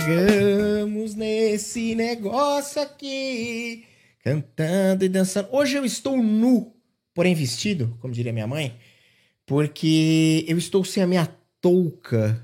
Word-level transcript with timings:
Chegamos 0.00 1.14
nesse 1.14 1.94
negócio 1.94 2.82
aqui, 2.82 3.84
cantando 4.24 5.04
e 5.04 5.08
dançando. 5.08 5.48
Hoje 5.52 5.76
eu 5.76 5.84
estou 5.84 6.16
nu, 6.20 6.74
porém 7.14 7.32
vestido, 7.32 7.96
como 8.00 8.12
diria 8.12 8.32
minha 8.32 8.46
mãe, 8.46 8.76
porque 9.46 10.44
eu 10.48 10.58
estou 10.58 10.82
sem 10.82 11.00
a 11.00 11.06
minha 11.06 11.28
touca. 11.60 12.42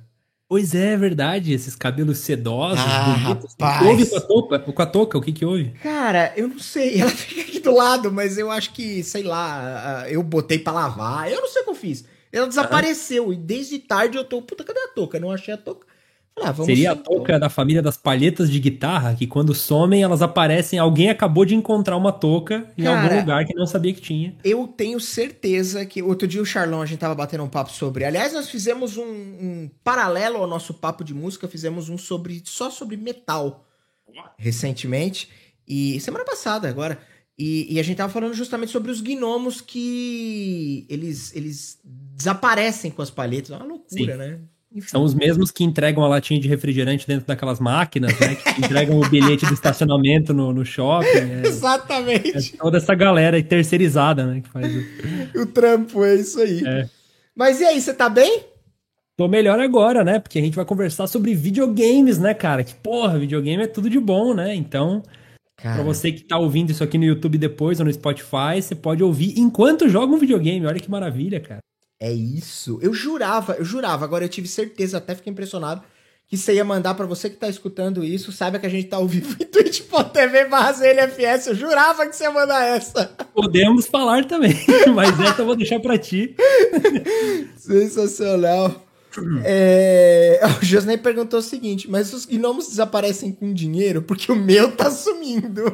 Pois 0.49 0.77
é, 0.77 0.93
é 0.93 0.97
verdade, 0.97 1.53
esses 1.53 1.75
cabelos 1.75 2.19
sedosos, 2.19 2.85
Ah, 2.87 3.17
bonitos. 3.25 3.57
rapaz. 3.59 3.81
O 3.81 3.83
que 3.83 3.89
houve 3.89 4.07
com 4.07 4.17
a 4.17 4.21
touca? 4.21 4.59
Com 4.61 4.83
a 4.83 4.87
touca, 4.87 5.19
o 5.19 5.21
que 5.21 5.33
que 5.33 5.45
houve? 5.45 5.71
Cara, 5.83 6.33
eu 6.37 6.47
não 6.47 6.59
sei, 6.61 7.01
ela 7.03 7.11
fica 7.11 7.41
aqui 7.41 7.59
do 7.59 7.75
lado, 7.75 8.13
mas 8.13 8.39
eu 8.39 8.49
acho 8.49 8.73
que, 8.73 9.03
sei 9.03 9.25
lá, 9.25 10.03
ah, 10.05 10.11
eu 10.11 10.23
botei 10.23 10.61
pra 10.61 10.73
lavar, 10.73 11.29
eu 11.29 11.41
não 11.41 11.49
sei 11.49 11.63
o 11.63 11.65
que 11.65 11.71
eu 11.71 11.75
fiz. 11.75 12.05
Ela 12.33 12.47
desapareceu 12.47 13.33
e 13.33 13.37
desde 13.37 13.81
tarde 13.81 14.17
eu 14.17 14.23
tô, 14.25 14.41
puta, 14.41 14.63
cadê 14.63 14.79
a 14.79 14.89
touca? 14.95 15.19
Não 15.19 15.33
achei 15.33 15.53
a 15.53 15.57
touca. 15.57 15.90
Ah, 16.43 16.55
Seria 16.55 16.93
a 16.93 16.97
touca 16.97 17.39
da 17.39 17.51
família 17.51 17.83
das 17.83 17.99
palhetas 17.99 18.51
de 18.51 18.59
guitarra, 18.59 19.15
que 19.15 19.27
quando 19.27 19.55
somem, 19.55 20.03
elas 20.03 20.23
aparecem, 20.23 20.79
alguém 20.79 21.11
acabou 21.11 21.45
de 21.45 21.55
encontrar 21.55 21.97
uma 21.97 22.13
touca 22.13 22.67
em 22.79 22.85
Cara. 22.85 23.03
algum 23.03 23.21
lugar 23.21 23.45
que 23.45 23.55
não 23.55 23.67
sabia 23.67 23.93
que 23.93 24.01
tinha. 24.01 24.35
Eu 24.43 24.67
tenho 24.67 24.99
certeza 24.99 25.85
que 25.85 26.03
outro 26.03 26.27
dia 26.27 26.41
o 26.41 26.47
Charlão 26.47 26.81
a 26.81 26.87
gente 26.87 26.99
tava 26.99 27.15
batendo 27.15 27.45
um 27.45 27.49
papo 27.49 27.71
sobre. 27.71 28.05
Aliás, 28.05 28.33
nós 28.33 28.49
fizemos 28.49 28.97
um, 28.97 29.05
um 29.05 29.71
paralelo 29.85 30.39
ao 30.39 30.47
nosso 30.47 30.73
papo 30.73 31.05
de 31.05 31.13
música, 31.13 31.47
fizemos 31.47 31.91
um 31.91 31.99
sobre 31.99 32.43
só 32.45 32.71
sobre 32.71 32.97
metal 32.97 33.67
recentemente 34.39 35.29
e 35.69 36.01
semana 36.01 36.25
passada 36.25 36.69
agora. 36.69 36.99
E, 37.39 37.75
e 37.75 37.81
a 37.81 37.83
gente 37.83 37.97
tava 37.97 38.13
falando 38.13 38.35
justamente 38.35 38.71
sobre 38.71 38.91
os 38.91 39.01
gnomos 39.01 39.61
que 39.61 40.87
eles 40.91 41.35
eles 41.35 41.79
desaparecem 41.85 42.91
com 42.91 43.01
as 43.01 43.11
palhetas. 43.11 43.51
É 43.51 43.57
uma 43.57 43.65
loucura, 43.65 44.13
Sim. 44.13 44.19
né? 44.19 44.41
São 44.87 45.03
os 45.03 45.15
mesmos 45.15 45.51
que 45.51 45.65
entregam 45.65 46.05
a 46.05 46.09
latinha 46.09 46.39
de 46.39 46.47
refrigerante 46.47 47.07
dentro 47.07 47.27
daquelas 47.27 47.59
máquinas, 47.59 48.19
né? 48.21 48.37
Que 48.37 48.61
entregam 48.61 49.01
o 49.01 49.09
bilhete 49.09 49.45
do 49.45 49.53
estacionamento 49.53 50.33
no, 50.33 50.53
no 50.53 50.65
shopping. 50.65 51.07
É, 51.09 51.43
é 51.43 51.47
Exatamente. 51.47 52.57
toda 52.57 52.79
essa 52.79 52.95
galera 52.95 53.43
terceirizada, 53.43 54.25
né? 54.25 54.41
Que 54.41 54.49
faz 54.49 54.67
o... 54.73 55.41
O 55.43 55.47
trampo 55.47 56.05
é 56.05 56.15
isso 56.15 56.41
aí. 56.41 56.63
É. 56.65 56.89
Mas 57.35 57.61
e 57.61 57.65
aí, 57.65 57.81
você 57.81 57.93
tá 57.93 58.09
bem? 58.09 58.45
Tô 59.17 59.27
melhor 59.27 59.59
agora, 59.59 60.05
né? 60.05 60.21
Porque 60.21 60.39
a 60.39 60.43
gente 60.43 60.55
vai 60.55 60.65
conversar 60.65 61.09
sobre 61.09 61.35
videogames, 61.35 62.19
né, 62.19 62.33
cara? 62.33 62.63
Que 62.63 62.75
porra, 62.75 63.19
videogame 63.19 63.65
é 63.65 63.67
tudo 63.67 63.91
de 63.91 63.99
bom, 63.99 64.33
né? 64.35 64.55
Então, 64.55 65.03
Cara, 65.57 65.75
pra 65.75 65.85
você 65.85 66.13
que 66.13 66.23
tá 66.23 66.39
ouvindo 66.39 66.71
isso 66.71 66.83
aqui 66.83 66.97
no 66.97 67.05
YouTube 67.05 67.37
depois 67.37 67.81
ou 67.81 67.87
no 67.87 67.93
Spotify, 67.93 68.63
você 68.63 68.75
pode 68.75 69.03
ouvir 69.03 69.39
enquanto 69.39 69.89
joga 69.89 70.15
um 70.15 70.19
videogame. 70.19 70.65
Olha 70.65 70.81
que 70.81 70.91
maravilha, 70.91 71.41
cara. 71.41 71.61
É 72.01 72.11
isso. 72.11 72.79
Eu 72.81 72.95
jurava, 72.95 73.57
eu 73.59 73.65
jurava, 73.65 74.07
agora 74.07 74.25
eu 74.25 74.29
tive 74.29 74.49
certeza, 74.49 74.97
até 74.97 75.15
fiquei 75.15 75.31
impressionado, 75.31 75.83
que 76.27 76.37
você 76.39 76.55
ia 76.55 76.65
mandar 76.65 76.95
pra 76.95 77.05
você 77.05 77.29
que 77.29 77.37
tá 77.37 77.49
escutando 77.49 78.03
isso, 78.03 78.33
saiba 78.33 78.59
que 78.59 78.65
a 78.65 78.71
gente 78.71 78.89
tá 78.89 78.97
ao 78.97 79.07
vivo 79.07 79.37
em 79.39 79.45
twitch.tv 79.45 80.47
barra 80.47 80.73
ZLFS. 80.73 81.49
Eu 81.49 81.55
jurava 81.55 82.07
que 82.07 82.17
você 82.17 82.25
ia 82.25 82.31
mandar 82.31 82.65
essa. 82.65 83.07
Podemos 83.35 83.87
falar 83.87 84.25
também, 84.25 84.55
mas 84.95 85.21
essa 85.21 85.43
eu 85.43 85.47
vou 85.47 85.57
deixar 85.57 85.79
pra 85.81 85.99
ti. 85.99 86.35
Sensacional. 87.59 88.87
É... 89.45 90.41
O 90.63 90.65
Josney 90.65 90.97
perguntou 90.97 91.41
o 91.41 91.43
seguinte, 91.43 91.91
mas 91.91 92.13
os 92.15 92.25
gnomos 92.25 92.69
desaparecem 92.69 93.33
com 93.33 93.53
dinheiro? 93.53 94.01
Porque 94.01 94.31
o 94.31 94.37
meu 94.37 94.71
tá 94.71 94.89
sumindo. 94.89 95.65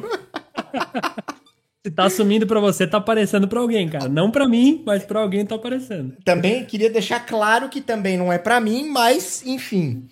Se 1.87 1.91
tá 1.91 2.09
sumindo 2.09 2.45
pra 2.45 2.59
você, 2.59 2.85
tá 2.85 2.97
aparecendo 2.97 3.47
pra 3.47 3.61
alguém, 3.61 3.87
cara. 3.87 4.09
Não 4.09 4.29
pra 4.29 4.45
mim, 4.47 4.83
mas 4.85 5.03
pra 5.05 5.21
alguém 5.21 5.45
tá 5.45 5.55
aparecendo. 5.55 6.15
Também 6.25 6.65
queria 6.65 6.89
deixar 6.89 7.21
claro 7.25 7.69
que 7.69 7.79
também 7.79 8.17
não 8.17 8.31
é 8.31 8.37
pra 8.37 8.59
mim, 8.59 8.89
mas 8.89 9.41
enfim. 9.45 10.05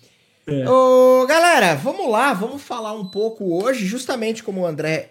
É. 0.46 0.66
Ô, 0.68 1.26
galera, 1.26 1.74
vamos 1.74 2.10
lá, 2.10 2.32
vamos 2.32 2.62
falar 2.62 2.92
um 2.92 3.04
pouco 3.04 3.62
hoje, 3.62 3.84
justamente 3.84 4.42
como 4.42 4.62
o 4.62 4.66
André 4.66 5.10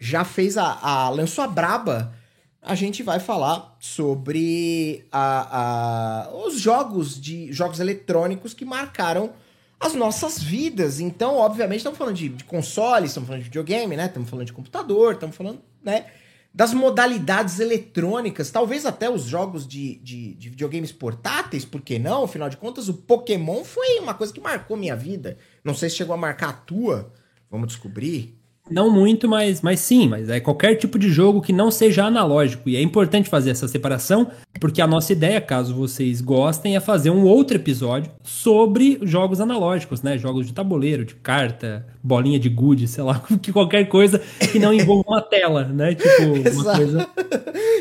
já 0.00 0.24
fez 0.24 0.56
a, 0.56 0.78
a 0.80 1.10
lançou 1.10 1.44
a 1.44 1.48
braba, 1.48 2.14
a 2.62 2.74
gente 2.74 3.02
vai 3.02 3.20
falar 3.20 3.76
sobre 3.78 5.04
a, 5.12 6.28
a- 6.30 6.34
os 6.46 6.58
jogos 6.58 7.20
de 7.20 7.52
jogos 7.52 7.78
eletrônicos 7.78 8.54
que 8.54 8.64
marcaram 8.64 9.30
as 9.78 9.94
nossas 9.94 10.42
vidas. 10.42 10.98
Então, 11.00 11.36
obviamente, 11.36 11.78
estamos 11.78 11.98
falando 11.98 12.14
de, 12.16 12.30
de 12.30 12.44
consoles, 12.44 13.10
estamos 13.10 13.26
falando 13.26 13.42
de 13.42 13.48
videogame, 13.48 13.96
né? 13.96 14.06
Estamos 14.06 14.30
falando 14.30 14.46
de 14.46 14.52
computador, 14.52 15.12
estamos 15.14 15.36
falando, 15.36 15.60
né? 15.86 16.06
Das 16.52 16.74
modalidades 16.74 17.60
eletrônicas, 17.60 18.50
talvez 18.50 18.84
até 18.84 19.08
os 19.08 19.24
jogos 19.24 19.66
de, 19.66 19.96
de, 19.96 20.34
de 20.34 20.48
videogames 20.48 20.90
portáteis, 20.90 21.64
por 21.64 21.80
que 21.82 21.98
não? 21.98 22.24
Afinal 22.24 22.48
de 22.48 22.56
contas, 22.56 22.88
o 22.88 22.94
Pokémon 22.94 23.62
foi 23.62 23.98
uma 24.00 24.14
coisa 24.14 24.32
que 24.32 24.40
marcou 24.40 24.76
minha 24.76 24.96
vida. 24.96 25.38
Não 25.62 25.74
sei 25.74 25.88
se 25.88 25.96
chegou 25.96 26.14
a 26.14 26.18
marcar 26.18 26.48
a 26.48 26.54
tua. 26.54 27.12
Vamos 27.50 27.68
descobrir. 27.68 28.38
Não 28.68 28.90
muito, 28.90 29.28
mas, 29.28 29.60
mas 29.62 29.78
sim, 29.80 30.08
mas 30.08 30.28
é 30.28 30.40
qualquer 30.40 30.74
tipo 30.74 30.98
de 30.98 31.08
jogo 31.08 31.40
que 31.40 31.52
não 31.52 31.70
seja 31.70 32.04
analógico. 32.04 32.68
E 32.68 32.76
é 32.76 32.82
importante 32.82 33.28
fazer 33.28 33.50
essa 33.50 33.68
separação, 33.68 34.28
porque 34.60 34.82
a 34.82 34.86
nossa 34.86 35.12
ideia, 35.12 35.40
caso 35.40 35.72
vocês 35.74 36.20
gostem, 36.20 36.74
é 36.76 36.80
fazer 36.80 37.10
um 37.10 37.22
outro 37.24 37.56
episódio 37.56 38.10
sobre 38.24 38.98
jogos 39.02 39.40
analógicos, 39.40 40.02
né? 40.02 40.18
Jogos 40.18 40.46
de 40.46 40.52
tabuleiro, 40.52 41.04
de 41.04 41.14
carta, 41.14 41.86
bolinha 42.02 42.40
de 42.40 42.48
gude, 42.48 42.88
sei 42.88 43.04
lá, 43.04 43.22
que 43.40 43.52
qualquer 43.52 43.84
coisa 43.88 44.20
que 44.50 44.58
não 44.58 44.72
envolva 44.72 45.04
uma 45.08 45.22
tela, 45.22 45.64
né? 45.64 45.94
Tipo, 45.94 46.22
uma 46.24 46.38
Exato. 46.48 46.76
coisa. 46.78 47.08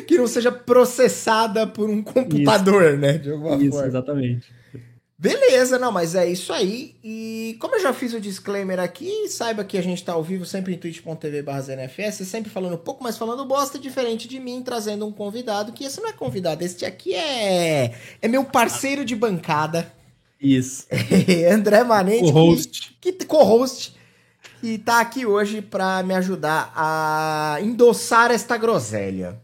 que 0.08 0.18
não 0.18 0.28
seja 0.28 0.52
processada 0.52 1.66
por 1.66 1.90
um 1.90 2.04
computador, 2.04 2.98
né? 2.98 3.18
De 3.18 3.32
alguma 3.32 3.56
Isso, 3.56 3.72
forma. 3.72 3.88
exatamente. 3.88 4.54
Beleza, 5.18 5.80
não, 5.80 5.94
mas 5.94 6.14
é 6.14 6.28
isso 6.30 6.52
aí. 6.52 6.98
E 7.02 7.58
como 7.62 7.76
eu 7.76 7.82
já 7.82 7.94
fiz 7.94 8.14
o 8.14 8.20
disclaimer 8.20 8.80
aqui, 8.82 9.30
saiba 9.30 9.64
que 9.64 9.78
a 9.78 9.82
gente 9.82 10.04
tá 10.04 10.12
ao 10.12 10.22
vivo 10.22 10.46
sempre 10.46 10.74
em 10.74 10.78
twitch.tv 10.78 11.42
ZNFS, 11.62 12.28
sempre 12.28 12.52
falando 12.52 12.78
pouco, 12.78 13.02
mas 13.02 13.18
falando 13.18 13.46
bosta, 13.46 13.80
diferente 13.80 14.28
de 14.28 14.42
mim, 14.42 14.62
trazendo 14.62 15.08
um 15.08 15.14
convidado, 15.14 15.72
que 15.72 15.86
esse 15.86 16.02
não 16.02 16.10
é 16.10 16.14
convidado, 16.14 16.66
este 16.66 16.86
aqui 16.86 17.14
é, 17.14 17.98
é 18.22 18.28
meu 18.28 18.44
parceiro 18.44 19.06
de 19.06 19.16
bancada, 19.16 19.90
Isso. 20.40 20.86
André 21.50 21.84
Manente, 21.86 22.26
O 22.26 22.30
host. 22.32 22.98
que, 23.00 23.14
que 23.14 23.26
co-host, 23.26 23.96
que 24.60 24.78
tá 24.78 25.00
aqui 25.00 25.26
hoje 25.26 25.62
pra 25.62 26.04
me 26.04 26.14
ajudar 26.14 26.74
a 26.76 27.58
endossar 27.62 28.32
esta 28.32 28.58
groselha. 28.58 29.42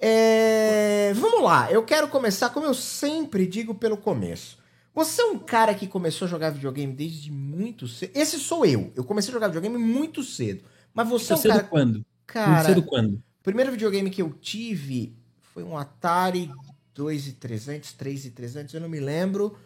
É, 0.00 1.12
vamos 1.14 1.42
lá, 1.44 1.70
eu 1.70 1.84
quero 1.84 2.08
começar 2.08 2.50
como 2.50 2.66
eu 2.66 2.74
sempre 2.74 3.46
digo 3.46 3.72
pelo 3.72 3.96
começo. 3.96 4.59
Você 5.00 5.22
é 5.22 5.24
um 5.24 5.38
cara 5.38 5.74
que 5.74 5.86
começou 5.86 6.26
a 6.26 6.28
jogar 6.28 6.50
videogame 6.50 6.92
desde 6.92 7.32
muito 7.32 7.88
cedo. 7.88 8.10
Esse 8.14 8.38
sou 8.38 8.66
eu. 8.66 8.92
Eu 8.94 9.02
comecei 9.02 9.30
a 9.30 9.32
jogar 9.32 9.46
videogame 9.48 9.78
muito 9.78 10.22
cedo. 10.22 10.62
Mas 10.92 11.08
você 11.08 11.32
é 11.32 11.36
Muito 11.36 11.38
um 11.38 11.42
cedo 11.42 11.54
cara. 11.54 11.68
quando? 11.68 11.92
Muito 11.94 12.06
Cara, 12.26 12.64
cedo 12.64 12.82
quando? 12.82 13.14
o 13.14 13.42
primeiro 13.42 13.72
videogame 13.72 14.10
que 14.10 14.20
eu 14.20 14.30
tive 14.30 15.16
foi 15.54 15.64
um 15.64 15.74
Atari 15.74 16.50
2300, 16.94 17.94
3300, 17.94 18.74
eu 18.74 18.80
não 18.82 18.90
me 18.90 19.00
lembro. 19.00 19.56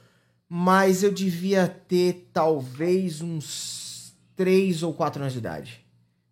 Mas 0.49 1.03
eu 1.03 1.11
devia 1.11 1.67
ter 1.67 2.31
talvez 2.33 3.21
uns 3.21 4.15
3 4.37 4.85
ou 4.85 4.95
4 4.95 5.21
anos 5.21 5.33
de 5.33 5.41
idade. 5.41 5.85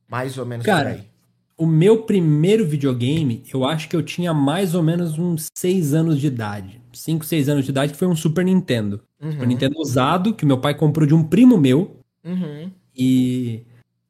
Mais 0.06 0.38
ou 0.38 0.46
menos 0.46 0.64
Cara, 0.64 0.90
por 0.90 0.98
aí. 1.00 1.08
O 1.56 1.66
meu 1.66 2.04
primeiro 2.04 2.64
videogame, 2.64 3.42
eu 3.52 3.64
acho 3.64 3.88
que 3.88 3.96
eu 3.96 4.02
tinha 4.04 4.32
mais 4.32 4.76
ou 4.76 4.82
menos 4.82 5.18
uns 5.18 5.48
6 5.58 5.92
anos 5.92 6.20
de 6.20 6.28
idade. 6.28 6.81
5, 6.92 7.24
6 7.24 7.48
anos 7.48 7.64
de 7.64 7.70
idade, 7.70 7.92
que 7.92 7.98
foi 7.98 8.08
um 8.08 8.16
Super 8.16 8.44
Nintendo. 8.44 9.00
Super 9.20 9.40
Uhum, 9.40 9.46
Nintendo 9.46 9.78
usado, 9.78 10.34
que 10.34 10.44
meu 10.44 10.58
pai 10.58 10.74
comprou 10.74 11.06
de 11.06 11.14
um 11.14 11.22
primo 11.24 11.56
meu. 11.58 11.96
uhum. 12.24 12.70
E, 12.94 13.62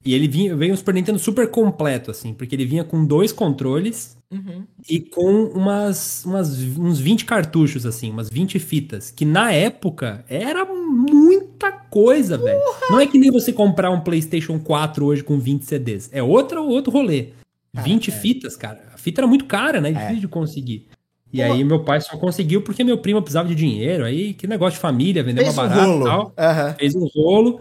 e 0.05 0.13
ele 0.13 0.27
vinha, 0.27 0.57
veio 0.57 0.73
um 0.75 0.77
Super 0.77 0.95
Nintendo 0.95 1.19
super 1.19 1.49
completo, 1.49 2.11
assim, 2.11 2.35
porque 2.35 2.55
ele 2.55 2.65
vinha 2.65 2.83
com 2.83 3.05
dois 3.05 3.33
controles 3.33 4.17
Uhum. 4.33 4.65
e 4.89 4.99
com 4.99 5.45
umas, 5.45 6.25
umas, 6.25 6.59
uns 6.79 6.99
20 6.99 7.27
cartuchos, 7.27 7.85
assim, 7.85 8.11
umas 8.11 8.31
20 8.31 8.59
fitas, 8.59 9.11
que 9.11 9.27
na 9.27 9.53
época 9.53 10.25
era 10.27 10.65
muita 10.65 11.71
coisa, 11.71 12.39
velho. 12.39 12.59
Não 12.91 12.99
é 12.99 13.07
que 13.07 13.19
nem 13.19 13.31
você 13.31 13.53
comprar 13.53 13.91
um 13.91 14.01
PlayStation 14.01 14.59
4 14.59 15.05
hoje 15.05 15.23
com 15.23 15.39
20 15.39 15.65
CDs. 15.67 16.09
É 16.13 16.23
outro, 16.23 16.65
outro 16.65 16.91
rolê. 16.91 17.29
Cara, 17.75 17.87
20 17.87 18.09
é. 18.09 18.13
fitas, 18.13 18.57
cara. 18.57 18.83
A 18.95 18.97
fita 18.97 19.21
era 19.21 19.27
muito 19.27 19.45
cara, 19.45 19.81
né? 19.81 19.93
Difícil 19.93 20.21
de 20.21 20.29
conseguir. 20.29 20.89
E 21.33 21.39
Pô. 21.39 21.45
aí 21.45 21.65
meu 21.65 21.81
pai 21.83 22.01
só 22.01 22.17
conseguiu 22.17 22.61
porque 22.63 22.85
meu 22.85 22.99
primo 22.99 23.23
precisava 23.23 23.49
de 23.49 23.55
dinheiro. 23.55 24.05
Aí 24.05 24.35
que 24.35 24.47
negócio 24.47 24.75
de 24.75 24.81
família, 24.81 25.23
vender 25.23 25.43
Fez 25.43 25.57
uma 25.57 25.65
um 25.65 25.69
barata 25.69 25.87
e 25.87 25.91
rolo. 25.91 26.05
tal. 26.05 26.33
Aham. 26.39 26.75
Fez 26.75 26.95
um 26.95 27.07
rolo. 27.15 27.61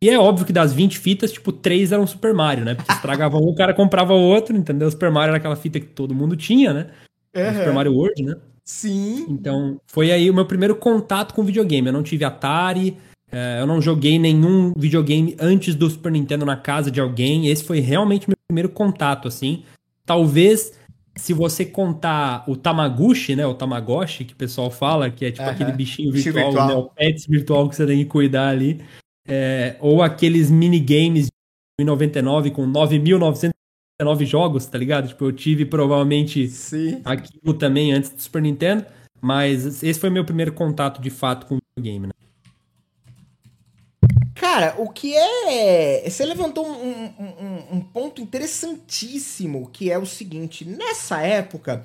E 0.00 0.10
é 0.10 0.18
óbvio 0.18 0.44
que 0.44 0.52
das 0.52 0.72
20 0.72 0.98
fitas, 0.98 1.30
tipo, 1.30 1.52
três 1.52 1.92
eram 1.92 2.04
Super 2.08 2.34
Mario, 2.34 2.64
né? 2.64 2.74
Porque 2.74 2.90
estragava 2.92 3.36
um, 3.36 3.48
o 3.48 3.54
cara 3.54 3.72
comprava 3.72 4.12
outro, 4.12 4.56
entendeu? 4.56 4.90
Super 4.90 5.12
Mario 5.12 5.30
era 5.30 5.36
aquela 5.36 5.54
fita 5.54 5.78
que 5.78 5.86
todo 5.86 6.12
mundo 6.12 6.36
tinha, 6.36 6.72
né? 6.72 6.86
O 7.32 7.54
Super. 7.54 7.72
Mario 7.72 7.92
World, 7.94 8.22
né? 8.24 8.34
Sim. 8.64 9.26
Então, 9.28 9.80
foi 9.86 10.10
aí 10.10 10.28
o 10.28 10.34
meu 10.34 10.44
primeiro 10.44 10.74
contato 10.74 11.32
com 11.34 11.44
videogame. 11.44 11.86
Eu 11.86 11.92
não 11.92 12.02
tive 12.02 12.24
Atari, 12.24 12.96
eh, 13.30 13.58
eu 13.60 13.66
não 13.66 13.80
joguei 13.80 14.18
nenhum 14.18 14.72
videogame 14.76 15.36
antes 15.40 15.76
do 15.76 15.88
Super 15.88 16.10
Nintendo 16.10 16.44
na 16.44 16.56
casa 16.56 16.90
de 16.90 17.00
alguém. 17.00 17.46
Esse 17.46 17.62
foi 17.62 17.78
realmente 17.78 18.28
meu 18.28 18.36
primeiro 18.48 18.70
contato, 18.70 19.28
assim. 19.28 19.62
Talvez, 20.04 20.72
se 21.16 21.32
você 21.32 21.64
contar 21.64 22.44
o 22.48 22.56
Tamaguchi, 22.56 23.36
né? 23.36 23.46
O 23.46 23.54
Tamagotchi, 23.54 24.24
que 24.24 24.32
o 24.32 24.36
pessoal 24.36 24.70
fala, 24.70 25.10
que 25.10 25.26
é 25.26 25.30
tipo 25.30 25.48
aquele 25.48 25.72
bichinho 25.72 26.10
Bichinho 26.12 26.34
virtual, 26.34 26.52
virtual. 26.52 26.68
né? 26.68 26.74
O 26.74 26.88
pet 26.88 27.28
virtual 27.28 27.68
que 27.68 27.76
você 27.76 27.86
tem 27.86 27.98
que 27.98 28.06
cuidar 28.06 28.48
ali. 28.48 28.82
É, 29.28 29.76
ou 29.80 30.02
aqueles 30.02 30.50
minigames 30.50 31.26
de 31.78 31.84
99 31.84 32.50
com 32.50 32.66
9.999 32.66 34.24
jogos, 34.24 34.66
tá 34.66 34.78
ligado? 34.78 35.08
Tipo, 35.08 35.26
eu 35.26 35.32
tive 35.32 35.64
provavelmente 35.64 36.48
Sim. 36.48 37.00
aquilo 37.04 37.54
também 37.54 37.92
antes 37.92 38.10
do 38.10 38.20
Super 38.20 38.42
Nintendo, 38.42 38.84
mas 39.20 39.82
esse 39.82 40.00
foi 40.00 40.10
meu 40.10 40.24
primeiro 40.24 40.52
contato 40.52 41.00
de 41.00 41.10
fato 41.10 41.46
com 41.46 41.56
o 41.56 41.58
videogame, 41.76 42.08
né? 42.08 42.12
Cara, 44.42 44.74
o 44.76 44.88
que 44.88 45.14
é. 45.16 46.02
Você 46.04 46.26
levantou 46.26 46.66
um, 46.66 47.04
um, 47.16 47.76
um, 47.76 47.80
ponto 47.80 48.20
interessantíssimo, 48.20 49.70
que 49.70 49.88
é 49.88 49.96
o 49.96 50.04
seguinte: 50.04 50.64
nessa 50.64 51.22
época. 51.22 51.84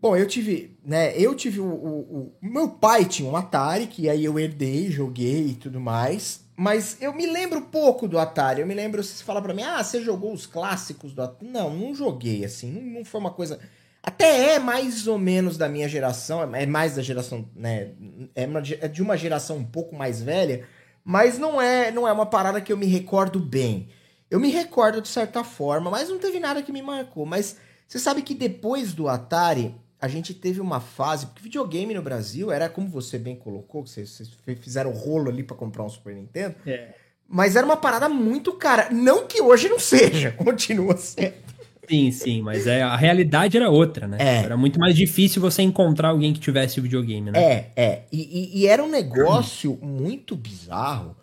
Bom, 0.00 0.16
eu 0.16 0.26
tive. 0.26 0.74
né? 0.82 1.14
Eu 1.18 1.34
tive 1.34 1.60
o, 1.60 1.66
o, 1.66 2.00
o. 2.00 2.32
Meu 2.40 2.70
pai 2.70 3.04
tinha 3.04 3.28
um 3.28 3.36
Atari, 3.36 3.86
que 3.88 4.08
aí 4.08 4.24
eu 4.24 4.38
herdei, 4.38 4.90
joguei 4.90 5.48
e 5.48 5.54
tudo 5.54 5.78
mais. 5.78 6.40
Mas 6.56 6.96
eu 6.98 7.12
me 7.12 7.26
lembro 7.26 7.60
pouco 7.60 8.08
do 8.08 8.18
Atari. 8.18 8.62
Eu 8.62 8.66
me 8.66 8.74
lembro, 8.74 9.02
se 9.02 9.18
você 9.18 9.24
fala 9.24 9.42
pra 9.42 9.52
mim, 9.52 9.62
ah, 9.62 9.84
você 9.84 10.00
jogou 10.00 10.32
os 10.32 10.46
clássicos 10.46 11.12
do 11.12 11.20
Atari. 11.20 11.50
Não, 11.50 11.76
não 11.76 11.94
joguei, 11.94 12.42
assim. 12.42 12.72
Não, 12.72 13.00
não 13.00 13.04
foi 13.04 13.20
uma 13.20 13.32
coisa. 13.32 13.58
Até 14.02 14.54
é 14.54 14.58
mais 14.58 15.06
ou 15.06 15.18
menos 15.18 15.58
da 15.58 15.68
minha 15.68 15.90
geração, 15.90 16.42
é 16.54 16.64
mais 16.64 16.96
da 16.96 17.02
geração, 17.02 17.46
né? 17.54 17.90
É, 18.34 18.48
é 18.80 18.88
de 18.88 19.02
uma 19.02 19.14
geração 19.14 19.58
um 19.58 19.64
pouco 19.64 19.94
mais 19.94 20.22
velha. 20.22 20.66
Mas 21.04 21.38
não 21.38 21.60
é, 21.60 21.90
não 21.90 22.06
é 22.06 22.12
uma 22.12 22.26
parada 22.26 22.60
que 22.60 22.72
eu 22.72 22.76
me 22.76 22.86
recordo 22.86 23.38
bem. 23.40 23.88
Eu 24.30 24.40
me 24.40 24.50
recordo 24.50 25.00
de 25.00 25.08
certa 25.08 25.44
forma, 25.44 25.90
mas 25.90 26.08
não 26.08 26.18
teve 26.18 26.40
nada 26.40 26.62
que 26.62 26.72
me 26.72 26.80
marcou. 26.80 27.26
Mas 27.26 27.56
você 27.86 27.98
sabe 27.98 28.22
que 28.22 28.34
depois 28.34 28.94
do 28.94 29.08
Atari, 29.08 29.74
a 30.00 30.08
gente 30.08 30.32
teve 30.32 30.60
uma 30.60 30.80
fase, 30.80 31.26
porque 31.26 31.42
videogame 31.42 31.94
no 31.94 32.02
Brasil 32.02 32.50
era 32.50 32.68
como 32.68 32.88
você 32.88 33.18
bem 33.18 33.36
colocou, 33.36 33.84
que 33.84 33.90
vocês, 33.90 34.32
fizeram 34.60 34.90
rolo 34.90 35.28
ali 35.28 35.42
para 35.42 35.56
comprar 35.56 35.84
um 35.84 35.88
Super 35.88 36.14
Nintendo. 36.14 36.56
É. 36.66 36.94
Mas 37.28 37.56
era 37.56 37.64
uma 37.64 37.76
parada 37.76 38.08
muito 38.08 38.52
cara. 38.54 38.88
Não 38.90 39.26
que 39.26 39.40
hoje 39.40 39.68
não 39.68 39.78
seja, 39.78 40.32
continua 40.36 40.96
sendo. 40.96 41.51
Sim, 41.92 42.10
sim, 42.10 42.40
mas 42.40 42.66
é, 42.66 42.80
a 42.80 42.96
realidade 42.96 43.54
era 43.54 43.68
outra, 43.68 44.08
né? 44.08 44.16
É. 44.18 44.44
Era 44.44 44.56
muito 44.56 44.80
mais 44.80 44.96
difícil 44.96 45.42
você 45.42 45.60
encontrar 45.60 46.08
alguém 46.08 46.32
que 46.32 46.40
tivesse 46.40 46.80
o 46.80 46.82
videogame, 46.82 47.30
né? 47.30 47.38
É, 47.38 47.70
é. 47.76 48.02
E, 48.10 48.20
e, 48.56 48.60
e 48.60 48.66
era 48.66 48.82
um 48.82 48.88
negócio 48.88 49.78
muito 49.82 50.34
bizarro, 50.34 51.14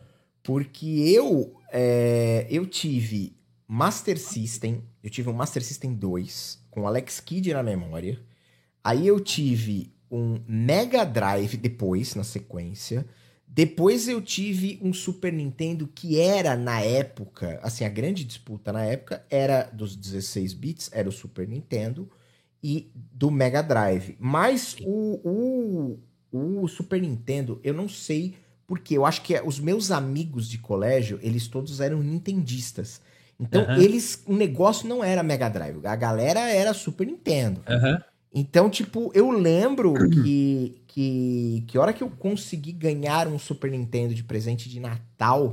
porque 0.43 0.85
eu, 0.85 1.55
é, 1.71 2.45
eu 2.51 2.67
tive 2.67 3.35
Master 3.67 4.19
System, 4.19 4.83
eu 5.03 5.09
tive 5.09 5.27
um 5.29 5.33
Master 5.33 5.63
System 5.63 5.95
2 5.95 6.59
com 6.69 6.85
Alex 6.85 7.19
Kidd 7.19 7.51
na 7.51 7.63
memória. 7.63 8.19
Aí 8.83 9.07
eu 9.07 9.19
tive 9.19 9.91
um 10.11 10.39
Mega 10.47 11.03
Drive 11.03 11.57
depois, 11.57 12.13
na 12.13 12.23
sequência. 12.23 13.07
Depois 13.51 14.07
eu 14.07 14.21
tive 14.21 14.79
um 14.79 14.93
Super 14.93 15.33
Nintendo 15.33 15.87
que 15.87 16.19
era 16.19 16.55
na 16.55 16.81
época, 16.81 17.59
assim, 17.63 17.83
a 17.83 17.89
grande 17.89 18.23
disputa 18.23 18.71
na 18.71 18.85
época 18.85 19.25
era 19.29 19.63
dos 19.73 19.95
16 19.95 20.53
bits, 20.53 20.89
era 20.93 21.09
o 21.09 21.11
Super 21.11 21.47
Nintendo 21.47 22.07
e 22.63 22.91
do 22.93 23.31
Mega 23.31 23.63
Drive. 23.63 24.15
Mas 24.19 24.75
o, 24.85 25.99
o, 26.31 26.61
o 26.61 26.67
Super 26.67 27.01
Nintendo, 27.01 27.59
eu 27.63 27.73
não 27.73 27.89
sei 27.89 28.35
porque 28.67 28.95
eu 28.95 29.03
acho 29.03 29.23
que 29.23 29.41
os 29.41 29.59
meus 29.59 29.89
amigos 29.89 30.47
de 30.47 30.59
colégio, 30.59 31.19
eles 31.23 31.47
todos 31.47 31.81
eram 31.81 32.03
nintendistas. 32.03 33.01
Então, 33.39 33.65
uhum. 33.65 33.81
eles, 33.81 34.21
o 34.27 34.35
negócio 34.35 34.87
não 34.87 35.03
era 35.03 35.23
Mega 35.23 35.49
Drive, 35.49 35.83
a 35.87 35.95
galera 35.95 36.41
era 36.41 36.71
Super 36.71 37.07
Nintendo. 37.07 37.63
Uhum. 37.67 37.97
Então, 38.33 38.69
tipo, 38.69 39.11
eu 39.15 39.31
lembro 39.31 39.93
que, 40.09 40.81
que, 40.87 41.63
que 41.67 41.77
a 41.77 41.81
hora 41.81 41.93
que 41.93 42.03
eu 42.03 42.09
consegui 42.09 42.71
ganhar 42.71 43.27
um 43.27 43.39
Super 43.39 43.71
Nintendo 43.71 44.13
de 44.13 44.23
presente 44.23 44.69
de 44.69 44.79
Natal 44.79 45.51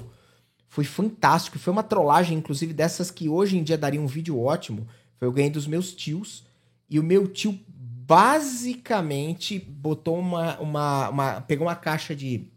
foi 0.69 0.85
fantástico. 0.85 1.59
Foi 1.59 1.73
uma 1.73 1.83
trollagem, 1.83 2.37
inclusive, 2.37 2.75
dessas 2.75 3.11
que 3.11 3.29
hoje 3.29 3.57
em 3.57 3.63
dia 3.63 3.79
daria 3.79 4.01
um 4.01 4.07
vídeo 4.07 4.39
ótimo. 4.39 4.87
Foi 5.19 5.27
eu 5.27 5.33
ganhei 5.33 5.51
dos 5.51 5.67
meus 5.67 5.95
tios. 5.95 6.45
E 6.89 7.01
o 7.01 7.03
meu 7.03 7.27
tio 7.27 7.59
basicamente 7.69 9.59
botou 9.59 10.19
uma. 10.19 10.59
uma, 10.59 11.09
uma 11.09 11.41
pegou 11.41 11.67
uma 11.67 11.75
caixa 11.75 12.15
de. 12.15 12.49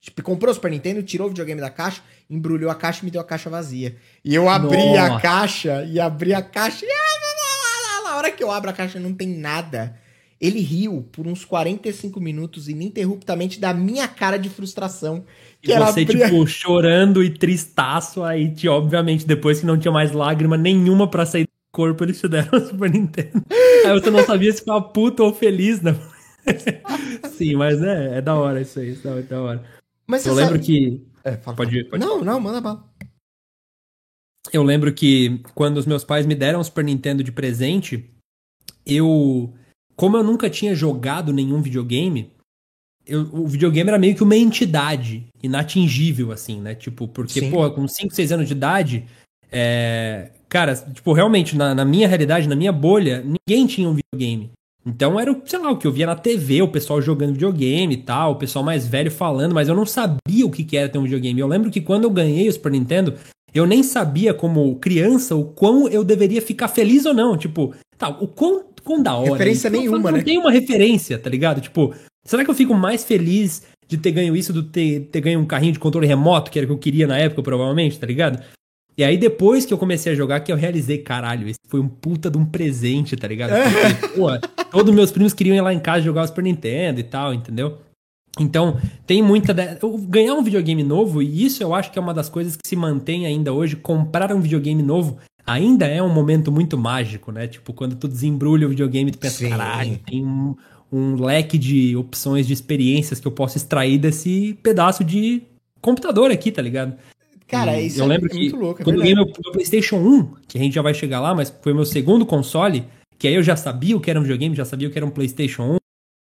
Tipo, 0.00 0.22
comprou 0.22 0.50
o 0.50 0.54
Super 0.54 0.70
Nintendo, 0.70 1.02
tirou 1.02 1.28
o 1.28 1.30
videogame 1.30 1.60
da 1.60 1.70
caixa, 1.70 2.02
embrulhou 2.28 2.70
a 2.70 2.74
caixa 2.74 3.00
e 3.00 3.04
me 3.06 3.10
deu 3.10 3.20
a 3.20 3.24
caixa 3.24 3.48
vazia. 3.48 3.96
E 4.22 4.34
eu 4.34 4.50
abri 4.50 4.76
Nossa. 4.76 5.14
a 5.14 5.20
caixa 5.20 5.84
e 5.84 5.98
abri 5.98 6.34
a 6.34 6.42
caixa 6.42 6.84
e 6.84 6.90
hora 8.24 8.32
que 8.32 8.42
eu 8.42 8.50
abro 8.50 8.70
a 8.70 8.72
caixa 8.72 8.98
não 8.98 9.14
tem 9.14 9.28
nada. 9.28 9.96
Ele 10.40 10.60
riu 10.60 11.08
por 11.12 11.26
uns 11.26 11.44
45 11.44 12.20
minutos 12.20 12.68
ininterruptamente 12.68 13.58
da 13.58 13.72
minha 13.72 14.06
cara 14.08 14.36
de 14.36 14.50
frustração. 14.50 15.24
Que 15.62 15.72
e 15.72 15.78
você, 15.78 16.02
abria... 16.02 16.26
tipo, 16.26 16.46
chorando 16.46 17.22
e 17.22 17.30
tristaço, 17.30 18.22
aí, 18.22 18.52
te, 18.52 18.68
obviamente, 18.68 19.26
depois 19.26 19.60
que 19.60 19.66
não 19.66 19.78
tinha 19.78 19.92
mais 19.92 20.12
lágrima 20.12 20.56
nenhuma 20.56 21.08
para 21.08 21.24
sair 21.24 21.44
do 21.44 21.50
corpo, 21.72 22.04
eles 22.04 22.20
te 22.20 22.28
deram 22.28 22.50
o 22.58 22.66
Super 22.66 22.90
Nintendo. 22.90 23.42
aí 23.86 23.92
você 23.92 24.10
não 24.10 24.24
sabia 24.24 24.52
se 24.52 24.58
ficava 24.58 24.82
puto 24.82 25.22
ou 25.22 25.32
feliz, 25.32 25.80
né? 25.80 25.96
Sim, 27.38 27.54
mas 27.54 27.80
é, 27.80 28.18
é 28.18 28.20
da 28.20 28.34
hora 28.34 28.60
isso 28.60 28.78
aí, 28.80 28.98
é 29.02 29.22
da 29.22 29.40
hora. 29.40 29.64
Mas 30.06 30.26
eu 30.26 30.34
lembro 30.34 30.56
sabe... 30.56 30.66
que. 30.66 31.06
É, 31.24 31.36
fala, 31.38 31.56
pode, 31.56 31.84
pode, 31.84 32.04
Não, 32.04 32.22
não, 32.22 32.38
manda 32.38 32.60
bala 32.60 32.84
eu 34.52 34.62
lembro 34.62 34.92
que 34.92 35.40
quando 35.54 35.78
os 35.78 35.86
meus 35.86 36.04
pais 36.04 36.26
me 36.26 36.34
deram 36.34 36.60
o 36.60 36.64
Super 36.64 36.84
Nintendo 36.84 37.22
de 37.24 37.32
presente, 37.32 38.10
eu. 38.86 39.52
Como 39.96 40.16
eu 40.16 40.24
nunca 40.24 40.50
tinha 40.50 40.74
jogado 40.74 41.32
nenhum 41.32 41.62
videogame, 41.62 42.30
eu, 43.06 43.28
o 43.32 43.46
videogame 43.46 43.88
era 43.88 43.98
meio 43.98 44.14
que 44.14 44.22
uma 44.22 44.36
entidade 44.36 45.26
inatingível, 45.42 46.32
assim, 46.32 46.60
né? 46.60 46.74
Tipo, 46.74 47.06
porque, 47.06 47.40
Sim. 47.40 47.50
pô, 47.50 47.70
com 47.70 47.86
5, 47.86 48.14
6 48.14 48.32
anos 48.32 48.48
de 48.48 48.54
idade, 48.54 49.04
é... 49.52 50.30
cara, 50.48 50.74
tipo, 50.74 51.12
realmente, 51.12 51.56
na, 51.56 51.74
na, 51.74 51.84
minha 51.84 52.08
realidade, 52.08 52.48
na 52.48 52.56
minha 52.56 52.72
bolha, 52.72 53.24
ninguém 53.24 53.66
tinha 53.66 53.88
um 53.88 53.94
videogame. 53.94 54.50
Então 54.86 55.18
era, 55.18 55.34
sei 55.46 55.58
lá, 55.58 55.70
o 55.70 55.78
que 55.78 55.86
eu 55.86 55.92
via 55.92 56.06
na 56.06 56.16
TV, 56.16 56.60
o 56.60 56.68
pessoal 56.68 57.00
jogando 57.00 57.32
videogame 57.32 57.94
e 57.94 57.98
tal, 57.98 58.32
o 58.32 58.36
pessoal 58.36 58.64
mais 58.64 58.86
velho 58.86 59.10
falando, 59.10 59.54
mas 59.54 59.68
eu 59.68 59.74
não 59.74 59.86
sabia 59.86 60.44
o 60.44 60.50
que 60.50 60.76
era 60.76 60.88
ter 60.88 60.98
um 60.98 61.04
videogame. 61.04 61.40
Eu 61.40 61.46
lembro 61.46 61.70
que 61.70 61.80
quando 61.80 62.04
eu 62.04 62.10
ganhei 62.10 62.48
o 62.48 62.52
Super 62.52 62.72
Nintendo, 62.72 63.14
eu 63.54 63.64
nem 63.64 63.82
sabia, 63.82 64.34
como 64.34 64.76
criança, 64.76 65.34
o 65.36 65.44
quão 65.44 65.88
eu 65.88 66.04
deveria 66.04 66.42
ficar 66.42 66.68
feliz 66.68 67.06
ou 67.06 67.14
não. 67.14 67.36
Tipo, 67.36 67.74
tá, 67.96 68.08
o 68.08 68.26
quão, 68.26 68.64
quão 68.84 69.02
da 69.02 69.14
hora. 69.14 69.32
Referência 69.32 69.68
isso, 69.68 69.76
nenhuma, 69.76 70.10
não 70.10 70.18
né? 70.18 70.24
tem 70.24 70.38
uma 70.38 70.52
referência, 70.52 71.18
tá 71.18 71.30
ligado? 71.30 71.60
Tipo, 71.60 71.94
será 72.24 72.44
que 72.44 72.50
eu 72.50 72.54
fico 72.54 72.74
mais 72.74 73.02
feliz 73.02 73.62
de 73.88 73.96
ter 73.98 74.12
ganho 74.12 74.36
isso 74.36 74.52
do 74.52 74.62
ter, 74.62 75.08
ter 75.10 75.20
ganho 75.20 75.40
um 75.40 75.46
carrinho 75.46 75.72
de 75.72 75.78
controle 75.78 76.06
remoto, 76.06 76.50
que 76.50 76.58
era 76.58 76.66
o 76.66 76.68
que 76.68 76.74
eu 76.74 76.78
queria 76.78 77.06
na 77.06 77.18
época, 77.18 77.42
provavelmente, 77.42 77.98
tá 77.98 78.06
ligado? 78.06 78.42
E 78.96 79.02
aí, 79.02 79.16
depois 79.18 79.66
que 79.66 79.74
eu 79.74 79.78
comecei 79.78 80.12
a 80.12 80.14
jogar, 80.14 80.40
que 80.40 80.52
eu 80.52 80.56
realizei, 80.56 80.98
caralho, 80.98 81.48
esse 81.48 81.58
foi 81.68 81.80
um 81.80 81.88
puta 81.88 82.30
de 82.30 82.38
um 82.38 82.44
presente, 82.44 83.16
tá 83.16 83.26
ligado? 83.26 83.50
Porque, 84.00 84.16
pô, 84.16 84.28
todos 84.70 84.94
meus 84.94 85.10
primos 85.10 85.34
queriam 85.34 85.56
ir 85.56 85.60
lá 85.60 85.74
em 85.74 85.80
casa 85.80 86.04
jogar 86.04 86.22
o 86.22 86.26
Super 86.28 86.44
Nintendo 86.44 87.00
e 87.00 87.02
tal, 87.02 87.34
entendeu? 87.34 87.78
Então, 88.38 88.78
tem 89.06 89.20
muita. 89.20 89.52
De... 89.52 89.78
Ganhar 90.08 90.34
um 90.34 90.42
videogame 90.42 90.82
novo, 90.84 91.20
e 91.22 91.44
isso 91.44 91.62
eu 91.62 91.74
acho 91.74 91.90
que 91.90 91.98
é 91.98 92.02
uma 92.02 92.14
das 92.14 92.28
coisas 92.28 92.56
que 92.56 92.66
se 92.66 92.76
mantém 92.76 93.26
ainda 93.26 93.52
hoje. 93.52 93.74
Comprar 93.74 94.32
um 94.32 94.40
videogame 94.40 94.82
novo 94.82 95.18
ainda 95.46 95.86
é 95.86 96.02
um 96.02 96.12
momento 96.12 96.50
muito 96.50 96.76
mágico, 96.78 97.32
né? 97.32 97.46
Tipo, 97.46 97.72
quando 97.72 97.96
tu 97.96 98.08
desembrulha 98.08 98.66
o 98.66 98.70
videogame, 98.70 99.10
tu 99.10 99.18
pensa, 99.18 99.38
Sim. 99.38 99.50
caralho, 99.50 99.98
tem 100.06 100.24
um, 100.24 100.54
um 100.92 101.22
leque 101.22 101.58
de 101.58 101.96
opções, 101.96 102.46
de 102.46 102.52
experiências 102.52 103.20
que 103.20 103.26
eu 103.26 103.32
posso 103.32 103.56
extrair 103.56 103.98
desse 103.98 104.58
pedaço 104.62 105.04
de 105.04 105.42
computador 105.80 106.30
aqui, 106.30 106.50
tá 106.50 106.62
ligado? 106.62 106.94
Cara, 107.46 107.80
e 107.80 107.86
isso 107.86 108.00
eu 108.00 108.04
é 108.04 108.08
lembro 108.08 108.26
é 108.26 108.30
que 108.30 108.38
muito 108.38 108.56
louco. 108.56 108.80
É 108.80 108.84
quando 108.84 108.96
eu 108.96 109.02
ganhei 109.02 109.14
meu, 109.14 109.26
PlayStation 109.26 109.96
1, 109.96 110.24
que 110.48 110.58
a 110.58 110.60
gente 110.60 110.74
já 110.74 110.82
vai 110.82 110.94
chegar 110.94 111.20
lá, 111.20 111.34
mas 111.34 111.54
foi 111.62 111.74
meu 111.74 111.84
segundo 111.84 112.24
console, 112.24 112.84
que 113.18 113.28
aí 113.28 113.34
eu 113.34 113.42
já 113.42 113.56
sabia 113.56 113.96
o 113.96 114.00
que 114.00 114.10
era 114.10 114.18
um 114.18 114.22
videogame, 114.22 114.56
já 114.56 114.64
sabia 114.64 114.88
o 114.88 114.90
que 114.90 114.98
era 114.98 115.06
um 115.06 115.10
PlayStation 115.10 115.74
1, 115.74 115.76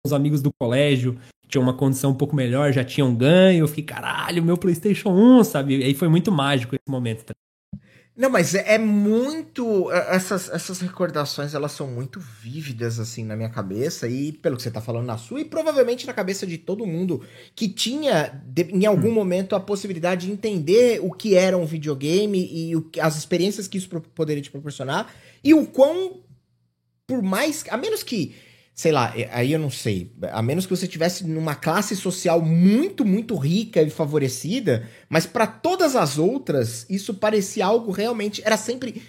os 0.06 0.13
amigos 0.13 0.42
do 0.42 0.51
colégio, 0.51 1.18
tinha 1.48 1.62
uma 1.62 1.74
condição 1.74 2.12
um 2.12 2.15
pouco 2.15 2.36
melhor, 2.36 2.74
já 2.74 2.84
tinham 2.84 3.13
ganho. 3.15 3.63
Eu 3.63 3.68
fiquei, 3.68 3.84
caralho, 3.84 4.44
meu 4.44 4.58
PlayStation 4.58 5.10
1, 5.10 5.44
sabe? 5.44 5.77
E 5.77 5.84
aí 5.84 5.94
foi 5.94 6.08
muito 6.08 6.32
mágico 6.32 6.75
esse 6.75 6.89
momento. 6.89 7.24
Tá? 7.25 7.34
Não, 8.15 8.29
mas 8.29 8.53
é, 8.53 8.75
é, 8.75 8.77
muito. 8.77 9.91
É, 9.91 10.15
essas, 10.15 10.48
essas 10.50 10.79
recordações 10.79 11.55
elas 11.55 11.72
são 11.72 11.88
muito 11.88 12.20
vívidas, 12.20 13.00
assim, 13.00 13.25
na 13.25 13.36
minha 13.36 13.50
cabeça, 13.50 14.08
e 14.08 14.32
pelo 14.32 14.55
que 14.55 14.62
você 14.62 14.70
tá 14.70 14.79
falando 14.79 15.08
na 15.08 15.17
sua, 15.17 15.41
e 15.41 15.46
provavelmente 15.46 16.05
na 16.05 16.13
cabeça 16.13 16.46
de 16.46 16.60
todo 16.60 16.86
mundo 16.86 17.25
que 17.55 17.67
tinha, 17.67 18.39
de, 18.46 18.63
em 18.65 18.86
algum 18.86 19.10
hum. 19.10 19.13
momento, 19.13 19.55
a 19.55 19.60
possibilidade 19.60 20.27
de 20.27 20.32
entender 20.32 21.00
o 21.01 21.12
que 21.12 21.36
era 21.36 21.58
um 21.58 21.65
videogame 21.65 22.48
e 22.51 22.75
o, 22.75 22.88
as 23.01 23.17
experiências 23.17 23.67
que 23.67 23.79
isso 23.79 23.89
poderia 23.89 24.43
te 24.43 24.51
proporcionar, 24.51 25.12
e 25.43 25.53
o 25.53 25.65
quão. 25.65 26.22
Por 27.08 27.22
mais. 27.22 27.65
A 27.70 27.77
menos 27.77 28.01
que 28.03 28.36
sei 28.74 28.92
lá, 28.92 29.13
aí 29.32 29.53
eu 29.53 29.60
não 29.60 29.70
sei, 29.70 30.12
a 30.32 30.42
menos 30.42 30.65
que 30.65 30.75
você 30.75 30.88
tivesse 30.88 31.25
numa 31.25 31.53
classe 31.53 31.96
social 31.96 32.42
muito, 32.42 33.06
muito 33.06 33.36
rica 33.36 33.82
e 33.82 33.89
favorecida, 33.89 34.88
mas 35.08 35.25
para 35.25 35.46
todas 35.46 35.96
as 35.96 36.18
outras, 36.18 36.86
isso 36.89 37.13
parecia 37.13 37.65
algo 37.65 37.92
realmente, 37.92 38.42
era 38.44 38.58
sempre 38.58 39.01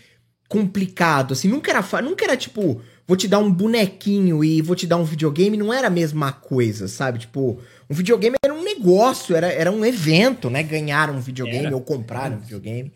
complicado, 0.48 1.32
assim, 1.32 1.48
nunca 1.48 1.70
era, 1.70 2.02
nunca 2.02 2.24
era 2.24 2.36
tipo 2.36 2.82
vou 3.06 3.16
te 3.16 3.28
dar 3.28 3.38
um 3.38 3.52
bonequinho 3.52 4.42
e 4.42 4.62
vou 4.62 4.74
te 4.74 4.86
dar 4.86 4.96
um 4.96 5.04
videogame, 5.04 5.56
não 5.56 5.72
era 5.72 5.88
a 5.88 5.90
mesma 5.90 6.32
coisa, 6.32 6.88
sabe? 6.88 7.20
Tipo, 7.20 7.60
um 7.88 7.94
videogame 7.94 8.36
era 8.42 8.54
um 8.54 8.62
negócio, 8.62 9.36
era, 9.36 9.46
era 9.46 9.70
um 9.70 9.84
evento, 9.84 10.48
né? 10.48 10.62
Ganhar 10.62 11.10
um 11.10 11.20
videogame 11.20 11.66
era. 11.66 11.74
ou 11.74 11.82
comprar 11.82 12.32
um 12.32 12.38
videogame. 12.38 12.92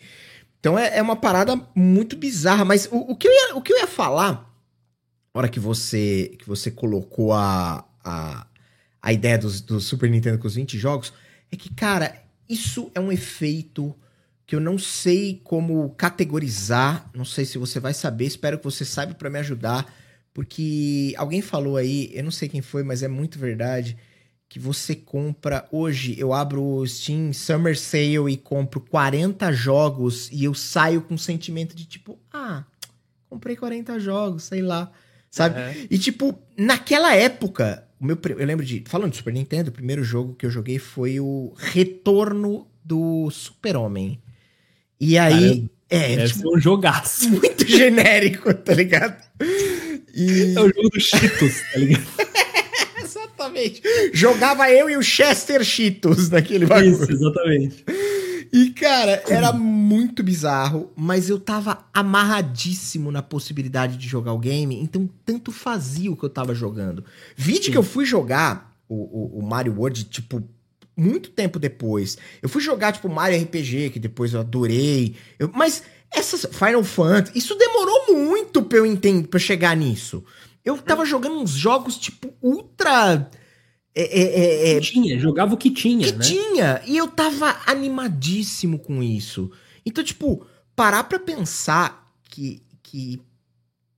Então 0.61 0.79
é, 0.79 0.99
é 0.99 1.03
uma 1.03 1.17
parada 1.17 1.61
muito 1.75 2.17
bizarra. 2.17 2.65
Mas 2.65 2.89
o, 2.91 3.13
o, 3.13 3.17
que 3.17 3.29
eu 3.29 3.33
ia, 3.33 3.57
o 3.57 3.63
que 3.63 3.73
eu 3.73 3.79
ia 3.79 3.87
falar, 3.87 4.48
hora 5.33 5.49
que 5.49 5.61
você, 5.61 6.35
que 6.39 6.47
você 6.47 6.71
colocou 6.71 7.33
a, 7.33 7.85
a, 8.05 8.47
a 9.01 9.13
ideia 9.13 9.39
do, 9.39 9.51
do 9.63 9.81
Super 9.81 10.11
Nintendo 10.11 10.39
com 10.39 10.47
os 10.47 10.55
20 10.55 10.79
jogos, 10.79 11.13
é 11.51 11.57
que, 11.57 11.73
cara, 11.73 12.23
isso 12.49 12.91
é 12.95 13.01
um 13.01 13.13
efeito 13.13 13.95
que 14.47 14.57
eu 14.57 14.61
não 14.61 14.79
sei 14.79 15.41
como 15.45 15.91
categorizar, 15.91 17.11
não 17.15 17.25
sei 17.25 17.45
se 17.45 17.59
você 17.59 17.79
vai 17.79 17.93
saber, 17.93 18.25
espero 18.25 18.57
que 18.59 18.65
você 18.65 18.85
saiba 18.85 19.15
para 19.15 19.29
me 19.29 19.39
ajudar, 19.39 19.93
porque 20.33 21.13
alguém 21.19 21.43
falou 21.43 21.77
aí, 21.77 22.11
eu 22.15 22.25
não 22.25 22.31
sei 22.31 22.49
quem 22.49 22.63
foi, 22.63 22.83
mas 22.83 23.03
é 23.03 23.09
muito 23.09 23.39
verdade, 23.39 23.99
que 24.49 24.59
você 24.59 24.95
compra 24.95 25.69
hoje, 25.71 26.19
eu 26.19 26.33
abro 26.33 26.65
o 26.65 26.87
Steam 26.87 27.33
Summer 27.35 27.79
Sale 27.79 28.33
e 28.33 28.37
compro 28.39 28.81
40 28.81 29.53
jogos 29.53 30.31
e 30.33 30.45
eu 30.45 30.55
saio 30.55 31.03
com 31.03 31.15
um 31.15 31.19
sentimento 31.19 31.77
de 31.77 31.85
tipo, 31.85 32.19
ah, 32.33 32.65
comprei 33.29 33.55
40 33.55 33.99
jogos, 34.01 34.45
sei 34.45 34.63
lá, 34.63 34.91
sabe? 35.31 35.61
Uhum. 35.61 35.87
E 35.91 35.99
tipo, 35.99 36.39
naquela 36.57 37.15
época, 37.15 37.85
o 38.01 38.05
meu, 38.05 38.19
eu 38.37 38.47
lembro 38.47 38.65
de, 38.65 38.85
falando 38.87 39.11
de 39.11 39.17
Super 39.17 39.33
Nintendo, 39.33 39.71
o 39.71 39.73
primeiro 39.73 40.05
jogo 40.05 40.35
que 40.35 40.47
eu 40.47 40.51
joguei 40.51 40.79
foi 40.79 41.19
o 41.21 41.53
Retorno 41.57 42.67
do 42.85 43.31
Super-Homem. 43.31 44.21
E 45.01 45.19
aí. 45.19 45.69
é, 45.91 46.17
deve 46.17 46.29
tipo, 46.29 46.41
ser 46.41 46.57
um 46.57 46.61
jogaço. 46.61 47.29
Muito 47.31 47.67
genérico, 47.67 48.53
tá 48.55 48.75
ligado? 48.75 49.23
E... 50.15 50.55
É 50.57 50.61
o 50.61 50.69
jogo 50.69 50.91
dos 50.91 51.05
Cheetos, 51.05 51.61
tá 51.73 51.79
ligado? 51.79 52.07
exatamente. 53.39 53.83
Jogava 54.13 54.71
eu 54.71 54.91
e 54.91 54.97
o 54.97 55.03
Chester 55.03 55.63
Cheetos 55.63 56.29
naquele 56.29 56.67
bagulho. 56.67 56.91
Isso, 56.91 57.11
exatamente. 57.11 57.85
E, 58.53 58.71
cara, 58.71 59.23
era 59.29 59.53
muito 59.53 60.23
bizarro, 60.23 60.91
mas 60.97 61.29
eu 61.29 61.39
tava 61.39 61.85
amarradíssimo 61.93 63.13
na 63.13 63.23
possibilidade 63.23 63.97
de 63.97 64.09
jogar 64.09 64.33
o 64.33 64.39
game, 64.39 64.81
então 64.81 65.09
tanto 65.25 65.53
fazia 65.53 66.11
o 66.11 66.17
que 66.17 66.25
eu 66.25 66.31
tava 66.31 66.55
jogando. 66.55 67.05
Vídeo 67.37 67.65
Sim. 67.65 67.73
que 67.73 67.79
eu 67.79 67.83
fui 67.83 68.07
jogar 68.07 68.75
o, 68.89 68.95
o, 68.95 69.39
o 69.41 69.43
Mario 69.43 69.75
World, 69.77 70.05
tipo, 70.05 70.43
muito 70.97 71.31
tempo 71.31 71.59
depois. 71.59 72.17
Eu 72.41 72.49
fui 72.49 72.63
jogar, 72.63 72.93
tipo, 72.93 73.09
Mario 73.09 73.41
RPG, 73.43 73.91
que 73.91 73.99
depois 73.99 74.33
eu 74.33 74.41
adorei. 74.41 75.15
Eu, 75.39 75.51
mas 75.55 75.83
essas 76.11 76.47
Final 76.51 76.83
Fantasy, 76.83 77.39
isso 77.39 77.55
demorou 77.55 78.15
muito 78.15 78.63
pra 78.63 78.79
eu 78.79 78.87
entender, 78.87 79.29
pra 79.29 79.37
eu 79.37 79.43
chegar 79.43 79.77
nisso. 79.77 80.25
Eu 80.65 80.79
tava 80.79 81.05
jogando 81.05 81.39
uns 81.39 81.51
jogos, 81.51 81.97
tipo, 81.97 82.33
ultra. 82.43 83.31
É, 83.95 84.03
é, 84.03 84.73
é, 84.73 84.77
é 84.77 84.81
tinha, 84.81 85.19
jogava 85.19 85.55
o 85.55 85.57
que 85.57 85.71
tinha, 85.71 86.07
que 86.07 86.19
né? 86.19 86.25
tinha. 86.25 86.83
E 86.87 86.97
eu 86.97 87.09
tava 87.09 87.61
animadíssimo 87.67 88.79
com 88.79 89.03
isso. 89.03 89.51
Então, 89.85 90.05
tipo, 90.05 90.47
parar 90.77 91.05
pra 91.05 91.19
pensar 91.19 92.13
que, 92.25 92.63
que 92.83 93.21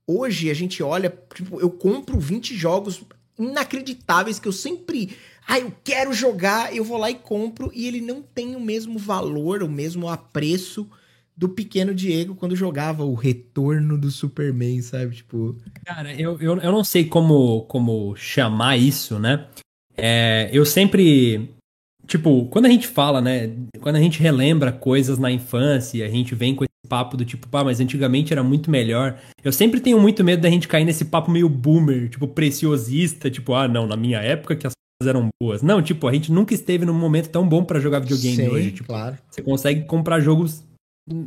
hoje 0.07 0.49
a 0.49 0.53
gente 0.53 0.81
olha, 0.81 1.13
tipo, 1.33 1.59
eu 1.59 1.69
compro 1.69 2.19
20 2.19 2.55
jogos 2.55 3.03
inacreditáveis 3.37 4.39
que 4.39 4.47
eu 4.47 4.53
sempre 4.53 5.15
ah, 5.47 5.59
eu 5.59 5.73
quero 5.83 6.13
jogar, 6.13 6.73
eu 6.73 6.83
vou 6.83 6.97
lá 6.97 7.09
e 7.09 7.15
compro, 7.15 7.71
e 7.73 7.87
ele 7.87 7.99
não 7.99 8.21
tem 8.21 8.55
o 8.55 8.59
mesmo 8.59 8.97
valor, 8.97 9.63
o 9.63 9.69
mesmo 9.69 10.07
apreço 10.07 10.89
do 11.35 11.49
pequeno 11.49 11.93
Diego 11.93 12.35
quando 12.35 12.55
jogava 12.55 13.03
o 13.03 13.13
retorno 13.13 13.97
do 13.97 14.11
Superman, 14.11 14.81
sabe? 14.81 15.15
Tipo. 15.15 15.55
Cara, 15.85 16.13
eu, 16.13 16.39
eu, 16.39 16.57
eu 16.57 16.71
não 16.71 16.83
sei 16.83 17.05
como, 17.05 17.61
como 17.63 18.15
chamar 18.15 18.77
isso, 18.77 19.19
né? 19.19 19.47
É, 19.97 20.49
eu 20.51 20.65
sempre. 20.65 21.49
Tipo, 22.07 22.45
quando 22.47 22.65
a 22.65 22.69
gente 22.69 22.87
fala, 22.87 23.21
né? 23.21 23.51
Quando 23.79 23.95
a 23.95 24.01
gente 24.01 24.19
relembra 24.19 24.71
coisas 24.71 25.17
na 25.17 25.31
infância, 25.31 26.05
a 26.05 26.09
gente 26.09 26.35
vem 26.35 26.53
com 26.53 26.63
esse 26.63 26.71
papo 26.89 27.15
do 27.15 27.23
tipo, 27.23 27.47
pá, 27.47 27.63
mas 27.63 27.79
antigamente 27.79 28.33
era 28.33 28.43
muito 28.43 28.69
melhor. 28.69 29.17
Eu 29.43 29.53
sempre 29.53 29.79
tenho 29.79 29.99
muito 29.99 30.23
medo 30.23 30.41
da 30.41 30.49
gente 30.49 30.67
cair 30.67 30.83
nesse 30.83 31.05
papo 31.05 31.31
meio 31.31 31.47
boomer, 31.47 32.09
tipo, 32.09 32.27
preciosista, 32.27 33.31
tipo, 33.31 33.53
ah, 33.53 33.67
não, 33.67 33.87
na 33.87 33.95
minha 33.95 34.19
época 34.19 34.55
que 34.55 34.67
as 34.67 34.73
eram 35.07 35.29
boas. 35.41 35.61
Não, 35.61 35.81
tipo, 35.81 36.07
a 36.07 36.13
gente 36.13 36.31
nunca 36.31 36.53
esteve 36.53 36.85
num 36.85 36.93
momento 36.93 37.29
tão 37.29 37.47
bom 37.47 37.63
para 37.63 37.79
jogar 37.79 37.99
videogame 37.99 38.35
Sim, 38.35 38.47
hoje. 38.47 38.71
Tipo, 38.71 38.89
claro. 38.89 39.17
Você 39.29 39.41
consegue 39.41 39.85
comprar 39.85 40.19
jogos. 40.19 40.63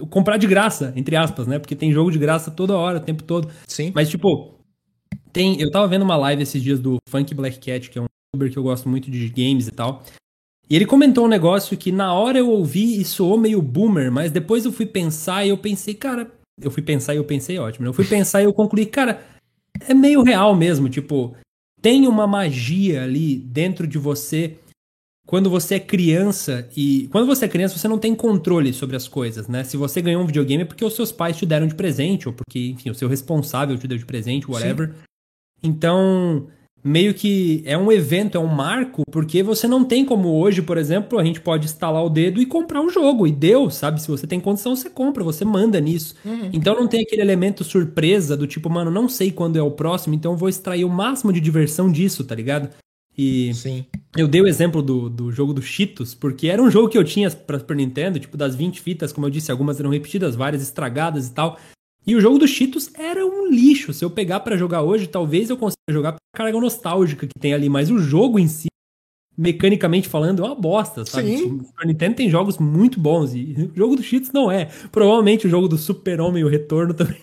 Comprar 0.09 0.37
de 0.37 0.47
graça, 0.47 0.93
entre 0.97 1.17
aspas, 1.17 1.47
né? 1.47 1.59
Porque 1.59 1.75
tem 1.75 1.93
jogo 1.93 2.11
de 2.11 2.19
graça 2.19 2.51
toda 2.51 2.77
hora, 2.77 2.99
o 2.99 3.01
tempo 3.01 3.23
todo. 3.23 3.51
Sim. 3.67 3.93
Mas, 3.95 4.09
tipo, 4.09 4.55
tem. 5.33 5.61
Eu 5.61 5.71
tava 5.71 5.89
vendo 5.89 6.03
uma 6.03 6.17
live 6.17 6.43
esses 6.43 6.63
dias 6.63 6.79
do 6.79 6.97
Funk 7.09 7.35
Black 7.35 7.59
Cat, 7.59 7.91
que 7.91 7.99
é 7.99 8.03
um 8.03 8.07
youtuber 8.35 8.53
que 8.53 8.59
eu 8.59 8.63
gosto 8.63 8.89
muito 8.89 9.11
de 9.11 9.29
games 9.29 9.67
e 9.67 9.73
tal. 9.73 10.03
E 10.69 10.77
ele 10.77 10.87
comentou 10.87 11.27
um 11.27 11.29
negócio 11.29 11.77
que 11.77 11.93
na 11.93 12.15
hora 12.15 12.39
eu 12.39 12.49
ouvi 12.49 13.01
e 13.01 13.05
soou 13.05 13.37
meio 13.37 13.61
boomer, 13.61 14.11
mas 14.11 14.31
depois 14.31 14.65
eu 14.65 14.73
fui 14.73 14.87
pensar 14.87 15.45
e 15.45 15.51
eu 15.51 15.59
pensei, 15.59 15.95
cara. 15.95 16.31
Eu 16.61 16.71
fui 16.71 16.83
pensar 16.83 17.15
e 17.15 17.17
eu 17.17 17.25
pensei, 17.25 17.59
ótimo. 17.59 17.85
Né? 17.85 17.89
Eu 17.91 17.93
fui 17.93 18.05
pensar 18.05 18.41
e 18.41 18.45
eu 18.45 18.53
concluí, 18.53 18.87
cara, 18.87 19.23
é 19.89 19.93
meio 19.93 20.23
real 20.23 20.55
mesmo. 20.55 20.89
Tipo, 20.89 21.37
tem 21.83 22.07
uma 22.07 22.27
magia 22.27 23.03
ali 23.03 23.37
dentro 23.37 23.87
de 23.87 23.99
você 23.99 24.57
quando 25.27 25.49
você 25.49 25.77
é 25.77 25.81
criança 25.81 26.69
e 26.77 27.09
quando 27.11 27.27
você 27.27 27.47
é 27.47 27.49
criança 27.49 27.79
você 27.79 27.89
não 27.89 27.99
tem 27.99 28.15
controle 28.15 28.73
sobre 28.73 28.97
as 28.97 29.09
coisas, 29.09 29.49
né? 29.49 29.65
Se 29.65 29.77
você 29.77 30.03
ganhou 30.03 30.23
um 30.23 30.27
videogame 30.27 30.63
é 30.63 30.67
porque 30.67 30.85
os 30.85 30.95
seus 30.95 31.11
pais 31.11 31.37
te 31.37 31.47
deram 31.47 31.67
de 31.67 31.75
presente 31.75 32.29
ou 32.29 32.35
porque, 32.35 32.71
enfim, 32.71 32.91
o 32.91 32.95
seu 32.95 33.09
responsável 33.09 33.77
te 33.79 33.89
deu 33.89 33.97
de 33.97 34.05
presente, 34.05 34.51
whatever. 34.51 34.89
Sim. 34.89 34.95
Então, 35.63 36.47
meio 36.85 37.15
que 37.15 37.63
é 37.65 37.79
um 37.79 37.91
evento, 37.91 38.37
é 38.37 38.41
um 38.41 38.47
marco, 38.47 39.03
porque 39.11 39.43
você 39.43 39.67
não 39.67 39.83
tem 39.83 40.05
como 40.05 40.29
hoje, 40.39 40.61
por 40.61 40.77
exemplo, 40.77 41.19
a 41.19 41.25
gente 41.25 41.41
pode 41.41 41.65
instalar 41.65 42.05
o 42.05 42.11
dedo 42.11 42.43
e 42.43 42.45
comprar 42.45 42.83
um 42.83 42.91
jogo. 42.91 43.27
E 43.27 43.33
deu, 43.33 43.71
sabe? 43.71 44.03
Se 44.03 44.09
você 44.09 44.27
tem 44.27 44.39
condição, 44.39 44.77
você 44.77 44.91
compra, 44.91 45.25
você 45.25 45.47
manda 45.47 45.81
nisso. 45.81 46.15
Uhum. 46.23 46.51
Então 46.53 46.75
não 46.75 46.87
tem 46.87 47.01
aquele 47.01 47.23
elemento 47.23 47.65
surpresa 47.65 48.37
do 48.37 48.47
tipo, 48.47 48.69
mano, 48.69 48.91
não 48.91 49.09
sei 49.09 49.33
quando 49.33 49.57
é 49.57 49.63
o 49.63 49.71
próximo, 49.71 50.15
então 50.15 50.37
vou 50.37 50.51
extrair 50.51 50.85
o 50.85 50.91
máximo 50.91 51.33
de 51.33 51.41
diversão 51.41 51.91
disso, 51.91 52.23
tá 52.25 52.35
ligado? 52.35 52.69
E 53.17 53.55
Sim. 53.55 53.85
eu 54.17 54.27
dei 54.27 54.41
o 54.41 54.47
exemplo 54.47 54.83
do, 54.83 55.09
do 55.09 55.31
jogo 55.31 55.55
do 55.55 55.63
Cheetos, 55.63 56.15
porque 56.15 56.49
era 56.49 56.61
um 56.61 56.71
jogo 56.71 56.89
que 56.89 56.99
eu 56.99 57.05
tinha 57.05 57.31
pra 57.31 57.59
Super 57.59 57.77
Nintendo, 57.77 58.19
tipo, 58.19 58.37
das 58.37 58.57
20 58.57 58.81
fitas, 58.81 59.13
como 59.13 59.27
eu 59.27 59.31
disse, 59.31 59.53
algumas 59.53 59.79
eram 59.79 59.91
repetidas, 59.91 60.35
várias 60.35 60.63
estragadas 60.63 61.29
e 61.29 61.33
tal. 61.33 61.59
E 62.07 62.15
o 62.15 62.21
jogo 62.21 62.39
do 62.39 62.47
Cheetos 62.47 62.91
era 62.95 63.25
um 63.25 63.49
lixo. 63.49 63.93
Se 63.93 64.05
eu 64.05 64.11
pegar 64.11 64.41
para 64.41 64.57
jogar 64.57 64.83
hoje, 64.83 65.07
talvez 65.07 65.49
eu 65.49 65.57
consiga 65.57 65.77
jogar 65.89 66.13
pela 66.13 66.19
carga 66.37 66.61
nostálgica 66.61 67.27
que 67.27 67.39
tem 67.39 67.55
ali, 67.55 67.69
mas 67.69 67.91
o 67.91 67.99
jogo 67.99 68.39
em 68.39 68.49
si, 68.49 68.67
mecanicamente 69.39 70.09
falando, 70.09 70.43
é 70.43 70.47
uma 70.47 70.55
bosta, 70.55 71.07
sabe? 71.07 71.39
Sim. 71.39 71.61
O 71.61 71.65
Super 71.65 71.87
Nintendo 71.87 72.17
tem 72.17 72.29
jogos 72.29 72.59
muito 72.59 73.01
bons 73.01 73.33
e 73.35 73.71
o 73.73 73.77
jogo 73.77 73.97
do 73.97 74.03
Cheetos 74.03 74.33
não 74.33 74.51
é. 74.51 74.69
Provavelmente 74.91 75.47
o 75.47 75.51
jogo 75.51 75.69
do 75.69 75.79
Super-Homem 75.79 76.43
e 76.43 76.45
o 76.45 76.49
Retorno 76.49 76.93
também 76.95 77.21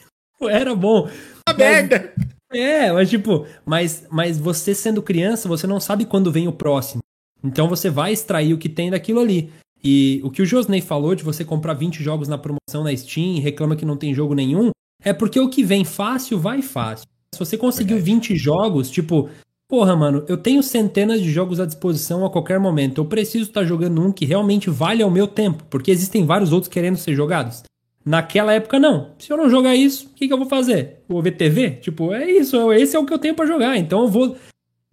era 0.49 0.73
bom. 0.73 1.07
A 1.47 1.53
merda! 1.53 2.13
É, 2.51 2.91
mas 2.91 3.09
tipo, 3.09 3.45
mas, 3.65 4.05
mas 4.11 4.37
você 4.37 4.75
sendo 4.75 5.01
criança, 5.01 5.47
você 5.47 5.65
não 5.65 5.79
sabe 5.79 6.05
quando 6.05 6.31
vem 6.31 6.47
o 6.47 6.53
próximo. 6.53 7.01
Então 7.43 7.67
você 7.67 7.89
vai 7.89 8.11
extrair 8.11 8.53
o 8.53 8.57
que 8.57 8.69
tem 8.69 8.91
daquilo 8.91 9.19
ali. 9.19 9.51
E 9.83 10.21
o 10.23 10.29
que 10.29 10.41
o 10.41 10.45
Josney 10.45 10.81
falou 10.81 11.15
de 11.15 11.23
você 11.23 11.43
comprar 11.43 11.73
20 11.73 12.03
jogos 12.03 12.27
na 12.27 12.37
promoção 12.37 12.83
na 12.83 12.95
Steam 12.95 13.37
e 13.37 13.39
reclama 13.39 13.75
que 13.75 13.85
não 13.85 13.97
tem 13.97 14.13
jogo 14.13 14.35
nenhum, 14.35 14.69
é 15.03 15.11
porque 15.11 15.39
o 15.39 15.49
que 15.49 15.63
vem 15.63 15.83
fácil 15.83 16.37
vai 16.39 16.61
fácil. 16.61 17.07
Se 17.33 17.39
você 17.39 17.57
conseguiu 17.57 17.99
20 17.99 18.35
jogos, 18.35 18.91
tipo, 18.91 19.29
porra, 19.67 19.95
mano, 19.95 20.23
eu 20.27 20.37
tenho 20.37 20.61
centenas 20.61 21.21
de 21.21 21.31
jogos 21.31 21.59
à 21.59 21.65
disposição 21.65 22.23
a 22.25 22.29
qualquer 22.29 22.59
momento. 22.59 23.01
Eu 23.01 23.05
preciso 23.05 23.45
estar 23.45 23.61
tá 23.61 23.65
jogando 23.65 24.01
um 24.01 24.11
que 24.11 24.25
realmente 24.25 24.69
vale 24.69 25.01
ao 25.01 25.09
meu 25.09 25.27
tempo, 25.27 25.63
porque 25.69 25.89
existem 25.89 26.25
vários 26.25 26.51
outros 26.51 26.71
querendo 26.71 26.97
ser 26.97 27.15
jogados. 27.15 27.63
Naquela 28.03 28.53
época, 28.53 28.79
não. 28.79 29.11
Se 29.19 29.31
eu 29.31 29.37
não 29.37 29.49
jogar 29.49 29.75
isso, 29.75 30.07
o 30.07 30.09
que, 30.15 30.27
que 30.27 30.33
eu 30.33 30.37
vou 30.37 30.47
fazer? 30.47 31.01
Vou 31.07 31.21
ver 31.21 31.31
TV? 31.31 31.71
Tipo, 31.71 32.13
é 32.13 32.29
isso, 32.29 32.71
esse 32.73 32.95
é 32.95 32.99
o 32.99 33.05
que 33.05 33.13
eu 33.13 33.19
tenho 33.19 33.35
para 33.35 33.45
jogar. 33.45 33.77
Então 33.77 34.01
eu 34.01 34.07
vou 34.07 34.37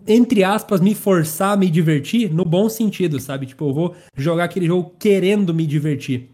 entre 0.06 0.44
aspas, 0.44 0.80
me 0.80 0.94
forçar 0.94 1.52
a 1.52 1.56
me 1.56 1.68
divertir 1.68 2.32
no 2.32 2.44
bom 2.44 2.68
sentido, 2.68 3.18
sabe? 3.20 3.46
Tipo, 3.46 3.68
eu 3.68 3.74
vou 3.74 3.96
jogar 4.16 4.44
aquele 4.44 4.66
jogo 4.66 4.94
querendo 4.98 5.52
me 5.52 5.66
divertir. 5.66 6.30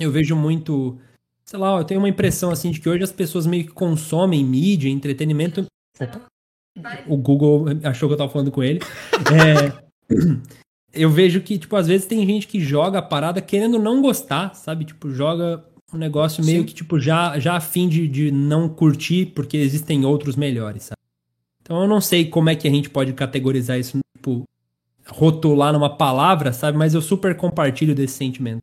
Eu 0.00 0.10
vejo 0.10 0.34
muito. 0.34 0.98
Sei 1.44 1.58
lá, 1.58 1.78
eu 1.78 1.84
tenho 1.84 2.00
uma 2.00 2.08
impressão 2.08 2.50
assim 2.50 2.70
de 2.70 2.80
que 2.80 2.88
hoje 2.88 3.04
as 3.04 3.12
pessoas 3.12 3.46
meio 3.46 3.64
que 3.64 3.72
consomem 3.72 4.44
mídia, 4.44 4.88
entretenimento. 4.88 5.66
Opa. 6.00 6.22
O 7.06 7.16
Google 7.16 7.66
achou 7.84 8.08
que 8.08 8.14
eu 8.14 8.18
tava 8.18 8.32
falando 8.32 8.50
com 8.50 8.62
ele. 8.62 8.80
É, 9.30 9.82
eu 10.92 11.10
vejo 11.10 11.42
que, 11.42 11.58
tipo, 11.58 11.76
às 11.76 11.86
vezes 11.86 12.06
tem 12.06 12.26
gente 12.26 12.48
que 12.48 12.60
joga 12.60 12.98
a 12.98 13.02
parada 13.02 13.42
querendo 13.42 13.78
não 13.78 14.00
gostar, 14.00 14.54
sabe? 14.54 14.86
Tipo, 14.86 15.10
joga 15.10 15.62
um 15.92 15.98
negócio 15.98 16.44
meio 16.44 16.60
Sim. 16.60 16.66
que, 16.66 16.74
tipo, 16.74 16.98
já, 16.98 17.38
já 17.38 17.56
a 17.56 17.60
fim 17.60 17.88
de, 17.88 18.08
de 18.08 18.30
não 18.30 18.68
curtir 18.68 19.26
porque 19.26 19.56
existem 19.56 20.04
outros 20.04 20.36
melhores, 20.36 20.84
sabe? 20.84 21.00
Então 21.62 21.80
eu 21.82 21.88
não 21.88 22.00
sei 22.00 22.24
como 22.28 22.50
é 22.50 22.56
que 22.56 22.66
a 22.66 22.70
gente 22.70 22.90
pode 22.90 23.12
categorizar 23.12 23.78
isso, 23.78 23.98
tipo, 24.16 24.44
rotular 25.06 25.72
numa 25.72 25.96
palavra, 25.96 26.52
sabe? 26.52 26.76
Mas 26.76 26.94
eu 26.94 27.02
super 27.02 27.36
compartilho 27.36 27.94
desse 27.94 28.14
sentimento. 28.14 28.62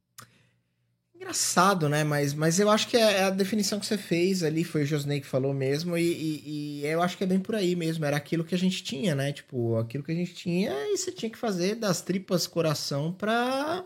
engraçado, 1.16 1.88
né? 1.88 2.04
Mas, 2.04 2.34
mas 2.34 2.60
eu 2.60 2.70
acho 2.70 2.88
que 2.88 2.98
é, 2.98 3.02
é 3.02 3.24
a 3.24 3.30
definição 3.30 3.80
que 3.80 3.86
você 3.86 3.98
fez 3.98 4.44
ali, 4.44 4.64
foi 4.64 4.84
o 4.84 4.86
Josney 4.86 5.22
que 5.22 5.28
falou 5.28 5.54
mesmo, 5.54 5.98
e, 5.98 6.04
e, 6.04 6.82
e, 6.82 6.86
eu 6.86 7.02
acho 7.02 7.18
que 7.18 7.24
é 7.24 7.28
bem 7.28 7.40
por 7.40 7.56
aí 7.56 7.76
mesmo. 7.76 8.06
Era 8.06 8.18
aquilo 8.18 8.44
que 8.44 8.56
a 8.56 8.58
gente 8.58 8.84
tinha, 8.84 9.16
né? 9.16 9.32
Tipo, 9.32 9.78
aquilo 9.78 10.04
que 10.04 10.12
a 10.12 10.16
gente 10.16 10.34
tinha 10.34 10.72
e 10.92 10.98
você 10.98 11.12
tinha 11.12 11.30
que 11.30 11.38
fazer 11.38 11.76
das 11.76 12.02
tripas 12.02 12.48
coração 12.48 13.14
pra, 13.14 13.84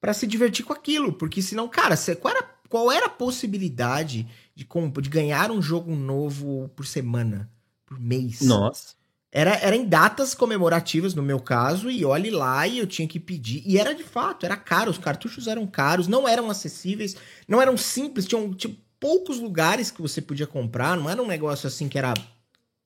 pra 0.00 0.12
se 0.12 0.26
divertir 0.26 0.64
com 0.64 0.72
aquilo. 0.72 1.12
Porque 1.12 1.40
senão, 1.40 1.68
cara, 1.68 1.96
você, 1.96 2.14
qual, 2.16 2.34
era, 2.34 2.55
qual 2.68 2.90
era 2.90 3.06
a 3.06 3.10
possibilidade 3.10 4.26
de, 4.54 4.64
de 4.64 5.08
ganhar 5.08 5.50
um 5.50 5.60
jogo 5.60 5.94
novo 5.94 6.68
por 6.74 6.86
semana, 6.86 7.50
por 7.84 7.98
mês? 7.98 8.40
Nossa. 8.40 8.94
Era, 9.30 9.54
era 9.56 9.76
em 9.76 9.84
datas 9.84 10.34
comemorativas, 10.34 11.14
no 11.14 11.22
meu 11.22 11.38
caso, 11.38 11.90
e 11.90 12.04
olhe 12.04 12.30
lá, 12.30 12.66
e 12.66 12.78
eu 12.78 12.86
tinha 12.86 13.06
que 13.06 13.20
pedir. 13.20 13.62
E 13.66 13.76
era 13.76 13.94
de 13.94 14.02
fato, 14.02 14.46
era 14.46 14.56
caro, 14.56 14.90
os 14.90 14.98
cartuchos 14.98 15.46
eram 15.46 15.66
caros, 15.66 16.08
não 16.08 16.26
eram 16.26 16.48
acessíveis, 16.50 17.16
não 17.46 17.60
eram 17.60 17.76
simples, 17.76 18.26
tinham 18.26 18.54
tipo, 18.54 18.80
poucos 18.98 19.38
lugares 19.38 19.90
que 19.90 20.00
você 20.00 20.22
podia 20.22 20.46
comprar, 20.46 20.96
não 20.96 21.10
era 21.10 21.22
um 21.22 21.26
negócio 21.26 21.66
assim 21.66 21.88
que 21.88 21.98
era. 21.98 22.14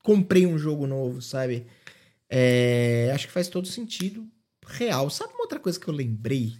Comprei 0.03 0.45
um 0.45 0.57
jogo 0.57 0.87
novo, 0.87 1.21
sabe? 1.21 1.67
É, 2.29 3.11
acho 3.13 3.27
que 3.27 3.33
faz 3.33 3.47
todo 3.47 3.67
sentido 3.67 4.27
real. 4.65 5.09
Sabe 5.09 5.33
uma 5.33 5.43
outra 5.43 5.59
coisa 5.59 5.79
que 5.79 5.87
eu 5.87 5.93
lembrei? 5.93 6.55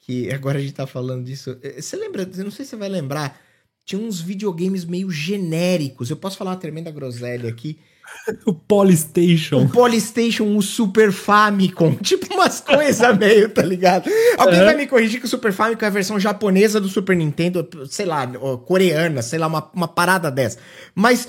Que 0.00 0.32
agora 0.32 0.58
a 0.58 0.60
gente 0.60 0.74
tá 0.74 0.86
falando 0.86 1.24
disso. 1.24 1.56
É, 1.62 1.80
você 1.80 1.96
lembra? 1.96 2.28
Eu 2.36 2.44
não 2.44 2.50
sei 2.50 2.64
se 2.64 2.70
você 2.70 2.76
vai 2.76 2.88
lembrar. 2.88 3.40
Tinha 3.84 4.00
uns 4.00 4.20
videogames 4.20 4.84
meio 4.84 5.10
genéricos. 5.10 6.10
Eu 6.10 6.16
posso 6.16 6.36
falar 6.36 6.52
uma 6.52 6.56
tremenda 6.56 6.90
groselha 6.90 7.48
aqui 7.48 7.78
O 8.46 8.52
Polystation. 8.54 9.64
O 9.64 9.68
Polystation, 9.68 10.56
o 10.56 10.62
Super 10.62 11.12
Famicom. 11.12 11.94
Tipo 12.02 12.34
umas 12.34 12.60
coisas 12.60 13.18
meio, 13.18 13.48
tá 13.48 13.62
ligado? 13.62 14.10
Alguém 14.38 14.60
é. 14.60 14.64
vai 14.64 14.76
me 14.76 14.86
corrigir 14.86 15.20
que 15.20 15.26
o 15.26 15.28
Super 15.28 15.52
Famicom 15.52 15.84
é 15.84 15.88
a 15.88 15.92
versão 15.92 16.18
japonesa 16.18 16.80
do 16.80 16.88
Super 16.88 17.16
Nintendo, 17.16 17.68
sei 17.88 18.06
lá, 18.06 18.26
coreana, 18.64 19.22
sei 19.22 19.38
lá, 19.38 19.46
uma, 19.46 19.70
uma 19.74 19.88
parada 19.88 20.30
dessa. 20.30 20.58
Mas. 20.94 21.28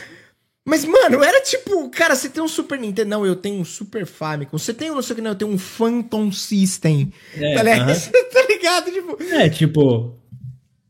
Mas, 0.66 0.86
mano, 0.86 1.24
era 1.24 1.42
tipo, 1.42 1.90
cara, 1.90 2.16
você 2.16 2.30
tem 2.30 2.44
um 2.44 2.48
Super 2.48 2.80
Nintendo. 2.80 3.10
Não, 3.10 3.26
eu 3.26 3.36
tenho 3.36 3.60
um 3.60 3.66
Super 3.66 4.06
Famicom. 4.06 4.58
Você 4.58 4.74
tem 4.74 4.92
um 4.92 4.96
não 4.96 5.02
sei 5.02 5.14
o 5.14 5.16
que, 5.16 5.22
não, 5.22 5.32
eu 5.32 5.36
tenho 5.36 5.52
um 5.52 5.58
Phantom 5.58 6.32
System. 6.32 7.12
É, 7.36 7.56
tá, 7.56 7.64
ligado? 7.64 7.90
Uh 7.90 7.94
-huh. 7.98 8.34
tá 8.34 8.48
ligado? 8.48 8.92
Tipo. 8.92 9.24
É, 9.24 9.50
tipo. 9.50 10.16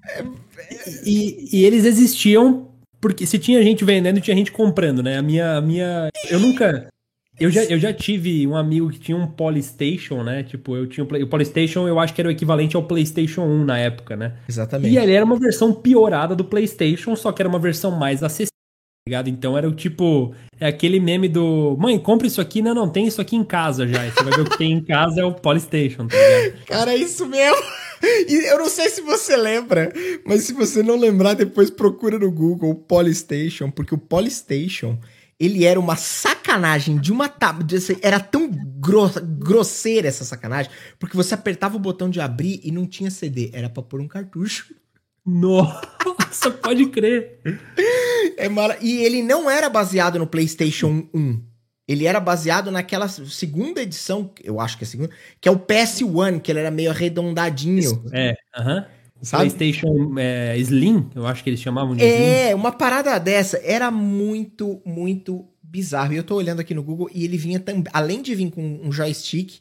É, 0.08 0.24
e, 1.06 1.58
e 1.58 1.66
eles 1.66 1.86
existiam 1.86 2.72
porque 3.02 3.26
se 3.26 3.40
tinha 3.40 3.62
gente 3.64 3.84
vendendo, 3.84 4.22
tinha 4.22 4.38
gente 4.38 4.52
comprando, 4.52 5.02
né? 5.02 5.18
A 5.18 5.22
minha. 5.24 5.58
A 5.58 5.62
minha 5.62 6.10
eu 6.30 6.40
nunca. 6.40 6.88
Eu 7.40 7.50
já, 7.50 7.64
eu 7.64 7.80
já 7.80 7.92
tive 7.92 8.46
um 8.46 8.56
amigo 8.56 8.92
que 8.92 9.00
tinha 9.00 9.18
um 9.18 9.26
Polystation, 9.26 10.22
né? 10.22 10.44
Tipo, 10.44 10.76
eu 10.76 10.86
tinha 10.86 11.04
um, 11.04 11.24
o 11.24 11.28
Polystation, 11.28 11.88
eu 11.88 12.00
acho 12.00 12.14
que 12.14 12.22
era 12.22 12.28
o 12.28 12.32
equivalente 12.32 12.76
ao 12.76 12.84
PlayStation 12.84 13.42
1 13.42 13.66
na 13.66 13.80
época, 13.80 14.16
né? 14.16 14.36
Exatamente. 14.48 14.94
E 14.94 14.98
ele 14.98 15.14
era 15.14 15.26
uma 15.26 15.40
versão 15.40 15.74
piorada 15.74 16.36
do 16.36 16.46
PlayStation, 16.46 17.16
só 17.16 17.32
que 17.32 17.42
era 17.42 17.50
uma 17.50 17.58
versão 17.58 17.90
mais 17.90 18.22
acessível, 18.22 18.52
ligado? 19.08 19.30
Então 19.30 19.58
era 19.58 19.68
o 19.68 19.74
tipo, 19.74 20.34
é 20.60 20.68
aquele 20.68 21.00
meme 21.00 21.28
do, 21.28 21.76
mãe, 21.80 21.98
compra 21.98 22.28
isso 22.28 22.40
aqui, 22.40 22.62
não, 22.62 22.74
não, 22.74 22.90
tem 22.90 23.08
isso 23.08 23.20
aqui 23.20 23.36
em 23.36 23.44
casa 23.44 23.88
já. 23.88 24.06
E 24.06 24.12
você 24.12 24.24
vai 24.24 24.34
ver 24.34 24.42
o 24.42 24.50
que 24.50 24.58
tem 24.58 24.72
em 24.74 24.84
casa 24.84 25.22
é 25.22 25.24
o 25.24 25.34
Polystation, 25.34 26.08
tá 26.08 26.16
ligado? 26.16 26.66
Cara, 26.68 26.94
é 26.94 26.98
isso 26.98 27.26
mesmo. 27.26 27.64
E 28.04 28.50
eu 28.52 28.58
não 28.58 28.70
sei 28.70 28.90
se 28.90 29.02
você 29.02 29.36
lembra, 29.36 29.92
mas 30.26 30.44
se 30.44 30.54
você 30.54 30.82
não 30.82 30.98
lembrar, 30.98 31.34
depois 31.34 31.70
procura 31.70 32.18
no 32.18 32.32
Google 32.32 32.74
Polystation, 32.76 33.70
porque 33.70 33.94
o 33.94 33.98
Polystation, 33.98 35.00
ele 35.40 35.66
era 35.66 35.80
uma 35.80 35.96
sacanagem 35.96 37.00
de 37.00 37.12
uma 37.12 37.32
era 38.02 38.20
tão 38.20 38.50
grosseira 39.40 40.08
essa 40.08 40.24
sacanagem, 40.24 40.72
porque 41.00 41.16
você 41.16 41.34
apertava 41.34 41.76
o 41.76 41.80
botão 41.80 42.10
de 42.10 42.20
abrir 42.20 42.60
e 42.64 42.72
não 42.72 42.86
tinha 42.86 43.12
CD, 43.12 43.50
era 43.54 43.70
para 43.70 43.84
pôr 43.84 44.00
um 44.00 44.08
cartucho. 44.08 44.74
Nossa, 45.24 46.50
pode 46.50 46.88
crer. 46.88 47.40
É 48.38 48.50
mara... 48.50 48.78
E 48.82 49.04
ele 49.04 49.22
não 49.22 49.50
era 49.50 49.70
baseado 49.70 50.20
no 50.20 50.28
PlayStation 50.28 51.08
1. 51.14 51.42
Ele 51.88 52.06
era 52.06 52.20
baseado 52.20 52.72
naquela 52.72 53.08
segunda 53.08 53.82
edição, 53.82 54.32
eu 54.44 54.60
acho 54.60 54.78
que 54.78 54.84
é 54.84 54.88
a 54.88 54.90
segunda, 54.90 55.10
que 55.42 55.50
é 55.50 55.52
o 55.52 55.60
PS1, 55.60 56.40
que 56.40 56.52
ele 56.52 56.60
era 56.60 56.72
meio 56.72 56.90
arredondadinho. 56.90 58.06
É, 58.14 58.36
aham. 58.56 58.78
Uh 58.78 58.82
-huh. 58.82 59.02
PlayStation 59.30 60.16
é, 60.18 60.58
Slim, 60.58 61.10
eu 61.14 61.28
acho 61.28 61.44
que 61.44 61.50
eles 61.50 61.60
chamavam 61.60 61.96
de 61.96 62.04
é, 62.04 62.08
Slim. 62.08 62.50
É, 62.50 62.56
uma 62.56 62.72
parada 62.72 63.20
dessa. 63.20 63.60
Era 63.64 63.92
muito, 63.92 64.82
muito 64.86 65.46
bizarro. 65.62 66.14
E 66.14 66.18
eu 66.18 66.24
tô 66.24 66.36
olhando 66.36 66.60
aqui 66.60 66.74
no 66.74 66.82
Google 66.82 67.10
e 67.14 67.24
ele 67.24 67.38
vinha 67.38 67.60
também, 67.60 67.84
além 67.94 68.22
de 68.22 68.34
vir 68.36 68.52
com 68.52 68.80
um 68.84 68.92
joystick, 68.92 69.60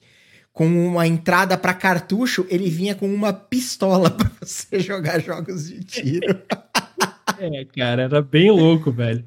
com 0.53 0.67
uma 0.67 1.07
entrada 1.07 1.57
para 1.57 1.73
cartucho, 1.73 2.47
ele 2.49 2.69
vinha 2.69 2.95
com 2.95 3.13
uma 3.13 3.33
pistola 3.33 4.11
para 4.11 4.31
você 4.41 4.81
jogar 4.81 5.21
jogos 5.21 5.69
de 5.69 5.85
tiro. 5.85 6.43
é, 7.39 7.65
cara, 7.65 8.03
era 8.03 8.23
bem 8.23 8.51
louco, 8.51 8.91
velho. 8.91 9.25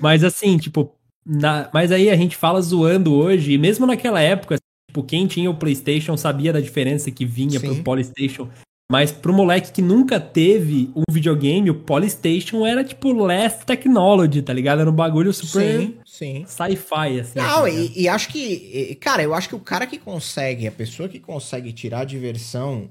Mas 0.00 0.24
assim, 0.24 0.56
tipo, 0.56 0.94
na, 1.24 1.68
mas 1.72 1.92
aí 1.92 2.10
a 2.10 2.16
gente 2.16 2.36
fala 2.36 2.60
zoando 2.60 3.14
hoje, 3.14 3.52
e 3.52 3.58
mesmo 3.58 3.86
naquela 3.86 4.20
época, 4.20 4.56
tipo, 4.88 5.02
quem 5.02 5.26
tinha 5.26 5.50
o 5.50 5.56
PlayStation 5.56 6.16
sabia 6.16 6.52
da 6.52 6.60
diferença 6.60 7.10
que 7.10 7.24
vinha 7.24 7.60
Sim. 7.60 7.74
pro 7.74 7.84
PlayStation. 7.84 8.48
Mas 8.90 9.12
pro 9.12 9.32
moleque 9.32 9.70
que 9.70 9.80
nunca 9.80 10.18
teve 10.18 10.90
um 10.96 11.04
videogame, 11.08 11.70
o 11.70 11.76
PlayStation 11.76 12.66
era 12.66 12.82
tipo 12.82 13.12
last 13.12 13.64
technology, 13.64 14.42
tá 14.42 14.52
ligado? 14.52 14.80
Era 14.80 14.90
um 14.90 14.94
bagulho 14.94 15.32
super 15.32 15.94
sci-fi, 16.04 17.20
assim. 17.20 17.38
Não, 17.38 17.62
tá 17.62 17.70
e, 17.70 17.92
e, 18.02 18.08
acho 18.08 18.28
que, 18.28 18.96
cara, 18.96 19.22
eu 19.22 19.32
acho 19.32 19.48
que 19.48 19.54
o 19.54 19.60
cara 19.60 19.86
que 19.86 19.96
consegue, 19.96 20.66
a 20.66 20.72
pessoa 20.72 21.08
que 21.08 21.20
consegue 21.20 21.72
tirar 21.72 22.00
a 22.00 22.04
diversão, 22.04 22.90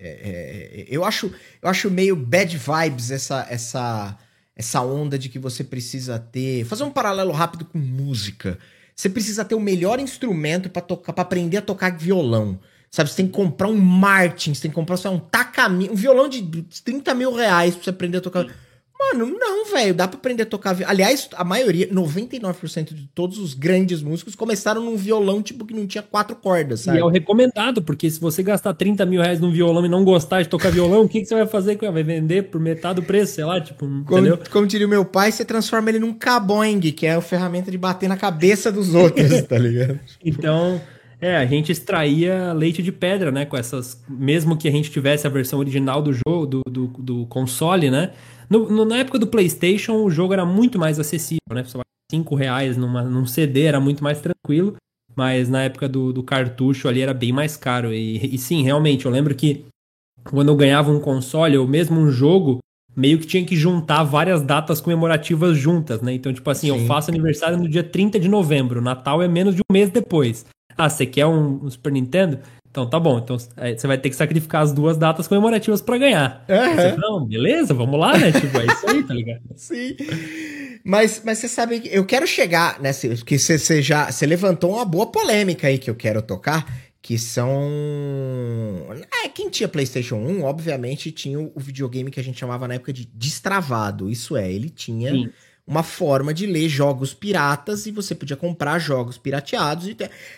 é, 0.00 0.08
é, 0.08 0.86
eu, 0.88 1.04
acho, 1.04 1.32
eu 1.60 1.68
acho 1.68 1.90
meio 1.90 2.14
bad 2.14 2.56
vibes 2.56 3.10
essa, 3.10 3.46
essa, 3.50 4.16
essa 4.54 4.80
onda 4.80 5.18
de 5.18 5.28
que 5.28 5.38
você 5.38 5.64
precisa 5.64 6.18
ter. 6.18 6.64
Fazer 6.64 6.84
um 6.84 6.90
paralelo 6.90 7.32
rápido 7.32 7.64
com 7.64 7.78
música. 7.78 8.58
Você 8.94 9.08
precisa 9.08 9.44
ter 9.44 9.54
o 9.54 9.60
melhor 9.60 9.98
instrumento 9.98 10.70
para 10.70 10.82
tocar, 10.82 11.12
para 11.12 11.22
aprender 11.22 11.58
a 11.58 11.62
tocar 11.62 11.96
violão. 11.96 12.58
Sabe, 12.90 13.10
você 13.10 13.16
tem 13.16 13.26
que 13.26 13.32
comprar 13.32 13.68
um 13.68 13.76
Martin, 13.76 14.54
você 14.54 14.62
tem 14.62 14.70
que 14.70 14.74
comprar 14.74 14.96
só 14.96 15.12
um 15.12 15.18
Takami, 15.18 15.90
um 15.90 15.94
violão 15.94 16.28
de 16.28 16.42
30 16.82 17.14
mil 17.14 17.34
reais 17.34 17.74
pra 17.74 17.84
você 17.84 17.90
aprender 17.90 18.18
a 18.18 18.20
tocar. 18.20 18.44
Sim. 18.44 18.50
Mano, 19.00 19.26
não, 19.38 19.64
velho. 19.66 19.94
Dá 19.94 20.08
pra 20.08 20.18
aprender 20.18 20.42
a 20.42 20.46
tocar. 20.46 20.76
Aliás, 20.84 21.28
a 21.36 21.44
maioria, 21.44 21.86
99% 21.88 22.92
de 22.92 23.08
todos 23.14 23.38
os 23.38 23.54
grandes 23.54 24.02
músicos 24.02 24.34
começaram 24.34 24.82
num 24.82 24.96
violão, 24.96 25.40
tipo, 25.40 25.64
que 25.64 25.72
não 25.72 25.86
tinha 25.86 26.02
quatro 26.02 26.34
cordas, 26.34 26.80
sabe? 26.80 26.98
E 26.98 27.00
é 27.00 27.04
o 27.04 27.08
recomendado, 27.08 27.80
porque 27.80 28.10
se 28.10 28.18
você 28.18 28.42
gastar 28.42 28.74
30 28.74 29.06
mil 29.06 29.22
reais 29.22 29.38
num 29.38 29.52
violão 29.52 29.86
e 29.86 29.88
não 29.88 30.04
gostar 30.04 30.42
de 30.42 30.48
tocar 30.48 30.72
violão, 30.72 31.02
o 31.02 31.08
que, 31.08 31.20
que 31.20 31.26
você 31.26 31.34
vai 31.36 31.46
fazer 31.46 31.76
com 31.76 31.84
ele? 31.84 31.94
Vai 31.94 32.02
vender 32.02 32.44
por 32.44 32.60
metade 32.60 33.00
do 33.00 33.06
preço, 33.06 33.36
sei 33.36 33.44
lá, 33.44 33.60
tipo, 33.60 33.78
como, 33.80 34.02
entendeu? 34.02 34.38
Como 34.50 34.66
diria 34.66 34.86
o 34.86 34.90
meu 34.90 35.04
pai, 35.04 35.30
você 35.30 35.44
transforma 35.44 35.90
ele 35.90 36.00
num 36.00 36.12
caboing, 36.12 36.80
que 36.80 37.06
é 37.06 37.14
a 37.14 37.20
ferramenta 37.20 37.70
de 37.70 37.78
bater 37.78 38.08
na 38.08 38.16
cabeça 38.16 38.72
dos 38.72 38.94
outros, 38.94 39.42
tá 39.46 39.58
ligado? 39.58 40.00
então. 40.24 40.80
É, 41.20 41.36
a 41.36 41.44
gente 41.44 41.72
extraía 41.72 42.52
leite 42.52 42.80
de 42.80 42.92
pedra, 42.92 43.32
né? 43.32 43.44
Com 43.44 43.56
essas. 43.56 44.00
Mesmo 44.08 44.56
que 44.56 44.68
a 44.68 44.70
gente 44.70 44.88
tivesse 44.88 45.26
a 45.26 45.30
versão 45.30 45.58
original 45.58 46.00
do 46.00 46.12
jogo, 46.12 46.46
do, 46.46 46.62
do, 46.70 46.86
do 46.86 47.26
console, 47.26 47.90
né? 47.90 48.12
No, 48.48 48.68
no, 48.70 48.84
na 48.84 48.98
época 48.98 49.18
do 49.18 49.26
PlayStation, 49.26 50.02
o 50.02 50.10
jogo 50.10 50.32
era 50.32 50.44
muito 50.44 50.78
mais 50.78 50.98
acessível, 50.98 51.54
né? 51.54 51.62
Você 51.62 51.78
5 52.10 52.34
reais 52.34 52.76
numa, 52.76 53.02
num 53.02 53.26
CD 53.26 53.64
era 53.64 53.78
muito 53.78 54.02
mais 54.02 54.20
tranquilo, 54.20 54.76
mas 55.14 55.48
na 55.48 55.64
época 55.64 55.88
do, 55.88 56.12
do 56.12 56.22
cartucho 56.22 56.88
ali 56.88 57.02
era 57.02 57.12
bem 57.12 57.32
mais 57.32 57.56
caro. 57.56 57.92
E, 57.92 58.34
e 58.34 58.38
sim, 58.38 58.62
realmente, 58.62 59.04
eu 59.04 59.10
lembro 59.10 59.34
que 59.34 59.66
quando 60.24 60.48
eu 60.48 60.56
ganhava 60.56 60.90
um 60.90 61.00
console 61.00 61.58
ou 61.58 61.66
mesmo 61.66 62.00
um 62.00 62.10
jogo, 62.10 62.60
meio 62.96 63.18
que 63.18 63.26
tinha 63.26 63.44
que 63.44 63.54
juntar 63.54 64.02
várias 64.02 64.42
datas 64.42 64.80
comemorativas 64.80 65.56
juntas, 65.56 66.00
né? 66.00 66.14
Então, 66.14 66.32
tipo 66.32 66.48
assim, 66.50 66.68
Sim. 66.68 66.80
eu 66.80 66.86
faço 66.86 67.10
aniversário 67.10 67.58
no 67.58 67.68
dia 67.68 67.84
30 67.84 68.18
de 68.18 68.28
novembro, 68.28 68.80
Natal 68.80 69.22
é 69.22 69.28
menos 69.28 69.54
de 69.54 69.60
um 69.60 69.72
mês 69.72 69.90
depois. 69.90 70.46
Ah, 70.76 70.88
você 70.88 71.04
quer 71.04 71.26
um, 71.26 71.64
um 71.64 71.70
Super 71.70 71.92
Nintendo? 71.92 72.38
Então 72.78 72.88
tá 72.88 73.00
bom, 73.00 73.18
então 73.18 73.36
você 73.36 73.86
vai 73.88 73.98
ter 73.98 74.08
que 74.08 74.14
sacrificar 74.14 74.62
as 74.62 74.72
duas 74.72 74.96
datas 74.96 75.26
comemorativas 75.26 75.82
para 75.82 75.98
ganhar. 75.98 76.44
Uhum. 76.48 76.76
Você, 76.76 76.96
não, 76.96 77.26
beleza, 77.26 77.74
vamos 77.74 77.98
lá, 77.98 78.16
né? 78.16 78.30
Tipo, 78.30 78.56
é 78.60 78.66
isso 78.66 78.88
aí, 78.88 79.02
tá 79.02 79.14
ligado? 79.14 79.40
Sim. 79.56 79.96
Mas, 80.84 81.20
mas 81.24 81.38
você 81.38 81.48
sabe 81.48 81.80
que 81.80 81.88
eu 81.88 82.06
quero 82.06 82.24
chegar 82.24 82.80
nessa. 82.80 83.08
Que 83.08 83.36
você, 83.36 83.58
você 83.58 83.82
já. 83.82 84.12
Você 84.12 84.24
levantou 84.26 84.74
uma 84.74 84.84
boa 84.84 85.06
polêmica 85.08 85.66
aí 85.66 85.76
que 85.76 85.90
eu 85.90 85.96
quero 85.96 86.22
tocar. 86.22 86.72
Que 87.02 87.18
são. 87.18 87.50
É, 89.24 89.28
quem 89.28 89.50
tinha 89.50 89.68
PlayStation 89.68 90.16
1, 90.16 90.44
obviamente, 90.44 91.10
tinha 91.10 91.40
o 91.40 91.52
videogame 91.56 92.12
que 92.12 92.20
a 92.20 92.24
gente 92.24 92.38
chamava 92.38 92.68
na 92.68 92.74
época 92.74 92.92
de 92.92 93.06
destravado. 93.12 94.08
Isso 94.08 94.36
é, 94.36 94.50
ele 94.50 94.70
tinha. 94.70 95.10
Sim 95.10 95.30
uma 95.68 95.82
forma 95.82 96.32
de 96.32 96.46
ler 96.46 96.66
jogos 96.66 97.12
piratas 97.12 97.84
e 97.84 97.90
você 97.90 98.14
podia 98.14 98.36
comprar 98.36 98.78
jogos 98.78 99.18
pirateados. 99.18 99.86
E 99.86 99.96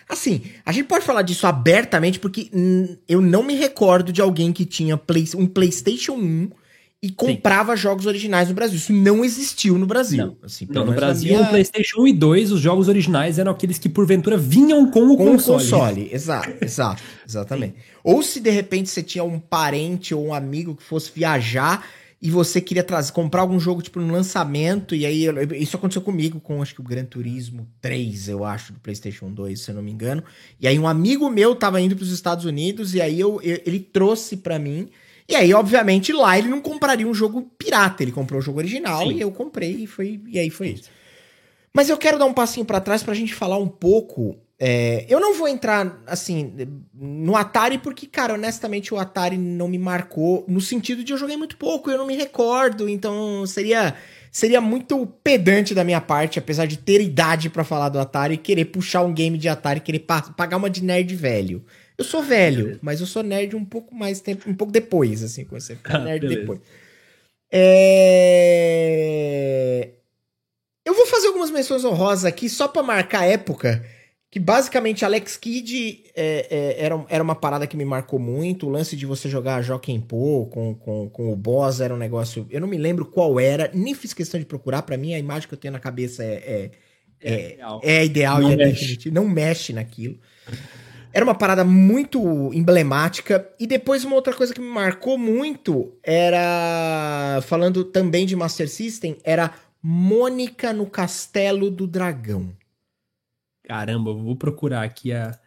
Assim, 0.09 0.43
a 0.66 0.73
gente 0.73 0.87
pode 0.87 1.05
falar 1.05 1.23
disso 1.23 1.47
abertamente 1.47 2.19
porque 2.19 2.51
eu 3.09 3.21
não 3.21 3.45
me 3.45 3.55
recordo 3.55 4.12
de 4.12 4.21
alguém 4.21 4.53
que 4.53 4.64
tinha 4.64 4.97
play, 4.97 5.25
um 5.37 5.47
PlayStation 5.47 6.14
1 6.14 6.51
e 7.03 7.11
comprava 7.11 7.77
Sim. 7.77 7.83
jogos 7.83 8.07
originais 8.07 8.49
no 8.49 8.55
Brasil. 8.55 8.77
Isso 8.77 8.93
não 8.93 9.25
existiu 9.25 9.79
no 9.79 9.87
Brasil. 9.87 10.27
Não, 10.27 10.37
assim, 10.43 10.66
não 10.69 10.85
no 10.85 10.93
Brasil, 10.93 11.31
minha... 11.31 11.45
no 11.45 11.49
PlayStation 11.49 12.03
1 12.03 12.09
e 12.09 12.12
2, 12.12 12.53
os 12.53 12.61
jogos 12.61 12.88
originais 12.88 13.38
eram 13.38 13.53
aqueles 13.53 13.79
que 13.79 13.88
porventura 13.88 14.37
vinham 14.37 14.90
com 14.90 15.05
o 15.05 15.16
com 15.16 15.27
console. 15.27 15.59
Com 15.59 15.77
o 15.77 15.79
console, 15.79 16.11
exato, 16.12 16.53
exato, 16.61 17.03
exatamente. 17.27 17.75
Sim. 17.77 17.85
Ou 18.03 18.23
se 18.23 18.40
de 18.40 18.51
repente 18.51 18.90
você 18.90 19.03
tinha 19.03 19.23
um 19.23 19.38
parente 19.38 20.12
ou 20.12 20.27
um 20.27 20.35
amigo 20.35 20.75
que 20.75 20.83
fosse 20.83 21.11
viajar 21.14 21.87
e 22.20 22.30
você 22.30 22.61
queria 22.61 22.85
trazer, 22.85 23.12
comprar 23.12 23.40
algum 23.40 23.59
jogo 23.59 23.80
tipo 23.80 23.98
no 23.98 24.12
lançamento, 24.12 24.94
e 24.94 25.06
aí 25.06 25.24
isso 25.59 25.76
aconteceu 25.76 26.02
comigo 26.02 26.38
com 26.38 26.61
acho 26.61 26.74
que 26.74 26.80
o 26.80 26.85
Gran 26.85 27.04
Turismo 27.04 27.66
3, 27.80 28.28
eu 28.28 28.44
acho, 28.44 28.72
do 28.72 28.80
PlayStation 28.80 29.30
2, 29.30 29.59
se 29.59 29.70
eu 29.70 29.74
não 29.74 29.83
me 29.83 29.90
engano. 29.90 30.22
E 30.61 30.68
aí 30.68 30.78
um 30.78 30.87
amigo 30.87 31.30
meu 31.30 31.54
tava 31.54 31.80
indo 31.80 31.96
para 31.96 32.02
os 32.02 32.12
Estados 32.12 32.44
Unidos 32.44 32.94
e 32.94 33.00
aí 33.00 33.18
eu, 33.18 33.40
eu 33.42 33.61
ele 33.64 33.80
trouxe 33.80 34.37
para 34.37 34.59
mim 34.59 34.90
e 35.30 35.37
aí, 35.37 35.54
obviamente, 35.54 36.12
lá 36.12 36.37
ele 36.37 36.48
não 36.48 36.61
compraria 36.61 37.06
um 37.06 37.14
jogo 37.14 37.42
pirata, 37.56 38.02
ele 38.02 38.11
comprou 38.11 38.40
o 38.40 38.42
jogo 38.42 38.59
original 38.59 39.06
Sim. 39.06 39.14
e 39.14 39.20
eu 39.20 39.30
comprei 39.30 39.85
e 39.85 39.87
foi 39.87 40.20
e 40.26 40.40
aí 40.40 40.50
foi 40.50 40.70
isso. 40.70 40.90
Mas 41.72 41.88
eu 41.88 41.96
quero 41.96 42.18
dar 42.18 42.24
um 42.24 42.35
passinho 42.35 42.66
para 42.66 42.80
trás 42.80 43.04
pra 43.04 43.14
gente 43.14 43.33
falar 43.33 43.56
um 43.56 43.68
pouco. 43.68 44.37
É, 44.62 45.07
eu 45.09 45.18
não 45.18 45.33
vou 45.33 45.49
entrar 45.49 46.03
assim 46.07 46.53
no 46.92 47.35
Atari 47.35 47.79
porque, 47.79 48.07
cara, 48.07 48.35
honestamente 48.35 48.92
o 48.92 48.99
Atari 48.99 49.38
não 49.38 49.66
me 49.66 49.79
marcou 49.79 50.44
no 50.46 50.61
sentido 50.61 51.03
de 51.03 51.14
eu 51.14 51.16
joguei 51.16 51.35
muito 51.35 51.57
pouco, 51.57 51.90
eu 51.90 51.96
não 51.96 52.07
me 52.07 52.14
recordo, 52.14 52.87
então 52.87 53.46
seria 53.46 53.96
seria 54.31 54.61
muito 54.61 55.07
pedante 55.25 55.75
da 55.75 55.83
minha 55.83 56.01
parte, 56.01 56.38
apesar 56.38 56.66
de 56.66 56.77
ter 56.77 57.01
idade 57.01 57.49
para 57.49 57.64
falar 57.64 57.88
do 57.88 57.99
Atari, 57.99 58.37
querer 58.37 58.66
puxar 58.66 59.01
um 59.03 59.14
game 59.14 59.38
de 59.38 59.49
Atari, 59.49 59.81
querer 59.81 60.01
pagar 60.37 60.59
uma 60.59 60.68
de 60.68 60.85
nerd 60.85 61.16
velho. 61.16 61.64
Eu 61.96 62.05
sou 62.05 62.23
velho, 62.23 62.79
mas 62.83 63.01
eu 63.01 63.07
sou 63.07 63.23
nerd 63.23 63.57
um 63.57 63.64
pouco 63.64 63.94
mais 63.94 64.20
tempo, 64.20 64.49
um 64.49 64.55
pouco 64.55 64.70
depois, 64.73 65.23
assim, 65.23 65.42
comecei 65.44 65.75
a 65.75 65.79
ficar 65.79 65.96
ah, 65.96 66.05
nerd 66.05 66.20
beleza. 66.20 66.40
depois. 66.40 66.61
É... 67.51 68.81
Eu 70.85 70.92
vou 70.94 71.07
fazer 71.07 71.29
algumas 71.29 71.51
menções 71.51 71.83
honrosas 71.83 72.27
aqui 72.27 72.49
só 72.49 72.68
para 72.68 72.83
marcar 72.83 73.20
a 73.23 73.27
época. 73.27 73.83
Que 74.31 74.38
basicamente 74.38 75.05
Alex 75.05 75.37
Kidd 75.37 76.05
é, 76.14 76.47
é, 76.49 76.85
era, 76.85 77.05
era 77.09 77.23
uma 77.23 77.35
parada 77.35 77.66
que 77.66 77.77
me 77.77 77.85
marcou 77.85 78.21
muito. 78.21 78.66
O 78.66 78.71
lance 78.71 78.95
de 78.95 79.05
você 79.05 79.29
jogar 79.29 79.61
Joaquim 79.61 80.01
Pô 80.01 80.47
com, 80.47 80.73
com, 80.77 81.11
com 81.11 81.33
o 81.33 81.37
boss 81.37 81.81
era 81.81 81.93
um 81.93 81.97
negócio. 81.97 82.47
Eu 82.49 82.61
não 82.61 82.69
me 82.69 82.79
lembro 82.79 83.05
qual 83.05 83.40
era, 83.40 83.69
nem 83.75 83.93
fiz 83.93 84.14
questão 84.14 84.38
de 84.38 84.47
procurar. 84.47 84.83
para 84.83 84.97
mim, 84.97 85.14
a 85.14 85.19
imagem 85.19 85.49
que 85.49 85.55
eu 85.55 85.59
tenho 85.59 85.73
na 85.73 85.81
cabeça 85.81 86.23
é, 86.23 86.29
é, 86.29 86.71
é, 87.21 87.33
é 87.33 87.55
ideal, 87.55 87.81
é 87.83 88.05
ideal 88.05 88.40
não 88.40 88.51
e 88.51 88.53
é 88.53 88.57
mexe. 88.57 89.11
não 89.11 89.29
mexe 89.29 89.73
naquilo. 89.73 90.16
Era 91.12 91.25
uma 91.25 91.35
parada 91.35 91.64
muito 91.64 92.53
emblemática. 92.55 93.49
E 93.59 93.66
depois 93.66 94.05
uma 94.05 94.14
outra 94.14 94.33
coisa 94.33 94.55
que 94.55 94.61
me 94.61 94.69
marcou 94.69 95.19
muito 95.19 95.93
era. 96.05 97.40
Falando 97.43 97.83
também 97.83 98.25
de 98.25 98.37
Master 98.37 98.69
System, 98.69 99.16
era 99.25 99.53
Mônica 99.83 100.73
no 100.73 100.87
Castelo 100.87 101.69
do 101.69 101.85
Dragão. 101.85 102.60
Caramba, 103.70 104.12
vou 104.12 104.35
procurar 104.35 104.83
aqui 104.83 105.12
a. 105.12 105.38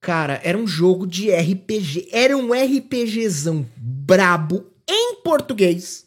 Cara, 0.00 0.40
era 0.42 0.58
um 0.58 0.66
jogo 0.66 1.06
de 1.06 1.30
RPG. 1.30 2.08
Era 2.10 2.36
um 2.36 2.50
RPGzão 2.52 3.64
brabo 3.76 4.66
em 4.88 5.22
português. 5.22 6.04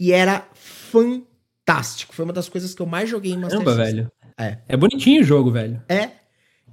E 0.00 0.12
era 0.12 0.48
fantástico. 0.54 2.14
Foi 2.14 2.24
uma 2.24 2.32
das 2.32 2.48
coisas 2.48 2.74
que 2.74 2.80
eu 2.80 2.86
mais 2.86 3.10
joguei 3.10 3.32
em 3.32 3.36
Master 3.36 3.58
Caramba, 3.58 3.70
System. 3.72 3.96
velho. 3.96 4.12
É. 4.38 4.58
É 4.66 4.76
bonitinho 4.78 5.20
o 5.20 5.24
jogo, 5.24 5.50
velho. 5.50 5.82
É. 5.90 6.08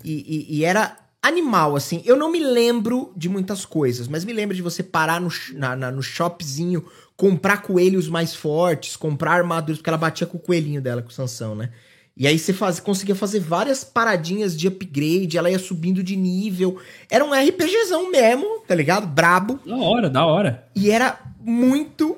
E, 0.01 0.47
e, 0.49 0.60
e 0.60 0.63
era 0.63 0.95
animal, 1.21 1.75
assim. 1.75 2.01
Eu 2.06 2.15
não 2.15 2.32
me 2.32 2.39
lembro 2.39 3.12
de 3.17 3.28
muitas 3.28 3.65
coisas, 3.65 4.08
mas 4.08 4.23
me 4.23 4.32
lembro 4.32 4.56
de 4.56 4.62
você 4.62 4.82
parar 4.82 5.19
no, 5.19 5.30
na, 5.56 5.75
na, 5.75 5.91
no 5.91 6.01
shopzinho, 6.01 6.86
comprar 7.17 7.63
coelhos 7.63 8.08
mais 8.08 8.34
fortes, 8.34 8.95
comprar 8.95 9.34
armaduras, 9.34 9.80
porque 9.80 9.89
ela 9.89 9.97
batia 9.97 10.25
com 10.25 10.38
o 10.38 10.41
coelhinho 10.41 10.82
dela, 10.82 11.01
com 11.01 11.10
o 11.10 11.13
Sansão, 11.13 11.54
né? 11.54 11.69
E 12.17 12.25
aí 12.25 12.39
você 12.39 12.54
faz, 12.54 12.80
conseguia 12.80 13.15
fazer 13.15 13.41
várias 13.41 13.84
paradinhas 13.84 14.56
de 14.56 14.67
upgrade, 14.67 15.38
ela 15.38 15.51
ia 15.51 15.60
subindo 15.60 16.01
de 16.01 16.15
nível. 16.15 16.80
Era 17.10 17.25
um 17.25 17.34
RPGzão 17.34 18.10
mesmo, 18.10 18.60
tá 18.65 18.73
ligado? 18.73 19.06
Brabo. 19.06 19.60
Da 19.65 19.75
hora, 19.75 20.10
da 20.10 20.25
hora. 20.25 20.67
E 20.73 20.89
era 20.89 21.19
muito 21.41 22.17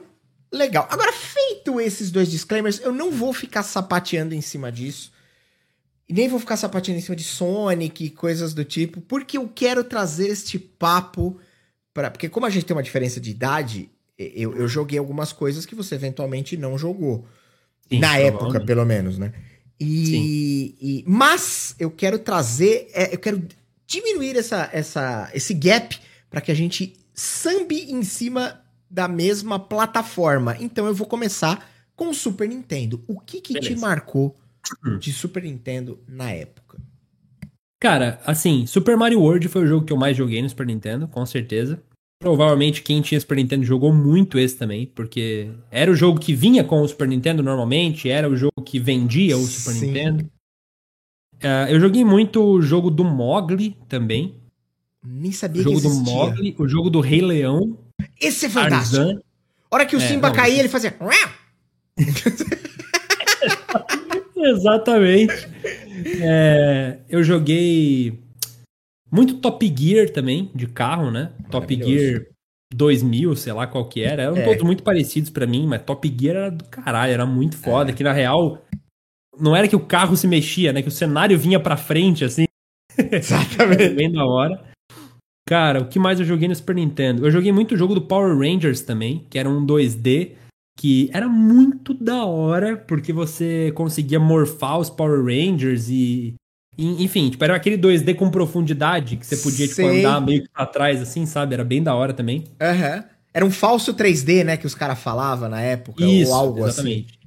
legal. 0.52 0.88
Agora, 0.92 1.12
feito 1.12 1.82
esses 1.82 2.12
dois 2.12 2.30
disclaimers, 2.30 2.80
eu 2.80 2.94
não 2.94 3.10
vou 3.10 3.34
ficar 3.34 3.64
sapateando 3.64 4.36
em 4.36 4.42
cima 4.42 4.72
disso. 4.72 5.12
E 6.08 6.14
nem 6.14 6.30
vou 6.30 6.40
ficar 6.40 6.56
sapatinho 6.56 6.98
em 6.98 7.02
cima 7.02 7.16
de 7.16 7.24
Sonic 7.24 8.06
e 8.06 8.10
coisas 8.10 8.54
do 8.54 8.64
tipo, 8.64 9.02
porque 9.02 9.38
eu 9.38 9.52
quero 9.54 9.84
trazer 9.84 10.30
este 10.30 10.58
papo 10.58 11.38
para 11.94 12.10
Porque 12.10 12.30
como 12.30 12.46
a 12.46 12.50
gente 12.50 12.66
tem 12.66 12.76
uma 12.76 12.84
diferença 12.84 13.20
de 13.20 13.32
idade, 13.32 13.90
eu, 14.18 14.56
eu 14.56 14.68
joguei 14.68 15.00
algumas 15.00 15.34
coisas 15.34 15.66
que 15.66 15.76
você 15.76 15.96
eventualmente 15.96 16.56
não 16.56 16.78
jogou. 16.78 17.26
Sim, 17.90 18.00
na 18.00 18.18
época, 18.18 18.60
pelo 18.62 18.86
menos, 18.86 19.18
né? 19.18 19.34
E, 19.80 20.76
e, 20.82 21.04
mas 21.08 21.76
eu 21.80 21.92
quero 21.92 22.18
trazer, 22.18 22.90
é, 22.94 23.14
eu 23.14 23.20
quero 23.20 23.48
diminuir 23.86 24.36
essa, 24.36 24.70
essa, 24.74 25.30
esse 25.34 25.54
gap 25.54 26.00
para 26.30 26.42
que 26.42 26.52
a 26.52 26.56
gente 26.56 26.94
sambe 27.14 27.92
em 27.92 28.04
cima 28.04 28.62
da 28.90 29.08
mesma 29.08 29.60
plataforma. 29.60 30.58
Então 30.60 30.88
eu 30.88 30.94
vou 30.94 31.08
começar 31.08 31.70
com 31.96 32.10
o 32.10 32.14
Super 32.14 32.50
Nintendo. 32.50 33.04
O 33.08 33.20
que 33.20 33.40
que 33.42 33.60
te 33.60 33.76
marcou 33.76 34.36
Hum. 34.86 34.98
de 34.98 35.14
Super 35.14 35.44
Nintendo 35.44 36.00
na 36.08 36.32
época? 36.32 36.78
Cara, 37.80 38.20
assim, 38.26 38.66
Super 38.66 38.98
Mario 38.98 39.20
World 39.20 39.48
foi 39.48 39.64
o 39.64 39.68
jogo 39.68 39.86
que 39.86 39.94
eu 39.94 39.98
mais 39.98 40.18
joguei 40.18 40.42
no 40.42 40.50
Super 40.50 40.66
Nintendo, 40.66 41.08
com 41.08 41.26
certeza. 41.26 41.82
Provavelmente 42.20 42.82
quem 42.82 43.00
tinha 43.02 43.20
Super 43.20 43.38
Nintendo 43.38 43.64
jogou 43.64 43.94
muito 43.94 44.40
esse 44.40 44.58
também, 44.58 44.88
porque 44.88 45.52
era 45.70 45.92
o 45.92 45.96
jogo 45.96 46.20
que 46.20 46.34
vinha 46.34 46.64
com 46.64 46.82
o 46.82 46.88
Super 46.88 47.08
Nintendo 47.08 47.44
normalmente, 47.44 48.10
era 48.10 48.28
o 48.28 48.36
jogo 48.36 48.62
que 48.66 48.80
vendia 48.80 49.38
o 49.38 49.46
Super 49.46 49.74
Sim. 49.74 49.88
Nintendo. 49.88 50.24
Uh, 51.36 51.70
eu 51.70 51.80
joguei 51.80 52.04
muito 52.04 52.44
o 52.44 52.60
jogo 52.60 52.90
do 52.90 53.04
Mogli 53.04 53.78
também. 53.88 54.36
Nem 55.06 55.32
sabia 55.32 55.62
o 55.62 55.64
jogo 55.64 55.80
que 55.80 55.86
existia. 55.86 56.06
do 56.06 56.12
Mogli, 56.12 56.56
o 56.58 56.68
jogo 56.68 56.90
do 56.90 57.00
Rei 57.00 57.22
Leão. 57.22 57.78
Esse 58.20 58.48
é 58.48 58.50
fantástico. 58.50 58.98
Tarzan. 58.98 59.22
hora 59.70 59.86
que 59.86 59.96
o 59.96 60.02
é, 60.02 60.08
Simba 60.08 60.30
não, 60.30 60.36
caía, 60.36 60.60
ele 60.60 60.70
fazia. 60.70 60.98
Exatamente. 64.36 65.48
É, 66.20 66.98
eu 67.08 67.24
joguei 67.24 68.20
muito 69.12 69.36
Top 69.36 69.74
Gear 69.78 70.10
também, 70.10 70.52
de 70.54 70.68
carro, 70.68 71.12
né? 71.12 71.32
Top 71.50 71.74
Gear 71.74 72.26
2000, 72.74 73.36
sei 73.36 73.54
lá 73.54 73.68
qual 73.68 73.88
que 73.88 74.02
era. 74.02 74.24
Eram 74.24 74.38
é. 74.38 74.44
todos 74.44 74.64
muito 74.64 74.84
parecidos 74.84 75.30
para 75.30 75.48
mim, 75.48 75.66
mas 75.68 75.84
Top 75.84 76.16
Gear 76.20 76.36
era 76.36 76.52
do 76.52 76.66
caralho, 76.66 77.14
era 77.14 77.26
muito 77.26 77.58
foda. 77.58 77.92
É. 77.92 77.94
Que 77.94 78.04
na 78.04 78.12
real, 78.12 78.62
não 79.40 79.56
era 79.56 79.68
que 79.68 79.76
o 79.76 79.86
carro 79.86 80.16
se 80.16 80.28
mexia, 80.28 80.74
né? 80.74 80.82
Que 80.82 80.90
o 80.90 80.92
cenário 80.92 81.38
vinha 81.38 81.60
pra 81.60 81.78
frente, 81.78 82.26
assim. 82.26 82.46
Exatamente. 82.98 83.90
Bem 83.96 84.12
da 84.12 84.26
hora. 84.26 84.66
Cara, 85.48 85.82
o 85.82 85.88
que 85.88 85.98
mais 85.98 86.20
eu 86.20 86.26
joguei 86.26 86.48
no 86.48 86.56
Super 86.56 86.76
Nintendo? 86.76 87.26
Eu 87.26 87.32
joguei 87.32 87.54
muito 87.54 87.74
o 87.74 87.78
jogo 87.78 87.96
do 87.96 88.02
Power 88.02 88.38
Rangers 88.38 88.82
também, 88.82 89.26
que 89.30 89.40
era 89.40 89.50
um 89.50 89.66
2D 89.66 90.36
que 90.78 91.10
era 91.12 91.28
muito 91.28 91.94
da 91.94 92.24
hora, 92.24 92.78
porque 92.78 93.12
você 93.12 93.72
conseguia 93.74 94.20
morfar 94.20 94.78
os 94.78 94.90
Power 94.90 95.24
Rangers 95.24 95.90
e. 95.90 96.36
Enfim, 96.78 97.30
tipo, 97.30 97.44
era 97.44 97.56
aquele 97.56 97.78
2D 97.78 98.14
com 98.16 98.30
profundidade 98.30 99.18
que 99.18 99.26
você 99.26 99.38
podia, 99.38 99.68
tipo, 99.68 99.86
andar 99.86 100.22
meio 100.22 100.44
que 100.44 100.50
pra 100.50 100.66
trás, 100.66 101.02
assim, 101.02 101.26
sabe? 101.26 101.56
Era 101.56 101.64
bem 101.64 101.82
da 101.82 101.96
hora 101.96 102.14
também. 102.14 102.44
Aham. 102.62 102.98
Uhum. 102.98 103.04
Era 103.34 103.46
um 103.46 103.52
falso 103.52 103.94
3D, 103.94 104.44
né, 104.44 104.58
que 104.58 104.66
os 104.66 104.74
caras 104.74 105.00
falavam 105.00 105.48
na 105.48 105.62
época, 105.62 106.04
Isso, 106.04 106.32
ou 106.32 106.38
algo 106.38 106.64
assim. 106.64 106.70
exatamente. 106.70 107.20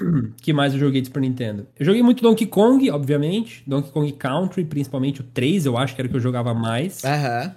assim. 0.00 0.32
que 0.40 0.52
mais 0.52 0.72
eu 0.72 0.78
joguei 0.78 1.00
de 1.00 1.08
Super 1.08 1.20
Nintendo? 1.20 1.66
Eu 1.78 1.84
joguei 1.84 2.02
muito 2.02 2.22
Donkey 2.22 2.46
Kong, 2.46 2.88
obviamente. 2.90 3.64
Donkey 3.66 3.90
Kong 3.90 4.12
Country, 4.12 4.64
principalmente 4.64 5.20
o 5.20 5.24
3, 5.24 5.66
eu 5.66 5.76
acho 5.76 5.94
que 5.94 6.00
era 6.00 6.06
o 6.06 6.10
que 6.10 6.16
eu 6.16 6.20
jogava 6.20 6.54
mais. 6.54 7.04
Aham. 7.04 7.44
Uhum. 7.44 7.50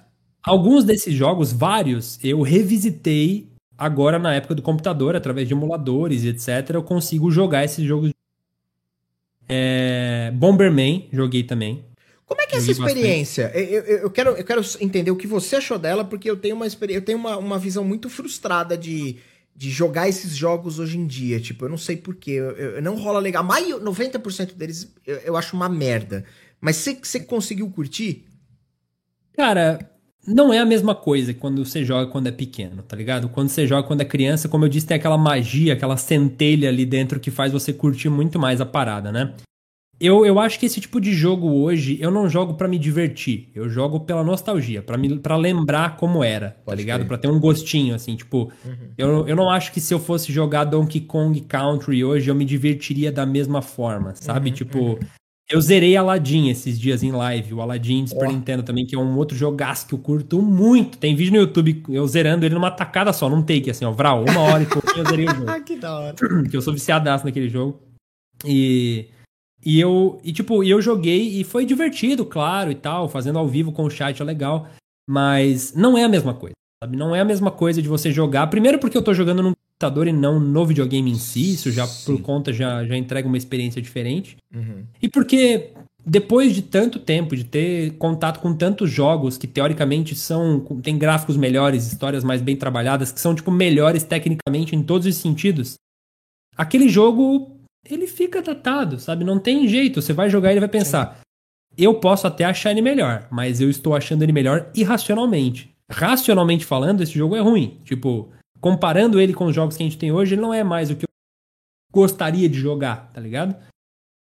Alguns 0.44 0.82
desses 0.84 1.14
jogos, 1.14 1.52
vários, 1.52 2.18
eu 2.24 2.42
revisitei 2.42 3.46
agora 3.78 4.18
na 4.18 4.34
época 4.34 4.54
do 4.56 4.62
computador, 4.62 5.14
através 5.14 5.46
de 5.46 5.54
emuladores 5.54 6.24
e 6.24 6.28
etc, 6.28 6.70
eu 6.74 6.82
consigo 6.82 7.30
jogar 7.30 7.64
esses 7.64 7.84
jogos. 7.84 8.11
É, 9.54 10.30
Bomberman, 10.34 11.10
joguei 11.12 11.42
também. 11.42 11.84
Como 12.24 12.40
é 12.40 12.46
que 12.46 12.54
é 12.54 12.58
essa 12.58 12.70
experiência? 12.70 13.52
Eu, 13.54 13.62
eu, 13.62 13.98
eu, 13.98 14.10
quero, 14.10 14.30
eu 14.30 14.44
quero 14.44 14.62
entender 14.80 15.10
o 15.10 15.16
que 15.16 15.26
você 15.26 15.56
achou 15.56 15.78
dela, 15.78 16.02
porque 16.02 16.30
eu 16.30 16.36
tenho 16.38 16.56
uma, 16.56 16.66
eu 16.66 17.02
tenho 17.02 17.18
uma, 17.18 17.36
uma 17.36 17.58
visão 17.58 17.84
muito 17.84 18.08
frustrada 18.08 18.78
de, 18.78 19.18
de 19.54 19.68
jogar 19.68 20.08
esses 20.08 20.34
jogos 20.34 20.78
hoje 20.78 20.96
em 20.96 21.06
dia. 21.06 21.38
Tipo, 21.38 21.66
eu 21.66 21.68
não 21.68 21.76
sei 21.76 21.98
porquê. 21.98 22.30
Eu, 22.30 22.50
eu, 22.52 22.82
não 22.82 22.96
rola 22.96 23.18
legal. 23.18 23.44
Mais 23.44 23.66
90% 23.68 24.54
deles 24.54 24.90
eu, 25.06 25.16
eu 25.16 25.36
acho 25.36 25.54
uma 25.54 25.68
merda. 25.68 26.24
Mas 26.58 26.76
você 26.76 27.20
conseguiu 27.20 27.68
curtir? 27.70 28.24
Cara, 29.34 29.91
não 30.26 30.52
é 30.52 30.58
a 30.58 30.66
mesma 30.66 30.94
coisa 30.94 31.34
quando 31.34 31.64
você 31.64 31.84
joga 31.84 32.10
quando 32.10 32.28
é 32.28 32.32
pequeno, 32.32 32.82
tá 32.82 32.96
ligado? 32.96 33.28
Quando 33.28 33.48
você 33.48 33.66
joga 33.66 33.86
quando 33.86 34.02
é 34.02 34.04
criança, 34.04 34.48
como 34.48 34.64
eu 34.64 34.68
disse, 34.68 34.86
tem 34.86 34.96
aquela 34.96 35.18
magia, 35.18 35.72
aquela 35.72 35.96
centelha 35.96 36.68
ali 36.68 36.86
dentro 36.86 37.18
que 37.20 37.30
faz 37.30 37.52
você 37.52 37.72
curtir 37.72 38.08
muito 38.08 38.38
mais 38.38 38.60
a 38.60 38.66
parada, 38.66 39.10
né? 39.10 39.34
eu, 40.02 40.26
eu 40.26 40.40
acho 40.40 40.58
que 40.58 40.66
esse 40.66 40.80
tipo 40.80 41.00
de 41.00 41.12
jogo 41.12 41.48
hoje, 41.48 41.96
eu 42.00 42.10
não 42.10 42.28
jogo 42.28 42.54
para 42.54 42.66
me 42.66 42.76
divertir. 42.76 43.48
Eu 43.54 43.68
jogo 43.68 44.00
pela 44.00 44.24
nostalgia, 44.24 44.82
para 44.82 45.36
lembrar 45.36 45.96
como 45.96 46.24
era, 46.24 46.50
tá 46.50 46.62
Pode 46.64 46.78
ligado? 46.78 47.06
Para 47.06 47.16
ter 47.16 47.28
um 47.28 47.38
gostinho, 47.38 47.94
assim, 47.94 48.16
tipo. 48.16 48.50
Uhum. 48.64 48.88
Eu, 48.98 49.28
eu 49.28 49.36
não 49.36 49.48
acho 49.48 49.70
que 49.70 49.80
se 49.80 49.94
eu 49.94 50.00
fosse 50.00 50.32
jogar 50.32 50.64
Donkey 50.64 51.02
Kong 51.02 51.40
Country 51.42 52.04
hoje, 52.04 52.28
eu 52.28 52.34
me 52.34 52.44
divertiria 52.44 53.12
da 53.12 53.24
mesma 53.24 53.62
forma, 53.62 54.12
sabe? 54.16 54.48
Uhum, 54.48 54.54
tipo, 54.56 54.78
uhum. 54.80 54.98
Eu 55.48 55.60
zerei 55.60 55.96
Aladdin 55.96 56.48
esses 56.48 56.78
dias 56.78 57.02
em 57.02 57.12
live, 57.12 57.54
o 57.54 57.60
Aladdin 57.60 58.06
Super 58.06 58.28
oh. 58.28 58.32
Nintendo 58.32 58.62
também, 58.62 58.86
que 58.86 58.94
é 58.94 58.98
um 58.98 59.16
outro 59.16 59.36
jogaço 59.36 59.86
que 59.86 59.94
eu 59.94 59.98
curto 59.98 60.40
muito. 60.40 60.98
Tem 60.98 61.14
vídeo 61.14 61.32
no 61.32 61.40
YouTube 61.40 61.82
eu 61.88 62.06
zerando 62.06 62.46
ele 62.46 62.54
numa 62.54 62.70
tacada 62.70 63.12
só, 63.12 63.28
num 63.28 63.42
take, 63.42 63.70
assim, 63.70 63.84
ó, 63.84 63.90
vral, 63.90 64.24
uma 64.24 64.40
hora 64.40 64.62
e 64.62 64.66
pouquinho 64.66 65.04
eu 65.04 65.10
zerei 65.10 65.26
o 65.26 65.34
jogo. 65.34 65.64
que 65.64 65.76
da 65.76 65.98
hora. 65.98 66.16
Que 66.50 66.56
eu 66.56 66.62
sou 66.62 66.72
viciadaço 66.72 67.24
naquele 67.24 67.48
jogo. 67.48 67.80
E. 68.44 69.08
E 69.64 69.78
eu, 69.78 70.20
e 70.24 70.32
tipo, 70.32 70.64
eu 70.64 70.82
joguei 70.82 71.40
e 71.40 71.44
foi 71.44 71.64
divertido, 71.64 72.26
claro, 72.26 72.72
e 72.72 72.74
tal, 72.74 73.08
fazendo 73.08 73.38
ao 73.38 73.46
vivo 73.46 73.70
com 73.70 73.84
o 73.84 73.90
chat 73.90 74.20
é 74.20 74.24
legal, 74.24 74.68
mas 75.08 75.72
não 75.72 75.96
é 75.96 76.02
a 76.02 76.08
mesma 76.08 76.34
coisa, 76.34 76.54
sabe? 76.82 76.96
Não 76.96 77.14
é 77.14 77.20
a 77.20 77.24
mesma 77.24 77.48
coisa 77.48 77.80
de 77.80 77.88
você 77.88 78.10
jogar, 78.10 78.48
primeiro 78.48 78.80
porque 78.80 78.98
eu 78.98 79.02
tô 79.02 79.14
jogando 79.14 79.40
no 79.40 79.56
computador 79.82 80.06
e 80.06 80.12
não 80.12 80.38
no 80.38 80.64
videogame 80.64 81.10
em 81.10 81.16
si, 81.16 81.54
isso 81.54 81.70
já 81.70 81.86
Sim. 81.86 82.16
por 82.16 82.22
conta 82.22 82.52
já, 82.52 82.84
já 82.84 82.96
entrega 82.96 83.26
uma 83.26 83.36
experiência 83.36 83.82
diferente. 83.82 84.36
Uhum. 84.54 84.84
E 85.00 85.08
porque 85.08 85.70
depois 86.04 86.54
de 86.54 86.62
tanto 86.62 86.98
tempo, 86.98 87.34
de 87.34 87.44
ter 87.44 87.92
contato 87.92 88.40
com 88.40 88.54
tantos 88.54 88.90
jogos 88.90 89.36
que 89.36 89.46
teoricamente 89.46 90.14
são. 90.14 90.60
tem 90.82 90.96
gráficos 90.96 91.36
melhores, 91.36 91.86
histórias 91.86 92.22
mais 92.22 92.40
bem 92.40 92.56
trabalhadas, 92.56 93.10
que 93.10 93.20
são, 93.20 93.34
tipo, 93.34 93.50
melhores 93.50 94.04
tecnicamente 94.04 94.76
em 94.76 94.82
todos 94.82 95.06
os 95.06 95.16
sentidos. 95.16 95.74
Aquele 96.56 96.88
jogo 96.88 97.50
ele 97.88 98.06
fica 98.06 98.40
datado, 98.40 99.00
sabe? 99.00 99.24
Não 99.24 99.38
tem 99.38 99.66
jeito. 99.66 100.00
Você 100.00 100.12
vai 100.12 100.30
jogar 100.30 100.50
e 100.50 100.52
ele 100.52 100.60
vai 100.60 100.68
pensar. 100.68 101.20
Eu 101.76 101.94
posso 101.94 102.26
até 102.26 102.44
achar 102.44 102.70
ele 102.70 102.82
melhor, 102.82 103.26
mas 103.30 103.60
eu 103.60 103.70
estou 103.70 103.96
achando 103.96 104.22
ele 104.22 104.32
melhor 104.32 104.70
irracionalmente. 104.74 105.70
Racionalmente 105.90 106.64
falando, 106.64 107.02
esse 107.02 107.12
jogo 107.12 107.34
é 107.34 107.40
ruim. 107.40 107.80
Tipo, 107.84 108.30
comparando 108.62 109.20
ele 109.20 109.34
com 109.34 109.46
os 109.46 109.54
jogos 109.54 109.76
que 109.76 109.82
a 109.82 109.86
gente 109.86 109.98
tem 109.98 110.12
hoje, 110.12 110.34
ele 110.34 110.40
não 110.40 110.54
é 110.54 110.62
mais 110.62 110.88
o 110.88 110.94
que 110.94 111.04
eu 111.04 111.08
gostaria 111.92 112.48
de 112.48 112.58
jogar, 112.58 113.10
tá 113.12 113.20
ligado? 113.20 113.56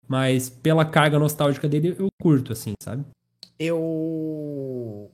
Mas 0.06 0.48
pela 0.48 0.84
carga 0.84 1.18
nostálgica 1.18 1.68
dele, 1.68 1.96
eu 1.98 2.06
curto, 2.22 2.52
assim, 2.52 2.72
sabe? 2.80 3.04
Eu 3.58 5.10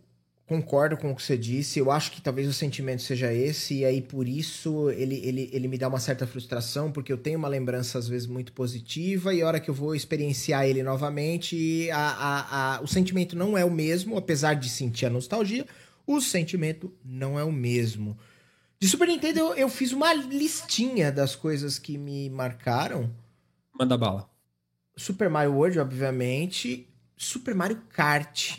concordo 0.46 0.98
com 0.98 1.10
o 1.10 1.16
que 1.16 1.22
você 1.22 1.38
disse. 1.38 1.78
Eu 1.78 1.90
acho 1.90 2.12
que 2.12 2.20
talvez 2.20 2.46
o 2.46 2.52
sentimento 2.52 3.00
seja 3.00 3.32
esse, 3.32 3.78
e 3.78 3.84
aí 3.86 4.02
por 4.02 4.28
isso 4.28 4.90
ele, 4.90 5.16
ele, 5.24 5.50
ele 5.54 5.68
me 5.68 5.78
dá 5.78 5.88
uma 5.88 5.98
certa 5.98 6.26
frustração, 6.26 6.92
porque 6.92 7.10
eu 7.10 7.16
tenho 7.16 7.38
uma 7.38 7.48
lembrança 7.48 7.98
às 7.98 8.06
vezes 8.06 8.26
muito 8.26 8.52
positiva, 8.52 9.32
e 9.32 9.40
a 9.40 9.46
hora 9.46 9.58
que 9.58 9.70
eu 9.70 9.74
vou 9.74 9.94
experienciar 9.94 10.66
ele 10.66 10.82
novamente, 10.82 11.90
a, 11.90 11.96
a, 11.98 12.76
a, 12.76 12.80
o 12.82 12.86
sentimento 12.86 13.34
não 13.34 13.56
é 13.56 13.64
o 13.64 13.70
mesmo, 13.70 14.18
apesar 14.18 14.52
de 14.52 14.68
sentir 14.68 15.06
a 15.06 15.10
nostalgia, 15.10 15.66
o 16.06 16.20
sentimento 16.20 16.92
não 17.02 17.38
é 17.38 17.42
o 17.42 17.50
mesmo. 17.50 18.18
De 18.84 18.90
Super 18.90 19.08
Nintendo 19.08 19.38
eu, 19.38 19.54
eu 19.54 19.68
fiz 19.70 19.92
uma 19.92 20.12
listinha 20.12 21.10
das 21.10 21.34
coisas 21.34 21.78
que 21.78 21.96
me 21.96 22.28
marcaram. 22.28 23.10
Manda 23.72 23.96
bala. 23.96 24.28
Super 24.94 25.30
Mario 25.30 25.54
World, 25.54 25.78
obviamente. 25.78 26.86
Super 27.16 27.54
Mario 27.54 27.78
Kart 27.88 28.58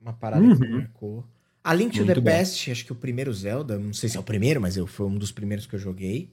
uma 0.00 0.12
parada 0.12 0.42
uhum. 0.42 0.58
que 0.58 0.68
marcou. 0.68 1.24
A 1.62 1.72
Link 1.72 1.96
to 1.96 2.04
the 2.04 2.16
bom. 2.16 2.22
Past, 2.22 2.68
acho 2.68 2.84
que 2.84 2.90
o 2.90 2.96
primeiro 2.96 3.32
Zelda, 3.32 3.78
não 3.78 3.92
sei 3.92 4.08
se 4.08 4.16
é 4.16 4.20
o 4.20 4.24
primeiro, 4.24 4.60
mas 4.60 4.76
eu, 4.76 4.88
foi 4.88 5.06
um 5.06 5.16
dos 5.16 5.30
primeiros 5.30 5.66
que 5.66 5.76
eu 5.76 5.78
joguei. 5.78 6.32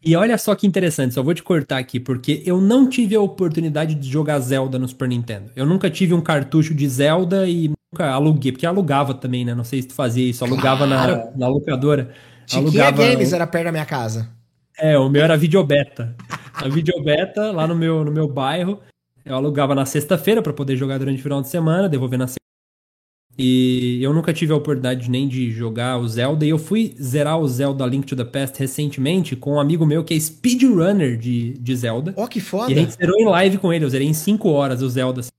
E 0.00 0.14
olha 0.14 0.38
só 0.38 0.54
que 0.54 0.64
interessante, 0.64 1.12
só 1.12 1.24
vou 1.24 1.34
te 1.34 1.42
cortar 1.42 1.78
aqui, 1.78 1.98
porque 1.98 2.40
eu 2.46 2.60
não 2.60 2.88
tive 2.88 3.16
a 3.16 3.20
oportunidade 3.20 3.96
de 3.96 4.08
jogar 4.08 4.38
Zelda 4.38 4.78
no 4.78 4.86
Super 4.86 5.08
Nintendo. 5.08 5.50
Eu 5.56 5.66
nunca 5.66 5.90
tive 5.90 6.14
um 6.14 6.20
cartucho 6.20 6.72
de 6.72 6.88
Zelda 6.88 7.48
e 7.48 7.74
nunca 7.92 8.10
aluguei, 8.10 8.52
porque 8.52 8.64
alugava 8.64 9.12
também, 9.12 9.44
né? 9.44 9.56
Não 9.56 9.64
sei 9.64 9.82
se 9.82 9.88
tu 9.88 9.94
fazia 9.94 10.30
isso, 10.30 10.44
alugava 10.44 10.86
claro. 10.86 11.16
na, 11.16 11.36
na 11.36 11.48
locadora. 11.48 12.14
Chiquinha 12.50 12.84
alugava... 12.86 13.06
Games 13.06 13.32
era 13.32 13.46
perto 13.46 13.64
da 13.64 13.72
minha 13.72 13.86
casa. 13.86 14.28
É, 14.78 14.98
o 14.98 15.08
meu 15.08 15.22
era 15.22 15.36
videobeta. 15.36 16.16
A 16.54 16.68
videobeta, 16.68 17.50
lá 17.52 17.66
no 17.66 17.74
meu, 17.74 18.04
no 18.04 18.10
meu 18.10 18.26
bairro, 18.26 18.80
eu 19.24 19.34
alugava 19.34 19.74
na 19.74 19.86
sexta-feira 19.86 20.42
para 20.42 20.52
poder 20.52 20.76
jogar 20.76 20.98
durante 20.98 21.20
o 21.20 21.22
final 21.22 21.40
de 21.40 21.48
semana, 21.48 21.88
devolver 21.88 22.18
na 22.18 22.26
e 23.42 24.02
eu 24.02 24.12
nunca 24.12 24.34
tive 24.34 24.52
a 24.52 24.56
oportunidade 24.56 25.10
nem 25.10 25.26
de 25.26 25.50
jogar 25.50 25.98
o 25.98 26.06
Zelda. 26.06 26.44
E 26.44 26.50
eu 26.50 26.58
fui 26.58 26.94
zerar 27.00 27.38
o 27.38 27.48
Zelda 27.48 27.86
Link 27.86 28.06
to 28.06 28.14
the 28.14 28.22
Past 28.22 28.58
recentemente 28.58 29.34
com 29.34 29.54
um 29.54 29.60
amigo 29.60 29.86
meu 29.86 30.04
que 30.04 30.12
é 30.12 30.20
speedrunner 30.20 31.16
de, 31.16 31.54
de 31.54 31.76
Zelda. 31.76 32.12
Ó, 32.18 32.24
oh, 32.24 32.28
que 32.28 32.38
foda! 32.38 32.70
E 32.70 32.74
a 32.74 32.78
gente 32.78 32.92
zerou 32.92 33.18
em 33.18 33.24
live 33.24 33.56
com 33.56 33.72
ele. 33.72 33.86
Eu 33.86 33.88
zerei 33.88 34.06
em 34.06 34.12
5 34.12 34.46
horas 34.50 34.82
o 34.82 34.90
Zelda 34.90 35.20
assim, 35.20 35.30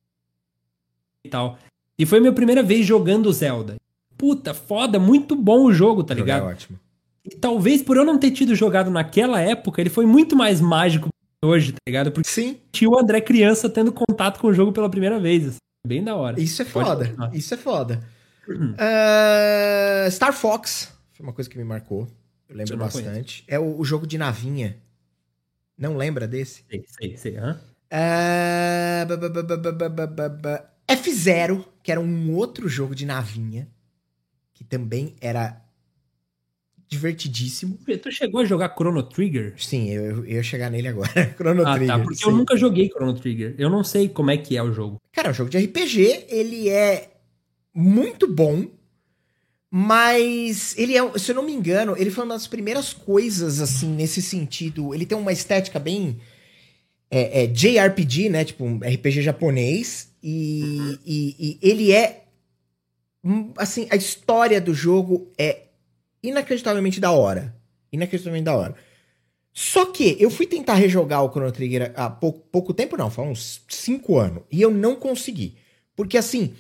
e 1.24 1.30
tal. 1.30 1.60
E 1.96 2.04
foi 2.04 2.18
a 2.18 2.22
minha 2.22 2.34
primeira 2.34 2.64
vez 2.64 2.88
jogando 2.88 3.28
o 3.28 3.34
Zelda. 3.34 3.76
Puta, 4.18 4.56
foda, 4.56 4.98
muito 4.98 5.36
bom 5.36 5.66
o 5.66 5.74
jogo, 5.74 6.04
tá 6.04 6.16
ligado? 6.16 6.46
É 6.46 6.54
ótimo. 6.54 6.80
E 7.24 7.36
talvez 7.36 7.82
por 7.82 7.98
eu 7.98 8.06
não 8.06 8.18
ter 8.18 8.32
tido 8.32 8.56
jogado 8.56 8.90
naquela 8.90 9.40
época, 9.40 9.80
ele 9.82 9.90
foi 9.90 10.06
muito 10.06 10.36
mais 10.36 10.60
mágico 10.60 11.10
hoje, 11.44 11.72
tá 11.72 11.80
ligado? 11.88 12.12
Porque 12.12 12.30
Sim. 12.30 12.60
tinha 12.72 12.90
o 12.90 12.98
André 12.98 13.22
criança 13.22 13.70
tendo 13.70 13.92
contato 13.92 14.40
com 14.40 14.48
o 14.48 14.54
jogo 14.54 14.72
pela 14.72 14.90
primeira 14.90 15.20
vez. 15.20 15.48
Assim. 15.48 15.58
Bem 15.86 16.04
da 16.04 16.16
hora. 16.16 16.40
Isso 16.40 16.62
é 16.62 16.66
foda. 16.66 17.14
Isso 17.34 17.54
é 17.54 17.58
foda. 17.58 18.02
Uh, 18.48 20.10
Star 20.12 20.34
Fox 20.34 20.92
foi 21.14 21.26
uma 21.26 21.34
coisa 21.34 21.50
que 21.50 21.58
me 21.58 21.64
marcou. 21.64 22.08
Eu 22.50 22.58
lembro 22.58 22.78
bastante. 22.78 23.44
Conheço. 23.44 23.44
É 23.48 23.60
o, 23.60 23.80
o, 23.80 23.86
jogo 23.86 24.06
de 24.08 24.18
navinha. 24.18 24.78
Não 25.78 25.96
lembra 25.96 26.28
desse? 26.28 26.66
Sei, 26.70 26.84
sei, 26.88 27.18
sei. 27.18 27.38
Hã? 27.38 27.62
Uh, 27.92 29.06
F0, 30.88 31.66
que 31.84 31.92
era 31.92 32.02
um 32.02 32.34
outro 32.34 32.68
jogo 32.68 32.96
de 32.96 33.06
navinha. 33.06 33.70
Que 34.54 34.64
também 34.64 35.16
era 35.22 35.62
divertidíssimo. 36.92 37.80
Tu 38.02 38.12
chegou 38.12 38.42
a 38.42 38.46
jogar 38.46 38.76
Chrono 38.76 39.02
Trigger? 39.02 39.54
Sim, 39.58 39.90
eu, 39.90 40.04
eu 40.04 40.26
ia 40.26 40.44
chegar 40.44 40.70
nele 40.70 40.90
agora. 40.90 41.10
Chrono 41.38 41.62
ah, 41.62 41.66
tá, 41.66 41.76
Trigger. 41.76 41.98
Tá, 41.98 42.04
porque 42.04 42.24
sim. 42.24 42.30
eu 42.30 42.36
nunca 42.36 42.58
joguei 42.58 42.90
Chrono 42.90 43.14
Trigger. 43.14 43.56
Eu 43.58 43.70
não 43.70 43.82
sei 43.82 44.10
como 44.10 44.30
é 44.30 44.38
que 44.38 44.58
é 44.58 44.62
o 44.62 44.74
jogo. 44.74 45.02
Cara, 45.14 45.30
é 45.30 45.32
um 45.32 45.34
jogo 45.34 45.50
de 45.50 45.58
RPG, 45.58 46.26
ele 46.28 46.68
é 46.68 47.14
muito 47.74 48.28
bom, 48.28 48.68
mas 49.72 50.78
ele 50.78 50.98
é, 50.98 51.18
se 51.18 51.32
eu 51.32 51.36
não 51.36 51.44
me 51.44 51.54
engano, 51.54 51.96
ele 51.98 52.12
foi 52.12 52.26
uma 52.26 52.36
das 52.36 52.46
primeiras 52.46 52.92
coisas, 52.92 53.62
assim, 53.62 53.88
nesse 53.88 54.22
sentido. 54.22 54.94
Ele 54.94 55.06
tem 55.06 55.18
uma 55.18 55.32
estética 55.32 55.80
bem 55.80 56.20
é, 57.10 57.44
é 57.44 57.48
JRPG, 57.48 58.28
né? 58.28 58.44
Tipo, 58.44 58.66
um 58.66 58.80
RPG 58.80 59.22
japonês. 59.22 60.12
E, 60.22 60.78
uhum. 60.78 60.98
e, 61.06 61.36
e 61.40 61.60
ele 61.62 61.94
é. 61.94 62.26
Hum, 63.24 63.54
assim, 63.56 63.88
a 63.90 63.96
história 63.96 64.60
do 64.60 64.74
jogo 64.74 65.32
é 65.38 65.71
inacreditavelmente 66.24 67.00
da 67.00 67.12
hora. 67.12 67.56
Inacreditavelmente 67.92 68.46
da 68.46 68.56
hora. 68.56 68.76
Só 69.54 69.86
que 69.86 70.16
eu 70.20 70.30
fui 70.30 70.46
tentar 70.46 70.76
rejogar 70.76 71.24
o 71.24 71.30
Chrono 71.30 71.52
Trigger 71.52 71.92
há 71.96 72.10
pouco, 72.10 72.40
pouco 72.52 72.74
tempo, 72.74 72.96
não, 72.96 73.12
foi 73.12 73.26
uns 73.26 73.62
5 73.68 74.18
anos. 74.18 74.44
E 74.52 74.62
eu 74.62 74.72
não 74.72 74.96
consegui. 74.96 75.58
Porque 75.96 76.18
assim, 76.18 76.54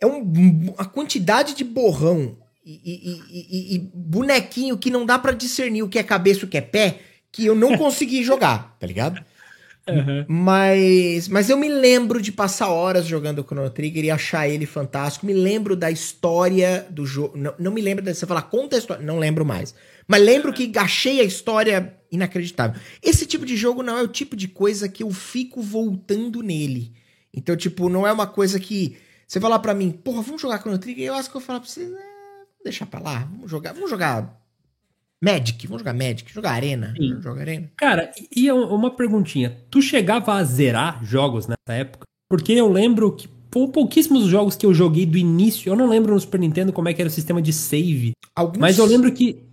é 0.00 0.06
um, 0.06 0.74
a 0.78 0.84
quantidade 0.84 1.54
de 1.54 1.64
borrão 1.64 2.36
e, 2.64 2.80
e, 2.84 3.74
e, 3.74 3.74
e 3.74 3.78
bonequinho 3.78 4.78
que 4.78 4.90
não 4.90 5.04
dá 5.04 5.18
para 5.18 5.32
discernir 5.32 5.82
o 5.82 5.88
que 5.88 5.98
é 5.98 6.02
cabeça 6.02 6.40
e 6.40 6.44
o 6.44 6.48
que 6.48 6.58
é 6.58 6.60
pé, 6.60 7.00
que 7.32 7.44
eu 7.44 7.54
não 7.54 7.76
consegui 7.76 8.22
jogar, 8.24 8.76
tá 8.78 8.86
ligado? 8.86 9.24
Uhum. 9.88 10.24
Mas, 10.28 11.28
mas 11.28 11.50
eu 11.50 11.56
me 11.56 11.68
lembro 11.68 12.20
de 12.20 12.30
passar 12.30 12.68
horas 12.68 13.06
jogando 13.06 13.40
o 13.40 13.44
Chrono 13.44 13.70
Trigger 13.70 14.04
e 14.04 14.10
achar 14.10 14.48
ele 14.48 14.66
fantástico. 14.66 15.26
Me 15.26 15.32
lembro 15.32 15.74
da 15.74 15.90
história 15.90 16.86
do 16.90 17.06
jogo. 17.06 17.36
Não, 17.36 17.54
não 17.58 17.72
me 17.72 17.80
lembro 17.80 18.04
de 18.04 18.14
você 18.14 18.26
falar, 18.26 18.42
conta 18.42 18.76
a 18.76 18.78
história. 18.78 19.04
Não 19.04 19.18
lembro 19.18 19.44
mais. 19.44 19.74
Mas 20.06 20.22
lembro 20.22 20.52
que 20.52 20.72
achei 20.76 21.20
a 21.20 21.24
história 21.24 21.96
inacreditável. 22.10 22.80
Esse 23.02 23.26
tipo 23.26 23.46
de 23.46 23.56
jogo 23.56 23.82
não 23.82 23.96
é 23.96 24.02
o 24.02 24.08
tipo 24.08 24.36
de 24.36 24.48
coisa 24.48 24.88
que 24.88 25.02
eu 25.02 25.10
fico 25.10 25.62
voltando 25.62 26.42
nele. 26.42 26.92
Então, 27.32 27.56
tipo, 27.56 27.88
não 27.88 28.06
é 28.06 28.12
uma 28.12 28.26
coisa 28.26 28.58
que. 28.58 28.96
Você 29.26 29.38
falar 29.38 29.60
para 29.60 29.74
mim, 29.74 29.92
porra, 29.92 30.22
vamos 30.22 30.42
jogar 30.42 30.58
Chrono 30.58 30.78
Trigger? 30.78 31.06
Eu 31.06 31.14
acho 31.14 31.30
que 31.30 31.36
eu 31.36 31.40
falar 31.40 31.60
pra 31.60 31.68
você, 31.68 31.82
é, 31.82 32.64
deixa 32.64 32.84
pra 32.84 32.98
lá, 32.98 33.20
vamos 33.30 33.48
jogar, 33.48 33.72
vamos 33.72 33.88
jogar 33.88 34.39
Magic, 35.22 35.66
vamos 35.66 35.82
jogar 35.82 35.92
Magic, 35.92 36.32
jogar 36.32 36.52
Arena. 36.52 36.94
Sim. 36.96 37.20
Joga 37.20 37.42
Arena. 37.42 37.70
Cara, 37.76 38.10
e 38.34 38.50
uma 38.50 38.90
perguntinha. 38.90 39.58
Tu 39.70 39.82
chegava 39.82 40.34
a 40.34 40.44
zerar 40.44 41.04
jogos 41.04 41.46
nessa 41.46 41.78
época? 41.78 42.06
Porque 42.28 42.52
eu 42.52 42.72
lembro 42.72 43.12
que 43.12 43.28
pouquíssimos 43.50 44.24
jogos 44.26 44.56
que 44.56 44.64
eu 44.64 44.72
joguei 44.72 45.04
do 45.04 45.18
início, 45.18 45.70
eu 45.70 45.76
não 45.76 45.88
lembro 45.88 46.14
no 46.14 46.20
Super 46.20 46.40
Nintendo 46.40 46.72
como 46.72 46.88
é 46.88 46.94
que 46.94 47.02
era 47.02 47.08
o 47.08 47.12
sistema 47.12 47.42
de 47.42 47.52
save. 47.52 48.12
Alguns... 48.34 48.58
Mas 48.58 48.78
eu 48.78 48.86
lembro 48.86 49.12
que. 49.12 49.44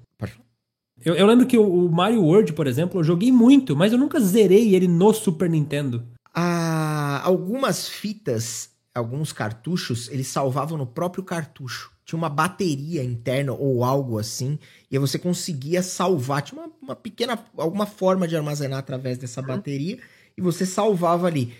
Eu, 1.03 1.15
eu 1.15 1.27
lembro 1.27 1.45
que 1.45 1.57
o, 1.57 1.89
Mario 1.89 2.23
World, 2.23 2.53
por 2.53 2.65
exemplo, 2.65 2.99
eu 2.99 3.03
joguei 3.03 3.31
muito, 3.31 3.75
mas 3.75 3.91
eu 3.91 3.99
nunca 3.99 4.19
zerei 4.19 4.73
ele 4.73 4.87
no 4.87 5.13
Super 5.13 5.49
Nintendo. 5.49 6.03
Ah, 6.33 7.21
algumas 7.23 7.87
fitas, 7.87 8.71
alguns 8.95 9.31
cartuchos, 9.31 10.09
eles 10.09 10.27
salvavam 10.27 10.77
no 10.77 10.87
próprio 10.87 11.23
cartucho 11.23 11.96
tinha 12.07 12.17
uma 12.17 12.29
bateria 12.29 13.03
interna 13.03 13.51
ou 13.51 13.83
algo 13.83 14.17
assim, 14.17 14.57
e 14.89 14.95
aí 14.95 14.99
você 14.99 15.19
conseguia 15.19 15.83
salvar, 15.83 16.41
tinha 16.41 16.61
uma, 16.61 16.71
uma 16.81 16.95
pequena, 16.95 17.37
alguma 17.57 17.85
forma 17.85 18.25
de 18.25 18.37
armazenar 18.37 18.79
através 18.79 19.17
dessa 19.17 19.41
uhum. 19.41 19.47
bateria, 19.47 19.99
e 20.37 20.41
você 20.41 20.65
salvava 20.65 21.27
ali. 21.27 21.51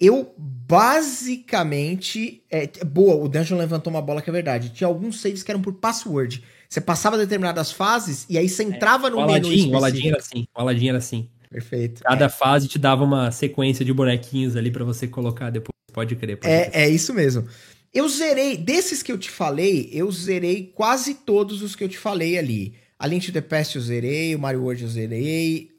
eu 0.00 0.32
basicamente. 0.38 2.44
É, 2.48 2.68
boa, 2.84 3.16
o 3.16 3.28
Dungeon 3.28 3.58
levantou 3.58 3.92
uma 3.92 4.00
bola 4.00 4.22
que 4.22 4.30
é 4.30 4.32
verdade. 4.32 4.70
Tinha 4.70 4.86
alguns 4.86 5.20
saves 5.20 5.42
que 5.42 5.50
eram 5.50 5.60
por 5.60 5.72
password. 5.72 6.44
Você 6.68 6.80
passava 6.80 7.18
determinadas 7.18 7.72
fases 7.72 8.24
e 8.28 8.38
aí 8.38 8.48
você 8.48 8.62
entrava 8.62 9.08
é, 9.08 9.10
no 9.10 9.18
Aladdin, 9.18 9.50
menu. 9.50 9.72
O 9.72 9.76
Aladdin 9.78 10.08
era 10.08 10.18
assim. 10.18 10.46
O 10.54 10.60
Aladdin 10.60 10.88
era 10.90 10.98
assim. 10.98 11.28
Perfeito. 11.50 12.04
Cada 12.04 12.26
é. 12.26 12.28
fase 12.28 12.68
te 12.68 12.78
dava 12.78 13.02
uma 13.02 13.32
sequência 13.32 13.84
de 13.84 13.92
bonequinhos 13.92 14.54
ali 14.54 14.70
para 14.70 14.84
você 14.84 15.08
colocar 15.08 15.50
depois. 15.50 15.72
Pode 15.92 16.14
crer. 16.14 16.36
Pode 16.36 16.52
é, 16.52 16.66
crer. 16.66 16.82
é 16.82 16.88
isso 16.88 17.12
mesmo. 17.12 17.48
Eu 17.92 18.08
zerei, 18.08 18.56
desses 18.56 19.02
que 19.02 19.10
eu 19.10 19.18
te 19.18 19.30
falei, 19.30 19.88
eu 19.92 20.10
zerei 20.12 20.72
quase 20.74 21.14
todos 21.14 21.62
os 21.62 21.74
que 21.74 21.82
eu 21.82 21.88
te 21.88 21.98
falei 21.98 22.38
ali. 22.38 22.74
A 22.98 23.06
Link 23.06 23.26
to 23.26 23.32
the 23.32 23.40
Past 23.40 23.76
eu 23.76 23.82
zerei, 23.82 24.34
o 24.34 24.38
Mario 24.38 24.62
World 24.62 24.82
eu 24.82 24.88
zerei, 24.88 25.70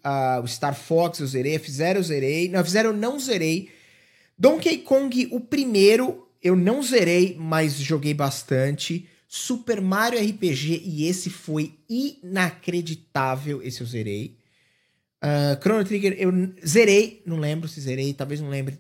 o 0.42 0.48
Star 0.48 0.74
Fox 0.74 1.20
eu 1.20 1.28
zerei, 1.28 1.54
a 1.54 1.56
F-Zero 1.56 2.00
eu 2.00 2.04
zerei. 2.04 2.50
Não, 2.50 2.60
a 2.60 2.62
F-Zero 2.62 2.90
eu 2.90 2.94
não 2.94 3.20
zerei. 3.20 3.70
Donkey 4.38 4.78
Kong, 4.80 5.28
o 5.32 5.40
primeiro, 5.40 6.28
eu 6.42 6.56
não 6.56 6.82
zerei, 6.82 7.36
mas 7.38 7.74
joguei 7.74 8.14
bastante. 8.14 9.08
Super 9.28 9.82
Mario 9.82 10.20
RPG, 10.20 10.82
e 10.84 11.06
esse 11.06 11.30
foi 11.30 11.78
inacreditável, 11.88 13.62
esse 13.62 13.82
eu 13.82 13.88
zerei. 13.88 14.38
Uh, 15.22 15.62
Chrono 15.62 15.84
Trigger, 15.84 16.16
eu 16.18 16.32
zerei, 16.66 17.22
não 17.26 17.38
lembro 17.38 17.68
se 17.68 17.82
zerei, 17.82 18.14
talvez 18.14 18.40
não 18.40 18.50
lembre. 18.50 18.80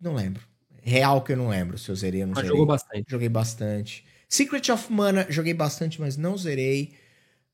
Não 0.00 0.14
lembro. 0.14 0.49
Real 0.82 1.22
que 1.22 1.32
eu 1.32 1.36
não 1.36 1.48
lembro 1.48 1.78
se 1.78 1.88
eu 1.90 1.96
zerei 1.96 2.22
ou 2.22 2.28
não 2.28 2.34
mas 2.34 2.42
zerei. 2.42 2.50
Jogou 2.50 2.66
bastante. 2.66 3.04
Joguei 3.08 3.28
bastante. 3.28 4.04
Secret 4.28 4.70
of 4.70 4.92
Mana, 4.92 5.26
joguei 5.28 5.54
bastante, 5.54 6.00
mas 6.00 6.16
não 6.16 6.36
zerei. 6.36 6.94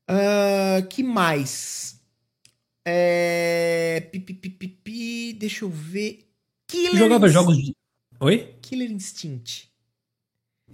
Uh, 0.09 0.85
que 0.87 1.03
mais? 1.03 1.99
É... 2.85 4.07
Pi, 4.11 4.19
pi, 4.19 4.49
pi, 4.49 5.33
deixa 5.33 5.65
eu 5.65 5.69
ver. 5.69 6.27
Killer 6.67 6.95
Jogava 6.95 7.25
Inst... 7.25 7.33
jogos 7.33 7.57
de. 7.57 7.75
Oi? 8.19 8.55
Killer 8.61 8.91
Instinct. 8.91 9.69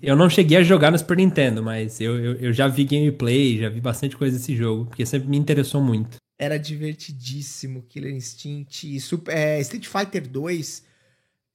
Eu 0.01 0.15
não 0.15 0.29
cheguei 0.29 0.57
a 0.57 0.63
jogar 0.63 0.91
no 0.91 0.97
Super 0.97 1.17
Nintendo, 1.17 1.63
mas 1.63 2.01
eu, 2.01 2.19
eu, 2.19 2.33
eu, 2.35 2.53
já 2.53 2.67
vi 2.67 2.83
gameplay, 2.83 3.57
já 3.57 3.69
vi 3.69 3.79
bastante 3.79 4.17
coisa 4.17 4.37
desse 4.37 4.55
jogo, 4.55 4.85
porque 4.85 5.05
sempre 5.05 5.29
me 5.29 5.37
interessou 5.37 5.81
muito. 5.81 6.17
Era 6.37 6.57
divertidíssimo, 6.57 7.83
Killer 7.83 8.13
Instinct. 8.13 8.99
Super, 8.99 9.35
é, 9.35 9.61
Street 9.61 9.87
Fighter 9.87 10.27
2, 10.27 10.83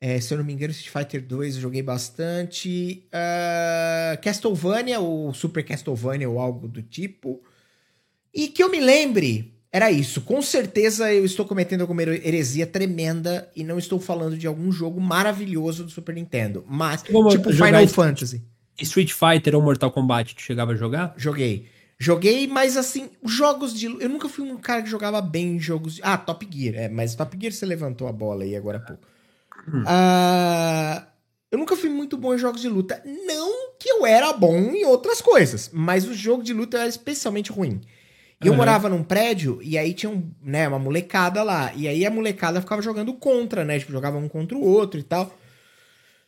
é, 0.00 0.20
se 0.20 0.32
eu 0.32 0.38
não 0.38 0.44
me 0.44 0.52
engano, 0.52 0.70
Street 0.70 0.92
Fighter 0.92 1.26
2 1.26 1.56
eu 1.56 1.62
joguei 1.62 1.82
bastante. 1.82 3.04
Uh, 3.08 4.20
Castlevania, 4.22 5.00
ou 5.00 5.34
Super 5.34 5.64
Castlevania, 5.64 6.28
ou 6.28 6.38
algo 6.38 6.68
do 6.68 6.82
tipo. 6.82 7.42
E 8.32 8.48
que 8.48 8.62
eu 8.62 8.70
me 8.70 8.78
lembre, 8.78 9.54
era 9.72 9.90
isso. 9.90 10.20
Com 10.20 10.40
certeza 10.40 11.12
eu 11.12 11.24
estou 11.24 11.44
cometendo 11.44 11.80
alguma 11.80 12.02
heresia 12.02 12.66
tremenda 12.66 13.50
e 13.56 13.64
não 13.64 13.76
estou 13.76 13.98
falando 13.98 14.38
de 14.38 14.46
algum 14.46 14.70
jogo 14.70 15.00
maravilhoso 15.00 15.82
do 15.82 15.90
Super 15.90 16.14
Nintendo. 16.14 16.64
Mas, 16.68 17.02
Como 17.02 17.28
tipo 17.30 17.52
Final 17.52 17.88
Fantasy. 17.88 18.42
Street 18.80 19.12
Fighter 19.12 19.56
ou 19.56 19.62
Mortal 19.62 19.90
Kombat, 19.90 20.36
tu 20.36 20.42
chegava 20.42 20.72
a 20.72 20.76
jogar? 20.76 21.12
Joguei. 21.16 21.66
Joguei, 21.98 22.46
mas 22.46 22.76
assim, 22.76 23.10
jogos 23.24 23.74
de. 23.74 23.86
Eu 23.86 24.08
nunca 24.08 24.28
fui 24.28 24.48
um 24.48 24.56
cara 24.56 24.82
que 24.82 24.88
jogava 24.88 25.20
bem 25.20 25.56
em 25.56 25.58
jogos. 25.58 25.96
De... 25.96 26.00
Ah, 26.04 26.16
Top 26.16 26.48
Gear. 26.48 26.76
É, 26.76 26.88
mas 26.88 27.16
Top 27.16 27.36
Gear 27.36 27.52
você 27.52 27.66
levantou 27.66 28.06
a 28.06 28.12
bola 28.12 28.44
aí 28.44 28.54
agora 28.54 28.78
há 28.78 28.80
pouco. 28.80 29.02
Hum. 29.72 29.82
Uh, 29.82 31.06
eu 31.50 31.58
nunca 31.58 31.76
fui 31.76 31.88
muito 31.88 32.16
bom 32.16 32.34
em 32.34 32.38
jogos 32.38 32.60
de 32.60 32.68
luta. 32.68 33.02
Não 33.04 33.72
que 33.78 33.88
eu 33.88 34.06
era 34.06 34.32
bom 34.32 34.56
em 34.56 34.84
outras 34.84 35.20
coisas, 35.20 35.70
mas 35.72 36.06
o 36.06 36.12
jogo 36.12 36.42
de 36.42 36.52
luta 36.52 36.78
era 36.78 36.88
especialmente 36.88 37.52
ruim. 37.52 37.80
E 38.42 38.46
eu 38.46 38.52
uhum. 38.52 38.58
morava 38.58 38.88
num 38.88 39.02
prédio 39.02 39.58
e 39.62 39.76
aí 39.76 39.92
tinha 39.92 40.10
um, 40.10 40.30
né, 40.42 40.68
uma 40.68 40.78
molecada 40.78 41.42
lá. 41.42 41.72
E 41.74 41.88
aí 41.88 42.06
a 42.06 42.10
molecada 42.10 42.60
ficava 42.60 42.80
jogando 42.80 43.12
contra, 43.14 43.64
né? 43.64 43.78
Tipo, 43.78 43.92
jogava 43.92 44.16
um 44.16 44.28
contra 44.28 44.56
o 44.56 44.62
outro 44.62 45.00
e 45.00 45.02
tal. 45.02 45.36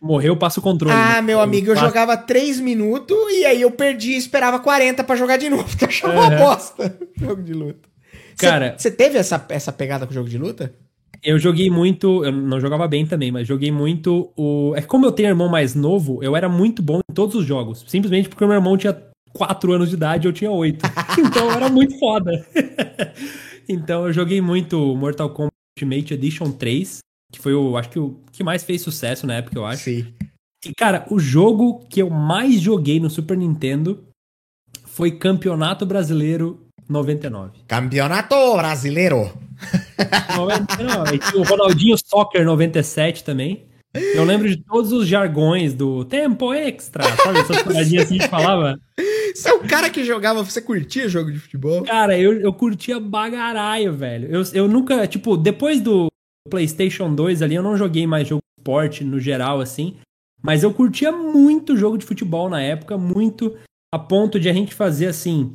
Morreu, 0.01 0.37
passa 0.37 0.59
o 0.59 0.63
controle. 0.63 0.95
Ah, 0.95 1.21
meu 1.21 1.41
amigo, 1.41 1.71
eu 1.71 1.75
passa... 1.75 1.87
jogava 1.87 2.17
3 2.17 2.59
minutos 2.59 3.17
e 3.33 3.45
aí 3.45 3.61
eu 3.61 3.71
perdi 3.71 4.13
e 4.13 4.17
esperava 4.17 4.59
40 4.59 5.05
para 5.05 5.15
jogar 5.15 5.37
de 5.37 5.49
novo, 5.51 5.65
porque 5.69 5.85
achava 5.85 6.15
uhum. 6.15 6.21
uma 6.21 6.31
bosta 6.31 6.99
jogo 7.17 7.43
de 7.43 7.53
luta. 7.53 7.89
Cara, 8.39 8.75
você 8.77 8.91
teve 8.91 9.19
essa, 9.19 9.45
essa 9.51 9.71
pegada 9.71 10.07
com 10.07 10.13
o 10.13 10.15
jogo 10.15 10.29
de 10.29 10.39
luta? 10.39 10.75
Eu 11.23 11.39
joguei 11.39 11.69
muito, 11.71 12.25
eu 12.25 12.33
não 12.33 12.61
jogava 12.61 12.89
bem 12.89 13.07
também, 13.07 13.31
mas 13.31 13.47
joguei 13.47 13.71
muito 13.71 14.33
o. 14.37 14.73
É 14.75 14.81
que 14.81 14.87
como 14.87 15.05
eu 15.05 15.13
tenho 15.13 15.29
irmão 15.29 15.49
mais 15.49 15.75
novo, 15.75 16.23
eu 16.23 16.35
era 16.35 16.49
muito 16.49 16.83
bom 16.83 17.01
em 17.11 17.15
todos 17.15 17.35
os 17.35 17.45
jogos. 17.45 17.85
Simplesmente 17.87 18.29
porque 18.29 18.45
meu 18.47 18.55
irmão 18.55 18.77
tinha 18.77 18.97
4 19.33 19.73
anos 19.73 19.91
de 19.91 19.97
idade 19.97 20.27
eu 20.27 20.33
tinha 20.33 20.51
8. 20.51 20.85
então 21.19 21.51
era 21.51 21.69
muito 21.69 21.99
foda. 21.99 22.31
então 23.69 24.07
eu 24.07 24.13
joguei 24.13 24.41
muito 24.41 24.97
Mortal 24.97 25.31
Kombat 25.31 25.51
Ultimate 25.81 26.15
Edition 26.15 26.53
3, 26.53 26.99
que 27.33 27.41
foi 27.41 27.55
o, 27.55 27.77
acho 27.77 27.91
que 27.91 27.99
o 27.99 28.21
que 28.33 28.45
mais 28.45 28.63
fez 28.63 28.83
sucesso 28.83 29.27
na 29.27 29.35
época, 29.35 29.59
eu 29.59 29.65
acho. 29.65 29.85
Sim. 29.85 30.13
E 30.65 30.73
cara, 30.77 31.07
o 31.11 31.19
jogo 31.19 31.87
que 31.89 32.03
eu 32.03 32.11
mais 32.11 32.61
joguei 32.61 33.01
no 33.01 33.09
Super 33.09 33.37
Nintendo 33.37 34.05
foi 34.85 35.13
Campeonato 35.13 35.87
Brasileiro 35.87 36.67
99. 36.89 37.61
Campeonato 37.67 38.35
Brasileiro. 38.57 39.33
99. 40.37 41.17
E 41.17 41.19
tinha 41.19 41.41
o 41.41 41.45
Ronaldinho 41.45 41.97
Soccer 41.99 42.45
97 42.45 43.25
também. 43.25 43.67
Eu 43.93 44.25
lembro 44.25 44.49
de 44.49 44.57
todos 44.57 44.93
os 44.93 45.07
jargões 45.07 45.75
do 45.75 46.05
tempo 46.05 46.55
extra, 46.55 47.03
sabe? 47.17 47.41
Essas 47.41 47.63
paradinhas 47.65 48.05
assim 48.05 48.19
que 48.19 48.29
falava. 48.29 48.79
Você 49.35 49.49
é 49.49 49.53
o 49.53 49.61
cara 49.61 49.91
que 49.91 50.05
jogava, 50.05 50.45
você 50.45 50.63
curtia 50.63 51.09
jogo 51.09 51.33
de 51.33 51.41
futebol? 51.41 51.83
Cara, 51.83 52.17
eu, 52.17 52.41
eu 52.41 52.53
curtia 52.53 53.01
bagaraio, 53.01 53.93
velho. 53.93 54.29
Eu, 54.31 54.43
eu 54.55 54.69
nunca, 54.69 55.07
tipo, 55.09 55.37
depois 55.37 55.81
do 55.81 56.07
PlayStation 56.49 57.13
2 57.13 57.43
ali, 57.43 57.57
eu 57.57 57.63
não 57.63 57.77
joguei 57.77 58.07
mais 58.07 58.29
jogo 58.29 58.43
de 58.43 58.63
esporte 58.63 59.03
no 59.03 59.19
geral, 59.19 59.61
assim. 59.61 59.97
Mas 60.41 60.63
eu 60.63 60.73
curtia 60.73 61.11
muito 61.11 61.77
jogo 61.77 61.99
de 61.99 62.07
futebol 62.07 62.49
na 62.49 62.63
época, 62.63 62.97
muito, 62.97 63.57
a 63.93 63.99
ponto 63.99 64.39
de 64.39 64.49
a 64.49 64.53
gente 64.53 64.73
fazer 64.73 65.07
assim. 65.07 65.53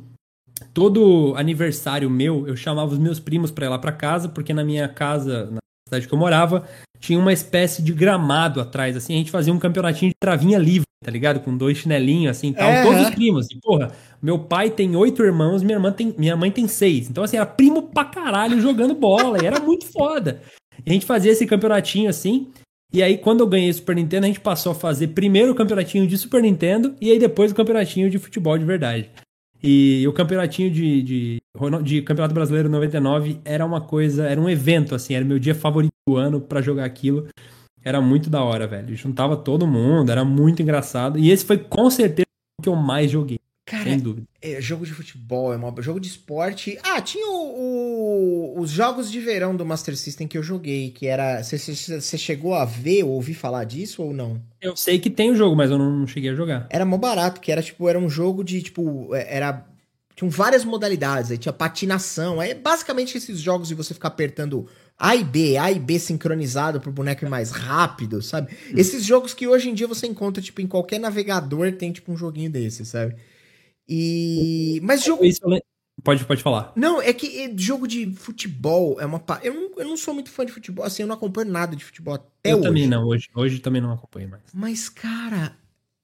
Todo 0.72 1.34
aniversário 1.36 2.08
meu, 2.08 2.46
eu 2.46 2.56
chamava 2.56 2.92
os 2.92 2.98
meus 2.98 3.20
primos 3.20 3.50
pra 3.50 3.66
ir 3.66 3.68
lá 3.68 3.78
pra 3.78 3.92
casa, 3.92 4.28
porque 4.28 4.54
na 4.54 4.64
minha 4.64 4.88
casa, 4.88 5.50
na 5.50 5.58
cidade 5.88 6.08
que 6.08 6.14
eu 6.14 6.18
morava, 6.18 6.66
tinha 6.98 7.18
uma 7.18 7.32
espécie 7.32 7.82
de 7.82 7.92
gramado 7.92 8.60
atrás, 8.60 8.96
assim, 8.96 9.14
a 9.14 9.18
gente 9.18 9.30
fazia 9.30 9.52
um 9.52 9.58
campeonatinho 9.58 10.10
de 10.10 10.16
travinha 10.20 10.58
livre, 10.58 10.86
tá 11.04 11.10
ligado? 11.10 11.40
Com 11.40 11.56
dois 11.56 11.78
chinelinhos, 11.78 12.36
assim, 12.36 12.52
tal, 12.52 12.68
é. 12.68 12.82
todos 12.82 13.02
os 13.02 13.10
primos. 13.10 13.46
E, 13.50 13.60
porra, 13.60 13.92
meu 14.20 14.38
pai 14.38 14.70
tem 14.70 14.96
oito 14.96 15.22
irmãos, 15.22 15.62
minha, 15.62 15.76
irmã 15.76 15.92
tem, 15.92 16.14
minha 16.16 16.36
mãe 16.36 16.50
tem 16.50 16.66
seis. 16.66 17.08
Então, 17.08 17.22
assim, 17.22 17.36
era 17.36 17.46
primo 17.46 17.82
pra 17.82 18.04
caralho 18.04 18.60
jogando 18.60 18.94
bola, 18.94 19.42
e 19.42 19.46
era 19.46 19.60
muito 19.60 19.86
foda. 19.86 20.40
E 20.84 20.90
a 20.90 20.92
gente 20.92 21.06
fazia 21.06 21.32
esse 21.32 21.46
campeonatinho, 21.46 22.08
assim, 22.08 22.48
e 22.92 23.02
aí, 23.02 23.18
quando 23.18 23.40
eu 23.40 23.46
ganhei 23.46 23.68
o 23.68 23.74
Super 23.74 23.96
Nintendo, 23.96 24.24
a 24.24 24.28
gente 24.28 24.40
passou 24.40 24.72
a 24.72 24.74
fazer 24.74 25.08
primeiro 25.08 25.52
o 25.52 25.54
campeonatinho 25.54 26.06
de 26.06 26.16
Super 26.16 26.42
Nintendo, 26.42 26.94
e 27.00 27.10
aí 27.10 27.18
depois 27.18 27.52
o 27.52 27.54
campeonatinho 27.54 28.08
de 28.08 28.18
futebol 28.18 28.56
de 28.56 28.64
verdade. 28.64 29.10
E 29.62 30.06
o 30.06 30.12
campeonatinho 30.12 30.70
de, 30.70 31.02
de, 31.02 31.42
de, 31.82 32.02
Campeonato 32.02 32.34
Brasileiro 32.34 32.68
99 32.68 33.40
era 33.44 33.64
uma 33.64 33.80
coisa, 33.80 34.26
era 34.26 34.40
um 34.40 34.48
evento, 34.48 34.94
assim, 34.94 35.14
era 35.14 35.24
meu 35.24 35.38
dia 35.38 35.54
favorito 35.54 35.92
do 36.06 36.16
ano 36.16 36.40
para 36.40 36.60
jogar 36.60 36.84
aquilo. 36.84 37.26
Era 37.82 38.00
muito 38.00 38.28
da 38.28 38.42
hora, 38.42 38.66
velho. 38.66 38.94
Juntava 38.96 39.36
todo 39.36 39.66
mundo, 39.66 40.10
era 40.10 40.24
muito 40.24 40.60
engraçado. 40.60 41.18
E 41.18 41.30
esse 41.30 41.44
foi 41.44 41.58
com 41.58 41.88
certeza 41.88 42.26
o 42.58 42.62
que 42.62 42.68
eu 42.68 42.76
mais 42.76 43.10
joguei. 43.10 43.38
Cara, 43.66 43.82
sem 43.82 43.98
dúvida. 43.98 44.28
É, 44.40 44.60
jogo 44.60 44.86
de 44.86 44.92
futebol, 44.92 45.52
é 45.52 45.56
uma, 45.56 45.74
jogo 45.82 45.98
de 45.98 46.06
esporte. 46.06 46.78
Ah, 46.84 47.00
tinha 47.02 47.26
o, 47.26 48.54
o, 48.54 48.60
os 48.60 48.70
jogos 48.70 49.10
de 49.10 49.18
verão 49.18 49.56
do 49.56 49.66
Master 49.66 49.96
System 49.96 50.28
que 50.28 50.38
eu 50.38 50.42
joguei, 50.42 50.92
que 50.92 51.08
era. 51.08 51.42
Você 51.42 52.16
chegou 52.16 52.54
a 52.54 52.64
ver 52.64 53.02
ou 53.02 53.10
ouvir 53.10 53.34
falar 53.34 53.64
disso 53.64 54.04
ou 54.04 54.14
não? 54.14 54.40
Eu 54.62 54.76
sei 54.76 55.00
que 55.00 55.10
tem 55.10 55.32
o 55.32 55.34
jogo, 55.34 55.56
mas 55.56 55.68
eu 55.68 55.78
não 55.78 56.06
cheguei 56.06 56.30
a 56.30 56.34
jogar. 56.34 56.68
Era 56.70 56.84
mó 56.84 56.96
barato, 56.96 57.40
que 57.40 57.50
era 57.50 57.60
tipo, 57.60 57.88
era 57.88 57.98
um 57.98 58.08
jogo 58.08 58.44
de, 58.44 58.62
tipo, 58.62 59.12
é, 59.12 59.36
era. 59.36 59.66
Tinham 60.14 60.30
várias 60.30 60.64
modalidades, 60.64 61.32
aí 61.32 61.36
tinha 61.36 61.52
patinação. 61.52 62.40
É 62.40 62.54
basicamente 62.54 63.18
esses 63.18 63.40
jogos 63.40 63.66
de 63.66 63.74
você 63.74 63.92
ficar 63.92 64.08
apertando 64.08 64.68
A 64.96 65.16
e 65.16 65.24
B, 65.24 65.56
A 65.56 65.72
e 65.72 65.80
B 65.80 65.98
sincronizado 65.98 66.80
pro 66.80 66.92
boneco 66.92 67.24
ir 67.24 67.28
mais 67.28 67.50
rápido, 67.50 68.22
sabe? 68.22 68.52
Hum. 68.70 68.74
Esses 68.76 69.04
jogos 69.04 69.34
que 69.34 69.48
hoje 69.48 69.68
em 69.68 69.74
dia 69.74 69.88
você 69.88 70.06
encontra, 70.06 70.40
tipo, 70.40 70.60
em 70.60 70.68
qualquer 70.68 71.00
navegador 71.00 71.72
tem, 71.72 71.90
tipo, 71.90 72.12
um 72.12 72.16
joguinho 72.16 72.48
desse, 72.48 72.86
sabe? 72.86 73.16
E. 73.88 74.80
Mas 74.82 75.04
jogo. 75.04 75.22
Pode, 76.02 76.24
pode 76.24 76.42
falar. 76.42 76.72
Não, 76.76 77.00
é 77.00 77.12
que 77.12 77.42
eh, 77.42 77.52
jogo 77.56 77.88
de 77.88 78.12
futebol 78.12 79.00
é 79.00 79.06
uma. 79.06 79.22
Eu 79.42 79.54
não, 79.54 79.70
eu 79.78 79.84
não 79.86 79.96
sou 79.96 80.12
muito 80.12 80.30
fã 80.30 80.44
de 80.44 80.52
futebol, 80.52 80.84
assim, 80.84 81.02
eu 81.02 81.08
não 81.08 81.14
acompanho 81.14 81.50
nada 81.50 81.74
de 81.74 81.84
futebol 81.84 82.14
até 82.14 82.52
eu 82.52 82.58
hoje. 82.58 82.66
Eu 82.66 82.70
também 82.70 82.86
não, 82.86 83.04
hoje, 83.04 83.28
hoje 83.34 83.58
também 83.60 83.80
não 83.80 83.92
acompanho 83.92 84.28
mais. 84.28 84.42
Mas, 84.52 84.88
cara, 84.88 85.56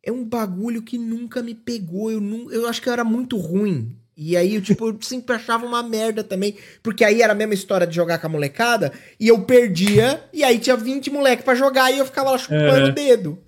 é 0.03 0.11
um 0.11 0.25
bagulho 0.25 0.83
que 0.83 0.97
nunca 0.97 1.43
me 1.43 1.55
pegou. 1.55 2.11
Eu, 2.11 2.21
não, 2.21 2.51
eu 2.51 2.67
acho 2.69 2.81
que 2.81 2.89
eu 2.89 2.93
era 2.93 3.05
muito 3.05 3.37
ruim. 3.37 3.97
E 4.17 4.37
aí, 4.37 4.55
eu, 4.55 4.63
tipo, 4.63 4.89
eu 4.89 4.99
sempre 5.01 5.37
achava 5.37 5.67
uma 5.67 5.83
merda 5.83 6.25
também. 6.25 6.57
Porque 6.83 7.05
aí 7.05 7.21
era 7.23 7.33
a 7.33 7.37
mesma 7.37 7.55
história 7.55 7.87
de 7.87 7.95
jogar 7.95 8.19
com 8.19 8.27
a 8.27 8.31
molecada. 8.31 8.93
E 9.21 9.29
eu 9.29 9.43
perdia. 9.45 10.25
E 10.33 10.43
aí 10.43 10.59
tinha 10.59 10.77
20 10.77 11.11
moleques 11.11 11.45
para 11.45 11.55
jogar. 11.55 11.93
E 11.93 11.99
eu 11.99 12.07
ficava 12.07 12.31
lá 12.31 12.39
chupando 12.39 12.87
é. 12.87 12.89
o 12.89 12.93
dedo. 12.93 13.39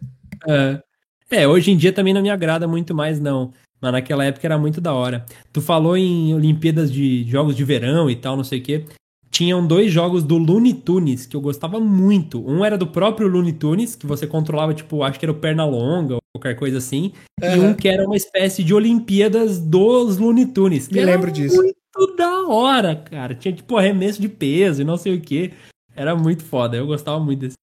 É. 0.47 0.83
é, 1.31 1.49
hoje 1.49 1.71
em 1.71 1.77
dia 1.77 1.93
também 1.93 2.13
não 2.13 2.23
me 2.23 2.31
agrada 2.31 2.69
muito 2.69 2.95
mais, 2.95 3.19
não. 3.19 3.53
Mas 3.85 3.93
naquela 3.93 4.25
época 4.25 4.47
era 4.47 4.57
muito 4.57 4.81
da 4.81 4.95
hora. 4.95 5.27
Tu 5.53 5.61
falou 5.61 5.95
em 5.95 6.35
Olimpíadas 6.35 6.91
de 6.91 7.23
Jogos 7.25 7.55
de 7.55 7.63
Verão 7.65 8.09
e 8.09 8.17
tal, 8.17 8.35
não 8.35 8.43
sei 8.43 8.59
o 8.59 8.63
quê. 8.63 8.85
tinham 9.31 9.67
dois 9.67 9.93
jogos 9.93 10.23
do 10.23 10.39
Looney 10.39 10.73
Tunes 10.73 11.27
que 11.27 11.37
eu 11.37 11.41
gostava 11.43 11.79
muito. 11.79 12.43
Um 12.49 12.65
era 12.65 12.79
do 12.79 12.87
próprio 12.87 13.29
Looney 13.29 13.53
Tunes, 13.53 13.95
que 13.95 14.07
você 14.07 14.27
controlava, 14.27 14.73
tipo, 14.73 15.03
acho 15.03 15.19
que 15.19 15.27
era 15.27 15.33
o 15.33 15.35
Pernalonga 15.35 16.15
ou 16.15 16.21
qualquer 16.35 16.55
coisa 16.55 16.79
assim. 16.79 17.13
Uhum. 17.43 17.57
E 17.57 17.61
um 17.61 17.75
que 17.75 17.87
era 17.87 18.07
uma 18.07 18.17
espécie 18.17 18.65
de 18.65 18.73
Olimpíadas 18.73 19.59
dos 19.59 20.17
Looney 20.17 20.47
Tunes. 20.47 20.89
Me 20.89 21.05
lembro 21.05 21.31
disso. 21.31 21.57
Muito 21.57 22.17
da 22.17 22.49
hora, 22.49 22.97
cara. 22.97 23.35
Tinha, 23.35 23.53
tipo, 23.53 23.77
arremesso 23.77 24.19
de 24.19 24.31
peso 24.31 24.81
e 24.81 24.85
não 24.85 24.97
sei 24.97 25.15
o 25.15 25.21
que. 25.21 25.53
Era 25.95 26.17
muito 26.17 26.43
foda. 26.43 26.79
Eu 26.79 26.87
gostava 26.87 27.21
muito 27.21 27.41
desse. 27.41 27.57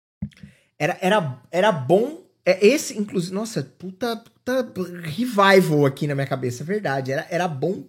Era, 0.78 1.00
era, 1.02 1.42
era 1.52 1.72
bom. 1.72 2.21
É, 2.46 2.66
esse, 2.66 2.98
inclusive, 2.98 3.34
nossa, 3.34 3.64
puta, 3.78 4.18
puta 4.18 4.64
revival 5.04 5.86
aqui 5.86 6.08
na 6.08 6.16
minha 6.16 6.28
cabeça, 6.28 6.64
é 6.64 6.66
verdade. 6.66 7.12
Era, 7.12 7.28
era 7.30 7.48
bom 7.48 7.84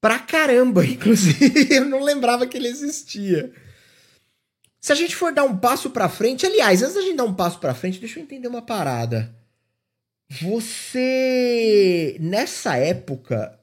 pra 0.00 0.18
caramba, 0.18 0.84
inclusive. 0.86 1.68
Eu 1.70 1.84
não 1.84 2.02
lembrava 2.02 2.46
que 2.46 2.56
ele 2.56 2.68
existia. 2.68 3.52
Se 4.80 4.92
a 4.92 4.94
gente 4.94 5.14
for 5.14 5.32
dar 5.32 5.44
um 5.44 5.56
passo 5.56 5.90
pra 5.90 6.08
frente, 6.08 6.46
aliás, 6.46 6.82
antes 6.82 6.94
da 6.94 7.02
gente 7.02 7.16
dar 7.16 7.24
um 7.24 7.34
passo 7.34 7.58
pra 7.58 7.74
frente, 7.74 8.00
deixa 8.00 8.18
eu 8.18 8.22
entender 8.22 8.48
uma 8.48 8.62
parada. 8.62 9.34
Você, 10.40 12.16
nessa 12.20 12.76
época, 12.76 13.58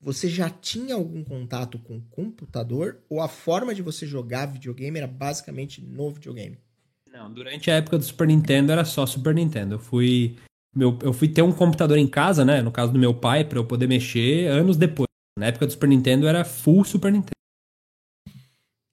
você 0.00 0.28
já 0.28 0.48
tinha 0.48 0.94
algum 0.94 1.24
contato 1.24 1.78
com 1.78 2.00
computador 2.00 3.02
ou 3.08 3.20
a 3.20 3.28
forma 3.28 3.74
de 3.74 3.82
você 3.82 4.06
jogar 4.06 4.46
videogame 4.46 4.98
era 4.98 5.06
basicamente 5.06 5.82
no 5.82 6.10
videogame? 6.10 6.58
Não, 7.14 7.32
durante 7.32 7.70
a 7.70 7.76
época 7.76 7.96
do 7.96 8.04
Super 8.04 8.26
Nintendo 8.26 8.72
era 8.72 8.84
só 8.84 9.06
Super 9.06 9.32
Nintendo. 9.32 9.76
Eu 9.76 9.78
fui, 9.78 10.34
meu, 10.74 10.98
eu 11.00 11.12
fui 11.12 11.28
ter 11.28 11.42
um 11.42 11.52
computador 11.52 11.96
em 11.96 12.08
casa, 12.08 12.44
né? 12.44 12.60
No 12.60 12.72
caso 12.72 12.92
do 12.92 12.98
meu 12.98 13.14
pai, 13.14 13.44
para 13.44 13.56
eu 13.56 13.64
poder 13.64 13.86
mexer 13.86 14.48
anos 14.48 14.76
depois. 14.76 15.06
Na 15.38 15.46
época 15.46 15.64
do 15.64 15.72
Super 15.72 15.88
Nintendo 15.88 16.26
era 16.26 16.44
full 16.44 16.84
Super 16.84 17.12
Nintendo. 17.12 17.30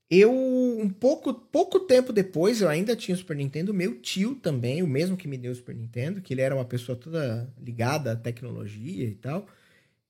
Eu, 0.07 0.31
um 0.31 0.87
pouco, 0.87 1.33
pouco 1.33 1.79
tempo 1.79 2.13
depois, 2.13 2.61
eu 2.61 2.69
ainda 2.69 2.95
tinha 2.95 3.15
o 3.15 3.17
Super 3.17 3.35
Nintendo. 3.35 3.73
Meu 3.73 3.99
tio 3.99 4.35
também, 4.35 4.83
o 4.83 4.87
mesmo 4.87 5.17
que 5.17 5.27
me 5.27 5.37
deu 5.37 5.51
o 5.51 5.55
Super 5.55 5.73
Nintendo, 5.73 6.21
que 6.21 6.31
ele 6.31 6.41
era 6.41 6.53
uma 6.53 6.65
pessoa 6.65 6.95
toda 6.95 7.51
ligada 7.59 8.11
à 8.11 8.15
tecnologia 8.15 9.07
e 9.07 9.15
tal. 9.15 9.47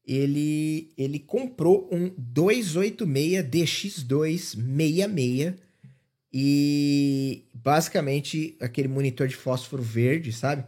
Ele, 0.05 0.91
ele 0.97 1.19
comprou 1.19 1.87
um 1.89 2.11
286 2.17 3.45
DX2 3.45 4.37
66 4.37 5.70
e 6.33 7.45
basicamente 7.53 8.55
aquele 8.61 8.87
monitor 8.87 9.27
de 9.27 9.35
fósforo 9.35 9.83
verde, 9.83 10.31
sabe? 10.31 10.63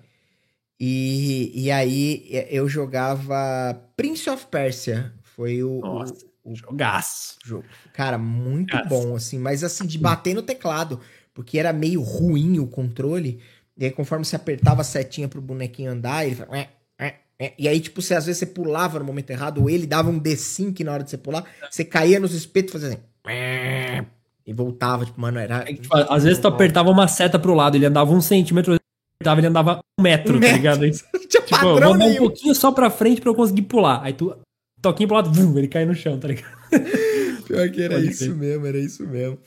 E, 0.80 1.52
e 1.56 1.72
aí 1.72 2.28
eu 2.50 2.68
jogava 2.68 3.82
Prince 3.96 4.30
of 4.30 4.48
Persia 4.48 5.14
foi 5.36 5.64
o. 5.64 5.80
Nossa, 5.80 6.26
o, 6.44 6.52
o 6.52 6.56
jogaço. 6.56 7.38
Jogo. 7.44 7.66
Cara, 7.94 8.18
muito 8.18 8.72
jogaço. 8.72 8.90
bom, 8.90 9.16
assim, 9.16 9.40
mas 9.40 9.64
assim, 9.64 9.86
de 9.86 9.98
bater 9.98 10.34
no 10.34 10.42
teclado, 10.42 11.00
porque 11.34 11.58
era 11.58 11.74
meio 11.74 12.02
ruim 12.02 12.60
o 12.60 12.68
controle. 12.68 13.40
E 13.78 13.86
aí, 13.86 13.92
conforme 13.92 14.24
você 14.24 14.36
apertava 14.36 14.82
a 14.82 14.84
setinha 14.84 15.28
pro 15.28 15.42
bonequinho 15.42 15.92
andar, 15.92 16.26
ele 16.26 16.36
falava. 16.36 16.68
E 17.58 17.68
aí, 17.68 17.80
tipo, 17.80 18.02
você, 18.02 18.14
às 18.14 18.26
vezes 18.26 18.40
você 18.40 18.46
pulava 18.46 19.00
no 19.00 19.06
momento 19.06 19.30
errado, 19.32 19.62
ou 19.62 19.70
ele 19.70 19.88
dava 19.88 20.10
um 20.10 20.20
D5 20.20 20.82
na 20.82 20.94
hora 20.94 21.04
de 21.04 21.10
você 21.10 21.18
pular, 21.18 21.46
você 21.70 21.84
caía 21.84 22.20
nos 22.20 22.34
espetos 22.34 22.70
e 22.70 22.74
fazia 22.74 22.90
assim. 22.90 23.04
E 24.46 24.54
voltava, 24.54 25.06
tipo, 25.06 25.20
mano, 25.20 25.40
era. 25.40 25.70
É, 25.70 25.74
tipo, 25.74 25.96
às 25.96 26.24
vezes 26.24 26.40
tu 26.40 26.48
apertava 26.48 26.90
uma 26.90 27.08
seta 27.08 27.40
pro 27.40 27.54
lado, 27.54 27.76
ele 27.78 27.86
andava 27.86 28.12
um 28.12 28.22
centímetro, 28.22 28.78
apertava, 29.16 29.40
ele 29.40 29.48
andava 29.48 29.80
um 29.98 30.04
metro, 30.04 30.38
um 30.38 30.40
tá 30.42 30.52
ligado? 30.52 30.80
Tinha 30.90 31.28
tipo, 31.28 31.50
padrão 31.50 31.90
vou 31.90 31.98
dar 31.98 32.06
um 32.06 32.16
pouquinho 32.16 32.54
só 32.54 32.72
pra 32.72 32.90
frente 32.90 33.22
pra 33.22 33.30
eu 33.30 33.36
conseguir 33.36 33.64
pular. 33.64 34.02
Aí 34.04 34.14
tu 34.14 34.36
toquinho 34.82 35.08
pro 35.08 35.16
lado, 35.16 35.32
vum, 35.32 35.58
ele 35.58 35.70
cai 35.70 35.86
no 35.86 35.96
chão, 35.96 36.20
tá 36.20 36.28
ligado? 36.28 36.54
Pior 37.48 37.70
que 37.70 37.82
era 37.82 37.96
Pode 37.96 38.10
isso 38.10 38.26
ver. 38.26 38.36
mesmo, 38.36 38.66
era 38.66 38.78
isso 38.78 39.08
mesmo. 39.08 39.40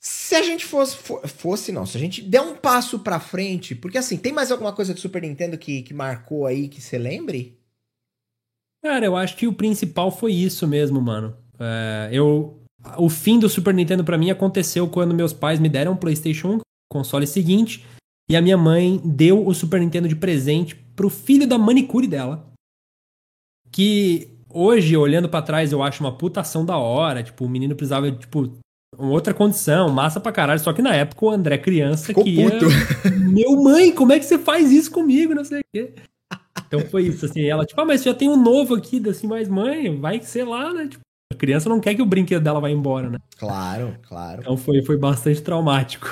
Se 0.00 0.34
a 0.34 0.42
gente 0.42 0.64
fosse, 0.64 0.96
fosse, 1.26 1.72
não, 1.72 1.84
se 1.84 1.96
a 1.96 2.00
gente 2.00 2.22
der 2.22 2.40
um 2.40 2.54
passo 2.54 3.00
pra 3.00 3.18
frente, 3.18 3.74
porque 3.74 3.98
assim, 3.98 4.16
tem 4.16 4.32
mais 4.32 4.50
alguma 4.50 4.72
coisa 4.72 4.94
do 4.94 5.00
Super 5.00 5.22
Nintendo 5.22 5.58
que, 5.58 5.82
que 5.82 5.92
marcou 5.92 6.46
aí 6.46 6.68
que 6.68 6.80
você 6.80 6.98
lembre? 6.98 7.58
Cara, 8.82 9.04
eu 9.04 9.16
acho 9.16 9.36
que 9.36 9.46
o 9.46 9.52
principal 9.52 10.10
foi 10.10 10.32
isso 10.32 10.66
mesmo, 10.66 11.00
mano. 11.00 11.36
É, 11.58 12.10
eu, 12.12 12.57
o 12.96 13.08
fim 13.08 13.38
do 13.38 13.48
Super 13.48 13.74
Nintendo 13.74 14.04
para 14.04 14.18
mim 14.18 14.30
aconteceu 14.30 14.88
quando 14.88 15.14
meus 15.14 15.32
pais 15.32 15.58
me 15.58 15.68
deram 15.68 15.92
um 15.92 15.96
PlayStation 15.96 16.56
1, 16.56 16.60
console 16.90 17.26
seguinte, 17.26 17.84
e 18.30 18.36
a 18.36 18.42
minha 18.42 18.56
mãe 18.56 19.00
deu 19.04 19.46
o 19.46 19.54
Super 19.54 19.80
Nintendo 19.80 20.06
de 20.06 20.14
presente 20.14 20.76
pro 20.94 21.08
filho 21.08 21.46
da 21.46 21.56
manicure 21.56 22.06
dela. 22.06 22.46
Que 23.72 24.38
hoje, 24.50 24.96
olhando 24.96 25.28
para 25.28 25.42
trás, 25.42 25.72
eu 25.72 25.82
acho 25.82 26.02
uma 26.02 26.16
putação 26.16 26.64
da 26.64 26.76
hora. 26.76 27.22
Tipo, 27.22 27.44
o 27.46 27.48
menino 27.48 27.74
precisava, 27.74 28.10
tipo, 28.12 28.52
outra 28.96 29.32
condição, 29.32 29.88
massa 29.90 30.20
pra 30.20 30.32
caralho. 30.32 30.60
Só 30.60 30.72
que 30.72 30.82
na 30.82 30.94
época 30.94 31.24
o 31.24 31.30
André 31.30 31.58
criança 31.58 32.06
Ficou 32.06 32.24
queria... 32.24 32.50
puto. 32.50 32.66
Meu 33.32 33.62
mãe, 33.62 33.92
como 33.92 34.12
é 34.12 34.18
que 34.18 34.26
você 34.26 34.38
faz 34.38 34.70
isso 34.70 34.90
comigo? 34.90 35.34
Não 35.34 35.44
sei 35.44 35.60
o 35.60 35.64
quê. 35.72 35.94
Então 36.66 36.80
foi 36.80 37.06
isso, 37.06 37.24
assim. 37.24 37.42
Ela, 37.44 37.64
tipo, 37.64 37.80
ah, 37.80 37.84
mas 37.84 38.02
já 38.02 38.12
tem 38.12 38.28
um 38.28 38.42
novo 38.42 38.74
aqui, 38.74 39.02
assim, 39.08 39.26
mas 39.26 39.48
mãe, 39.48 39.98
vai 39.98 40.20
ser 40.20 40.44
lá, 40.44 40.72
né? 40.74 40.88
Tipo, 40.88 41.02
a 41.30 41.34
criança 41.34 41.68
não 41.68 41.80
quer 41.80 41.94
que 41.94 42.00
o 42.00 42.06
brinquedo 42.06 42.42
dela 42.42 42.60
vá 42.60 42.70
embora, 42.70 43.10
né? 43.10 43.18
Claro, 43.36 43.98
claro. 44.02 44.40
Então 44.40 44.56
foi, 44.56 44.82
foi 44.82 44.96
bastante 44.96 45.42
traumático. 45.42 46.08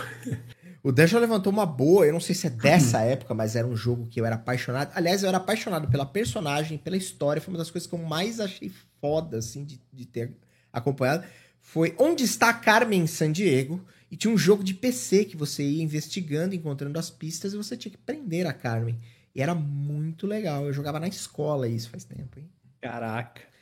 O 0.82 0.92
já 1.06 1.18
levantou 1.18 1.52
uma 1.52 1.66
boa, 1.66 2.06
eu 2.06 2.12
não 2.12 2.20
sei 2.20 2.34
se 2.34 2.46
é 2.46 2.50
dessa 2.50 3.00
época, 3.02 3.34
mas 3.34 3.56
era 3.56 3.66
um 3.66 3.74
jogo 3.74 4.06
que 4.06 4.20
eu 4.20 4.26
era 4.26 4.36
apaixonado. 4.36 4.92
Aliás, 4.94 5.22
eu 5.22 5.28
era 5.28 5.38
apaixonado 5.38 5.88
pela 5.88 6.04
personagem, 6.04 6.78
pela 6.78 6.96
história. 6.96 7.40
Foi 7.40 7.52
uma 7.52 7.58
das 7.58 7.70
coisas 7.70 7.88
que 7.88 7.94
eu 7.94 7.98
mais 7.98 8.38
achei 8.40 8.70
foda, 9.00 9.38
assim, 9.38 9.64
de, 9.64 9.80
de 9.92 10.06
ter 10.06 10.36
acompanhado. 10.72 11.24
Foi 11.60 11.94
Onde 11.98 12.22
está 12.22 12.52
Carmen 12.52 13.06
San 13.06 13.32
Diego? 13.32 13.84
E 14.10 14.16
tinha 14.16 14.32
um 14.32 14.38
jogo 14.38 14.62
de 14.62 14.74
PC 14.74 15.24
que 15.24 15.36
você 15.36 15.64
ia 15.64 15.82
investigando, 15.82 16.54
encontrando 16.54 16.96
as 16.98 17.10
pistas 17.10 17.52
e 17.52 17.56
você 17.56 17.76
tinha 17.76 17.90
que 17.90 17.98
prender 17.98 18.46
a 18.46 18.52
Carmen. 18.52 18.96
E 19.34 19.42
era 19.42 19.54
muito 19.54 20.26
legal. 20.26 20.66
Eu 20.66 20.72
jogava 20.72 21.00
na 21.00 21.08
escola 21.08 21.66
isso 21.66 21.90
faz 21.90 22.04
tempo, 22.04 22.38
hein? 22.38 22.48
Caraca. 22.80 23.55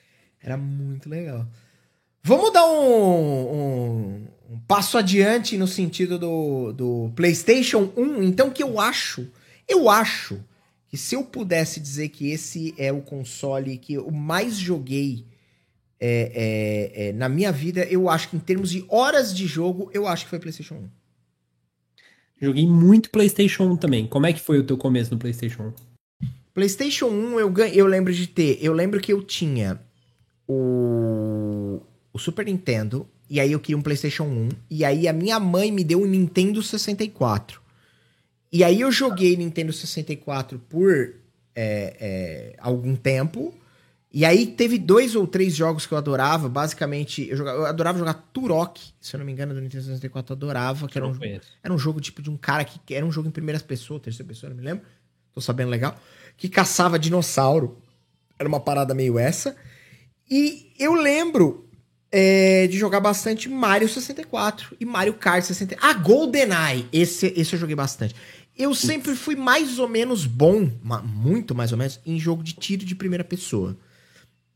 Era 0.44 0.58
muito 0.58 1.08
legal. 1.08 1.46
Vamos 2.22 2.52
dar 2.52 2.66
um, 2.66 3.54
um, 3.54 4.26
um, 4.50 4.58
passo 4.68 4.98
adiante 4.98 5.56
no 5.56 5.66
sentido 5.66 6.18
do, 6.18 6.72
do 6.72 7.12
PlayStation 7.16 7.90
1. 7.96 8.22
Então, 8.22 8.50
que 8.50 8.62
eu 8.62 8.78
acho, 8.78 9.26
eu 9.66 9.88
acho 9.88 10.38
que 10.86 10.98
se 10.98 11.14
eu 11.14 11.24
pudesse 11.24 11.80
dizer 11.80 12.10
que 12.10 12.30
esse 12.30 12.74
é 12.76 12.92
o 12.92 13.00
console 13.00 13.78
que 13.78 13.94
eu 13.94 14.10
mais 14.10 14.56
joguei 14.56 15.24
é, 15.98 16.92
é, 16.96 17.08
é, 17.08 17.12
na 17.14 17.28
minha 17.28 17.50
vida, 17.50 17.84
eu 17.84 18.10
acho 18.10 18.28
que 18.28 18.36
em 18.36 18.40
termos 18.40 18.70
de 18.70 18.84
horas 18.88 19.34
de 19.34 19.46
jogo, 19.46 19.90
eu 19.94 20.06
acho 20.06 20.24
que 20.24 20.30
foi 20.30 20.38
PlayStation 20.38 20.74
1. 20.74 20.88
Joguei 22.42 22.66
muito 22.66 23.10
PlayStation 23.10 23.64
1 23.64 23.76
também. 23.78 24.06
Como 24.06 24.26
é 24.26 24.32
que 24.32 24.40
foi 24.40 24.58
o 24.58 24.64
teu 24.64 24.76
começo 24.76 25.10
no 25.10 25.18
PlayStation 25.18 25.72
1? 26.22 26.26
PlayStation 26.52 27.06
1 27.06 27.40
eu, 27.40 27.54
eu 27.72 27.86
lembro 27.86 28.12
de 28.12 28.26
ter. 28.26 28.58
Eu 28.60 28.74
lembro 28.74 29.00
que 29.00 29.12
eu 29.12 29.22
tinha 29.22 29.80
o 30.46 31.80
o 32.14 32.18
Super 32.18 32.46
Nintendo, 32.46 33.08
e 33.28 33.40
aí 33.40 33.50
eu 33.50 33.58
queria 33.58 33.76
um 33.76 33.82
PlayStation 33.82 34.22
1, 34.22 34.48
e 34.70 34.84
aí 34.84 35.08
a 35.08 35.12
minha 35.12 35.40
mãe 35.40 35.72
me 35.72 35.82
deu 35.82 36.00
um 36.00 36.06
Nintendo 36.06 36.62
64. 36.62 37.60
E 38.52 38.62
aí 38.62 38.80
eu 38.80 38.92
joguei 38.92 39.36
Nintendo 39.36 39.72
64 39.72 40.60
por 40.60 41.12
é, 41.56 41.96
é, 42.00 42.56
algum 42.58 42.94
tempo, 42.94 43.52
e 44.12 44.24
aí 44.24 44.46
teve 44.46 44.78
dois 44.78 45.16
ou 45.16 45.26
três 45.26 45.56
jogos 45.56 45.86
que 45.86 45.92
eu 45.92 45.98
adorava, 45.98 46.48
basicamente, 46.48 47.28
eu, 47.28 47.36
jogava, 47.36 47.58
eu 47.58 47.66
adorava 47.66 47.98
jogar 47.98 48.14
Turok, 48.32 48.80
se 49.00 49.16
eu 49.16 49.18
não 49.18 49.26
me 49.26 49.32
engano, 49.32 49.52
do 49.52 49.60
Nintendo 49.60 49.82
64, 49.82 50.32
eu 50.32 50.36
adorava, 50.36 50.86
que 50.86 50.96
era 50.96 51.08
um, 51.08 51.18
era 51.64 51.74
um 51.74 51.78
jogo 51.78 52.00
tipo 52.00 52.22
de 52.22 52.30
um 52.30 52.36
cara 52.36 52.64
que 52.64 52.94
era 52.94 53.04
um 53.04 53.10
jogo 53.10 53.26
em 53.26 53.32
primeira 53.32 53.58
pessoa, 53.58 53.98
terceira 53.98 54.28
pessoa, 54.28 54.50
não 54.50 54.56
me 54.56 54.62
lembro, 54.62 54.84
tô 55.32 55.40
sabendo 55.40 55.68
legal, 55.68 55.98
que 56.36 56.48
caçava 56.48 56.96
dinossauro, 56.96 57.76
era 58.38 58.48
uma 58.48 58.60
parada 58.60 58.94
meio 58.94 59.18
essa, 59.18 59.56
e 60.30 60.72
eu 60.78 60.94
lembro 60.94 61.68
é, 62.10 62.66
de 62.68 62.78
jogar 62.78 63.00
bastante 63.00 63.48
Mario 63.48 63.88
64 63.88 64.76
e 64.78 64.84
Mario 64.84 65.14
Kart 65.14 65.44
60. 65.44 65.76
Ah, 65.80 65.94
GoldenEye! 65.94 66.86
Esse, 66.92 67.32
esse 67.36 67.54
eu 67.54 67.58
joguei 67.58 67.74
bastante. 67.74 68.14
Eu 68.56 68.72
sempre 68.72 69.16
fui 69.16 69.34
mais 69.34 69.80
ou 69.80 69.88
menos 69.88 70.26
bom, 70.26 70.70
muito 71.04 71.54
mais 71.54 71.72
ou 71.72 71.78
menos, 71.78 71.98
em 72.06 72.20
jogo 72.20 72.42
de 72.42 72.52
tiro 72.52 72.84
de 72.84 72.94
primeira 72.94 73.24
pessoa. 73.24 73.76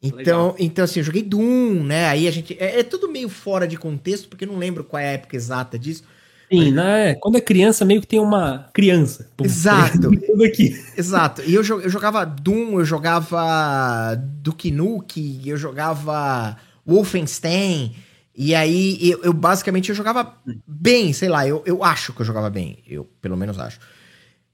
Então, 0.01 0.55
então 0.57 0.85
assim, 0.85 1.01
eu 1.01 1.05
joguei 1.05 1.23
Doom, 1.23 1.83
né? 1.83 2.07
Aí 2.07 2.29
a 2.29 2.31
gente. 2.31 2.57
É, 2.61 2.79
é, 2.79 2.83
tudo 2.85 3.11
meio 3.11 3.29
fora 3.29 3.67
de 3.67 3.77
contexto, 3.77 4.29
porque 4.29 4.45
eu 4.45 4.49
não 4.49 4.57
lembro 4.57 4.85
qual 4.85 5.01
é 5.01 5.09
a 5.09 5.13
época 5.13 5.35
exata 5.35 5.77
disso. 5.77 6.05
Sim, 6.51 6.73
né? 6.73 7.15
Quando 7.17 7.37
é 7.37 7.41
criança, 7.41 7.85
meio 7.85 8.01
que 8.01 8.07
tem 8.07 8.21
uma 8.21 8.71
criança. 8.73 9.31
Exato. 9.43 10.11
Tudo 10.27 10.45
aqui. 10.45 10.75
Exato. 10.97 11.43
E 11.43 11.55
eu, 11.55 11.63
eu 11.63 11.91
jogava 11.91 12.25
Doom, 12.25 12.79
eu 12.79 12.85
jogava 12.85 14.15
Duke 14.17 14.71
Nukem, 14.71 15.43
eu 15.45 15.57
jogava 15.57 16.57
Wolfenstein. 16.87 17.95
E 18.35 18.55
aí, 18.55 18.99
eu, 19.03 19.25
eu, 19.25 19.33
basicamente 19.33 19.91
eu 19.91 19.95
jogava 19.95 20.35
bem, 20.67 21.13
sei 21.13 21.29
lá, 21.29 21.47
eu, 21.47 21.63
eu 21.67 21.83
acho 21.85 22.13
que 22.13 22.23
eu 22.23 22.27
jogava 22.27 22.49
bem. 22.49 22.79
Eu, 22.87 23.05
pelo 23.21 23.37
menos, 23.37 23.59
acho. 23.59 23.79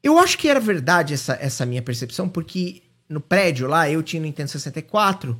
Eu 0.03 0.18
acho 0.18 0.36
que 0.36 0.49
era 0.49 0.59
verdade 0.59 1.14
essa, 1.14 1.38
essa 1.40 1.64
minha 1.64 1.82
percepção, 1.82 2.28
porque 2.28 2.82
no 3.09 3.20
prédio 3.20 3.68
lá 3.68 3.88
eu 3.88 4.03
tinha 4.03 4.22
Nintendo 4.22 4.51
64 4.51 5.38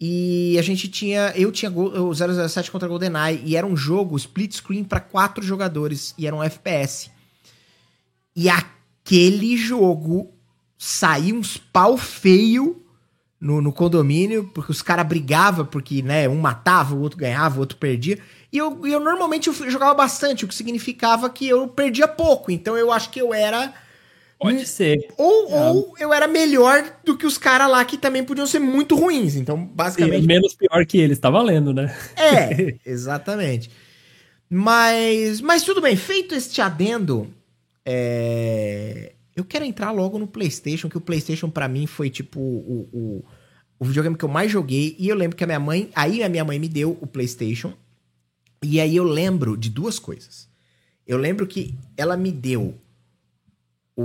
E 0.00 0.56
a 0.58 0.62
gente 0.62 0.88
tinha. 0.88 1.32
Eu 1.36 1.52
tinha 1.52 1.70
o 1.70 2.14
007 2.14 2.70
contra 2.70 2.88
GoldenEye. 2.88 3.42
E 3.44 3.56
era 3.56 3.66
um 3.66 3.76
jogo 3.76 4.16
split 4.16 4.54
screen 4.54 4.82
para 4.82 4.98
quatro 4.98 5.44
jogadores. 5.44 6.14
E 6.16 6.26
era 6.26 6.34
um 6.34 6.42
FPS. 6.42 7.10
E 8.34 8.48
aquele 8.48 9.56
jogo 9.56 10.32
saiu 10.78 11.36
uns 11.36 11.58
pau 11.58 11.98
feio 11.98 12.82
no, 13.38 13.60
no 13.60 13.72
condomínio, 13.72 14.50
porque 14.54 14.72
os 14.72 14.80
caras 14.80 15.06
brigavam, 15.06 15.66
porque 15.66 16.00
né, 16.02 16.28
um 16.28 16.38
matava, 16.38 16.94
o 16.94 17.00
outro 17.00 17.18
ganhava, 17.18 17.56
o 17.56 17.60
outro 17.60 17.76
perdia. 17.76 18.18
E 18.50 18.56
eu, 18.56 18.86
eu 18.86 19.00
normalmente 19.00 19.48
eu 19.48 19.70
jogava 19.70 19.94
bastante, 19.94 20.44
o 20.44 20.48
que 20.48 20.54
significava 20.54 21.28
que 21.28 21.46
eu 21.46 21.68
perdia 21.68 22.08
pouco. 22.08 22.50
Então 22.50 22.76
eu 22.76 22.90
acho 22.90 23.10
que 23.10 23.20
eu 23.20 23.34
era 23.34 23.74
Pode 24.40 24.66
ser. 24.66 25.06
Ou, 25.18 25.50
é. 25.50 25.70
ou 25.70 25.94
eu 25.98 26.14
era 26.14 26.26
melhor 26.26 26.98
do 27.04 27.14
que 27.14 27.26
os 27.26 27.36
caras 27.36 27.70
lá 27.70 27.84
que 27.84 27.98
também 27.98 28.24
podiam 28.24 28.46
ser 28.46 28.58
muito 28.58 28.96
ruins. 28.96 29.36
Então, 29.36 29.62
basicamente. 29.62 30.26
Menos 30.26 30.54
pior 30.54 30.86
que 30.86 30.96
eles, 30.96 31.18
tá 31.18 31.28
valendo, 31.28 31.74
né? 31.74 31.94
É, 32.16 32.76
exatamente. 32.90 33.70
Mas, 34.48 35.42
mas 35.42 35.62
tudo 35.62 35.82
bem, 35.82 35.94
feito 35.94 36.34
este 36.34 36.62
adendo, 36.62 37.28
é... 37.84 39.12
eu 39.36 39.44
quero 39.44 39.64
entrar 39.64 39.90
logo 39.90 40.18
no 40.18 40.26
PlayStation, 40.26 40.88
que 40.88 40.96
o 40.96 41.02
PlayStation 41.02 41.50
para 41.50 41.68
mim 41.68 41.86
foi 41.86 42.08
tipo 42.08 42.40
o, 42.40 42.88
o, 42.92 43.24
o 43.78 43.84
videogame 43.84 44.16
que 44.16 44.24
eu 44.24 44.28
mais 44.28 44.50
joguei. 44.50 44.96
E 44.98 45.06
eu 45.06 45.16
lembro 45.16 45.36
que 45.36 45.44
a 45.44 45.46
minha 45.46 45.60
mãe. 45.60 45.90
Aí 45.94 46.22
a 46.22 46.30
minha 46.30 46.44
mãe 46.44 46.58
me 46.58 46.68
deu 46.68 46.96
o 46.98 47.06
PlayStation. 47.06 47.74
E 48.62 48.80
aí 48.80 48.96
eu 48.96 49.04
lembro 49.04 49.54
de 49.54 49.68
duas 49.68 49.98
coisas. 49.98 50.48
Eu 51.06 51.18
lembro 51.18 51.46
que 51.46 51.74
ela 51.94 52.16
me 52.16 52.32
deu 52.32 52.74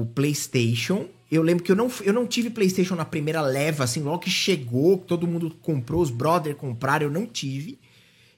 o 0.01 0.05
PlayStation. 0.05 1.07
Eu 1.31 1.41
lembro 1.41 1.63
que 1.63 1.71
eu 1.71 1.75
não, 1.75 1.91
eu 2.03 2.13
não 2.13 2.27
tive 2.27 2.49
PlayStation 2.49 2.95
na 2.95 3.05
primeira 3.05 3.41
leva, 3.41 3.83
assim, 3.83 4.01
logo 4.01 4.19
que 4.19 4.29
chegou, 4.29 4.97
todo 4.97 5.27
mundo 5.27 5.55
comprou, 5.61 6.01
os 6.01 6.09
brother 6.09 6.55
compraram, 6.55 7.07
eu 7.07 7.11
não 7.11 7.25
tive. 7.25 7.79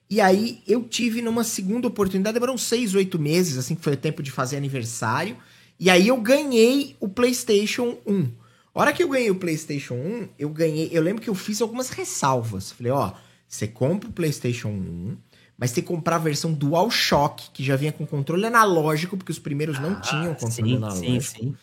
E 0.10 0.22
aí 0.22 0.62
eu 0.66 0.84
tive 0.84 1.22
numa 1.22 1.44
segunda 1.44 1.88
oportunidade, 1.88 2.34
demorou 2.34 2.58
seis, 2.58 2.96
oito 2.96 3.20
meses, 3.20 3.58
assim, 3.58 3.76
que 3.76 3.84
foi 3.84 3.94
o 3.94 3.98
tempo 3.98 4.24
de 4.24 4.32
fazer 4.32 4.56
aniversário. 4.56 5.36
E 5.80 5.90
aí 5.90 6.08
eu 6.08 6.18
ganhei 6.18 6.96
o 7.00 7.10
PlayStation 7.10 7.98
1. 8.06 8.32
A 8.74 8.82
hora 8.82 8.94
que 8.94 9.04
eu 9.04 9.10
ganhei 9.10 9.30
o 9.30 9.36
PlayStation 9.36 9.96
1, 9.96 10.30
eu 10.40 10.50
ganhei. 10.50 10.90
Eu 10.92 11.02
lembro 11.02 11.22
que 11.22 11.30
eu 11.30 11.36
fiz 11.36 11.62
algumas 11.62 11.90
ressalvas. 11.90 12.72
Falei, 12.72 12.92
ó, 12.92 13.12
você 13.48 13.68
compra 13.68 14.10
o 14.10 14.14
PlayStation 14.14 14.70
1, 14.70 15.18
mas 15.58 15.72
tem 15.72 15.84
que 15.84 15.88
comprar 15.88 16.18
a 16.18 16.20
versão 16.20 16.54
DualShock, 16.54 17.50
que 17.52 17.64
já 17.64 17.76
vinha 17.76 17.92
com 17.92 18.06
controle 18.06 18.46
analógico, 18.46 19.18
porque 19.18 19.32
os 19.32 19.40
primeiros 19.40 19.80
não 19.80 19.94
ah, 19.94 20.02
tinham 20.02 20.34
controle 20.36 20.72
sim, 20.72 20.76
analógico. 20.78 21.06
Sim, 21.06 21.20
sim. 21.22 21.56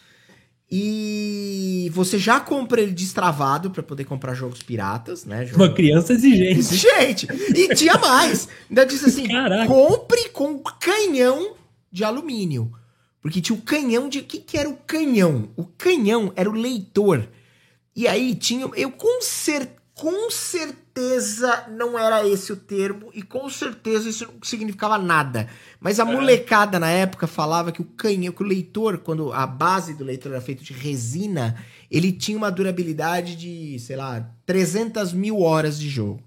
E 0.71 1.91
você 1.93 2.19
já 2.19 2.41
compra 2.41 2.81
ele 2.81 2.93
destravado 2.93 3.71
para 3.71 3.83
poder 3.83 4.05
comprar 4.05 4.35
jogos 4.35 4.63
piratas, 4.63 5.25
né? 5.25 5.49
Uma 5.55 5.73
criança 5.73 6.15
exigente. 6.15 6.59
Exigente. 6.59 7.29
E 7.55 7.75
tinha 7.75 7.97
mais. 7.97 8.49
Ainda 8.69 8.85
disse 8.85 9.05
assim: 9.05 9.29
Caraca. 9.29 9.67
compre 9.67 10.31
com 10.31 10.59
canhão 10.59 11.55
de 11.93 12.03
alumínio. 12.03 12.73
Porque 13.21 13.41
tinha 13.41 13.57
o 13.57 13.63
canhão 13.63 14.09
de. 14.09 14.19
O 14.19 14.25
que, 14.25 14.39
que 14.39 14.59
era 14.59 14.69
o 14.69 14.77
canhão? 14.77 15.51
O 15.55 15.65
canhão 15.65 16.33
era 16.35 16.51
o 16.51 16.55
leitor. 16.55 17.29
E 17.95 18.09
aí 18.09 18.35
tinha. 18.35 18.69
Eu 18.75 18.91
com 18.91 19.23
certeza 19.23 19.85
com 19.95 20.31
certeza 20.31 20.84
não 21.77 21.99
era 21.99 22.27
esse 22.27 22.53
o 22.53 22.57
termo 22.57 23.11
e 23.13 23.23
com 23.23 23.51
certeza 23.51 24.09
isso 24.09 24.27
não 24.27 24.43
significava 24.43 24.97
nada. 24.97 25.49
Mas 25.81 25.99
a 25.99 26.03
é. 26.05 26.07
molecada 26.07 26.79
na 26.79 26.89
época 26.89 27.27
falava 27.27 27.73
que 27.73 27.83
o 27.83 27.85
canhão, 27.85 28.33
que 28.33 28.43
o 28.43 28.47
leitor, 28.47 28.99
quando 28.99 29.33
a 29.33 29.47
base 29.47 29.95
do 29.95 30.05
leitor 30.05 30.33
era 30.33 30.41
feito 30.41 30.63
de 30.63 30.73
resina, 30.73 31.57
ele 31.91 32.13
tinha 32.13 32.39
uma 32.39 32.51
durabilidade 32.51 33.35
de, 33.35 33.79
sei 33.81 33.97
lá, 33.97 34.29
300 34.47 35.13
mil 35.13 35.41
horas 35.41 35.79
de 35.79 35.89
jogo. 35.89 36.23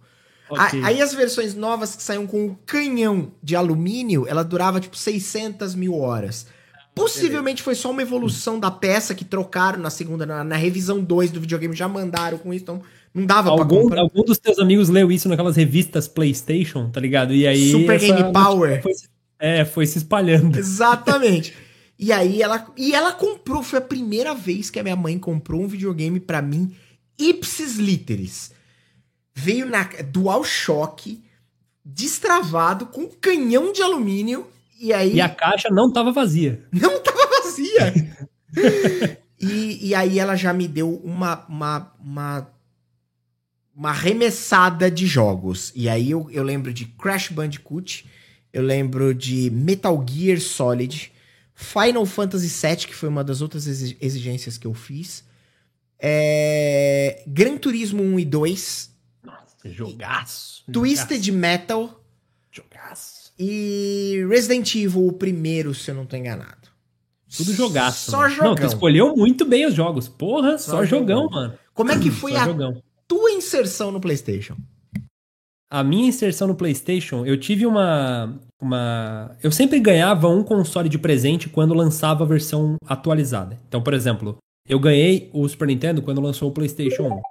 Okay. 0.50 0.84
Aí 0.84 1.02
as 1.02 1.14
versões 1.14 1.56
novas 1.56 1.96
que 1.96 2.04
saíam 2.04 2.28
com 2.28 2.48
o 2.48 2.56
canhão 2.66 3.32
de 3.42 3.56
alumínio, 3.56 4.26
ela 4.28 4.44
durava 4.44 4.80
tipo 4.80 4.96
600 4.98 5.76
mil 5.76 5.96
horas. 5.96 6.48
Possivelmente 6.96 7.62
foi 7.62 7.76
só 7.76 7.92
uma 7.92 8.02
evolução 8.02 8.60
da 8.60 8.72
peça 8.72 9.14
que 9.14 9.24
trocaram 9.24 9.80
na 9.80 9.90
segunda, 9.90 10.26
na, 10.26 10.44
na 10.44 10.56
revisão 10.56 11.04
2 11.04 11.32
do 11.32 11.40
videogame, 11.40 11.76
já 11.76 11.88
mandaram 11.88 12.40
com 12.40 12.54
isso, 12.54 12.64
então 12.64 12.82
não 13.18 13.26
dava 13.26 13.50
algum, 13.50 13.66
pra 13.66 13.82
comprar. 13.82 14.02
Algum 14.02 14.24
dos 14.24 14.38
teus 14.38 14.60
amigos 14.60 14.90
leu 14.90 15.12
isso 15.12 15.28
naquelas 15.28 15.56
revistas 15.56 16.08
PlayStation, 16.08 16.90
tá 16.92 17.00
ligado? 17.00 17.34
E 17.34 17.48
aí. 17.48 17.72
Super 17.72 18.00
Game 18.00 18.32
Power. 18.32 18.82
Foi, 18.84 18.92
é, 19.40 19.66
foi 19.66 19.88
se 19.88 19.98
espalhando. 19.98 20.58
Exatamente. 20.58 21.54
E 21.98 22.12
aí 22.12 22.44
ela. 22.44 22.68
E 22.78 22.94
ela 22.94 23.12
comprou, 23.12 23.64
foi 23.64 23.80
a 23.80 23.82
primeira 23.82 24.36
vez 24.36 24.70
que 24.70 24.80
a 24.80 24.84
minha 24.84 24.96
mãe 24.96 25.18
comprou 25.18 25.62
um 25.62 25.68
videogame 25.68 26.20
para 26.20 26.44
mim, 26.44 26.76
ipsis 27.18 27.78
literis. 27.78 28.52
Veio 29.34 29.66
na 29.66 29.84
DualShock, 29.84 31.20
destravado, 31.84 32.86
com 32.86 33.08
canhão 33.08 33.74
de 33.74 33.82
alumínio. 33.82 34.46
E 34.80 34.94
aí. 34.94 35.16
E 35.16 35.22
a 35.22 35.30
caixa 35.30 35.70
não 35.72 35.92
tava 35.92 36.12
vazia. 36.12 36.64
Não 36.72 37.00
tava 37.02 37.28
vazia! 37.42 38.18
e, 39.42 39.88
e 39.88 39.96
aí 39.96 40.20
ela 40.20 40.36
já 40.36 40.54
me 40.54 40.68
deu 40.68 41.02
uma, 41.04 41.44
uma, 41.48 41.92
uma 42.00 42.57
uma 43.78 43.92
remessada 43.92 44.90
de 44.90 45.06
jogos. 45.06 45.72
E 45.76 45.88
aí 45.88 46.10
eu, 46.10 46.28
eu 46.32 46.42
lembro 46.42 46.74
de 46.74 46.86
Crash 46.86 47.30
Bandicoot, 47.30 48.10
eu 48.52 48.64
lembro 48.64 49.14
de 49.14 49.52
Metal 49.52 50.04
Gear 50.10 50.42
Solid, 50.42 51.12
Final 51.54 52.04
Fantasy 52.08 52.48
VII, 52.48 52.88
que 52.88 52.96
foi 52.96 53.08
uma 53.08 53.24
das 53.24 53.40
outras 53.40 53.68
exigências 53.68 54.58
que 54.58 54.66
eu 54.66 54.74
fiz, 54.74 55.24
é... 56.00 57.24
Gran 57.28 57.56
Turismo 57.58 58.02
1 58.02 58.20
e 58.20 58.26
2. 58.26 58.92
Nossa, 59.24 59.70
jogaço. 59.70 60.64
Twisted 60.72 61.24
jogaço. 61.24 61.40
Metal. 61.40 62.04
Jogaço. 62.52 63.34
E 63.38 64.26
Resident 64.28 64.74
Evil, 64.74 65.08
o 65.08 65.14
primeiro, 65.14 65.76
se 65.76 65.92
eu 65.92 65.96
não 65.96 66.06
tô 66.06 66.16
enganado. 66.16 66.68
Tudo 67.36 67.54
jogaço. 67.54 68.10
Só 68.10 68.22
mano. 68.22 68.30
jogão. 68.34 68.50
Não, 68.50 68.56
tu 68.56 68.66
escolheu 68.66 69.16
muito 69.16 69.46
bem 69.46 69.68
os 69.68 69.76
jogos. 69.76 70.08
Porra, 70.08 70.58
só, 70.58 70.72
só 70.72 70.86
jogão, 70.86 71.24
jogão, 71.24 71.30
mano. 71.30 71.60
Como 71.74 71.92
é 71.92 72.00
que 72.00 72.10
foi 72.10 72.36
a 72.36 72.46
jogão 72.46 72.82
tua 73.08 73.32
inserção 73.32 73.92
no 73.92 74.02
PlayStation? 74.02 74.56
A 75.70 75.84
minha 75.84 76.08
inserção 76.08 76.48
no 76.48 76.56
PlayStation, 76.56 77.26
eu 77.26 77.38
tive 77.38 77.66
uma. 77.66 78.40
uma... 78.62 79.36
Eu 79.44 79.52
sempre 79.52 79.80
ganhava 79.80 80.30
um 80.30 80.42
console 80.42 80.88
de 80.88 80.98
presente 80.98 81.50
quando 81.50 81.74
lançava 81.74 82.24
a 82.24 82.28
versão 82.28 82.78
atualizada. 82.86 83.58
Então, 83.68 83.82
por 83.82 83.94
exemplo, 83.94 84.38
eu 84.68 84.80
ganhei 84.80 85.30
o 85.34 85.48
Super 85.48 85.68
Nintendo 85.68 86.02
quando 86.02 86.22
lançou 86.22 86.50
o 86.50 86.54
PlayStation 86.54 87.04
1. 87.04 87.22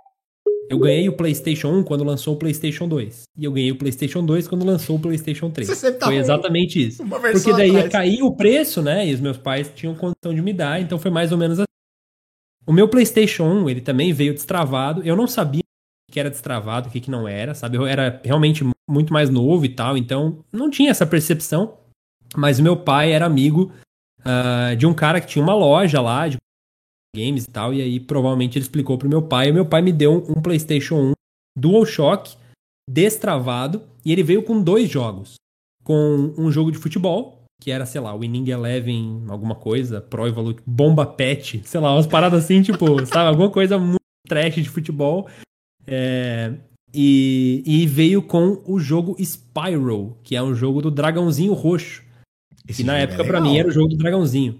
Eu 0.68 0.78
ganhei 0.78 1.08
o 1.08 1.12
PlayStation 1.12 1.68
1 1.68 1.84
quando 1.84 2.02
lançou 2.02 2.34
o 2.34 2.36
PlayStation 2.36 2.88
2. 2.88 3.22
E 3.38 3.44
eu 3.44 3.52
ganhei 3.52 3.70
o 3.70 3.76
PlayStation 3.76 4.24
2 4.24 4.48
quando 4.48 4.64
lançou 4.66 4.96
o 4.96 4.98
PlayStation 4.98 5.48
3. 5.48 5.68
Tá 5.98 6.06
foi 6.06 6.16
exatamente 6.16 6.88
isso. 6.88 7.04
Porque 7.06 7.52
daí 7.52 7.70
ia 7.70 7.88
cair 7.88 8.22
o 8.22 8.34
preço, 8.34 8.82
né? 8.82 9.06
E 9.06 9.14
os 9.14 9.20
meus 9.20 9.36
pais 9.36 9.70
tinham 9.74 9.94
condição 9.94 10.34
de 10.34 10.42
me 10.42 10.52
dar, 10.52 10.80
então 10.80 10.98
foi 10.98 11.10
mais 11.10 11.30
ou 11.30 11.38
menos 11.38 11.60
assim. 11.60 11.66
O 12.66 12.72
meu 12.72 12.88
PlayStation 12.88 13.44
1, 13.44 13.70
ele 13.70 13.80
também 13.80 14.12
veio 14.12 14.34
destravado. 14.34 15.02
Eu 15.04 15.14
não 15.14 15.28
sabia 15.28 15.62
que 16.10 16.20
era 16.20 16.30
destravado, 16.30 16.88
o 16.88 16.92
que, 16.92 17.00
que 17.00 17.10
não 17.10 17.26
era, 17.26 17.54
sabe? 17.54 17.76
Eu 17.76 17.86
era 17.86 18.20
realmente 18.24 18.64
muito 18.88 19.12
mais 19.12 19.28
novo 19.28 19.64
e 19.64 19.68
tal, 19.68 19.96
então 19.96 20.44
não 20.52 20.70
tinha 20.70 20.90
essa 20.90 21.06
percepção. 21.06 21.78
Mas 22.34 22.60
meu 22.60 22.76
pai 22.76 23.12
era 23.12 23.26
amigo 23.26 23.72
uh, 24.20 24.76
de 24.76 24.86
um 24.86 24.94
cara 24.94 25.20
que 25.20 25.26
tinha 25.26 25.42
uma 25.42 25.54
loja 25.54 26.00
lá 26.00 26.28
de 26.28 26.36
games 27.16 27.44
e 27.44 27.50
tal, 27.50 27.72
e 27.72 27.80
aí 27.80 27.98
provavelmente 27.98 28.58
ele 28.58 28.64
explicou 28.64 28.98
pro 28.98 29.08
meu 29.08 29.22
pai, 29.22 29.48
e 29.48 29.52
meu 29.52 29.64
pai 29.64 29.80
me 29.80 29.92
deu 29.92 30.12
um, 30.12 30.38
um 30.38 30.42
PlayStation 30.42 30.96
1 30.96 31.12
DualShock 31.58 32.36
destravado, 32.88 33.82
e 34.04 34.12
ele 34.12 34.22
veio 34.22 34.42
com 34.42 34.62
dois 34.62 34.88
jogos. 34.88 35.34
Com 35.82 36.34
um 36.36 36.50
jogo 36.50 36.70
de 36.70 36.78
futebol, 36.78 37.42
que 37.60 37.70
era, 37.70 37.86
sei 37.86 38.00
lá, 38.00 38.14
Winning 38.14 38.50
Eleven, 38.50 39.24
alguma 39.28 39.54
coisa, 39.54 40.00
Pro 40.00 40.26
Evolution, 40.26 40.62
Bomba 40.66 41.06
Pet, 41.06 41.62
sei 41.64 41.80
lá, 41.80 41.94
umas 41.94 42.06
paradas 42.06 42.44
assim, 42.44 42.60
tipo, 42.60 43.06
sabe, 43.06 43.28
alguma 43.28 43.50
coisa 43.50 43.78
muito 43.78 44.00
trash 44.28 44.56
de 44.56 44.68
futebol. 44.68 45.28
É, 45.86 46.52
e, 46.92 47.62
e, 47.66 47.86
veio 47.86 48.22
com 48.22 48.62
o 48.66 48.78
jogo 48.78 49.16
Spyro, 49.18 50.16
que 50.22 50.34
é 50.34 50.42
um 50.42 50.54
jogo 50.54 50.80
do 50.82 50.90
dragãozinho 50.90 51.52
roxo. 51.52 52.02
Esse 52.68 52.82
que 52.82 52.86
na 52.86 52.96
época, 52.96 53.22
é 53.22 53.26
para 53.26 53.40
mim, 53.40 53.58
era 53.58 53.68
o 53.68 53.70
jogo 53.70 53.88
do 53.88 53.96
dragãozinho. 53.96 54.58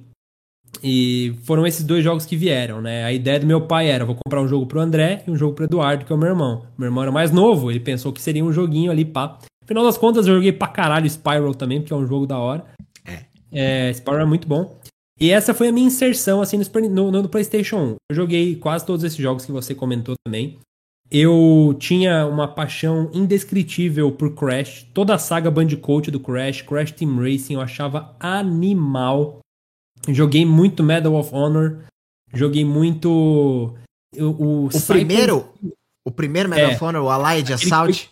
E 0.82 1.34
foram 1.44 1.66
esses 1.66 1.84
dois 1.84 2.04
jogos 2.04 2.26
que 2.26 2.36
vieram, 2.36 2.80
né? 2.82 3.04
A 3.04 3.12
ideia 3.12 3.40
do 3.40 3.46
meu 3.46 3.62
pai 3.62 3.88
era: 3.88 4.04
vou 4.04 4.14
comprar 4.14 4.42
um 4.42 4.48
jogo 4.48 4.66
pro 4.66 4.80
André 4.80 5.22
e 5.26 5.30
um 5.30 5.36
jogo 5.36 5.54
pro 5.54 5.64
Eduardo, 5.64 6.04
que 6.04 6.12
é 6.12 6.14
o 6.14 6.18
meu 6.18 6.28
irmão. 6.28 6.66
Meu 6.76 6.86
irmão 6.86 7.02
era 7.02 7.12
mais 7.12 7.30
novo, 7.30 7.70
ele 7.70 7.80
pensou 7.80 8.12
que 8.12 8.20
seria 8.20 8.44
um 8.44 8.52
joguinho 8.52 8.90
ali, 8.90 9.04
pá. 9.04 9.38
Afinal 9.64 9.84
das 9.84 9.98
contas, 9.98 10.26
eu 10.26 10.34
joguei 10.34 10.52
pra 10.52 10.68
caralho 10.68 11.08
Spyro 11.08 11.54
também, 11.54 11.80
porque 11.80 11.92
é 11.92 11.96
um 11.96 12.06
jogo 12.06 12.26
da 12.26 12.38
hora. 12.38 12.64
É. 13.04 13.24
é 13.50 13.92
Spyro 13.92 14.20
é 14.20 14.24
muito 14.24 14.46
bom. 14.46 14.78
E 15.18 15.30
essa 15.30 15.54
foi 15.54 15.68
a 15.68 15.72
minha 15.72 15.86
inserção, 15.86 16.42
assim, 16.42 16.58
no, 16.58 17.10
no, 17.10 17.22
no 17.22 17.28
PlayStation 17.28 17.76
1. 17.76 17.94
Eu 18.10 18.16
joguei 18.16 18.54
quase 18.56 18.84
todos 18.84 19.02
esses 19.02 19.16
jogos 19.16 19.46
que 19.46 19.52
você 19.52 19.74
comentou 19.74 20.14
também. 20.24 20.58
Eu 21.10 21.76
tinha 21.78 22.26
uma 22.26 22.48
paixão 22.48 23.10
indescritível 23.12 24.10
por 24.10 24.34
Crash. 24.34 24.86
Toda 24.92 25.14
a 25.14 25.18
saga 25.18 25.50
Bandicoot 25.50 26.10
do 26.10 26.18
Crash, 26.18 26.62
Crash 26.62 26.90
Team 26.92 27.16
Racing, 27.16 27.54
eu 27.54 27.60
achava 27.60 28.16
animal. 28.18 29.38
Joguei 30.08 30.44
muito 30.44 30.82
Medal 30.82 31.14
of 31.14 31.30
Honor. 31.32 31.84
Joguei 32.34 32.64
muito. 32.64 33.74
O, 34.16 34.66
o, 34.66 34.68
primeiro. 34.86 35.48
O 36.04 36.10
primeiro 36.10 36.48
Medal 36.48 36.70
É. 36.70 36.74
of 36.74 36.84
Honor, 36.84 37.02
o 37.04 37.08
Allied 37.08 37.52
Aquele 37.52 37.72
Assault. 37.72 38.10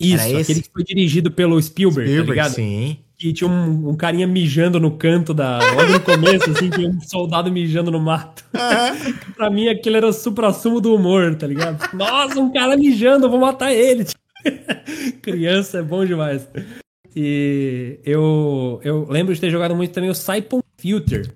Isso, 0.00 0.22
Era 0.22 0.30
esse? 0.40 0.52
aquele 0.52 0.62
que 0.62 0.70
foi 0.70 0.84
dirigido 0.84 1.30
pelo 1.30 1.60
Spielberg, 1.60 2.18
tá 2.18 2.22
ligado? 2.30 2.54
sim. 2.54 2.98
Que 3.18 3.32
tinha 3.32 3.50
um, 3.50 3.88
um 3.88 3.96
carinha 3.96 4.26
mijando 4.26 4.78
no 4.78 4.92
canto 4.92 5.34
da. 5.34 5.58
Logo 5.74 5.92
no 5.92 6.00
começo, 6.00 6.50
assim, 6.50 6.70
tinha 6.70 6.88
um 6.88 7.00
soldado 7.00 7.50
mijando 7.50 7.90
no 7.90 7.98
mato. 7.98 8.44
pra 9.34 9.50
mim, 9.50 9.68
aquele 9.68 9.96
era 9.96 10.06
o 10.06 10.12
supra-sumo 10.12 10.80
do 10.80 10.94
humor, 10.94 11.34
tá 11.34 11.46
ligado? 11.46 11.92
Nossa, 11.94 12.38
um 12.38 12.52
cara 12.52 12.76
mijando, 12.76 13.26
eu 13.26 13.30
vou 13.30 13.40
matar 13.40 13.72
ele. 13.72 14.06
Criança 15.20 15.78
é 15.78 15.82
bom 15.82 16.04
demais. 16.04 16.48
E 17.16 17.98
eu, 18.04 18.80
eu 18.84 19.08
lembro 19.10 19.34
de 19.34 19.40
ter 19.40 19.50
jogado 19.50 19.74
muito 19.74 19.92
também 19.92 20.10
o 20.10 20.14
Saipon 20.14 20.60
Filter. 20.78 21.34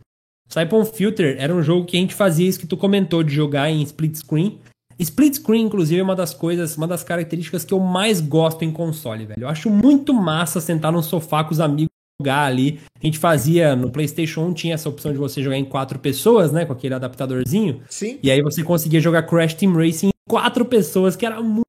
Saipon 0.48 0.84
Filter 0.84 1.36
era 1.38 1.52
um 1.52 1.62
jogo 1.62 1.86
que 1.86 1.96
a 1.96 2.00
gente 2.00 2.14
fazia 2.14 2.46
isso 2.48 2.60
que 2.60 2.66
tu 2.66 2.76
comentou 2.76 3.22
de 3.24 3.34
jogar 3.34 3.70
em 3.70 3.82
split 3.82 4.16
screen. 4.16 4.60
Split 4.98 5.34
screen, 5.34 5.66
inclusive, 5.66 6.00
é 6.00 6.04
uma 6.04 6.16
das 6.16 6.34
coisas, 6.34 6.76
uma 6.76 6.86
das 6.86 7.02
características 7.02 7.64
que 7.64 7.74
eu 7.74 7.80
mais 7.80 8.20
gosto 8.20 8.64
em 8.64 8.70
console, 8.70 9.26
velho. 9.26 9.42
Eu 9.42 9.48
acho 9.48 9.70
muito 9.70 10.12
massa 10.14 10.60
sentar 10.60 10.92
num 10.92 11.02
sofá 11.02 11.44
com 11.44 11.52
os 11.52 11.60
amigos 11.60 11.92
jogar 12.22 12.44
ali. 12.44 12.80
A 13.00 13.04
gente 13.04 13.18
fazia 13.18 13.74
no 13.74 13.90
PlayStation 13.90 14.42
1, 14.46 14.54
tinha 14.54 14.74
essa 14.74 14.88
opção 14.88 15.12
de 15.12 15.18
você 15.18 15.42
jogar 15.42 15.56
em 15.56 15.64
quatro 15.64 15.98
pessoas, 15.98 16.52
né? 16.52 16.64
Com 16.64 16.72
aquele 16.72 16.94
adaptadorzinho. 16.94 17.82
Sim. 17.88 18.18
E 18.22 18.30
aí 18.30 18.40
você 18.40 18.62
conseguia 18.62 19.00
jogar 19.00 19.24
Crash 19.24 19.54
Team 19.54 19.72
Racing 19.72 20.08
em 20.08 20.30
quatro 20.30 20.64
pessoas, 20.64 21.16
que 21.16 21.26
era 21.26 21.42
muito 21.42 21.66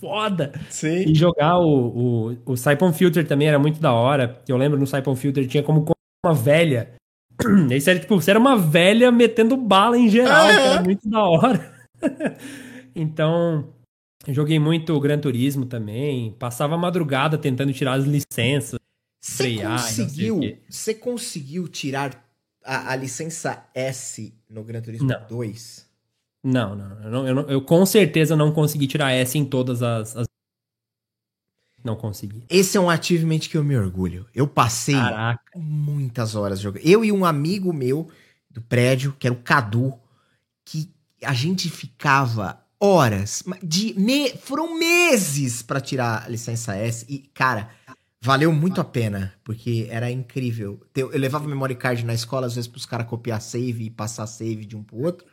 foda. 0.00 0.52
Sim. 0.70 1.04
E 1.08 1.14
jogar 1.14 1.58
o, 1.58 2.30
o, 2.46 2.52
o 2.52 2.56
Saipon 2.56 2.92
Filter 2.92 3.26
também 3.26 3.48
era 3.48 3.58
muito 3.58 3.80
da 3.80 3.92
hora. 3.92 4.40
Eu 4.48 4.56
lembro 4.56 4.78
no 4.78 4.86
Saipon 4.86 5.16
Filter 5.16 5.46
tinha 5.48 5.62
como 5.62 5.84
uma 6.24 6.34
velha. 6.34 6.94
Esse 7.70 7.90
era 7.90 7.98
tipo, 7.98 8.14
você 8.14 8.30
era 8.30 8.38
uma 8.38 8.56
velha 8.56 9.10
metendo 9.10 9.56
bala 9.56 9.98
em 9.98 10.08
geral, 10.08 10.46
que 10.46 10.52
era 10.52 10.82
muito 10.82 11.08
da 11.08 11.24
hora. 11.24 11.75
então, 12.94 13.72
joguei 14.28 14.58
muito 14.58 14.98
Gran 15.00 15.18
Turismo 15.18 15.66
também. 15.66 16.32
Passava 16.32 16.74
a 16.74 16.78
madrugada 16.78 17.36
tentando 17.38 17.72
tirar 17.72 17.94
as 17.94 18.04
licenças. 18.04 18.78
Você 19.20 19.56
conseguiu, 19.62 20.58
você 20.68 20.94
conseguiu 20.94 21.66
tirar 21.68 22.24
a, 22.64 22.92
a 22.92 22.96
licença 22.96 23.64
S 23.74 24.32
no 24.48 24.62
Gran 24.62 24.80
Turismo 24.80 25.08
Não. 25.08 25.26
2? 25.28 25.86
Não, 26.44 26.76
não, 26.76 27.02
eu, 27.02 27.10
não, 27.10 27.28
eu, 27.28 27.34
não- 27.34 27.50
eu 27.50 27.60
com 27.62 27.84
certeza 27.84 28.36
não 28.36 28.52
consegui 28.52 28.86
tirar 28.86 29.10
S 29.12 29.36
em 29.36 29.44
todas 29.44 29.82
as. 29.82 30.16
as- 30.16 30.28
Não 31.82 31.96
consegui. 31.96 32.44
Esse 32.48 32.76
é 32.76 32.80
um 32.80 32.88
achievement 32.88 33.40
que 33.40 33.56
eu 33.56 33.64
me 33.64 33.76
orgulho. 33.76 34.26
Eu 34.32 34.46
passei 34.46 34.94
Caraca. 34.94 35.42
muitas 35.56 36.36
horas 36.36 36.60
jogando. 36.60 36.86
Eu 36.86 37.04
e 37.04 37.10
um 37.10 37.24
amigo 37.24 37.72
meu 37.72 38.08
do 38.48 38.60
prédio, 38.62 39.14
que 39.18 39.26
era 39.26 39.34
o 39.34 39.42
Cadu, 39.42 39.92
que 40.64 40.88
a 41.22 41.32
gente 41.34 41.68
ficava 41.70 42.60
horas, 42.80 43.42
de 43.62 43.94
me- 43.98 44.30
foram 44.36 44.78
meses 44.78 45.62
pra 45.62 45.80
tirar 45.80 46.24
a 46.24 46.28
licença 46.28 46.74
S 46.76 47.06
e, 47.08 47.18
cara, 47.32 47.70
valeu 48.20 48.52
muito 48.52 48.80
a 48.80 48.84
pena, 48.84 49.32
porque 49.42 49.86
era 49.90 50.10
incrível. 50.10 50.80
Eu, 50.94 51.10
eu 51.12 51.18
levava 51.18 51.48
memory 51.48 51.74
card 51.74 52.04
na 52.04 52.12
escola 52.14 52.46
às 52.46 52.54
vezes 52.54 52.68
pros 52.68 52.84
caras 52.84 53.06
copiar 53.06 53.40
save 53.40 53.84
e 53.84 53.90
passar 53.90 54.26
save 54.26 54.64
de 54.66 54.76
um 54.76 54.82
pro 54.82 54.98
outro. 54.98 55.26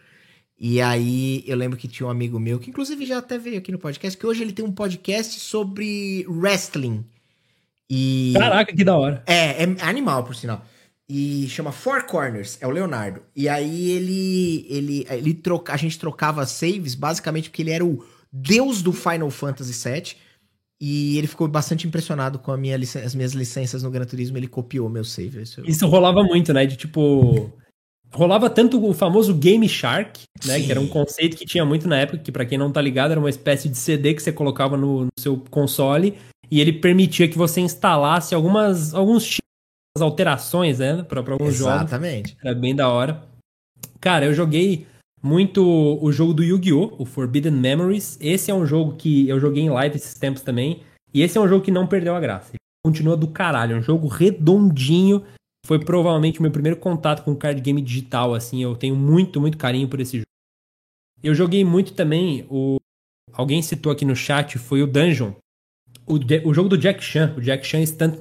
E 0.57 0.79
aí 0.79 1.43
eu 1.45 1.57
lembro 1.57 1.77
que 1.77 1.87
tinha 1.87 2.07
um 2.07 2.09
amigo 2.11 2.39
meu, 2.39 2.59
que 2.59 2.69
inclusive 2.69 3.05
já 3.05 3.17
até 3.17 3.37
veio 3.37 3.57
aqui 3.57 3.71
no 3.71 3.79
podcast, 3.79 4.17
que 4.17 4.25
hoje 4.25 4.41
ele 4.41 4.53
tem 4.53 4.63
um 4.63 4.71
podcast 4.71 5.37
sobre 5.39 6.25
wrestling. 6.29 7.03
E 7.89 8.33
Caraca, 8.37 8.73
que 8.73 8.83
da 8.83 8.95
hora. 8.95 9.21
é, 9.27 9.63
é 9.63 9.75
animal, 9.81 10.23
por 10.23 10.35
sinal. 10.35 10.65
E 11.09 11.47
chama 11.49 11.71
Four 11.71 12.05
Corners, 12.05 12.57
é 12.61 12.67
o 12.67 12.71
Leonardo. 12.71 13.21
E 13.35 13.49
aí 13.49 13.89
ele. 13.91 14.65
ele, 14.69 15.05
ele 15.09 15.33
troca, 15.33 15.73
a 15.73 15.77
gente 15.77 15.99
trocava 15.99 16.45
saves, 16.45 16.95
basicamente 16.95 17.49
porque 17.49 17.61
ele 17.61 17.71
era 17.71 17.85
o 17.85 18.03
deus 18.31 18.81
do 18.81 18.93
Final 18.93 19.29
Fantasy 19.29 19.73
VII. 19.89 20.15
E 20.81 21.17
ele 21.17 21.27
ficou 21.27 21.47
bastante 21.47 21.87
impressionado 21.87 22.39
com 22.39 22.51
a 22.51 22.57
minha 22.57 22.75
as 22.75 23.15
minhas 23.15 23.33
licenças 23.33 23.83
no 23.83 23.91
Gran 23.91 24.05
Turismo. 24.05 24.37
Ele 24.37 24.47
copiou 24.47 24.89
meu 24.89 25.03
save. 25.03 25.41
Isso 25.41 25.61
eu- 25.61 25.65
Isso 25.65 25.87
rolava 25.87 26.23
muito, 26.23 26.53
né? 26.53 26.65
De 26.65 26.75
tipo. 26.75 27.51
Rolava 28.11 28.47
tanto 28.49 28.83
o 28.85 28.93
famoso 28.93 29.33
Game 29.33 29.67
Shark, 29.67 30.21
né? 30.45 30.59
Sim. 30.59 30.65
Que 30.65 30.71
era 30.71 30.79
um 30.79 30.87
conceito 30.87 31.35
que 31.35 31.45
tinha 31.45 31.65
muito 31.65 31.87
na 31.87 31.97
época, 31.99 32.19
que 32.19 32.31
pra 32.31 32.45
quem 32.45 32.57
não 32.59 32.71
tá 32.71 32.79
ligado, 32.79 33.11
era 33.11 33.19
uma 33.19 33.29
espécie 33.29 33.67
de 33.67 33.77
CD 33.77 34.13
que 34.13 34.21
você 34.21 34.31
colocava 34.31 34.77
no, 34.77 35.05
no 35.05 35.09
seu 35.17 35.37
console 35.49 36.15
e 36.51 36.61
ele 36.61 36.73
permitia 36.73 37.27
que 37.27 37.37
você 37.37 37.59
instalasse 37.61 38.35
algumas 38.35 38.93
alguns 38.93 39.39
alterações, 40.01 40.79
né? 40.79 41.03
Pra, 41.03 41.21
pra 41.21 41.33
alguns 41.33 41.55
jogos. 41.55 41.75
Exatamente. 41.81 42.37
Era 42.43 42.55
bem 42.55 42.75
da 42.75 42.89
hora. 42.89 43.23
Cara, 43.99 44.25
eu 44.25 44.33
joguei 44.33 44.87
muito 45.21 45.63
o 46.01 46.11
jogo 46.11 46.33
do 46.33 46.43
Yu-Gi-Oh!, 46.43 46.95
o 46.97 47.05
Forbidden 47.05 47.53
Memories. 47.53 48.17
Esse 48.19 48.51
é 48.51 48.53
um 48.53 48.65
jogo 48.65 48.95
que 48.95 49.27
eu 49.29 49.39
joguei 49.39 49.63
em 49.63 49.69
live 49.69 49.95
esses 49.95 50.15
tempos 50.15 50.41
também. 50.41 50.81
E 51.13 51.21
esse 51.21 51.37
é 51.37 51.41
um 51.41 51.47
jogo 51.47 51.63
que 51.63 51.71
não 51.71 51.87
perdeu 51.87 52.15
a 52.15 52.19
graça. 52.19 52.49
Ele 52.51 52.57
continua 52.85 53.15
do 53.15 53.27
caralho. 53.27 53.75
É 53.75 53.79
um 53.79 53.83
jogo 53.83 54.07
redondinho. 54.07 55.23
Foi 55.65 55.79
provavelmente 55.79 56.39
o 56.39 56.41
meu 56.41 56.51
primeiro 56.51 56.77
contato 56.77 57.23
com 57.23 57.35
card 57.35 57.61
game 57.61 57.81
digital, 57.81 58.33
assim. 58.33 58.61
Eu 58.63 58.75
tenho 58.75 58.95
muito, 58.95 59.39
muito 59.39 59.57
carinho 59.57 59.87
por 59.87 59.99
esse 60.01 60.17
jogo. 60.17 60.27
Eu 61.21 61.33
joguei 61.35 61.63
muito 61.63 61.93
também 61.93 62.45
o. 62.49 62.77
Alguém 63.31 63.61
citou 63.61 63.91
aqui 63.91 64.03
no 64.05 64.15
chat, 64.15 64.57
foi 64.57 64.83
o 64.83 64.87
Dungeon. 64.87 65.31
O, 66.05 66.17
Ja- 66.19 66.41
o 66.45 66.53
jogo 66.53 66.67
do 66.67 66.77
Jack 66.77 67.01
Chan, 67.01 67.33
o 67.37 67.41
Jack 67.41 67.65
Chan 67.65 67.83
Stunt 67.85 68.19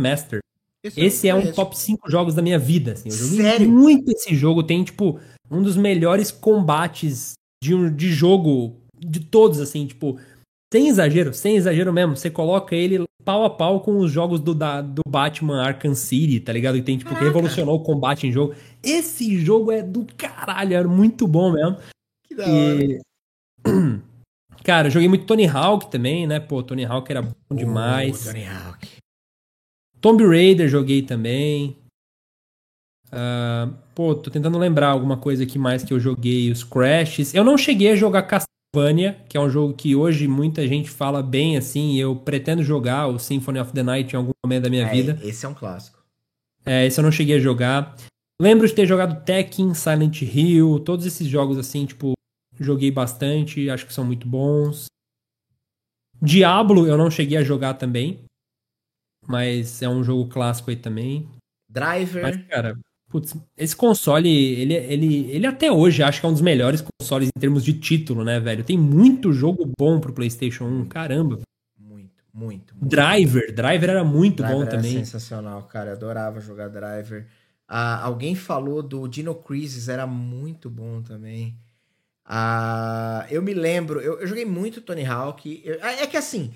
Master. 0.85 1.03
eu 1.03 1.07
Esse 1.07 1.29
é 1.29 1.35
um 1.35 1.53
top 1.53 1.79
5 1.79 2.11
jogos 2.11 2.35
da 2.35 2.43
minha 2.43 2.59
vida. 2.59 2.93
Assim. 2.93 3.09
Eu 3.09 3.17
joguei 3.17 3.43
Sério? 3.43 3.71
muito 3.71 4.11
esse 4.11 4.35
jogo. 4.35 4.63
Tem, 4.63 4.83
tipo, 4.83 5.19
um 5.51 5.63
dos 5.63 5.77
melhores 5.77 6.31
combates 6.31 7.33
de, 7.63 7.75
um, 7.75 7.95
de 7.95 8.11
jogo 8.13 8.77
de 8.99 9.21
todos, 9.21 9.61
assim, 9.61 9.87
tipo. 9.87 10.19
Sem 10.73 10.89
exagero, 10.89 11.35
sem 11.35 11.57
exagero 11.57 11.93
mesmo. 11.93 12.17
Você 12.17 12.31
coloca 12.31 12.75
ele 12.75 13.05
pau 13.25 13.45
a 13.45 13.51
pau 13.51 13.81
com 13.81 13.99
os 13.99 14.11
jogos 14.11 14.41
do, 14.41 14.55
da- 14.55 14.81
do 14.81 15.03
Batman 15.07 15.63
Arkham 15.63 15.95
City, 15.95 16.41
tá 16.41 16.53
ligado? 16.53 16.77
E 16.79 16.83
tem, 16.83 16.97
tipo, 16.99 17.15
que 17.15 17.23
revolucionou 17.23 17.77
o 17.77 17.83
combate 17.83 18.27
em 18.27 18.33
jogo. 18.33 18.55
Esse 18.83 19.39
jogo 19.39 19.71
é 19.71 19.83
do 19.83 20.07
caralho, 20.17 20.75
é 20.75 20.83
muito 20.85 21.27
bom 21.29 21.53
mesmo. 21.53 21.77
Que 22.27 22.35
da 22.35 22.45
hora. 22.49 22.85
E. 22.85 23.01
Cara, 24.65 24.87
eu 24.89 24.93
joguei 24.93 25.09
muito 25.09 25.27
Tony 25.27 25.47
Hawk 25.47 25.91
também, 25.91 26.27
né? 26.27 26.39
Pô, 26.41 26.63
Tony 26.63 26.85
Hawk 26.85 27.11
era 27.11 27.21
bom 27.23 27.33
demais. 27.55 28.27
Oh, 28.27 28.31
Tony 28.33 28.47
Hawk. 28.47 28.89
Tomb 30.03 30.27
Raider 30.27 30.69
joguei 30.69 31.01
também. 31.01 31.77
Ah, 33.11 33.71
pô, 33.95 34.15
tô 34.17 34.31
tentando 34.31 34.59
lembrar 34.59 34.89
alguma 34.89 35.17
coisa 35.17 35.45
aqui 35.45 35.59
mais 35.59 35.85
que 35.85 35.95
eu 35.95 36.01
joguei. 36.01 36.51
Os 36.51 36.65
Crashes. 36.65 37.33
Eu 37.33 37.45
não 37.45 37.57
cheguei 37.57 37.93
a 37.93 37.97
jogar 37.97 38.23
Castlevania, 38.23 39.25
que 39.29 39.37
é 39.37 39.41
um 39.41 39.49
jogo 39.49 39.75
que 39.75 39.95
hoje 39.95 40.27
muita 40.27 40.67
gente 40.67 40.91
fala 40.91 41.23
bem 41.23 41.57
assim. 41.57 41.93
e 41.93 42.01
Eu 42.01 42.17
pretendo 42.17 42.65
jogar 42.65 43.07
o 43.07 43.19
Symphony 43.19 43.61
of 43.61 43.73
the 43.73 43.83
Night 43.83 44.13
em 44.13 44.17
algum 44.17 44.33
momento 44.45 44.65
da 44.65 44.71
minha 44.71 44.87
É, 44.87 44.93
vida. 44.93 45.21
Esse 45.23 45.47
é 45.47 45.49
um 45.49 45.55
clássico. 45.55 46.03
É, 46.67 46.85
esse 46.85 46.99
eu 46.99 47.05
não 47.05 47.13
cheguei 47.13 47.37
a 47.37 47.41
jogar. 47.41 47.95
Lembro 48.41 48.67
de 48.67 48.75
ter 48.75 48.87
jogado 48.87 49.25
Tekken, 49.25 49.73
Silent 49.73 50.23
Hill, 50.23 50.81
todos 50.81 51.07
esses 51.07 51.29
jogos 51.29 51.59
assim, 51.59 51.87
tipo, 51.87 52.13
joguei 52.59 52.91
bastante, 52.91 53.71
acho 53.71 53.87
que 53.87 53.95
são 53.95 54.05
muito 54.05 54.27
bons. 54.27 54.87
Diablo 56.21 56.87
eu 56.89 56.97
não 56.97 57.11
cheguei 57.11 57.39
a 57.39 57.45
jogar 57.45 57.75
também, 57.75 58.25
mas 59.27 59.83
é 59.83 59.89
um 59.89 60.03
jogo 60.05 60.29
clássico 60.29 60.71
aí 60.71 60.77
também. 60.77 61.29
Driver. 61.69 62.23
Mas, 62.23 62.37
cara, 62.49 62.79
putz, 63.09 63.35
esse 63.57 63.75
console, 63.75 64.29
ele, 64.29 64.75
ele, 64.75 65.31
ele 65.31 65.47
até 65.47 65.71
hoje 65.73 66.03
acho 66.03 66.21
que 66.21 66.27
é 66.27 66.29
um 66.29 66.33
dos 66.33 66.43
melhores 66.43 66.83
consoles 67.01 67.29
em 67.35 67.41
termos 67.41 67.65
de 67.65 67.73
título, 67.75 68.25
né, 68.25 68.39
velho? 68.41 68.65
Tem 68.65 68.77
muito 68.79 69.33
jogo 69.33 69.71
bom 69.79 70.01
pro 70.01 70.13
PlayStation 70.13 70.65
1, 70.65 70.87
caramba. 70.87 71.41
Muito, 71.79 72.23
muito, 72.33 72.75
muito. 72.75 72.89
Driver, 72.89 73.55
Driver 73.55 73.91
era 73.91 74.05
muito 74.05 74.43
Driver 74.43 74.57
bom 74.57 74.63
era 74.63 74.71
também. 74.77 74.93
sensacional, 74.99 75.63
cara. 75.65 75.91
Eu 75.91 75.95
adorava 75.97 76.41
jogar 76.41 76.69
Driver. 76.69 77.27
Ah, 77.69 78.03
alguém 78.05 78.35
falou 78.35 78.83
do 78.83 79.07
Dino 79.09 79.35
Crisis, 79.35 79.89
era 79.89 80.07
muito 80.07 80.69
bom 80.69 81.01
também. 81.01 81.57
Ah, 82.25 83.27
eu 83.31 83.43
me 83.43 83.53
lembro, 83.55 84.01
eu, 84.01 84.21
eu 84.21 84.27
joguei 84.27 84.45
muito 84.45 84.81
Tony 84.81 85.05
Hawk. 85.05 85.61
Eu- 85.65 85.83
é 85.83 86.07
que 86.07 86.17
assim, 86.17 86.53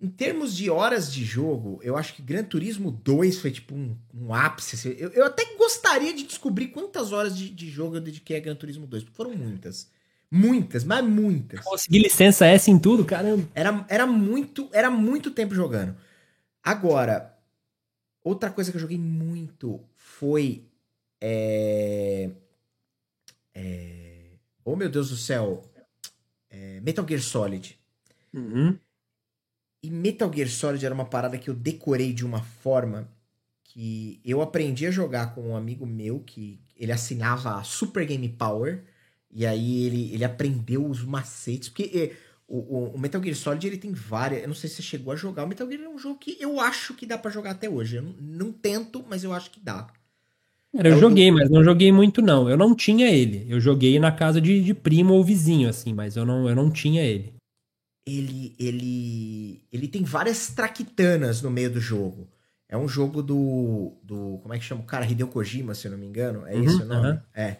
em 0.00 0.08
termos 0.08 0.54
de 0.54 0.68
horas 0.68 1.10
de 1.10 1.24
jogo, 1.24 1.80
eu 1.82 1.96
acho 1.96 2.14
que 2.14 2.22
Gran 2.22 2.44
Turismo 2.44 2.90
2 2.90 3.38
foi 3.38 3.50
tipo 3.50 3.74
um, 3.74 3.96
um 4.14 4.34
ápice. 4.34 4.76
assim. 4.76 4.90
Eu, 4.98 5.10
eu 5.10 5.24
até 5.24 5.44
gostaria 5.56 6.12
de 6.12 6.24
descobrir 6.24 6.68
quantas 6.68 7.12
horas 7.12 7.36
de, 7.36 7.48
de 7.48 7.70
jogo 7.70 7.96
eu 7.96 8.00
dediquei 8.00 8.36
a 8.36 8.40
Gran 8.40 8.54
Turismo 8.54 8.86
2, 8.86 9.04
porque 9.04 9.16
foram 9.16 9.34
muitas. 9.34 9.90
Muitas, 10.30 10.84
mas 10.84 11.04
muitas. 11.04 11.60
Consegui 11.60 12.00
licença 12.00 12.46
S 12.46 12.70
em 12.70 12.78
tudo, 12.78 13.04
caramba. 13.04 13.48
Era, 13.54 13.86
era 13.88 14.06
muito 14.06 14.68
era 14.72 14.90
muito 14.90 15.30
tempo 15.30 15.54
jogando. 15.54 15.96
Agora, 16.62 17.34
outra 18.22 18.50
coisa 18.50 18.70
que 18.70 18.76
eu 18.76 18.80
joguei 18.80 18.98
muito 18.98 19.80
foi. 19.94 20.64
É... 21.20 22.28
é, 23.54 24.26
Oh 24.64 24.76
meu 24.76 24.90
Deus 24.90 25.10
do 25.10 25.16
céu! 25.16 25.62
É, 26.50 26.80
Metal 26.80 27.06
Gear 27.08 27.22
Solid. 27.22 27.78
Uhum. 28.34 28.78
E 29.82 29.90
Metal 29.90 30.32
Gear 30.32 30.48
Solid 30.48 30.84
era 30.84 30.94
uma 30.94 31.04
parada 31.04 31.38
que 31.38 31.48
eu 31.48 31.54
decorei 31.54 32.12
de 32.12 32.24
uma 32.24 32.42
forma 32.42 33.08
que 33.62 34.20
eu 34.24 34.40
aprendi 34.40 34.86
a 34.86 34.90
jogar 34.90 35.34
com 35.34 35.50
um 35.50 35.56
amigo 35.56 35.86
meu 35.86 36.20
que 36.20 36.58
ele 36.76 36.92
assinava 36.92 37.56
a 37.56 37.62
Super 37.62 38.06
Game 38.06 38.28
Power. 38.28 38.82
E 39.30 39.44
aí 39.44 39.84
ele, 39.84 40.14
ele 40.14 40.24
aprendeu 40.24 40.86
os 40.86 41.04
macetes. 41.04 41.68
Porque 41.68 41.90
eh, 41.94 42.16
O, 42.48 42.94
o, 42.94 42.98
Metal 42.98 43.22
Gear 43.22 43.36
Solid 43.36 43.66
ele 43.66 43.76
tem 43.76 43.92
várias. 43.92 44.42
Eu 44.42 44.48
não 44.48 44.54
sei 44.54 44.70
se 44.70 44.76
você 44.76 44.82
chegou 44.82 45.12
a 45.12 45.16
jogar. 45.16 45.44
O 45.44 45.48
Metal 45.48 45.68
Gear 45.68 45.82
é 45.82 45.88
um 45.88 45.98
jogo 45.98 46.18
que 46.18 46.36
eu 46.40 46.60
acho 46.60 46.94
que 46.94 47.04
dá 47.06 47.18
para 47.18 47.30
jogar 47.30 47.50
até 47.50 47.68
hoje. 47.68 47.96
Eu 47.96 48.02
não, 48.02 48.14
não, 48.20 48.52
tento, 48.52 49.04
mas 49.08 49.24
eu 49.24 49.32
acho 49.32 49.50
que 49.50 49.60
dá. 49.60 49.88
Cara, 50.74 50.88
eu 50.88 50.96
é 50.96 50.98
joguei, 50.98 51.30
do... 51.30 51.36
mas 51.36 51.50
não 51.50 51.62
joguei 51.62 51.92
muito, 51.92 52.22
não. 52.22 52.48
Eu 52.48 52.56
não 52.56 52.74
tinha 52.74 53.10
ele. 53.10 53.46
Eu 53.48 53.60
joguei 53.60 53.98
na 53.98 54.12
casa 54.12 54.40
de, 54.40 54.62
de 54.62 54.74
primo 54.74 55.14
ou 55.14 55.24
vizinho, 55.24 55.68
assim, 55.68 55.92
mas 55.92 56.16
eu 56.16 56.24
não, 56.24 56.48
eu 56.48 56.54
não 56.54 56.70
tinha 56.70 57.02
ele. 57.02 57.35
Ele, 58.06 58.54
ele, 58.58 59.64
ele 59.72 59.88
tem 59.88 60.04
várias 60.04 60.48
traquitanas 60.48 61.42
no 61.42 61.50
meio 61.50 61.70
do 61.70 61.80
jogo. 61.80 62.28
É 62.68 62.76
um 62.76 62.88
jogo 62.88 63.22
do, 63.22 63.96
do. 64.02 64.38
Como 64.42 64.54
é 64.54 64.58
que 64.58 64.64
chama 64.64 64.80
o 64.80 64.84
cara? 64.84 65.04
Hideo 65.04 65.28
Kojima, 65.28 65.74
se 65.74 65.86
eu 65.86 65.92
não 65.92 65.98
me 65.98 66.06
engano. 66.06 66.46
É 66.46 66.54
uhum, 66.54 66.64
isso 66.64 66.82
o 66.82 66.86
nome? 66.86 67.10
Uhum. 67.10 67.20
É. 67.34 67.56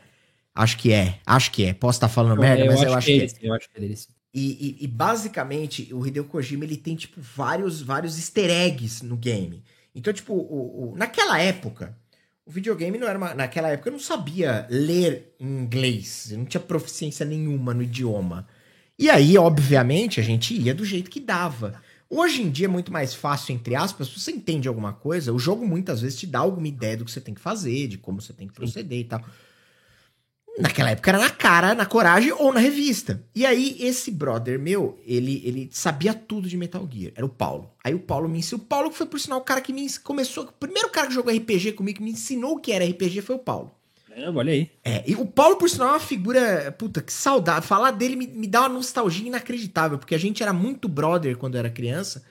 Acho 0.55 0.79
que 0.79 0.93
é. 0.93 1.21
Acho 1.25 1.51
que 1.53 1.65
é. 1.65 1.75
Posso 1.75 1.97
estar 1.97 2.09
falando 2.09 2.37
eu, 2.37 2.41
merda, 2.41 2.65
eu 2.65 2.73
mas 2.73 2.83
eu 2.83 2.95
acho 2.95 3.07
que, 3.07 3.23
é. 3.23 3.29
Eu 3.43 3.55
acho 3.55 3.69
que 3.69 3.77
é 3.77 3.81
dele, 3.81 3.97
sim. 3.97 4.09
E, 4.35 4.77
e, 4.81 4.85
e, 4.85 4.87
basicamente, 4.87 5.95
o 5.95 6.07
Hideo 6.07 6.25
Kojima 6.25 6.65
ele 6.65 6.77
tem, 6.77 6.95
tipo, 6.95 7.21
vários, 7.21 7.81
vários 7.81 8.19
easter 8.19 8.51
eggs 8.51 9.03
no 9.03 9.17
game. 9.17 9.65
Então, 9.95 10.13
tipo, 10.13 10.35
o, 10.35 10.93
o, 10.93 10.97
naquela 10.97 11.41
época, 11.41 11.97
o 12.45 12.51
videogame 12.51 12.99
não 12.99 13.09
era 13.09 13.17
uma. 13.17 13.35
Naquela 13.35 13.71
época 13.71 13.89
eu 13.89 13.93
não 13.93 13.99
sabia 13.99 14.67
ler 14.69 15.35
em 15.41 15.47
inglês. 15.47 16.31
Eu 16.31 16.39
não 16.39 16.45
tinha 16.45 16.61
proficiência 16.61 17.25
nenhuma 17.25 17.73
no 17.73 17.83
idioma. 17.83 18.47
E 18.99 19.11
aí, 19.11 19.37
obviamente, 19.37 20.21
a 20.21 20.23
gente 20.23 20.55
ia 20.55 20.75
do 20.75 20.85
jeito 20.85 21.11
que 21.11 21.21
dava. 21.21 21.83
Hoje 22.09 22.41
em 22.41 22.51
dia 22.51 22.67
é 22.67 22.69
muito 22.69 22.93
mais 22.93 23.15
fácil, 23.15 23.55
entre 23.55 23.75
aspas, 23.75 24.09
se 24.09 24.21
você 24.21 24.31
entende 24.31 24.69
alguma 24.69 24.93
coisa, 24.93 25.33
o 25.33 25.39
jogo 25.39 25.67
muitas 25.67 26.01
vezes 26.01 26.19
te 26.19 26.27
dá 26.27 26.39
alguma 26.39 26.69
ideia 26.69 26.97
do 26.97 27.05
que 27.05 27.11
você 27.11 27.21
tem 27.21 27.35
que 27.35 27.41
fazer, 27.41 27.89
de 27.89 27.99
como 27.99 28.23
você 28.23 28.33
tem 28.33 28.47
que 28.47 28.55
proceder 28.55 29.01
e 29.01 29.05
tal. 29.05 29.23
Naquela 30.59 30.91
época 30.91 31.11
era 31.11 31.19
na 31.19 31.29
cara, 31.29 31.75
na 31.75 31.85
coragem 31.85 32.33
ou 32.33 32.55
na 32.55 32.61
revista. 32.61 33.23
E 33.35 33.45
aí, 33.45 33.77
esse 33.79 34.11
brother 34.11 34.59
meu, 34.59 34.99
ele, 35.05 35.43
ele 35.45 35.69
sabia 35.71 36.15
tudo 36.15 36.49
de 36.49 36.57
Metal 36.57 36.89
Gear. 36.91 37.13
Era 37.15 37.27
o 37.27 37.29
Paulo. 37.29 37.71
Aí 37.85 37.95
o 37.95 37.99
Paulo 37.99 38.27
me 38.27 38.39
ensinou. 38.39 38.65
O 38.65 38.67
Paulo 38.67 38.91
foi, 38.91 39.05
por 39.05 39.21
sinal, 39.21 39.41
o 39.41 39.45
cara 39.45 39.61
que 39.61 39.73
me 39.73 39.87
começou. 39.99 40.45
O 40.45 40.53
primeiro 40.53 40.89
cara 40.89 41.09
que 41.09 41.13
jogou 41.13 41.35
RPG 41.35 41.73
comigo, 41.73 41.99
que 41.99 42.03
me 42.03 42.13
ensinou 42.13 42.53
o 42.53 42.59
que 42.59 42.73
era 42.73 42.87
RPG, 42.87 43.21
foi 43.21 43.37
o 43.37 43.41
Paulo. 43.41 43.71
É, 44.17 44.31
olha 44.31 44.51
aí. 44.51 44.71
É, 44.83 45.05
e 45.07 45.15
o 45.15 45.27
Paulo, 45.27 45.57
por 45.57 45.69
sinal, 45.69 45.89
é 45.89 45.93
uma 45.93 46.01
figura. 46.01 46.73
Puta, 46.73 47.03
que 47.03 47.13
saudade. 47.13 47.67
Falar 47.67 47.91
dele 47.91 48.17
me, 48.17 48.27
me 48.27 48.47
dá 48.47 48.63
uma 48.63 48.71
nostalgia 48.71 49.27
inacreditável, 49.27 49.99
porque 49.99 50.15
a 50.15 50.19
gente 50.19 50.43
era 50.43 50.55
muito 50.55 50.89
brother 50.89 51.37
quando 51.37 51.59
era 51.59 51.69
criança. 51.69 52.25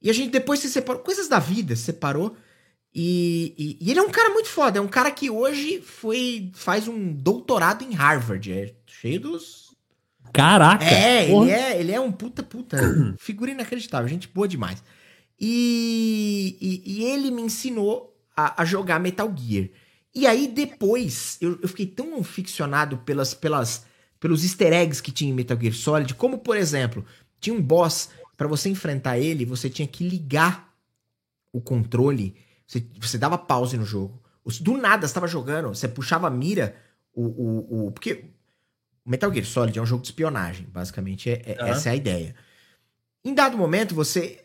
E 0.00 0.08
a 0.08 0.12
gente 0.14 0.30
depois 0.30 0.58
se 0.60 0.70
separou. 0.70 1.02
Coisas 1.02 1.28
da 1.28 1.38
vida, 1.38 1.76
se 1.76 1.82
separou. 1.82 2.34
E, 2.94 3.54
e, 3.58 3.78
e, 3.86 3.90
ele 3.90 4.00
é 4.00 4.02
um 4.02 4.10
cara 4.10 4.30
muito 4.30 4.48
foda. 4.48 4.78
É 4.78 4.82
um 4.82 4.88
cara 4.88 5.10
que 5.10 5.28
hoje 5.28 5.82
foi 5.82 6.50
faz 6.54 6.88
um 6.88 7.12
doutorado 7.12 7.84
em 7.84 7.92
Harvard. 7.92 8.50
É 8.50 8.72
cheio 8.86 9.20
dos. 9.20 9.68
Caraca! 10.32 10.84
É, 10.84 11.30
ele 11.30 11.50
é, 11.50 11.78
ele 11.78 11.92
é 11.92 12.00
um 12.00 12.10
puta 12.10 12.42
puta. 12.42 12.78
figura 13.20 13.50
inacreditável. 13.50 14.08
Gente 14.08 14.28
boa 14.28 14.48
demais. 14.48 14.82
E, 15.38 16.56
e, 16.60 17.00
e 17.00 17.04
ele 17.04 17.30
me 17.30 17.42
ensinou 17.42 18.16
a, 18.34 18.62
a, 18.62 18.64
jogar 18.64 18.98
Metal 18.98 19.32
Gear. 19.36 19.68
E 20.18 20.26
aí 20.26 20.48
depois 20.48 21.38
eu, 21.40 21.58
eu 21.62 21.68
fiquei 21.68 21.86
tão 21.86 22.22
ficcionado 22.24 22.98
pelas, 22.98 23.34
pelas, 23.34 23.86
pelos 24.18 24.42
easter 24.42 24.72
eggs 24.72 25.00
que 25.00 25.12
tinha 25.12 25.30
em 25.30 25.34
Metal 25.34 25.56
Gear 25.60 25.72
Solid. 25.72 26.12
Como, 26.14 26.38
por 26.38 26.56
exemplo, 26.56 27.06
tinha 27.40 27.54
um 27.54 27.62
boss. 27.62 28.10
para 28.36 28.48
você 28.48 28.68
enfrentar 28.68 29.18
ele, 29.18 29.44
você 29.44 29.70
tinha 29.70 29.86
que 29.86 30.08
ligar 30.08 30.74
o 31.52 31.60
controle 31.60 32.34
você, 32.66 32.84
você 33.00 33.16
dava 33.16 33.38
pause 33.38 33.78
no 33.78 33.84
jogo. 33.84 34.20
Do 34.60 34.76
nada, 34.76 35.06
você 35.06 35.10
estava 35.10 35.28
jogando, 35.28 35.68
você 35.68 35.86
puxava 35.86 36.26
a 36.26 36.30
mira, 36.30 36.74
o, 37.14 37.22
o, 37.22 37.86
o, 37.86 37.92
porque 37.92 38.24
Metal 39.04 39.32
Gear 39.32 39.46
Solid 39.46 39.78
é 39.78 39.82
um 39.82 39.86
jogo 39.86 40.02
de 40.02 40.08
espionagem, 40.08 40.66
basicamente. 40.66 41.30
É, 41.30 41.42
é 41.44 41.62
uhum. 41.62 41.68
Essa 41.68 41.90
é 41.90 41.92
a 41.92 41.96
ideia. 41.96 42.34
Em 43.24 43.34
dado 43.34 43.56
momento, 43.56 43.94
você 43.94 44.44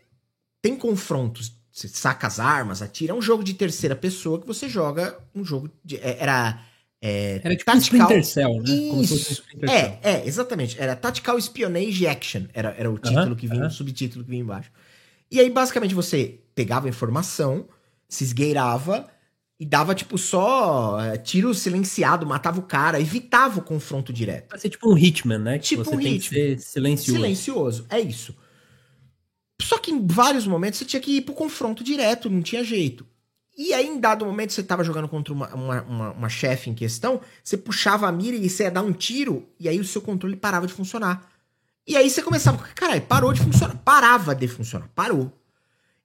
tem 0.61 0.75
confrontos, 0.75 1.59
você 1.73 1.87
saca 1.87 2.27
as 2.27 2.39
armas, 2.39 2.83
atira. 2.83 3.13
É 3.13 3.15
um 3.15 3.21
jogo 3.21 3.43
de 3.43 3.55
terceira 3.55 3.95
pessoa 3.95 4.39
que 4.39 4.45
você 4.45 4.69
joga 4.69 5.17
um 5.33 5.43
jogo 5.43 5.71
de. 5.83 5.97
É, 5.97 6.17
era. 6.19 6.63
É, 7.01 7.41
era 7.43 7.55
tipo 7.55 7.69
tactical... 7.69 7.99
Splinter 7.99 8.23
Cell, 8.23 8.61
né? 8.61 9.01
Isso. 9.01 9.43
Um 9.57 9.69
é, 9.69 9.99
é, 10.03 10.23
exatamente. 10.25 10.79
Era 10.79 10.95
Tactical 10.95 11.37
Espionage 11.37 12.07
Action. 12.07 12.43
Era, 12.53 12.73
era 12.77 12.89
o 12.89 12.97
título 12.97 13.29
uhum, 13.29 13.35
que 13.35 13.47
vinha, 13.47 13.61
uhum. 13.63 13.67
o 13.67 13.71
subtítulo 13.71 14.23
que 14.23 14.29
vinha 14.29 14.43
embaixo. 14.43 14.71
E 15.29 15.39
aí, 15.39 15.49
basicamente, 15.49 15.93
você 15.93 16.39
pegava 16.55 16.87
informação, 16.87 17.67
se 18.07 18.23
esgueirava 18.23 19.07
e 19.59 19.65
dava, 19.65 19.93
tipo, 19.93 20.17
só 20.17 21.01
é, 21.01 21.17
tiro 21.17 21.53
silenciado, 21.53 22.25
matava 22.25 22.59
o 22.59 22.63
cara, 22.63 23.01
evitava 23.01 23.59
o 23.59 23.63
confronto 23.63 24.13
direto. 24.13 24.51
Vai 24.51 24.59
ser 24.59 24.69
tipo 24.69 24.89
um 24.89 24.97
Hitman, 24.97 25.39
né? 25.39 25.59
Tipo 25.59 25.83
você 25.83 25.95
um 25.95 25.99
Hitman. 25.99 26.57
silencioso. 26.59 27.19
Silencioso, 27.19 27.85
é 27.89 27.99
isso. 27.99 28.33
Só 29.61 29.77
que 29.77 29.91
em 29.91 30.05
vários 30.05 30.45
momentos 30.45 30.79
você 30.79 30.85
tinha 30.85 31.01
que 31.01 31.17
ir 31.17 31.21
pro 31.21 31.33
confronto 31.33 31.83
direto, 31.83 32.29
não 32.29 32.41
tinha 32.41 32.63
jeito. 32.63 33.05
E 33.55 33.73
aí, 33.73 33.87
em 33.87 33.99
dado 33.99 34.25
momento, 34.25 34.51
você 34.51 34.63
tava 34.63 34.83
jogando 34.83 35.07
contra 35.07 35.33
uma, 35.33 35.53
uma, 35.53 35.81
uma, 35.83 36.11
uma 36.11 36.29
chefe 36.29 36.69
em 36.69 36.73
questão, 36.73 37.21
você 37.43 37.55
puxava 37.55 38.07
a 38.07 38.11
mira 38.11 38.35
e 38.35 38.49
você 38.49 38.63
ia 38.63 38.71
dar 38.71 38.81
um 38.81 38.91
tiro, 38.91 39.47
e 39.59 39.69
aí 39.69 39.79
o 39.79 39.85
seu 39.85 40.01
controle 40.01 40.35
parava 40.35 40.65
de 40.65 40.73
funcionar. 40.73 41.31
E 41.85 41.95
aí 41.95 42.09
você 42.09 42.21
começava, 42.23 42.57
caralho, 42.73 43.01
parou 43.01 43.33
de 43.33 43.41
funcionar. 43.41 43.75
Parava 43.77 44.33
de 44.33 44.47
funcionar, 44.47 44.89
parou. 44.95 45.31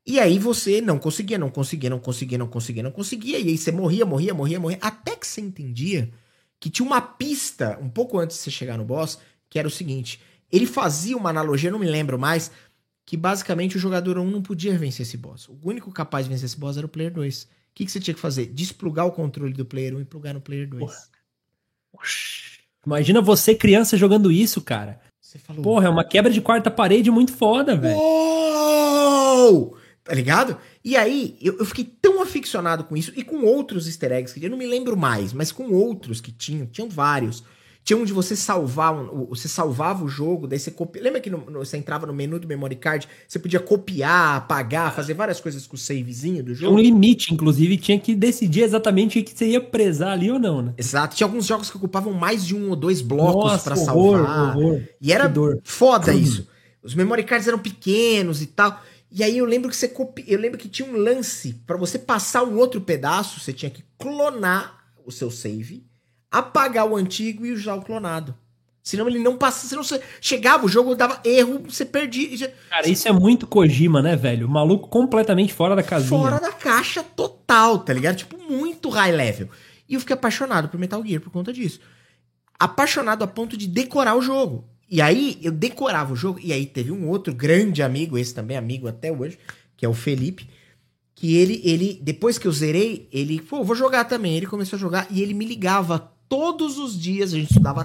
E 0.04 0.18
aí 0.18 0.38
você 0.38 0.80
não 0.80 0.98
conseguia, 0.98 1.38
não 1.38 1.50
conseguia, 1.50 1.88
não 1.88 2.00
conseguia, 2.00 2.38
não 2.38 2.48
conseguia, 2.48 2.82
não 2.82 2.90
conseguia. 2.90 3.38
E 3.38 3.48
aí 3.48 3.58
você 3.58 3.70
morria, 3.70 4.04
morria, 4.04 4.34
morria, 4.34 4.58
morria. 4.58 4.78
Até 4.80 5.14
que 5.14 5.26
você 5.26 5.40
entendia 5.40 6.10
que 6.58 6.68
tinha 6.68 6.84
uma 6.84 7.00
pista, 7.00 7.78
um 7.80 7.88
pouco 7.88 8.18
antes 8.18 8.36
de 8.36 8.42
você 8.42 8.50
chegar 8.50 8.76
no 8.76 8.84
boss, 8.84 9.18
que 9.48 9.58
era 9.58 9.68
o 9.68 9.70
seguinte: 9.70 10.20
ele 10.50 10.66
fazia 10.66 11.16
uma 11.16 11.30
analogia, 11.30 11.70
não 11.70 11.78
me 11.78 11.86
lembro 11.86 12.18
mais, 12.18 12.50
que 13.08 13.16
basicamente 13.16 13.74
o 13.74 13.80
jogador 13.80 14.18
1 14.18 14.30
não 14.30 14.42
podia 14.42 14.76
vencer 14.76 15.06
esse 15.06 15.16
boss. 15.16 15.48
O 15.48 15.58
único 15.64 15.90
capaz 15.90 16.26
de 16.26 16.30
vencer 16.30 16.44
esse 16.44 16.58
boss 16.58 16.76
era 16.76 16.84
o 16.84 16.90
player 16.90 17.10
2. 17.10 17.44
O 17.44 17.48
que, 17.74 17.86
que 17.86 17.90
você 17.90 17.98
tinha 17.98 18.12
que 18.12 18.20
fazer? 18.20 18.44
Desplugar 18.52 19.06
o 19.06 19.12
controle 19.12 19.54
do 19.54 19.64
player 19.64 19.96
1 19.96 20.02
e 20.02 20.04
plugar 20.04 20.34
no 20.34 20.42
player 20.42 20.68
2. 20.68 20.92
Imagina 22.84 23.22
você, 23.22 23.54
criança, 23.54 23.96
jogando 23.96 24.30
isso, 24.30 24.60
cara. 24.60 25.00
Você 25.22 25.38
falou. 25.38 25.62
Porra, 25.62 25.86
é 25.86 25.88
uma 25.88 26.04
quebra 26.04 26.30
de 26.30 26.42
quarta 26.42 26.70
parede 26.70 27.10
muito 27.10 27.32
foda, 27.32 27.74
velho. 27.74 27.96
Tá 30.04 30.12
ligado? 30.12 30.58
E 30.84 30.94
aí, 30.94 31.38
eu, 31.40 31.60
eu, 31.60 31.64
fiquei 31.64 31.84
tão 31.84 32.20
aficionado 32.20 32.84
com 32.84 32.94
isso 32.94 33.10
e 33.16 33.24
com 33.24 33.42
outros 33.42 33.86
easter 33.86 34.12
eggs 34.12 34.38
que 34.38 34.44
eu 34.44 34.50
não 34.50 34.58
me 34.58 34.66
lembro 34.66 34.98
mais, 34.98 35.32
mas 35.32 35.50
com 35.50 35.72
outros 35.72 36.20
que 36.20 36.30
tinham, 36.30 36.66
tinham 36.66 36.90
vários. 36.90 37.42
Tinha 37.88 37.96
um 37.96 38.04
de 38.04 38.12
você 38.12 38.36
salvar, 38.36 38.94
você 39.30 39.48
salvava 39.48 40.04
o 40.04 40.08
jogo, 40.08 40.46
daí 40.46 40.58
você 40.58 40.70
copia. 40.70 41.02
Lembra 41.02 41.22
que 41.22 41.30
no, 41.30 41.38
no, 41.50 41.60
você 41.60 41.78
entrava 41.78 42.06
no 42.06 42.12
menu 42.12 42.38
do 42.38 42.46
memory 42.46 42.76
card, 42.76 43.08
você 43.26 43.38
podia 43.38 43.58
copiar, 43.58 44.36
apagar, 44.36 44.94
fazer 44.94 45.14
várias 45.14 45.40
coisas 45.40 45.66
com 45.66 45.74
o 45.74 45.78
savezinho 45.78 46.44
do 46.44 46.54
jogo? 46.54 46.76
Um 46.76 46.78
limite, 46.78 47.32
inclusive, 47.32 47.78
tinha 47.78 47.98
que 47.98 48.14
decidir 48.14 48.60
exatamente 48.60 49.18
o 49.18 49.24
que 49.24 49.30
você 49.30 49.46
ia 49.46 49.60
prezar 49.62 50.12
ali 50.12 50.30
ou 50.30 50.38
não, 50.38 50.60
né? 50.60 50.74
Exato. 50.76 51.16
Tinha 51.16 51.26
alguns 51.26 51.46
jogos 51.46 51.70
que 51.70 51.78
ocupavam 51.78 52.12
mais 52.12 52.44
de 52.44 52.54
um 52.54 52.68
ou 52.68 52.76
dois 52.76 53.00
blocos 53.00 53.62
para 53.62 53.74
salvar. 53.74 54.54
Horror. 54.54 54.82
E 55.00 55.10
era 55.10 55.32
foda 55.64 56.12
isso. 56.12 56.46
Os 56.82 56.94
memory 56.94 57.24
cards 57.24 57.48
eram 57.48 57.58
pequenos 57.58 58.42
e 58.42 58.48
tal. 58.48 58.82
E 59.10 59.24
aí 59.24 59.38
eu 59.38 59.46
lembro 59.46 59.70
que 59.70 59.76
você 59.76 59.88
copi... 59.88 60.26
eu 60.28 60.38
lembro 60.38 60.58
que 60.58 60.68
tinha 60.68 60.86
um 60.86 60.94
lance 60.98 61.54
para 61.66 61.78
você 61.78 61.98
passar 61.98 62.44
um 62.44 62.58
outro 62.58 62.82
pedaço, 62.82 63.40
você 63.40 63.50
tinha 63.50 63.70
que 63.70 63.82
clonar 63.96 64.76
o 65.06 65.10
seu 65.10 65.30
save, 65.30 65.87
apagar 66.30 66.86
o 66.86 66.96
antigo 66.96 67.44
e 67.44 67.52
usar 67.52 67.74
o 67.74 67.82
clonado. 67.82 68.34
Senão 68.82 69.06
ele 69.06 69.18
não 69.18 69.36
passa, 69.36 69.66
senão 69.66 69.82
você 69.82 70.00
chegava, 70.18 70.64
o 70.64 70.68
jogo 70.68 70.94
dava 70.94 71.20
erro, 71.22 71.62
você 71.68 71.84
perdia. 71.84 72.48
Cara, 72.70 72.88
isso 72.88 73.06
é 73.06 73.12
muito 73.12 73.46
Kojima, 73.46 74.00
né, 74.00 74.16
velho? 74.16 74.46
O 74.46 74.50
maluco 74.50 74.88
completamente 74.88 75.52
fora 75.52 75.76
da 75.76 75.82
casinha. 75.82 76.08
Fora 76.08 76.40
da 76.40 76.50
caixa 76.50 77.02
total, 77.02 77.80
tá 77.80 77.92
ligado? 77.92 78.16
Tipo, 78.16 78.38
muito 78.38 78.88
high 78.88 79.12
level. 79.12 79.50
E 79.86 79.92
eu 79.92 80.00
fiquei 80.00 80.14
apaixonado 80.14 80.70
por 80.70 80.80
Metal 80.80 81.04
Gear 81.04 81.20
por 81.20 81.30
conta 81.30 81.52
disso. 81.52 81.80
Apaixonado 82.58 83.22
a 83.22 83.26
ponto 83.26 83.58
de 83.58 83.66
decorar 83.66 84.14
o 84.14 84.22
jogo. 84.22 84.64
E 84.90 85.02
aí 85.02 85.38
eu 85.42 85.52
decorava 85.52 86.14
o 86.14 86.16
jogo, 86.16 86.40
e 86.42 86.50
aí 86.50 86.64
teve 86.64 86.90
um 86.90 87.08
outro 87.08 87.34
grande 87.34 87.82
amigo, 87.82 88.16
esse 88.16 88.34
também 88.34 88.56
é 88.56 88.58
amigo 88.58 88.88
até 88.88 89.12
hoje, 89.12 89.38
que 89.76 89.84
é 89.84 89.88
o 89.88 89.92
Felipe, 89.92 90.48
que 91.14 91.36
ele, 91.36 91.60
ele 91.62 92.00
depois 92.02 92.38
que 92.38 92.48
eu 92.48 92.52
zerei, 92.52 93.06
ele, 93.12 93.38
pô, 93.42 93.62
vou 93.62 93.76
jogar 93.76 94.04
também. 94.04 94.34
Ele 94.34 94.46
começou 94.46 94.78
a 94.78 94.80
jogar 94.80 95.06
e 95.10 95.20
ele 95.20 95.34
me 95.34 95.44
ligava 95.44 96.10
todos 96.28 96.78
os 96.78 96.98
dias, 96.98 97.32
a 97.32 97.36
gente 97.36 97.50
estudava. 97.50 97.84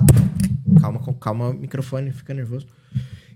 Calma, 0.81 0.99
calma, 1.19 1.53
microfone, 1.53 2.11
fica 2.11 2.33
nervoso. 2.33 2.67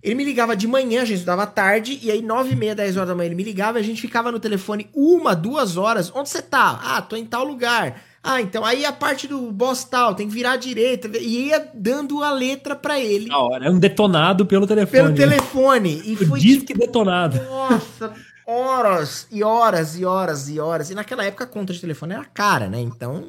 Ele 0.02 0.16
me 0.16 0.24
ligava 0.24 0.56
de 0.56 0.68
manhã, 0.68 1.02
a 1.02 1.06
gente 1.06 1.18
estudava 1.18 1.46
tarde, 1.46 2.00
e 2.02 2.12
aí 2.12 2.22
nove 2.22 2.54
e 2.54 2.56
meia, 2.56 2.76
dez 2.76 2.96
horas 2.96 3.10
da 3.10 3.16
manhã 3.16 3.28
ele 3.28 3.36
me 3.36 3.44
ligava, 3.44 3.80
e 3.80 3.82
a 3.82 3.84
gente 3.84 4.02
ficava 4.02 4.32
no 4.32 4.40
telefone 4.40 4.90
uma, 4.94 5.36
duas 5.36 5.76
horas. 5.76 6.12
Onde 6.16 6.30
você 6.30 6.42
tá? 6.42 6.80
Ah, 6.84 7.02
tô 7.02 7.16
em 7.16 7.26
tal 7.26 7.44
lugar. 7.44 8.02
Ah, 8.24 8.42
então 8.42 8.66
aí 8.66 8.86
a 8.86 8.92
parte 8.92 9.28
do 9.28 9.52
boss 9.52 9.86
tal, 9.86 10.14
tem 10.14 10.28
que 10.28 10.34
virar 10.34 10.54
à 10.54 10.58
direita. 10.58 11.10
E 11.18 11.48
ia 11.48 11.72
dando 11.74 12.24
a 12.24 12.32
letra 12.32 12.76
para 12.76 13.00
ele. 13.00 13.30
Da 13.30 13.38
hora, 13.38 13.68
é 13.68 13.70
um 13.70 13.80
detonado 13.80 14.46
pelo 14.46 14.68
telefone. 14.68 15.04
Pelo 15.04 15.16
telefone. 15.16 16.02
E 16.06 16.16
foi 16.16 16.40
Diz 16.40 16.64
que 16.64 16.74
detonado. 16.74 17.42
Nossa, 17.44 18.14
horas 18.46 19.28
e 19.32 19.44
horas 19.44 19.98
e 19.98 20.06
horas 20.06 20.50
e 20.50 20.60
horas. 20.60 20.90
E 20.90 20.96
naquela 20.96 21.24
época 21.24 21.46
a 21.46 21.48
conta 21.48 21.74
de 21.74 21.80
telefone 21.80 22.14
era 22.14 22.26
cara, 22.26 22.68
né? 22.68 22.80
Então. 22.80 23.24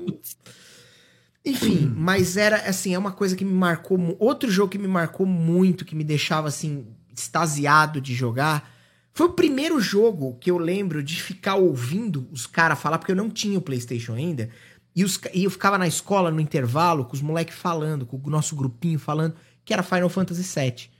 Enfim, 1.45 1.93
mas 1.97 2.37
era 2.37 2.57
assim, 2.69 2.95
é 2.95 2.99
uma 2.99 3.13
coisa 3.13 3.37
que 3.37 3.45
me 3.45 3.53
marcou. 3.53 4.17
Outro 4.19 4.51
jogo 4.51 4.71
que 4.71 4.79
me 4.79 4.89
marcou 4.89 5.27
muito, 5.27 5.85
que 5.85 5.95
me 5.95 6.05
deixava 6.05 6.49
assim, 6.49 6.87
extasiado 7.15 8.01
de 8.01 8.15
jogar. 8.15 8.71
Foi 9.13 9.27
o 9.27 9.33
primeiro 9.33 9.81
jogo 9.81 10.37
que 10.39 10.51
eu 10.51 10.59
lembro 10.59 11.03
de 11.03 11.21
ficar 11.21 11.57
ouvindo 11.57 12.29
os 12.31 12.47
caras 12.47 12.79
falar, 12.79 12.99
porque 12.99 13.13
eu 13.13 13.17
não 13.17 13.31
tinha 13.31 13.59
o 13.59 13.63
PlayStation 13.63 14.15
ainda. 14.15 14.51
E, 14.95 15.05
os 15.05 15.21
e 15.33 15.45
eu 15.45 15.51
ficava 15.51 15.79
na 15.79 15.87
escola, 15.87 16.31
no 16.31 16.41
intervalo, 16.41 17.05
com 17.05 17.15
os 17.15 17.23
moleques 17.23 17.57
falando, 17.57 18.05
com 18.05 18.17
o 18.17 18.31
nosso 18.31 18.55
grupinho 18.55 18.99
falando, 18.99 19.35
que 19.65 19.73
era 19.73 19.83
Final 19.83 20.09
Fantasy 20.09 20.43
VII. 20.43 20.98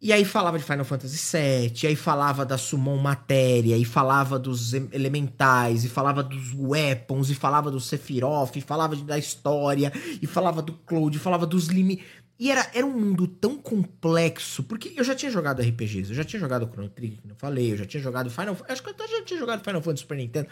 E 0.00 0.12
aí 0.12 0.24
falava 0.26 0.58
de 0.58 0.64
Final 0.64 0.84
Fantasy 0.84 1.16
VII, 1.38 1.88
aí 1.88 1.96
falava 1.96 2.44
da 2.44 2.58
Summon 2.58 2.98
Matéria, 2.98 3.76
e 3.78 3.84
falava 3.84 4.38
dos 4.38 4.74
em- 4.74 4.88
elementais, 4.92 5.84
e 5.84 5.88
falava 5.88 6.22
dos 6.22 6.52
weapons, 6.54 7.30
e 7.30 7.34
falava 7.34 7.70
do 7.70 7.80
Sephiroth, 7.80 8.56
e 8.56 8.60
falava 8.60 8.94
de- 8.94 9.04
da 9.04 9.18
história, 9.18 9.90
e 10.20 10.26
falava 10.26 10.60
do 10.60 10.74
Cloud, 10.74 11.16
e 11.16 11.20
falava 11.20 11.46
dos 11.46 11.68
limites. 11.68 12.04
E 12.38 12.50
era, 12.50 12.70
era 12.74 12.84
um 12.86 12.92
mundo 12.92 13.26
tão 13.26 13.56
complexo, 13.56 14.62
porque 14.64 14.92
eu 14.94 15.02
já 15.02 15.14
tinha 15.14 15.30
jogado 15.32 15.62
RPGs, 15.62 16.10
eu 16.10 16.14
já 16.16 16.24
tinha 16.24 16.38
jogado 16.38 16.66
Chrono 16.70 16.90
Trigger, 16.90 17.22
que 17.22 17.30
eu 17.30 17.36
falei, 17.36 17.72
eu 17.72 17.78
já 17.78 17.86
tinha 17.86 18.02
jogado 18.02 18.28
Final 18.30 18.54
Acho 18.68 18.82
que 18.82 18.90
eu 18.90 19.08
já 19.08 19.24
tinha 19.24 19.40
jogado 19.40 19.64
Final 19.64 19.80
Fantasy 19.80 20.02
Super 20.02 20.18
Nintendo. 20.18 20.48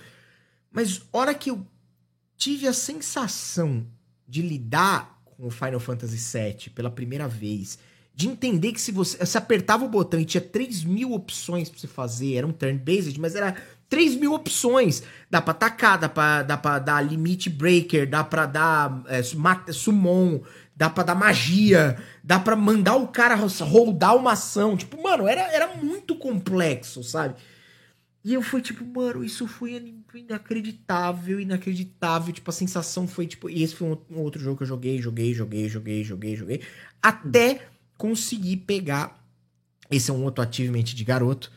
Mas 0.73 1.03
hora 1.13 1.35
que 1.35 1.51
eu 1.51 1.67
tive 2.39 2.67
a 2.67 2.73
sensação 2.73 3.87
de 4.27 4.41
lidar 4.41 5.21
com 5.27 5.47
o 5.47 5.51
Final 5.51 5.79
Fantasy 5.79 6.17
VII 6.17 6.71
pela 6.71 6.91
primeira 6.91 7.29
vez, 7.29 7.79
de 8.15 8.29
entender 8.29 8.73
que 8.73 8.81
se 8.81 8.93
você, 8.93 9.19
você 9.19 9.37
apertava 9.37 9.85
o 9.85 9.89
botão 9.89 10.21
e 10.21 10.25
tinha 10.25 10.41
3 10.41 10.85
mil 10.85 11.13
opções 11.13 11.69
pra 11.69 11.79
você 11.79 11.89
fazer, 11.89 12.35
era 12.37 12.47
um 12.47 12.53
turn-based, 12.53 13.19
mas 13.21 13.35
era 13.35 13.57
3 13.89 14.15
mil 14.15 14.33
opções. 14.33 15.03
Dá 15.29 15.43
pra 15.43 15.51
atacar, 15.51 15.99
dá 15.99 16.09
pra, 16.09 16.43
dá 16.43 16.57
pra 16.57 16.79
dar 16.79 17.01
limit 17.03 17.51
breaker, 17.51 18.09
dá 18.09 18.23
pra 18.23 18.47
dar 18.47 19.03
é, 19.09 19.21
summon, 19.23 20.41
dá 20.77 20.89
pra 20.89 21.03
dar 21.03 21.15
magia, 21.17 21.97
dá 22.23 22.39
pra 22.39 22.55
mandar 22.55 22.95
o 22.97 23.09
cara 23.09 23.35
rodar 23.35 24.17
uma 24.17 24.33
ação. 24.33 24.77
Tipo, 24.77 25.03
mano, 25.03 25.27
era, 25.27 25.43
era 25.53 25.75
muito 25.77 26.15
complexo, 26.15 27.03
sabe? 27.03 27.35
E 28.25 28.33
eu 28.33 28.43
fui 28.43 28.63
tipo, 28.63 28.85
mano, 28.85 29.23
isso 29.23 29.47
foi 29.47 29.73
in- 29.77 30.03
inacreditável, 30.15 31.41
inacreditável. 31.41 32.33
Tipo, 32.33 32.49
a 32.49 32.55
sensação 32.55 33.07
foi 33.07 33.27
tipo. 33.27 33.51
E 33.51 33.63
esse 33.63 33.75
foi 33.75 33.89
um 34.11 34.21
outro 34.21 34.41
jogo 34.41 34.57
que 34.59 34.63
eu 34.63 34.69
joguei, 34.69 35.01
joguei, 35.03 35.35
joguei, 35.35 35.69
joguei, 35.69 36.05
joguei, 36.05 36.37
joguei. 36.37 36.61
Até 37.03 37.61
conseguir 37.97 38.59
pegar. 38.59 39.23
Esse 39.91 40.11
é 40.11 40.15
um 40.15 40.25
outro 40.25 40.43
achievement 40.43 40.85
de 40.85 41.05
garoto. 41.05 41.51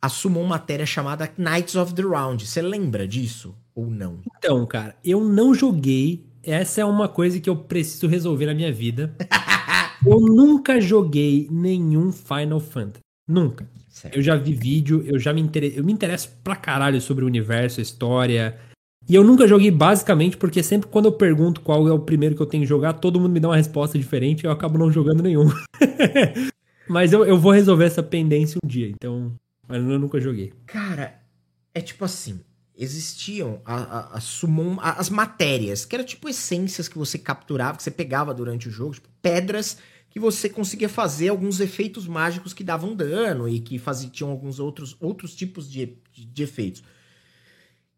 Assumou 0.00 0.42
uma 0.42 0.50
matéria 0.50 0.86
chamada 0.86 1.30
Knights 1.36 1.76
of 1.76 1.94
the 1.94 2.02
Round. 2.02 2.46
Você 2.46 2.62
lembra 2.62 3.06
disso? 3.06 3.54
Ou 3.74 3.90
não? 3.90 4.20
Então, 4.36 4.66
cara, 4.66 4.96
eu 5.04 5.24
não 5.24 5.54
joguei. 5.54 6.26
Essa 6.42 6.80
é 6.80 6.84
uma 6.84 7.08
coisa 7.08 7.38
que 7.38 7.50
eu 7.50 7.56
preciso 7.56 8.06
resolver 8.06 8.46
na 8.46 8.54
minha 8.54 8.72
vida. 8.72 9.14
eu 10.06 10.20
nunca 10.20 10.80
joguei 10.80 11.48
nenhum 11.50 12.12
Final 12.12 12.60
Fantasy. 12.60 13.00
Nunca. 13.28 13.68
Certo. 13.88 14.16
Eu 14.16 14.22
já 14.22 14.36
vi 14.36 14.54
vídeo, 14.54 15.02
eu 15.06 15.18
já 15.18 15.32
me, 15.32 15.40
inter... 15.40 15.72
eu 15.76 15.84
me 15.84 15.92
interesso 15.92 16.30
pra 16.42 16.56
caralho 16.56 17.00
sobre 17.00 17.24
o 17.24 17.26
universo, 17.26 17.80
a 17.80 17.82
história. 17.82 18.58
E 19.08 19.14
eu 19.14 19.24
nunca 19.24 19.46
joguei 19.48 19.70
basicamente 19.70 20.36
porque 20.36 20.62
sempre 20.62 20.88
quando 20.88 21.06
eu 21.06 21.12
pergunto 21.12 21.60
qual 21.62 21.88
é 21.88 21.92
o 21.92 21.98
primeiro 21.98 22.34
que 22.36 22.42
eu 22.42 22.46
tenho 22.46 22.62
que 22.62 22.68
jogar, 22.68 22.92
todo 22.94 23.18
mundo 23.18 23.32
me 23.32 23.40
dá 23.40 23.48
uma 23.48 23.56
resposta 23.56 23.98
diferente 23.98 24.42
e 24.42 24.46
eu 24.46 24.50
acabo 24.52 24.78
não 24.78 24.92
jogando 24.92 25.22
nenhum. 25.22 25.48
Mas 26.88 27.12
eu, 27.12 27.24
eu 27.24 27.38
vou 27.38 27.52
resolver 27.52 27.84
essa 27.84 28.02
pendência 28.02 28.58
um 28.62 28.66
dia, 28.68 28.88
então. 28.88 29.32
Mas 29.66 29.78
eu 29.82 29.98
nunca 29.98 30.20
joguei. 30.20 30.52
Cara, 30.66 31.20
é 31.74 31.80
tipo 31.80 32.04
assim. 32.04 32.40
Existiam 32.76 33.60
a, 33.64 33.74
a- 33.76 34.16
a 34.16 34.20
summon- 34.20 34.78
a- 34.80 34.92
as 34.92 35.10
matérias, 35.10 35.84
que 35.84 35.94
eram 35.94 36.04
tipo 36.04 36.28
essências 36.28 36.88
que 36.88 36.96
você 36.96 37.18
capturava, 37.18 37.76
que 37.76 37.82
você 37.82 37.90
pegava 37.90 38.32
durante 38.32 38.68
o 38.68 38.70
jogo, 38.70 38.94
tipo 38.94 39.08
pedras 39.20 39.76
que 40.08 40.18
você 40.18 40.48
conseguia 40.48 40.88
fazer 40.88 41.28
alguns 41.28 41.60
efeitos 41.60 42.06
mágicos 42.08 42.52
que 42.52 42.64
davam 42.64 42.96
dano 42.96 43.48
e 43.48 43.60
que 43.60 43.78
faziam 43.78 44.10
tinham 44.10 44.30
alguns 44.30 44.58
outros, 44.58 44.96
outros 44.98 45.36
tipos 45.36 45.70
de, 45.70 45.94
de, 46.12 46.24
de 46.24 46.42
efeitos. 46.42 46.82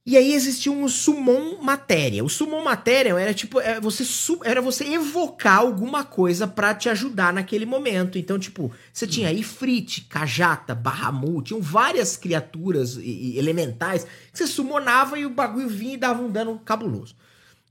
E 0.05 0.17
aí 0.17 0.35
existia 0.35 0.73
um 0.73 0.89
summon 0.89 1.63
matéria. 1.63 2.25
O 2.25 2.29
summon 2.29 2.65
matéria 2.65 3.11
era 3.11 3.33
tipo, 3.33 3.61
é, 3.61 3.81
você 3.81 4.05
era 4.45 4.61
você 4.61 4.85
evocar 4.85 5.59
alguma 5.59 6.03
coisa 6.03 6.45
pra 6.45 6.75
te 6.75 6.89
ajudar 6.89 7.33
naquele 7.33 7.65
momento. 7.65 8.19
Então, 8.19 8.37
tipo, 8.37 8.73
você 8.93 9.07
tinha 9.07 9.33
Ifrit, 9.33 10.01
Kajata, 10.11 10.75
Bahamut, 10.75 11.49
tinham 11.49 11.63
várias 11.63 12.17
criaturas 12.17 12.97
e, 12.97 13.35
e 13.35 13.39
elementais 13.39 14.05
que 14.33 14.39
você 14.39 14.47
summonava 14.49 15.17
e 15.17 15.25
o 15.25 15.31
bagulho 15.31 15.69
vinha 15.69 15.95
e 15.95 15.99
dava 15.99 16.21
um 16.21 16.31
dano 16.31 16.61
cabuloso. 16.65 17.15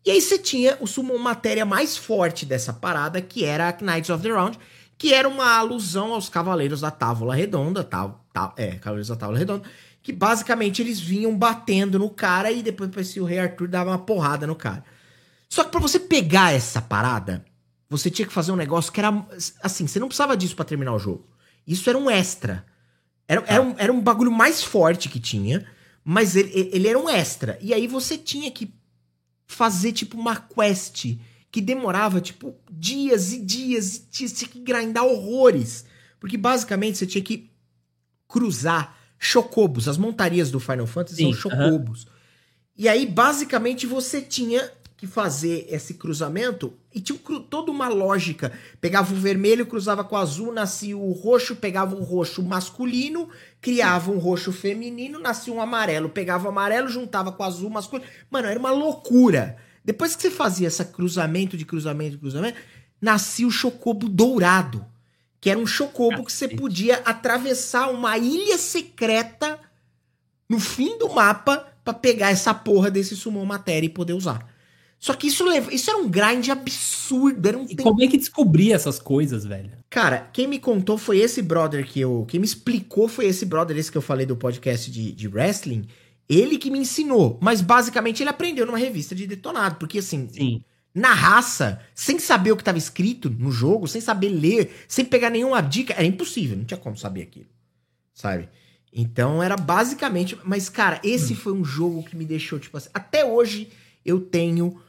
E 0.05 0.09
aí 0.09 0.21
você 0.21 0.37
tinha 0.37 0.77
o 0.79 0.87
summon 0.87 1.17
matéria 1.17 1.65
mais 1.65 1.97
forte 1.97 2.45
dessa 2.45 2.71
parada, 2.71 3.21
que 3.21 3.43
era 3.43 3.67
a 3.67 3.73
Knights 3.73 4.09
of 4.09 4.23
the 4.23 4.31
Round, 4.31 4.57
que 4.97 5.13
era 5.13 5.27
uma 5.27 5.57
alusão 5.57 6.13
aos 6.13 6.29
Cavaleiros 6.29 6.79
da 6.79 6.91
Távola 6.91 7.35
Redonda, 7.35 7.83
tá, 7.83 8.15
tá, 8.33 8.53
é, 8.55 8.75
Cavaleiros 8.75 9.09
da 9.09 9.15
Távola 9.15 9.37
Redonda, 9.37 9.63
que 10.01 10.11
basicamente 10.11 10.81
eles 10.81 10.99
vinham 10.99 11.35
batendo 11.37 11.99
no 11.99 12.09
cara 12.09 12.51
e 12.51 12.63
depois 12.63 12.89
parecia 12.89 13.21
o 13.21 13.25
Rei 13.25 13.39
Arthur 13.39 13.67
dava 13.67 13.91
uma 13.91 13.99
porrada 13.99 14.47
no 14.47 14.55
cara. 14.55 14.83
Só 15.47 15.63
que 15.63 15.71
pra 15.71 15.79
você 15.79 15.99
pegar 15.99 16.53
essa 16.53 16.81
parada, 16.81 17.45
você 17.89 18.09
tinha 18.09 18.27
que 18.27 18.33
fazer 18.33 18.51
um 18.51 18.55
negócio 18.55 18.91
que 18.91 18.99
era 18.99 19.25
assim, 19.61 19.85
você 19.85 19.99
não 19.99 20.07
precisava 20.07 20.35
disso 20.35 20.55
pra 20.55 20.65
terminar 20.65 20.93
o 20.93 20.99
jogo. 20.99 21.27
Isso 21.67 21.89
era 21.89 21.97
um 21.97 22.09
extra. 22.09 22.65
Era, 23.27 23.43
era, 23.45 23.61
um, 23.61 23.75
era 23.77 23.93
um 23.93 24.01
bagulho 24.01 24.31
mais 24.31 24.63
forte 24.63 25.07
que 25.09 25.19
tinha, 25.19 25.65
mas 26.03 26.35
ele, 26.35 26.69
ele 26.73 26.87
era 26.87 26.97
um 26.97 27.09
extra. 27.09 27.57
E 27.61 27.73
aí 27.73 27.85
você 27.85 28.17
tinha 28.17 28.49
que 28.49 28.73
fazer 29.45 29.91
tipo 29.91 30.17
uma 30.17 30.35
quest 30.35 31.17
que 31.51 31.61
demorava 31.61 32.21
tipo 32.21 32.55
dias 32.71 33.33
e 33.33 33.39
dias 33.39 33.97
e 33.97 34.07
dias, 34.09 34.31
tinha 34.31 34.49
que 34.49 34.59
grindar 34.59 35.05
horrores. 35.05 35.85
Porque 36.19 36.37
basicamente 36.37 36.97
você 36.97 37.05
tinha 37.05 37.23
que 37.23 37.51
cruzar 38.27 38.97
chocobos, 39.23 39.87
as 39.87 39.99
montarias 39.99 40.49
do 40.49 40.59
Final 40.59 40.87
Fantasy 40.87 41.17
Sim, 41.17 41.31
são 41.31 41.51
chocobos. 41.51 42.07
E 42.75 42.89
aí 42.89 43.05
basicamente 43.05 43.85
você 43.85 44.19
tinha 44.19 44.67
que 44.97 45.05
fazer 45.05 45.67
esse 45.69 45.93
cruzamento 45.93 46.73
e 46.93 46.99
tinha 46.99 47.17
um 47.29 47.39
toda 47.39 47.71
uma 47.71 47.87
lógica. 47.87 48.51
Pegava 48.79 49.13
o 49.13 49.15
vermelho, 49.17 49.65
cruzava 49.65 50.03
com 50.03 50.15
o 50.15 50.17
azul, 50.17 50.51
nascia 50.51 50.97
o 50.97 51.11
roxo, 51.11 51.55
pegava 51.55 51.95
o 51.95 52.03
roxo 52.03 52.41
masculino, 52.41 53.29
criava 53.61 54.11
um 54.11 54.17
roxo 54.17 54.51
feminino, 54.51 55.19
nascia 55.19 55.53
um 55.53 55.61
amarelo, 55.61 56.09
pegava 56.09 56.45
o 56.45 56.49
amarelo, 56.49 56.89
juntava 56.89 57.31
com 57.31 57.43
o 57.43 57.45
azul 57.45 57.69
masculino. 57.69 58.09
Mano, 58.29 58.47
era 58.47 58.59
uma 58.59 58.71
loucura. 58.71 59.55
Depois 59.85 60.15
que 60.15 60.23
você 60.23 60.31
fazia 60.31 60.67
esse 60.67 60.83
cruzamento 60.85 61.55
de 61.55 61.65
cruzamento 61.65 62.11
de 62.11 62.17
cruzamento, 62.17 62.57
nascia 62.99 63.47
o 63.47 63.51
chocobo 63.51 64.09
dourado, 64.09 64.85
que 65.41 65.49
era 65.49 65.59
um 65.59 65.65
chocobo 65.65 66.23
que 66.23 66.31
você 66.31 66.47
podia 66.47 67.01
atravessar 67.03 67.89
uma 67.89 68.15
ilha 68.17 68.59
secreta 68.59 69.59
no 70.47 70.59
fim 70.59 70.99
do 70.99 71.09
mapa 71.09 71.67
pra 71.83 71.95
pegar 71.95 72.29
essa 72.29 72.53
porra 72.53 72.91
desse 72.91 73.15
summon 73.15 73.43
matéria 73.43 73.87
e 73.87 73.89
poder 73.89 74.13
usar. 74.13 74.47
Só 74.99 75.15
que 75.15 75.25
isso, 75.25 75.43
leva, 75.43 75.73
isso 75.73 75.89
era 75.89 75.97
um 75.97 76.07
grind 76.07 76.47
absurdo, 76.49 77.47
era 77.47 77.57
um 77.57 77.63
E 77.63 77.69
tempo 77.69 77.81
como 77.81 78.03
é 78.03 78.07
que 78.07 78.19
descobri 78.19 78.71
essas 78.71 78.99
coisas, 78.99 79.43
velho? 79.43 79.71
Cara, 79.89 80.29
quem 80.31 80.47
me 80.47 80.59
contou 80.59 80.95
foi 80.95 81.17
esse 81.17 81.41
brother 81.41 81.87
que 81.87 81.99
eu. 81.99 82.23
Quem 82.27 82.39
me 82.39 82.45
explicou 82.45 83.07
foi 83.07 83.25
esse 83.25 83.43
brother, 83.43 83.75
esse 83.75 83.91
que 83.91 83.97
eu 83.97 84.01
falei 84.01 84.27
do 84.27 84.35
podcast 84.35 84.91
de, 84.91 85.11
de 85.11 85.27
wrestling. 85.27 85.87
Ele 86.29 86.55
que 86.59 86.69
me 86.69 86.77
ensinou. 86.77 87.39
Mas 87.41 87.61
basicamente 87.61 88.21
ele 88.21 88.29
aprendeu 88.29 88.63
numa 88.63 88.77
revista 88.77 89.15
de 89.15 89.25
detonado. 89.25 89.77
Porque 89.77 89.97
assim, 89.97 90.29
Sim. 90.29 90.63
Na 90.93 91.13
raça, 91.13 91.81
sem 91.95 92.19
saber 92.19 92.51
o 92.51 92.55
que 92.55 92.61
estava 92.61 92.77
escrito 92.77 93.29
no 93.29 93.51
jogo, 93.51 93.87
sem 93.87 94.01
saber 94.01 94.29
ler, 94.29 94.85
sem 94.87 95.05
pegar 95.05 95.29
nenhuma 95.29 95.61
dica, 95.61 95.93
era 95.93 96.05
impossível, 96.05 96.57
não 96.57 96.65
tinha 96.65 96.77
como 96.77 96.97
saber 96.97 97.23
aquilo. 97.23 97.47
Sabe? 98.13 98.49
Então 98.91 99.41
era 99.41 99.55
basicamente. 99.55 100.37
Mas, 100.43 100.67
cara, 100.67 100.99
esse 101.03 101.33
foi 101.33 101.53
um 101.53 101.63
jogo 101.63 102.03
que 102.03 102.15
me 102.15 102.25
deixou, 102.25 102.59
tipo 102.59 102.75
assim. 102.77 102.89
Até 102.93 103.23
hoje 103.25 103.69
eu 104.05 104.19
tenho 104.19 104.81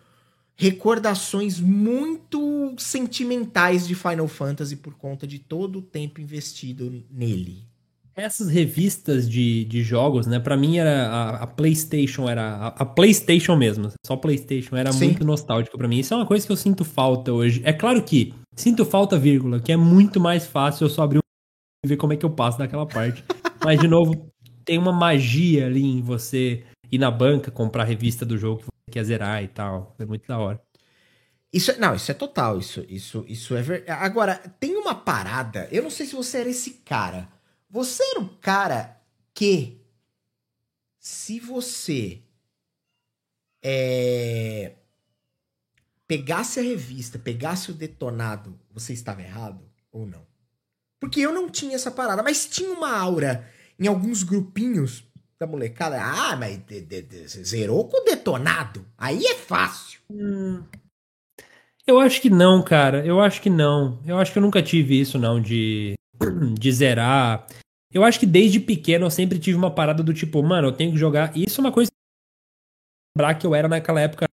recordações 0.56 1.60
muito 1.60 2.74
sentimentais 2.78 3.86
de 3.86 3.94
Final 3.94 4.28
Fantasy 4.28 4.76
por 4.76 4.94
conta 4.94 5.26
de 5.26 5.38
todo 5.38 5.78
o 5.78 5.82
tempo 5.82 6.20
investido 6.20 7.04
nele. 7.10 7.71
Essas 8.14 8.48
revistas 8.48 9.28
de, 9.28 9.64
de 9.64 9.82
jogos, 9.82 10.26
né? 10.26 10.38
Pra 10.38 10.56
mim 10.56 10.76
era 10.76 11.08
a, 11.08 11.42
a 11.44 11.46
PlayStation, 11.46 12.28
era 12.28 12.42
a, 12.42 12.66
a 12.68 12.84
PlayStation 12.84 13.56
mesmo. 13.56 13.90
Só 14.04 14.16
PlayStation 14.16 14.76
era 14.76 14.92
Sim. 14.92 15.06
muito 15.06 15.24
nostálgico 15.24 15.78
pra 15.78 15.88
mim. 15.88 15.98
Isso 15.98 16.12
é 16.12 16.16
uma 16.16 16.26
coisa 16.26 16.46
que 16.46 16.52
eu 16.52 16.56
sinto 16.56 16.84
falta 16.84 17.32
hoje. 17.32 17.62
É 17.64 17.72
claro 17.72 18.02
que 18.02 18.34
sinto 18.54 18.84
falta, 18.84 19.18
vírgula, 19.18 19.60
que 19.60 19.72
é 19.72 19.76
muito 19.76 20.20
mais 20.20 20.46
fácil 20.46 20.84
eu 20.84 20.90
só 20.90 21.02
abrir 21.04 21.18
um 21.18 21.22
e 21.84 21.88
ver 21.88 21.96
como 21.96 22.12
é 22.12 22.16
que 22.16 22.24
eu 22.24 22.30
passo 22.30 22.58
daquela 22.58 22.86
parte. 22.86 23.24
Mas, 23.64 23.80
de 23.80 23.88
novo, 23.88 24.30
tem 24.64 24.76
uma 24.76 24.92
magia 24.92 25.66
ali 25.66 25.82
em 25.82 26.02
você 26.02 26.64
ir 26.90 26.98
na 26.98 27.10
banca, 27.10 27.50
comprar 27.50 27.82
a 27.82 27.86
revista 27.86 28.26
do 28.26 28.36
jogo 28.36 28.58
que 28.58 28.64
você 28.64 28.92
quer 28.92 29.04
zerar 29.04 29.42
e 29.42 29.48
tal. 29.48 29.94
É 29.98 30.04
muito 30.04 30.26
da 30.26 30.38
hora. 30.38 30.60
Isso 31.52 31.70
é, 31.70 31.76
não, 31.76 31.94
isso 31.94 32.10
é 32.10 32.14
total, 32.14 32.58
isso, 32.58 32.84
isso, 32.88 33.24
isso 33.28 33.54
é 33.54 33.60
verdade. 33.60 33.90
Agora, 34.02 34.36
tem 34.58 34.74
uma 34.74 34.94
parada, 34.94 35.68
eu 35.70 35.82
não 35.82 35.90
sei 35.90 36.06
se 36.06 36.14
você 36.14 36.38
era 36.38 36.48
esse 36.48 36.70
cara. 36.84 37.28
Você 37.72 38.02
era 38.10 38.20
o 38.20 38.28
cara 38.36 39.00
que, 39.32 39.80
se 40.98 41.40
você 41.40 42.22
é, 43.64 44.74
pegasse 46.06 46.60
a 46.60 46.62
revista, 46.62 47.18
pegasse 47.18 47.70
o 47.70 47.74
detonado, 47.74 48.60
você 48.70 48.92
estava 48.92 49.22
errado 49.22 49.64
ou 49.90 50.04
não? 50.04 50.26
Porque 51.00 51.18
eu 51.20 51.32
não 51.32 51.48
tinha 51.48 51.74
essa 51.74 51.90
parada, 51.90 52.22
mas 52.22 52.46
tinha 52.46 52.70
uma 52.70 52.94
aura 52.94 53.50
em 53.80 53.86
alguns 53.86 54.22
grupinhos 54.22 55.02
da 55.40 55.46
molecada. 55.46 55.98
Ah, 55.98 56.36
mas 56.36 56.58
de, 56.66 56.82
de, 56.82 57.00
de, 57.00 57.26
zerou 57.26 57.88
com 57.88 58.02
o 58.02 58.04
detonado. 58.04 58.84
Aí 58.98 59.24
é 59.24 59.34
fácil. 59.34 59.98
Hum. 60.10 60.62
Eu 61.86 61.98
acho 61.98 62.20
que 62.20 62.28
não, 62.28 62.62
cara. 62.62 63.02
Eu 63.06 63.18
acho 63.18 63.40
que 63.40 63.48
não. 63.48 63.98
Eu 64.06 64.18
acho 64.18 64.30
que 64.30 64.38
eu 64.38 64.42
nunca 64.42 64.62
tive 64.62 65.00
isso, 65.00 65.18
não, 65.18 65.40
de, 65.40 65.94
de 66.60 66.70
zerar. 66.70 67.46
Eu 67.92 68.04
acho 68.04 68.18
que 68.18 68.26
desde 68.26 68.58
pequeno 68.58 69.06
eu 69.06 69.10
sempre 69.10 69.38
tive 69.38 69.56
uma 69.56 69.70
parada 69.70 70.02
do 70.02 70.14
tipo, 70.14 70.42
mano, 70.42 70.68
eu 70.68 70.72
tenho 70.72 70.92
que 70.92 70.98
jogar. 70.98 71.36
E 71.36 71.44
isso 71.46 71.60
é 71.60 71.64
uma 71.64 71.72
coisa 71.72 71.90
lembrar 73.16 73.34
que 73.34 73.46
eu 73.46 73.54
era 73.54 73.68
naquela 73.68 74.00
época. 74.00 74.26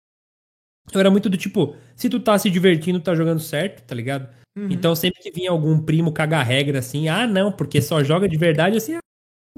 Eu 0.93 0.99
era 0.99 1.12
muito 1.12 1.30
do 1.30 1.38
tipo, 1.38 1.76
se 1.95 2.10
tu 2.10 2.20
tá 2.20 2.38
se 2.38 2.49
divertindo, 2.49 2.99
tá 2.99 3.14
jogando 3.14 3.39
certo, 3.39 3.84
tá 3.84 3.93
ligado? 3.93 4.30
Uhum. 4.58 4.70
Então 4.72 4.95
sempre 4.95 5.22
que 5.22 5.32
vinha 5.32 5.51
algum 5.51 5.80
primo 5.80 6.12
cagar 6.12 6.45
regra 6.45 6.80
assim, 6.80 7.08
ah, 7.10 7.28
não, 7.28 7.51
porque 7.51 7.82
só 7.82 8.03
joga 8.03 8.30
de 8.30 8.38
verdade 8.38 8.78
assim, 8.78 8.95
ah, 8.95 8.99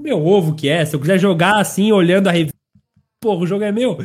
meu 0.00 0.24
ovo 0.26 0.54
que 0.54 0.68
é. 0.68 0.84
Se 0.84 0.96
eu 0.96 1.00
quiser 1.00 1.18
jogar 1.18 1.60
assim, 1.60 1.92
olhando 1.92 2.28
a 2.28 2.32
revista, 2.32 2.58
porra, 3.22 3.42
o 3.42 3.46
jogo 3.46 3.64
é 3.64 3.70
meu. 3.70 3.98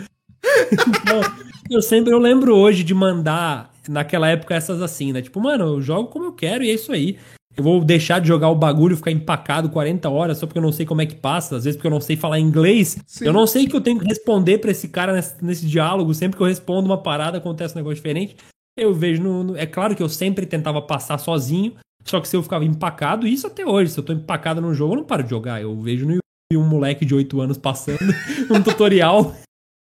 então, 0.72 1.22
eu 1.70 1.82
sempre 1.82 2.14
eu 2.14 2.20
lembro 2.20 2.56
hoje 2.56 2.84
de 2.84 2.93
mandar 2.93 3.74
naquela 3.89 4.30
época 4.30 4.54
essas 4.54 4.82
assim, 4.82 5.12
né? 5.12 5.22
Tipo, 5.22 5.39
mano, 5.39 5.66
eu 5.66 5.82
jogo 5.82 6.10
como 6.10 6.26
eu 6.26 6.34
quero 6.34 6.64
e 6.64 6.70
é 6.70 6.74
isso 6.74 6.91
aí. 6.91 7.18
Eu 7.58 7.64
vou 7.64 7.84
deixar 7.84 8.20
de 8.20 8.28
jogar 8.28 8.49
o 8.49 8.56
bagulho, 8.56 8.97
ficar 8.97 9.12
empacado 9.12 9.70
40 9.70 10.10
horas 10.10 10.38
só 10.38 10.45
porque 10.45 10.58
eu 10.58 10.64
não 10.64 10.74
sei 10.74 10.86
como 10.86 11.01
é 11.01 11.06
que 11.06 11.16
passa, 11.16 11.56
às 11.56 11.64
vezes 11.64 11.78
porque 11.78 11.88
eu 11.88 11.91
não 11.91 12.01
sei 12.01 12.18
falar 12.18 12.38
inglês. 12.39 12.97
Sim. 13.08 13.26
Eu 13.26 13.34
não 13.34 13.47
sei 13.47 13.66
que 13.66 13.76
eu 13.76 13.82
tenho 13.82 13.99
que 13.99 14.06
responder 14.06 14.58
para 14.58 14.72
esse 14.72 14.89
cara 14.89 15.14
nesse, 15.14 15.43
nesse, 15.43 15.66
diálogo. 15.66 16.14
Sempre 16.14 16.38
que 16.38 16.43
eu 16.43 16.47
respondo 16.47 16.86
uma 16.86 17.01
parada, 17.01 17.38
acontece 17.38 17.74
um 17.74 17.78
negócio 17.78 17.95
diferente. 17.95 18.36
Eu 18.78 18.93
vejo 18.93 19.24
no, 19.24 19.43
no, 19.43 19.58
É 19.58 19.66
claro 19.66 19.95
que 19.95 20.03
eu 20.03 20.10
sempre 20.10 20.45
tentava 20.45 20.82
passar 20.82 21.18
sozinho, 21.18 21.74
só 22.03 22.20
que 22.20 22.28
se 22.28 22.36
eu 22.36 22.43
ficava 22.43 22.66
empacado, 22.66 23.26
isso 23.26 23.47
até 23.47 23.66
hoje, 23.66 23.91
se 23.91 23.99
eu 23.99 24.03
tô 24.03 24.12
empacado 24.12 24.60
num 24.60 24.74
jogo, 24.74 24.93
eu 24.93 24.97
não 24.97 25.06
paro 25.06 25.24
de 25.24 25.30
jogar. 25.30 25.62
Eu 25.62 25.80
vejo 25.80 26.06
no 26.06 26.12
YouTube 26.12 26.66
um 26.66 26.68
moleque 26.68 27.06
de 27.06 27.16
8 27.16 27.39
anos 27.39 27.58
passando 27.58 27.99
um 28.51 28.62
tutorial. 28.62 29.34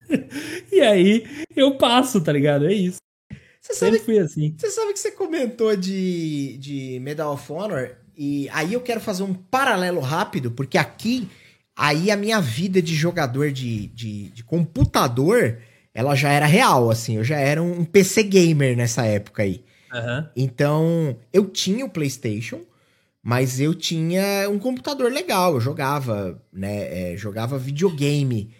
e 0.71 0.81
aí 0.81 1.23
eu 1.55 1.77
passo, 1.77 2.19
tá 2.19 2.31
ligado? 2.31 2.65
É 2.65 2.73
isso. 2.73 2.97
Você 3.69 3.85
Sempre 3.85 3.99
fui 3.99 4.19
assim. 4.19 4.55
Você 4.57 4.69
sabe 4.71 4.93
que 4.93 4.99
você 4.99 5.11
comentou 5.11 5.75
de, 5.75 6.57
de 6.57 6.99
Medal 7.01 7.33
of 7.33 7.51
Honor, 7.51 7.91
e 8.17 8.49
aí 8.49 8.73
eu 8.73 8.81
quero 8.81 8.99
fazer 8.99 9.23
um 9.23 9.33
paralelo 9.33 9.99
rápido, 9.99 10.51
porque 10.51 10.77
aqui, 10.77 11.29
aí 11.75 12.09
a 12.09 12.17
minha 12.17 12.41
vida 12.41 12.81
de 12.81 12.95
jogador 12.95 13.51
de, 13.51 13.87
de, 13.87 14.29
de 14.31 14.43
computador, 14.43 15.59
ela 15.93 16.15
já 16.15 16.31
era 16.31 16.45
real, 16.45 16.89
assim, 16.89 17.17
eu 17.17 17.23
já 17.23 17.37
era 17.37 17.61
um 17.61 17.85
PC 17.85 18.23
gamer 18.23 18.75
nessa 18.75 19.05
época 19.05 19.43
aí. 19.43 19.63
Uhum. 19.93 20.25
Então, 20.35 21.17
eu 21.31 21.45
tinha 21.45 21.85
o 21.85 21.89
PlayStation, 21.89 22.61
mas 23.21 23.59
eu 23.59 23.75
tinha 23.75 24.49
um 24.49 24.57
computador 24.57 25.11
legal, 25.11 25.53
eu 25.53 25.61
jogava, 25.61 26.41
né, 26.51 27.13
é, 27.13 27.17
jogava 27.17 27.57
videogame. 27.57 28.51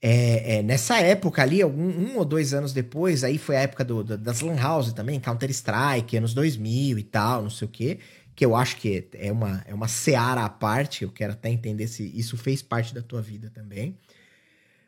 É, 0.00 0.58
é, 0.58 0.62
nessa 0.62 1.00
época 1.00 1.42
ali, 1.42 1.60
algum, 1.60 1.88
um 1.88 2.18
ou 2.18 2.24
dois 2.24 2.54
anos 2.54 2.72
depois, 2.72 3.24
aí 3.24 3.36
foi 3.36 3.56
a 3.56 3.60
época 3.60 3.84
do, 3.84 4.04
do 4.04 4.16
das 4.16 4.40
Lan 4.40 4.56
House 4.56 4.92
também, 4.92 5.18
Counter-Strike, 5.18 6.16
anos 6.16 6.32
2000 6.34 6.98
e 6.98 7.02
tal, 7.02 7.42
não 7.42 7.50
sei 7.50 7.66
o 7.66 7.70
quê, 7.70 7.98
que 8.34 8.44
eu 8.44 8.54
acho 8.54 8.76
que 8.76 9.08
é 9.14 9.32
uma, 9.32 9.64
é 9.66 9.74
uma 9.74 9.88
seara 9.88 10.44
à 10.44 10.48
parte, 10.48 11.02
eu 11.02 11.10
quero 11.10 11.32
até 11.32 11.50
entender 11.50 11.88
se 11.88 12.04
isso 12.16 12.36
fez 12.36 12.62
parte 12.62 12.94
da 12.94 13.02
tua 13.02 13.20
vida 13.20 13.50
também. 13.50 13.98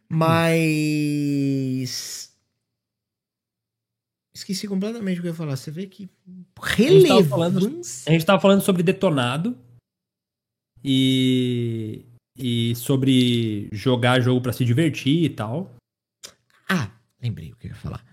Mas. 0.08 0.68
Esqueci 4.34 4.66
completamente 4.66 5.18
o 5.18 5.22
que 5.22 5.28
eu 5.28 5.32
ia 5.32 5.36
falar. 5.36 5.56
Você 5.56 5.70
vê 5.70 5.86
que. 5.86 6.10
Relevância. 6.60 6.90
A 6.98 7.02
gente 7.02 7.06
tava 7.08 7.28
falando, 7.28 7.80
a 8.06 8.10
gente 8.10 8.26
tava 8.26 8.40
falando 8.40 8.62
sobre 8.62 8.82
detonado. 8.82 9.56
E 10.82 12.06
e 12.40 12.74
sobre 12.74 13.68
jogar 13.72 14.20
jogo 14.20 14.40
para 14.40 14.52
se 14.52 14.64
divertir 14.64 15.24
e 15.24 15.30
tal. 15.30 15.74
Ah, 16.68 16.90
lembrei 17.22 17.52
o 17.52 17.56
que 17.56 17.66
eu 17.66 17.70
ia 17.70 17.76
falar. 17.76 18.04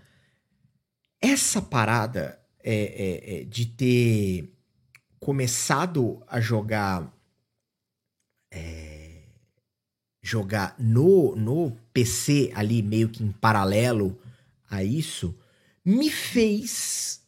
Essa 1.21 1.61
parada 1.61 2.39
é, 2.59 2.75
é, 2.75 3.41
é 3.41 3.43
de 3.45 3.65
ter 3.65 4.53
começado 5.19 6.23
a 6.27 6.39
jogar 6.39 7.11
é, 8.51 9.23
jogar 10.21 10.75
no, 10.77 11.35
no 11.35 11.71
PC 11.93 12.51
ali 12.53 12.81
meio 12.81 13.09
que 13.09 13.23
em 13.23 13.31
paralelo 13.31 14.19
a 14.69 14.83
isso 14.83 15.37
me 15.83 16.09
fez 16.09 17.25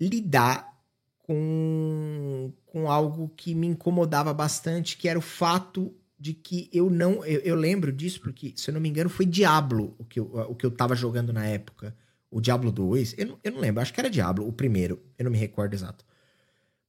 lidar 0.00 0.75
com, 1.26 2.52
com 2.66 2.90
algo 2.90 3.30
que 3.36 3.52
me 3.54 3.66
incomodava 3.66 4.32
bastante, 4.32 4.96
que 4.96 5.08
era 5.08 5.18
o 5.18 5.22
fato 5.22 5.92
de 6.18 6.32
que 6.32 6.70
eu 6.72 6.88
não. 6.88 7.24
Eu, 7.24 7.40
eu, 7.40 7.56
lembro 7.56 7.92
disso, 7.92 8.20
porque, 8.20 8.52
se 8.54 8.70
eu 8.70 8.74
não 8.74 8.80
me 8.80 8.88
engano, 8.88 9.10
foi 9.10 9.26
Diablo 9.26 9.94
o 9.98 10.04
que 10.04 10.20
eu, 10.20 10.26
o 10.48 10.54
que 10.54 10.64
eu 10.64 10.70
tava 10.70 10.94
jogando 10.94 11.32
na 11.32 11.44
época. 11.46 11.94
O 12.30 12.40
Diablo 12.40 12.70
2. 12.70 13.14
Eu 13.18 13.26
não, 13.26 13.38
eu 13.42 13.52
não 13.52 13.60
lembro, 13.60 13.82
acho 13.82 13.92
que 13.92 14.00
era 14.00 14.10
Diablo, 14.10 14.46
o 14.46 14.52
primeiro. 14.52 15.02
Eu 15.18 15.24
não 15.24 15.32
me 15.32 15.38
recordo 15.38 15.74
exato. 15.74 16.04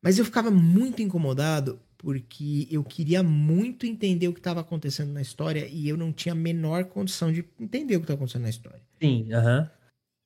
Mas 0.01 0.19
eu 0.19 0.25
ficava 0.25 0.51
muito 0.51 1.01
incomodado 1.01 1.79
porque 1.97 2.67
eu 2.69 2.83
queria 2.83 3.23
muito 3.23 3.87
entender 3.87 4.27
o 4.27 4.33
que 4.33 4.39
estava 4.39 4.61
acontecendo 4.61 5.11
na 5.11 5.21
história 5.21 5.67
e 5.67 5.89
eu 5.89 5.97
não 5.97 6.13
tinha 6.13 6.33
a 6.33 6.35
menor 6.35 6.85
condição 6.85 7.31
de 7.31 7.43
entender 7.59 7.95
o 7.95 7.99
que 7.99 8.03
estava 8.03 8.17
acontecendo 8.17 8.43
na 8.43 8.49
história. 8.49 8.81
Sim, 9.01 9.33
aham. 9.33 9.59
Uh 9.59 9.63
-huh. 9.63 9.76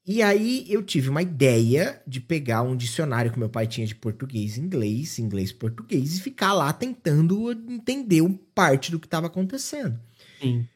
E 0.06 0.22
aí 0.22 0.66
eu 0.68 0.82
tive 0.82 1.10
uma 1.10 1.22
ideia 1.22 2.02
de 2.08 2.20
pegar 2.20 2.64
um 2.64 2.76
dicionário 2.76 3.32
que 3.32 3.38
meu 3.38 3.50
pai 3.50 3.68
tinha 3.68 3.86
de 3.86 3.94
português 3.94 4.58
e 4.58 4.62
inglês, 4.62 5.20
inglês 5.20 5.52
e 5.52 5.56
português, 5.56 6.18
e 6.18 6.22
ficar 6.22 6.54
lá 6.54 6.74
tentando 6.74 7.52
entender 7.52 8.22
parte 8.56 8.90
do 8.90 9.00
que 9.00 9.06
estava 9.06 9.28
acontecendo. 9.28 10.00
Sim. 10.42 10.68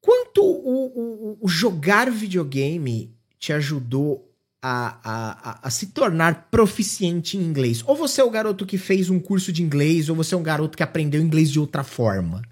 Quanto 0.00 0.42
o, 0.42 1.34
o, 1.34 1.38
o, 1.40 1.48
jogar 1.48 2.10
videogame 2.10 3.14
te 3.38 3.52
ajudou 3.52 4.30
a, 4.62 4.98
a, 5.02 5.50
a, 5.50 5.60
a, 5.66 5.70
se 5.70 5.86
tornar 5.88 6.48
proficiente 6.50 7.36
em 7.36 7.42
inglês? 7.42 7.82
Ou 7.86 7.96
você 7.96 8.20
é 8.20 8.24
o 8.24 8.30
garoto 8.30 8.66
que 8.66 8.76
fez 8.76 9.08
um 9.08 9.18
curso 9.18 9.52
de 9.52 9.62
inglês, 9.62 10.08
ou 10.08 10.14
você 10.14 10.34
é 10.34 10.38
um 10.38 10.42
garoto 10.42 10.76
que 10.76 10.82
aprendeu 10.82 11.20
inglês 11.20 11.50
de 11.50 11.58
outra 11.58 11.82
forma? 11.82 12.42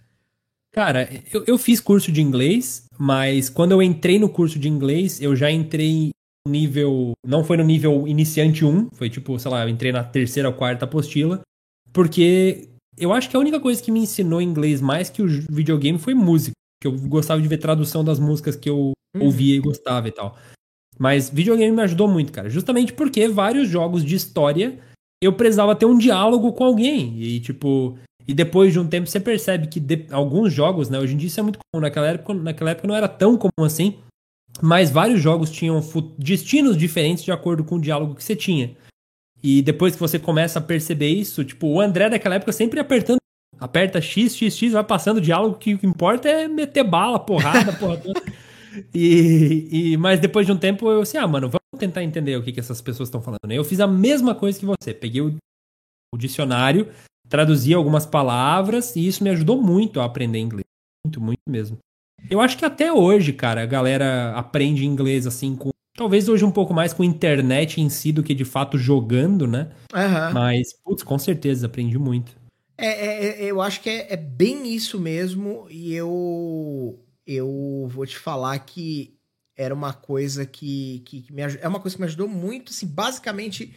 Cara, 0.77 1.09
eu, 1.33 1.43
eu 1.47 1.57
fiz 1.57 1.81
curso 1.81 2.13
de 2.13 2.21
inglês, 2.21 2.85
mas 2.99 3.49
quando 3.49 3.73
eu 3.73 3.83
entrei 3.83 4.19
no 4.19 4.29
curso 4.29 4.59
de 4.59 4.69
inglês, 4.69 5.23
eu 5.23 5.35
já 5.35 5.51
entrei 5.51 6.11
no 6.47 6.53
nível. 6.53 7.13
Não 7.27 7.43
foi 7.43 7.57
no 7.57 7.65
nível 7.65 8.07
iniciante 8.07 8.63
1, 8.63 8.89
foi 8.93 9.09
tipo, 9.09 9.39
sei 9.39 9.51
lá, 9.51 9.65
eu 9.65 9.71
entrei 9.71 9.91
na 9.91 10.05
terceira 10.05 10.51
ou 10.51 10.55
quarta 10.55 10.85
apostila, 10.85 11.41
porque 11.95 12.69
eu 12.99 13.11
acho 13.11 13.31
que 13.31 13.37
a 13.37 13.41
única 13.41 13.59
coisa 13.59 13.83
que 13.83 13.91
me 13.91 14.01
ensinou 14.01 14.43
inglês 14.43 14.83
mais 14.83 15.09
que 15.09 15.23
o 15.23 15.27
videogame 15.27 15.99
foi 15.99 16.13
música. 16.13 16.53
Que 16.79 16.87
eu 16.87 16.93
gostava 16.93 17.41
de 17.41 17.49
ver 17.49 17.57
tradução 17.57 18.05
das 18.05 18.19
músicas 18.19 18.55
que 18.55 18.69
eu 18.69 18.93
hum. 19.17 19.25
ouvia 19.25 19.57
e 19.57 19.61
gostava 19.61 20.09
e 20.09 20.13
tal. 20.13 20.37
Mas 20.99 21.31
videogame 21.31 21.75
me 21.75 21.83
ajudou 21.85 22.07
muito, 22.07 22.31
cara. 22.31 22.51
Justamente 22.51 22.93
porque 22.93 23.27
vários 23.29 23.67
jogos 23.67 24.05
de 24.05 24.15
história 24.15 24.79
eu 25.23 25.33
precisava 25.33 25.75
ter 25.75 25.87
um 25.87 25.97
diálogo 25.97 26.53
com 26.53 26.65
alguém. 26.65 27.19
E, 27.19 27.41
tipo, 27.41 27.99
e 28.29 28.35
depois 28.35 28.73
de 28.73 28.81
um 28.81 28.87
tempo 28.87 29.07
você 29.07 29.21
percebe 29.21 29.69
que 29.69 29.79
de, 29.79 30.07
alguns 30.11 30.53
jogos, 30.53 30.89
né? 30.89 30.99
Hoje 30.99 31.15
em 31.15 31.17
dia 31.17 31.29
isso 31.29 31.39
é 31.39 31.43
muito 31.43 31.59
comum. 31.59 31.81
Naquela 31.81 32.09
época, 32.09 32.35
naquela 32.35 32.71
época 32.71 32.89
não 32.89 32.95
era 32.95 33.09
tão 33.09 33.37
comum 33.37 33.65
assim. 33.65 33.99
Mas 34.61 34.91
vários 34.91 35.21
jogos 35.21 35.51
tinham 35.51 35.81
destinos 36.19 36.77
diferentes 36.77 37.23
de 37.23 37.31
acordo 37.31 37.63
com 37.63 37.77
o 37.77 37.81
diálogo 37.81 38.15
que 38.15 38.25
você 38.25 38.35
tinha. 38.35 38.75
E 39.43 39.63
depois 39.63 39.95
que 39.95 40.01
você 40.01 40.19
começa 40.19 40.59
a 40.59 40.63
perceber 40.63 41.11
isso, 41.11 41.45
tipo, 41.45 41.69
o 41.69 41.81
André 41.81 42.09
daquela 42.09 42.37
época 42.37 42.53
sempre 42.53 42.81
apertando. 42.81 43.19
Aperta 43.61 44.01
X, 44.01 44.37
X, 44.37 44.57
X, 44.57 44.73
vai 44.73 44.85
passando 44.85 45.19
o 45.19 45.21
diálogo, 45.21 45.57
que 45.57 45.75
o 45.75 45.79
que 45.79 45.87
importa 45.87 46.29
é 46.29 46.49
meter 46.49 46.85
bala, 46.85 47.19
porrada, 47.19 47.73
porra. 47.79 48.03
E, 48.95 49.69
e, 49.93 49.97
mas 49.97 50.21
depois 50.21 50.47
de 50.47 50.53
um 50.53 50.59
tempo 50.59 50.91
eu 50.91 51.01
assim, 51.03 51.17
ah, 51.17 51.27
mano, 51.27 51.49
vamos 51.49 51.79
tentar 51.79 52.03
entender 52.03 52.37
o 52.37 52.43
que, 52.43 52.53
que 52.53 52.61
essas 52.61 52.83
pessoas 52.83 53.09
estão 53.09 53.23
falando. 53.23 53.51
Eu 53.51 53.65
fiz 53.65 53.81
a 53.81 53.87
mesma 53.87 54.35
coisa 54.35 54.59
que 54.59 54.67
você. 54.67 54.93
Peguei 54.93 55.23
o, 55.23 55.37
o 56.15 56.19
dicionário, 56.19 56.89
traduzi 57.29 57.75
algumas 57.75 58.07
palavras 58.07 58.95
e 58.97 59.07
isso 59.07 59.23
me 59.23 59.31
ajudou 59.31 59.61
muito 59.61 60.01
a 60.01 60.05
aprender 60.05 60.39
inglês. 60.39 60.65
Muito, 61.05 61.21
muito 61.21 61.41
mesmo. 61.49 61.79
Eu 62.31 62.41
acho 62.41 62.59
que 62.59 62.65
até 62.65 62.93
hoje, 62.93 63.33
cara, 63.33 63.63
a 63.63 63.67
galera 63.67 64.33
aprende 64.35 64.85
inglês 64.85 65.27
assim 65.27 65.55
com. 65.55 65.71
Talvez 65.97 66.29
hoje 66.29 66.45
um 66.45 66.51
pouco 66.51 66.75
mais 66.75 66.93
com 66.93 67.03
internet 67.03 67.81
em 67.81 67.89
si 67.89 68.13
do 68.13 68.23
que 68.23 68.35
de 68.35 68.45
fato 68.45 68.77
jogando, 68.77 69.47
né? 69.47 69.71
Uhum. 69.95 70.33
Mas, 70.35 70.75
putz, 70.85 71.03
com 71.03 71.19
certeza, 71.19 71.67
aprendi 71.67 71.99
muito. 71.99 72.37
É, 72.77 72.87
é, 72.87 73.45
é, 73.45 73.51
eu 73.51 73.63
acho 73.63 73.81
que 73.81 73.89
é, 73.89 74.13
é, 74.13 74.17
bem 74.17 74.75
isso 74.75 75.01
mesmo, 75.01 75.67
e 75.71 75.95
eu 75.95 76.99
eu 77.27 77.89
vou 77.89 78.07
te 78.07 78.19
falar 78.19 78.59
que 78.59 79.17
era 79.57 79.75
uma 79.75 79.93
coisa 79.93 80.45
que, 80.45 81.03
que, 81.07 81.23
que 81.23 81.33
me 81.33 81.43
é 81.43 81.67
uma 81.67 81.81
coisa 81.81 81.97
que 81.97 82.03
me 82.03 82.07
ajudou 82.07 82.29
muito, 82.29 82.71
assim, 82.71 82.87
basicamente 82.87 83.75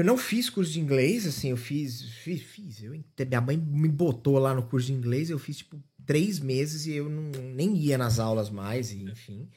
eu 0.00 0.04
não 0.04 0.18
fiz 0.18 0.48
curso 0.50 0.72
de 0.72 0.80
inglês, 0.80 1.26
assim, 1.26 1.50
eu 1.50 1.56
fiz, 1.56 2.02
fiz, 2.22 2.42
fiz 2.42 2.82
eu, 2.82 2.92
minha 2.92 3.40
mãe 3.40 3.56
me 3.56 3.88
botou 3.88 4.38
lá 4.38 4.54
no 4.54 4.62
curso 4.62 4.88
de 4.88 4.92
inglês, 4.92 5.30
eu 5.30 5.38
fiz, 5.38 5.58
tipo, 5.58 5.76
três 6.06 6.40
meses 6.40 6.86
e 6.86 6.92
eu 6.92 7.08
não, 7.08 7.30
nem 7.54 7.76
ia 7.76 7.98
nas 7.98 8.18
aulas 8.18 8.48
mais, 8.48 8.92
e, 8.92 9.02
enfim. 9.02 9.48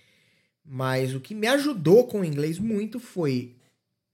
Mas 0.65 1.15
o 1.15 1.19
que 1.19 1.33
me 1.33 1.47
ajudou 1.47 2.05
com 2.07 2.21
o 2.21 2.25
inglês 2.25 2.59
muito 2.59 2.99
foi 2.99 3.55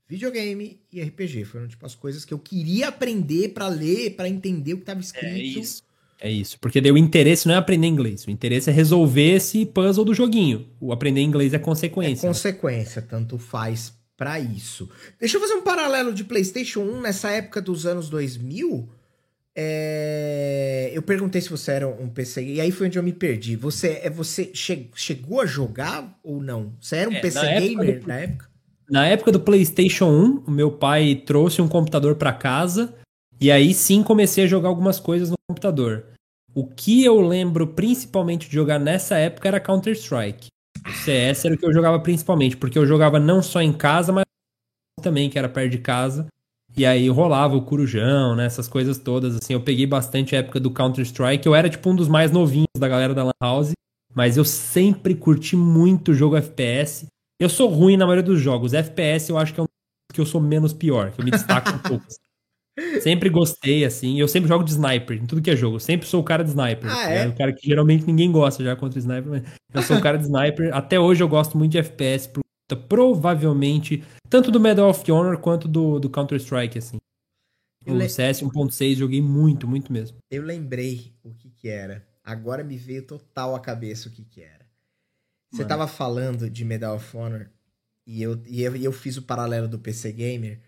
videogame 0.07 0.79
e 0.91 1.01
RPG. 1.01 1.45
Foram 1.45 1.67
tipo 1.67 1.85
as 1.85 1.95
coisas 1.95 2.23
que 2.23 2.33
eu 2.33 2.39
queria 2.39 2.87
aprender 2.87 3.49
para 3.49 3.67
ler, 3.67 4.11
para 4.11 4.29
entender 4.29 4.73
o 4.73 4.77
que 4.77 4.83
estava 4.83 4.99
escrito. 4.99 5.25
É 5.25 5.39
isso. 5.39 5.83
É 6.19 6.31
isso, 6.31 6.57
porque 6.59 6.81
daí 6.81 6.91
o 6.91 6.97
interesse 6.97 7.47
não 7.47 7.53
é 7.53 7.57
aprender 7.57 7.85
inglês, 7.85 8.25
o 8.25 8.31
interesse 8.31 8.71
é 8.71 8.73
resolver 8.73 9.35
esse 9.35 9.67
puzzle 9.67 10.03
do 10.03 10.15
joguinho. 10.15 10.67
O 10.79 10.91
aprender 10.91 11.21
inglês 11.21 11.53
é 11.53 11.59
consequência. 11.59 12.25
É 12.25 12.27
consequência, 12.27 13.03
tanto 13.03 13.37
faz 13.37 13.93
para 14.17 14.39
isso. 14.39 14.89
Deixa 15.19 15.37
eu 15.37 15.41
fazer 15.41 15.53
um 15.53 15.61
paralelo 15.61 16.11
de 16.11 16.23
PlayStation 16.23 16.81
1 16.81 17.01
nessa 17.01 17.29
época 17.29 17.61
dos 17.61 17.85
anos 17.85 18.09
2000. 18.09 18.89
É... 19.55 20.91
Eu 20.93 21.01
perguntei 21.03 21.39
se 21.39 21.49
você 21.49 21.71
era 21.71 21.87
um 21.87 22.09
PC 22.09 22.43
e 22.43 22.59
aí 22.59 22.71
foi 22.71 22.87
onde 22.87 22.97
eu 22.97 23.03
me 23.03 23.13
perdi. 23.13 23.55
Você 23.55 23.99
é 24.03 24.09
você 24.09 24.45
che... 24.45 24.89
chegou 24.95 25.39
a 25.39 25.45
jogar 25.45 26.19
ou 26.23 26.41
não? 26.41 26.73
Você 26.81 26.97
era 26.97 27.09
um 27.09 27.13
é, 27.13 27.19
PC 27.19 27.39
na 27.39 27.59
gamer 27.59 27.89
época 27.89 28.01
do... 28.01 28.07
na 28.07 28.19
época? 28.19 28.49
Na 28.89 29.07
época 29.07 29.31
do 29.31 29.39
PlayStation 29.39 30.07
1, 30.07 30.43
o 30.47 30.51
meu 30.51 30.71
pai 30.71 31.15
trouxe 31.25 31.61
um 31.61 31.67
computador 31.67 32.15
para 32.15 32.33
casa 32.33 32.95
e 33.39 33.51
aí 33.51 33.73
sim 33.73 34.01
comecei 34.01 34.45
a 34.45 34.47
jogar 34.47 34.69
algumas 34.69 34.99
coisas 34.99 35.29
no 35.29 35.35
computador. 35.47 36.05
O 36.55 36.65
que 36.65 37.03
eu 37.05 37.19
lembro 37.21 37.67
principalmente 37.67 38.49
de 38.49 38.55
jogar 38.55 38.79
nessa 38.79 39.17
época 39.17 39.47
era 39.47 39.59
Counter-Strike. 39.59 40.47
O 40.87 40.91
CS 40.91 41.45
era 41.45 41.55
o 41.55 41.57
que 41.57 41.65
eu 41.65 41.73
jogava 41.73 41.99
principalmente, 41.99 42.55
porque 42.55 42.77
eu 42.77 42.85
jogava 42.85 43.19
não 43.19 43.41
só 43.41 43.61
em 43.61 43.73
casa, 43.73 44.11
mas 44.11 44.23
também, 45.01 45.29
que 45.29 45.37
era 45.37 45.49
perto 45.49 45.71
de 45.71 45.77
casa. 45.79 46.27
E 46.75 46.85
aí 46.85 47.09
rolava 47.09 47.55
o 47.55 47.61
Corujão, 47.61 48.35
né? 48.35 48.45
Essas 48.45 48.67
coisas 48.67 48.97
todas, 48.97 49.35
assim. 49.35 49.53
Eu 49.53 49.61
peguei 49.61 49.85
bastante 49.85 50.35
a 50.35 50.39
época 50.39 50.59
do 50.59 50.71
Counter-Strike. 50.71 51.45
Eu 51.45 51.55
era, 51.55 51.69
tipo, 51.69 51.89
um 51.89 51.95
dos 51.95 52.07
mais 52.07 52.31
novinhos 52.31 52.67
da 52.77 52.87
galera 52.87 53.13
da 53.13 53.23
Lan 53.23 53.31
House. 53.41 53.71
Mas 54.13 54.37
eu 54.37 54.45
sempre 54.45 55.15
curti 55.15 55.55
muito 55.55 56.11
o 56.11 56.13
jogo 56.13 56.35
FPS. 56.35 57.07
Eu 57.39 57.49
sou 57.49 57.69
ruim 57.69 57.97
na 57.97 58.05
maioria 58.05 58.23
dos 58.23 58.39
jogos. 58.39 58.73
FPS 58.73 59.29
eu 59.29 59.37
acho 59.37 59.53
que 59.53 59.59
é 59.59 59.63
um 59.63 59.67
que 60.13 60.21
eu 60.21 60.25
sou 60.25 60.41
menos 60.41 60.73
pior, 60.73 61.11
que 61.11 61.19
eu 61.19 61.25
me 61.25 61.31
destaco 61.31 61.69
um 61.69 61.79
pouco. 61.79 62.05
Sempre 63.01 63.29
gostei, 63.29 63.83
assim. 63.83 64.19
Eu 64.19 64.27
sempre 64.27 64.47
jogo 64.47 64.63
de 64.63 64.71
sniper 64.71 65.17
em 65.17 65.25
tudo 65.25 65.41
que 65.41 65.49
é 65.49 65.55
jogo. 65.55 65.77
Eu 65.77 65.79
sempre 65.79 66.07
sou 66.07 66.21
o 66.21 66.23
cara 66.23 66.43
de 66.43 66.49
sniper. 66.49 66.89
Ah, 66.89 67.11
é? 67.11 67.23
é? 67.23 67.27
O 67.27 67.35
cara 67.35 67.51
que 67.53 67.67
geralmente 67.67 68.05
ninguém 68.05 68.31
gosta 68.31 68.63
já 68.63 68.75
contra 68.75 68.99
sniper, 68.99 69.29
mas 69.29 69.43
eu 69.73 69.81
sou 69.81 69.97
o 69.97 70.01
cara 70.01 70.17
de 70.17 70.25
sniper. 70.25 70.73
Até 70.75 70.99
hoje 70.99 71.23
eu 71.23 71.27
gosto 71.27 71.57
muito 71.57 71.71
de 71.71 71.79
FPS. 71.79 72.29
Provavelmente, 72.87 74.03
tanto 74.29 74.51
do 74.51 74.59
Medal 74.59 74.89
of 74.89 75.11
Honor 75.11 75.39
quanto 75.39 75.67
do, 75.67 75.99
do 75.99 76.09
Counter-Strike, 76.09 76.77
assim. 76.77 76.97
O 77.87 77.93
le... 77.93 78.09
CS 78.09 78.41
1.6 78.41 78.95
joguei 78.95 79.21
muito, 79.21 79.67
muito 79.67 79.91
mesmo. 79.91 80.17
Eu 80.29 80.43
lembrei 80.43 81.13
o 81.23 81.33
que 81.33 81.49
que 81.49 81.69
era. 81.69 82.05
Agora 82.23 82.63
me 82.63 82.75
veio 82.75 83.01
total 83.03 83.55
a 83.55 83.59
cabeça 83.59 84.09
o 84.09 84.11
que 84.11 84.25
que 84.25 84.41
era. 84.41 84.67
Você 85.49 85.59
Mano. 85.59 85.69
tava 85.69 85.87
falando 85.87 86.49
de 86.49 86.65
Medal 86.65 86.97
of 86.97 87.15
Honor 87.15 87.49
e 88.05 88.21
eu, 88.21 88.41
e 88.45 88.61
eu, 88.61 88.75
e 88.75 88.83
eu 88.83 88.91
fiz 88.91 89.15
o 89.15 89.21
paralelo 89.21 89.67
do 89.67 89.79
PC 89.79 90.11
Gamer. 90.11 90.59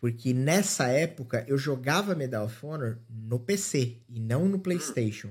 Porque 0.00 0.32
nessa 0.32 0.86
época 0.88 1.44
eu 1.48 1.58
jogava 1.58 2.14
Medal 2.14 2.46
of 2.46 2.64
Honor 2.64 2.98
no 3.08 3.38
PC 3.38 3.98
e 4.08 4.20
não 4.20 4.48
no 4.48 4.58
PlayStation. 4.58 5.30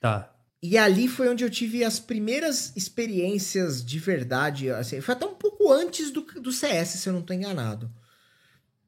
Tá. 0.00 0.32
E 0.62 0.78
ali 0.78 1.08
foi 1.08 1.28
onde 1.28 1.42
eu 1.42 1.50
tive 1.50 1.82
as 1.82 1.98
primeiras 1.98 2.72
experiências 2.76 3.84
de 3.84 3.98
verdade. 3.98 4.70
Assim, 4.70 5.00
foi 5.00 5.14
até 5.14 5.26
um 5.26 5.34
pouco 5.34 5.72
antes 5.72 6.12
do, 6.12 6.20
do 6.20 6.52
CS, 6.52 6.90
se 6.90 7.08
eu 7.08 7.12
não 7.12 7.20
estou 7.20 7.34
enganado. 7.34 7.90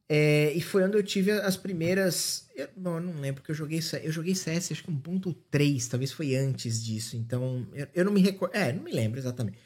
É, 0.09 0.53
e 0.53 0.61
foi 0.61 0.85
onde 0.85 0.97
eu 0.97 1.03
tive 1.03 1.33
as 1.33 1.57
primeiras. 1.57 2.47
Eu, 2.55 2.69
não, 2.77 2.95
eu 2.97 3.01
não 3.01 3.21
lembro 3.21 3.43
que 3.43 3.51
eu 3.51 3.55
joguei. 3.55 3.81
Eu 4.03 4.13
joguei 4.13 4.35
CS 4.35 4.71
acho 4.71 4.85
que 4.85 4.93
1.3, 4.93 5.89
talvez 5.89 6.13
foi 6.13 6.37
antes 6.37 6.85
disso. 6.85 7.17
Então, 7.17 7.67
eu, 7.73 7.89
eu 7.93 8.05
não 8.05 8.13
me 8.13 8.21
recordo. 8.21 8.55
É, 8.55 8.73
não 8.73 8.85
me 8.85 8.93
lembro 8.93 9.19
exatamente. 9.19 9.59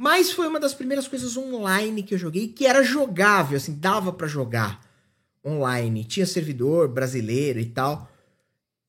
Mas 0.00 0.32
foi 0.32 0.48
uma 0.48 0.58
das 0.58 0.72
primeiras 0.72 1.06
coisas 1.06 1.36
online 1.36 2.02
que 2.02 2.14
eu 2.14 2.18
joguei 2.18 2.48
que 2.48 2.66
era 2.66 2.82
jogável, 2.82 3.58
assim, 3.58 3.74
dava 3.78 4.10
para 4.10 4.26
jogar 4.26 4.80
online. 5.44 6.06
Tinha 6.06 6.24
servidor 6.24 6.88
brasileiro 6.88 7.60
e 7.60 7.66
tal. 7.66 8.10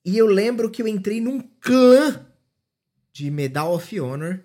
E 0.06 0.18
eu 0.18 0.26
lembro 0.26 0.72
que 0.72 0.82
eu 0.82 0.88
entrei 0.88 1.20
num 1.20 1.42
clã 1.60 2.26
de 3.12 3.30
Medal 3.30 3.74
of 3.74 4.00
Honor 4.00 4.40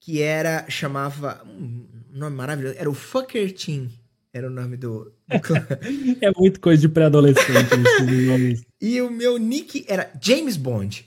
que 0.00 0.22
era 0.22 0.64
chamava 0.70 1.44
um 1.44 1.86
nome 2.10 2.34
maravilhoso, 2.34 2.76
era 2.78 2.88
o 2.88 2.94
Fucker 2.94 3.52
Team. 3.52 3.90
Era 4.32 4.46
o 4.46 4.50
nome 4.50 4.78
do, 4.78 5.12
do 5.28 5.40
clã. 5.40 5.66
é 6.22 6.32
muito 6.34 6.60
coisa 6.60 6.80
de 6.80 6.88
pré-adolescente. 6.88 7.68
e 8.80 9.02
o 9.02 9.10
meu 9.10 9.36
nick 9.36 9.84
era 9.86 10.10
James 10.18 10.56
Bond. 10.56 11.06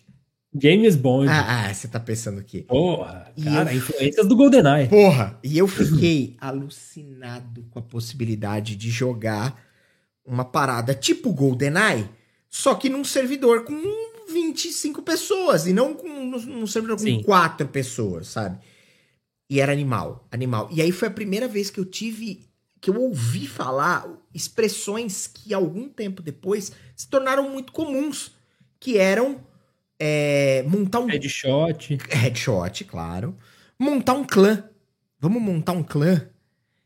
James 0.61 0.95
Bond. 0.95 1.29
Ah, 1.29 1.67
ah, 1.67 1.73
você 1.73 1.87
tá 1.87 1.99
pensando 1.99 2.39
aqui. 2.39 2.63
Porra, 2.63 3.31
e 3.35 3.43
cara, 3.43 3.71
eu... 3.71 3.77
influências 3.77 4.27
do 4.27 4.35
GoldenEye. 4.35 4.87
Porra, 4.87 5.39
e 5.43 5.57
eu 5.57 5.67
fiquei 5.67 6.35
alucinado 6.39 7.65
com 7.71 7.79
a 7.79 7.81
possibilidade 7.81 8.75
de 8.75 8.89
jogar 8.89 9.61
uma 10.25 10.43
parada 10.43 10.93
tipo 10.93 11.31
GoldenEye, 11.31 12.09
só 12.49 12.75
que 12.75 12.89
num 12.89 13.03
servidor 13.03 13.63
com 13.63 13.81
25 14.29 15.01
pessoas, 15.01 15.65
e 15.65 15.73
não 15.73 15.93
com, 15.93 16.07
num 16.07 16.67
servidor 16.67 16.97
com 16.97 17.03
Sim. 17.03 17.23
4 17.23 17.67
pessoas, 17.69 18.27
sabe? 18.27 18.59
E 19.49 19.61
era 19.61 19.71
animal, 19.71 20.27
animal. 20.29 20.67
E 20.71 20.81
aí 20.81 20.91
foi 20.91 21.07
a 21.07 21.11
primeira 21.11 21.47
vez 21.47 21.69
que 21.69 21.79
eu 21.79 21.85
tive, 21.85 22.45
que 22.81 22.89
eu 22.89 23.01
ouvi 23.01 23.47
falar 23.47 24.05
expressões 24.33 25.27
que 25.27 25.53
algum 25.53 25.87
tempo 25.87 26.21
depois 26.21 26.73
se 26.95 27.07
tornaram 27.07 27.49
muito 27.49 27.71
comuns, 27.71 28.33
que 28.79 28.97
eram 28.97 29.39
é, 29.99 30.63
montar 30.67 30.99
um. 30.99 31.07
Headshot. 31.07 31.97
Headshot, 32.09 32.83
claro. 32.85 33.35
Montar 33.79 34.13
um 34.13 34.23
clã. 34.23 34.63
Vamos 35.19 35.41
montar 35.41 35.73
um 35.73 35.83
clã. 35.83 36.27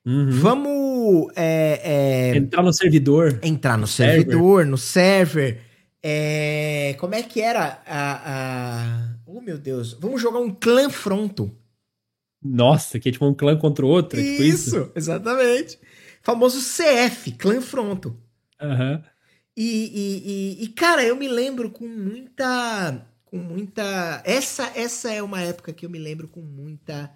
Uhum. 0.06 0.32
Vamos. 0.32 1.32
É, 1.36 2.34
é, 2.34 2.38
entrar 2.38 2.64
no 2.64 2.74
servidor. 2.74 3.40
Entrar 3.44 3.78
no, 3.78 3.82
no 3.82 3.88
servidor, 3.88 4.60
server. 4.60 4.66
no 4.72 4.78
server. 4.78 5.62
É, 6.04 6.96
como 7.00 7.14
é 7.14 7.22
que 7.22 7.42
era 7.42 7.82
a, 7.86 8.22
a. 8.26 9.16
Oh, 9.26 9.42
meu 9.42 9.58
Deus. 9.58 9.94
Vamos 10.00 10.22
jogar 10.22 10.40
um 10.40 10.52
clã 10.52 10.90
fronto. 10.90 11.56
Nossa, 12.44 13.00
que 13.00 13.10
é 13.10 13.12
tipo 13.12 13.26
um 13.26 13.34
clã 13.34 13.56
contra 13.58 13.86
o 13.86 13.90
outro. 13.90 14.20
Isso, 14.20 14.32
tipo 14.32 14.44
isso? 14.44 14.92
exatamente. 14.96 15.80
Famoso 16.24 16.60
CF, 16.60 17.32
clã 17.34 17.62
fronto. 17.62 18.18
Aham. 18.60 18.94
Uhum. 18.94 19.11
E, 19.56 19.64
e, 19.64 20.62
e, 20.62 20.64
e, 20.64 20.68
cara, 20.70 21.04
eu 21.04 21.16
me 21.16 21.28
lembro 21.28 21.70
com 21.70 21.88
muita. 21.88 23.06
Com 23.26 23.38
muita. 23.38 24.22
Essa, 24.26 24.72
essa 24.76 25.12
é 25.12 25.22
uma 25.22 25.42
época 25.42 25.74
que 25.74 25.86
eu 25.86 25.90
me 25.90 26.00
lembro 26.00 26.28
com 26.28 26.42
muita 26.42 27.12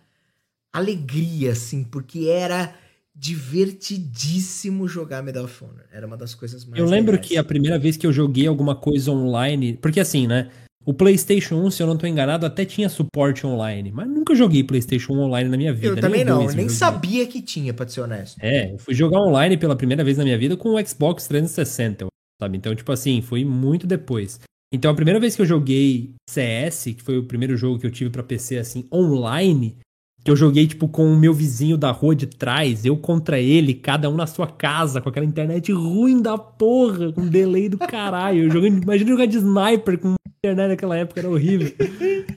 alegria, 0.72 1.54
assim, 1.54 1.84
porque 1.84 2.28
era 2.28 2.74
divertidíssimo 3.16 4.88
jogar 4.88 5.24
Medal 5.24 5.46
of 5.46 5.64
Honor. 5.64 5.86
Era 5.92 6.06
uma 6.06 6.18
das 6.18 6.36
coisas 6.36 6.66
mais. 6.66 6.78
Eu 6.78 6.86
lembro 6.86 7.14
legais. 7.14 7.30
que 7.30 7.38
a 7.38 7.44
primeira 7.44 7.80
vez 7.80 7.96
que 7.96 8.06
eu 8.06 8.12
joguei 8.12 8.48
alguma 8.48 8.76
coisa 8.76 9.12
online. 9.12 9.78
Porque 9.82 10.00
assim, 10.00 10.28
né? 10.28 10.52
O 10.86 10.94
PlayStation 10.94 11.56
1, 11.56 11.72
se 11.72 11.82
eu 11.82 11.88
não 11.88 11.98
tô 11.98 12.06
enganado, 12.06 12.46
até 12.46 12.64
tinha 12.64 12.88
suporte 12.90 13.48
online, 13.48 13.92
mas 13.92 14.08
nunca 14.08 14.36
joguei 14.36 14.64
PlayStation 14.64 15.14
1 15.14 15.20
online 15.20 15.50
na 15.50 15.58
minha 15.58 15.74
vida. 15.74 15.88
Eu 15.88 16.00
também 16.00 16.24
não, 16.24 16.44
eu 16.44 16.54
nem 16.54 16.70
sabia 16.70 17.26
que 17.26 17.42
tinha, 17.42 17.74
pra 17.74 17.88
ser 17.88 18.02
honesto. 18.02 18.38
É, 18.40 18.72
eu 18.72 18.78
fui 18.78 18.94
jogar 18.94 19.20
online 19.20 19.58
pela 19.58 19.76
primeira 19.76 20.04
vez 20.04 20.16
na 20.16 20.24
minha 20.24 20.38
vida 20.38 20.56
com 20.56 20.76
o 20.76 20.88
Xbox 20.88 21.26
360 21.26 22.06
sabe? 22.42 22.58
Então, 22.58 22.76
tipo 22.76 22.92
assim, 22.92 23.22
foi 23.22 23.44
muito 23.46 23.88
depois. 23.88 24.40
Então, 24.74 24.92
a 24.92 24.96
primeira 24.96 25.20
vez 25.20 25.36
que 25.36 25.42
eu 25.42 25.46
joguei 25.46 26.14
CS, 26.30 26.86
que 26.96 27.02
foi 27.02 27.18
o 27.18 27.24
primeiro 27.24 27.56
jogo 27.56 27.80
que 27.80 27.86
eu 27.86 27.92
tive 27.92 28.10
para 28.10 28.24
PC, 28.24 28.58
assim, 28.58 28.88
online, 28.92 29.78
que 30.24 30.32
eu 30.32 30.36
joguei, 30.36 30.66
tipo, 30.68 30.88
com 30.88 31.06
o 31.06 31.16
meu 31.16 31.34
vizinho 31.34 31.78
da 31.78 31.91
rua 31.91 32.16
de 32.16 32.26
trás, 32.26 32.84
eu 32.84 32.98
contra 32.98 33.40
ele, 33.40 33.74
cada 33.76 34.10
um 34.10 34.16
na 34.16 34.26
sua 34.26 34.48
casa, 34.48 34.99
com 34.99 35.07
aquela 35.07 35.26
internet 35.26 35.72
ruim 35.72 36.22
da 36.22 36.38
porra, 36.38 37.14
com 37.14 37.28
delay 37.28 37.70
do 37.70 37.78
caralho. 37.78 38.52
Jogando, 38.52 38.82
imagina 38.82 39.12
jogar 39.12 39.28
de 39.28 39.38
sniper 39.38 39.99
com 39.99 40.16
internet 40.44 40.70
naquela 40.70 40.98
época, 40.98 41.22
era 41.22 41.30
horrível. 41.30 41.72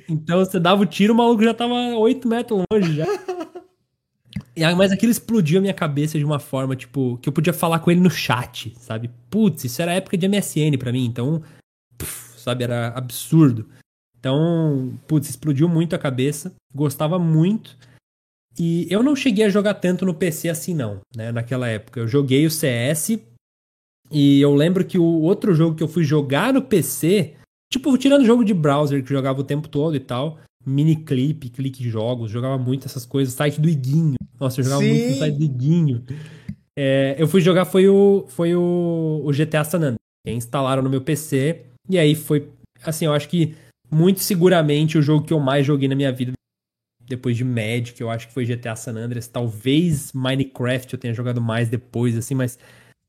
Então, 0.08 0.38
você 0.38 0.60
dava 0.60 0.82
o 0.82 0.86
tiro, 0.86 1.14
o 1.14 1.16
maluco 1.16 1.42
já 1.42 1.54
tava 1.54 1.74
8 1.96 2.28
metros 2.28 2.62
longe 2.70 2.94
já. 2.94 3.06
Mas 4.76 4.92
aquilo 4.92 5.12
explodiu 5.12 5.58
a 5.58 5.60
minha 5.62 5.74
cabeça 5.74 6.18
de 6.18 6.24
uma 6.24 6.38
forma, 6.38 6.76
tipo, 6.76 7.18
que 7.18 7.28
eu 7.28 7.32
podia 7.32 7.52
falar 7.52 7.78
com 7.80 7.90
ele 7.90 8.00
no 8.00 8.10
chat, 8.10 8.74
sabe? 8.78 9.10
Putz, 9.30 9.64
isso 9.64 9.80
era 9.80 9.92
época 9.92 10.16
de 10.16 10.28
MSN 10.28 10.76
para 10.78 10.92
mim, 10.92 11.04
então, 11.04 11.42
puf, 11.96 12.40
sabe, 12.40 12.64
era 12.64 12.88
absurdo. 12.88 13.68
Então, 14.18 14.98
putz, 15.06 15.28
explodiu 15.28 15.68
muito 15.68 15.94
a 15.94 15.98
cabeça, 15.98 16.52
gostava 16.74 17.18
muito. 17.18 17.76
E 18.58 18.86
eu 18.90 19.02
não 19.02 19.14
cheguei 19.14 19.44
a 19.44 19.48
jogar 19.48 19.74
tanto 19.74 20.04
no 20.04 20.12
PC 20.12 20.48
assim, 20.48 20.74
não, 20.74 21.00
né? 21.14 21.30
Naquela 21.30 21.68
época. 21.68 22.00
Eu 22.00 22.08
joguei 22.08 22.44
o 22.44 22.50
CS 22.50 23.20
e 24.10 24.40
eu 24.40 24.54
lembro 24.54 24.84
que 24.84 24.98
o 24.98 25.04
outro 25.22 25.54
jogo 25.54 25.76
que 25.76 25.82
eu 25.82 25.88
fui 25.88 26.02
jogar 26.02 26.52
no 26.52 26.62
PC, 26.62 27.34
tipo, 27.72 27.96
tirando 27.96 28.24
jogo 28.24 28.44
de 28.44 28.52
browser 28.52 29.02
que 29.02 29.10
jogava 29.10 29.40
o 29.40 29.44
tempo 29.44 29.68
todo 29.68 29.94
e 29.94 30.00
tal, 30.00 30.38
mini 30.68 30.96
clipe, 30.96 31.48
clique 31.48 31.88
jogos, 31.88 32.30
jogava 32.30 32.58
muito 32.58 32.86
essas 32.86 33.06
coisas, 33.06 33.34
site 33.34 33.60
do 33.60 33.68
Iguinho. 33.68 34.16
Nossa, 34.38 34.60
eu 34.60 34.64
jogava 34.64 34.82
Sim. 34.82 34.88
muito 34.88 35.08
no 35.10 35.16
site 35.16 35.36
do 35.36 35.44
Iguinho. 35.44 36.04
É, 36.78 37.16
eu 37.18 37.26
fui 37.26 37.40
jogar 37.40 37.64
foi 37.64 37.88
o 37.88 38.26
foi 38.28 38.54
o, 38.54 39.22
o 39.24 39.32
GTA 39.32 39.64
San 39.64 39.78
Andreas, 39.78 39.98
instalaram 40.26 40.82
no 40.82 40.90
meu 40.90 41.00
PC 41.00 41.64
e 41.88 41.98
aí 41.98 42.14
foi 42.14 42.48
assim, 42.84 43.06
eu 43.06 43.12
acho 43.12 43.28
que 43.28 43.56
muito 43.90 44.20
seguramente 44.20 44.96
o 44.96 45.02
jogo 45.02 45.24
que 45.24 45.32
eu 45.32 45.40
mais 45.40 45.66
joguei 45.66 45.88
na 45.88 45.96
minha 45.96 46.12
vida 46.12 46.32
depois 47.08 47.36
de 47.36 47.42
Magic, 47.42 47.98
eu 48.00 48.10
acho 48.10 48.28
que 48.28 48.34
foi 48.34 48.44
GTA 48.44 48.76
San 48.76 48.94
Andreas, 48.96 49.26
talvez 49.26 50.12
Minecraft 50.12 50.92
eu 50.92 51.00
tenha 51.00 51.14
jogado 51.14 51.40
mais 51.40 51.68
depois, 51.68 52.16
assim, 52.16 52.34
mas 52.34 52.58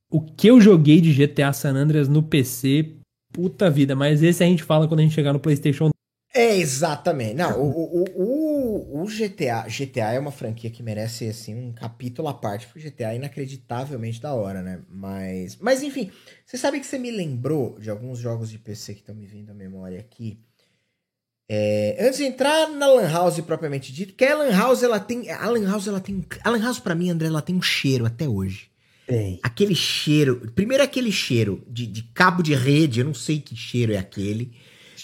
o 0.10 0.22
que 0.22 0.48
eu 0.48 0.60
joguei 0.62 1.02
de 1.02 1.14
GTA 1.14 1.52
San 1.54 1.76
Andreas 1.76 2.08
no 2.08 2.24
PC, 2.24 2.96
puta 3.34 3.70
vida, 3.70 3.96
mas 3.96 4.24
esse 4.24 4.44
a 4.44 4.48
gente 4.48 4.64
fala 4.64 4.88
quando 4.88 5.02
a 5.02 5.04
gente 5.04 5.14
chegar 5.14 5.34
no 5.34 5.40
PlayStation. 5.40 5.90
É, 6.34 6.56
exatamente. 6.56 7.34
Não, 7.34 7.60
o, 7.60 8.04
o, 8.04 8.06
o, 8.16 9.02
o 9.02 9.06
GTA, 9.08 9.68
GTA 9.68 10.14
é 10.14 10.20
uma 10.20 10.32
franquia 10.32 10.70
que 10.70 10.84
merece, 10.84 11.28
assim, 11.28 11.56
um 11.56 11.74
capítulo 11.74 12.28
à 12.28 12.34
parte, 12.34 12.68
porque 12.68 12.88
o 12.88 12.92
GTA 12.92 13.14
é 13.14 13.16
inacreditavelmente 13.16 14.22
da 14.22 14.34
hora, 14.34 14.62
né? 14.62 14.82
Mas, 14.88 15.58
mas 15.58 15.82
enfim, 15.82 16.12
você 16.46 16.58
sabe 16.58 16.80
que 16.80 16.86
você 16.86 17.00
me 17.00 17.10
lembrou 17.10 17.80
de 17.80 17.90
alguns 17.90 18.20
jogos 18.20 18.52
de 18.52 18.60
PC 18.60 18.94
que 18.94 19.00
estão 19.00 19.16
me 19.16 19.26
vindo 19.26 19.50
à 19.50 19.56
memória 19.56 20.00
aqui, 20.00 20.40
é, 21.52 21.98
antes 22.00 22.20
de 22.20 22.26
entrar 22.26 22.70
na 22.70 22.86
Lan 22.86 23.10
House 23.10 23.40
propriamente 23.40 23.92
dito, 23.92 24.14
que 24.14 24.24
a 24.24 24.38
Lan 24.38 24.56
House 24.56 24.84
ela 24.84 25.00
tem, 25.00 25.32
a 25.32 25.50
Lan 25.50 25.68
House 25.68 25.88
ela 25.88 26.00
tem, 26.00 26.24
a 26.44 26.50
Lan 26.52 26.62
House 26.62 26.80
para 26.80 26.94
mim, 26.94 27.10
André, 27.10 27.28
ela 27.28 27.42
tem 27.42 27.56
um 27.56 27.62
cheiro 27.62 28.06
até 28.06 28.30
hoje. 28.30 28.70
Tem. 29.08 29.40
Aquele 29.42 29.74
cheiro, 29.74 30.52
primeiro 30.54 30.84
aquele 30.84 31.12
cheiro 31.12 31.64
de, 31.68 31.88
de 31.88 32.04
cabo 32.04 32.44
de 32.44 32.54
rede, 32.54 33.00
eu 33.00 33.06
não 33.06 33.16
sei 33.16 33.40
que 33.40 33.56
cheiro 33.56 33.92
é 33.92 33.98
aquele. 33.98 34.56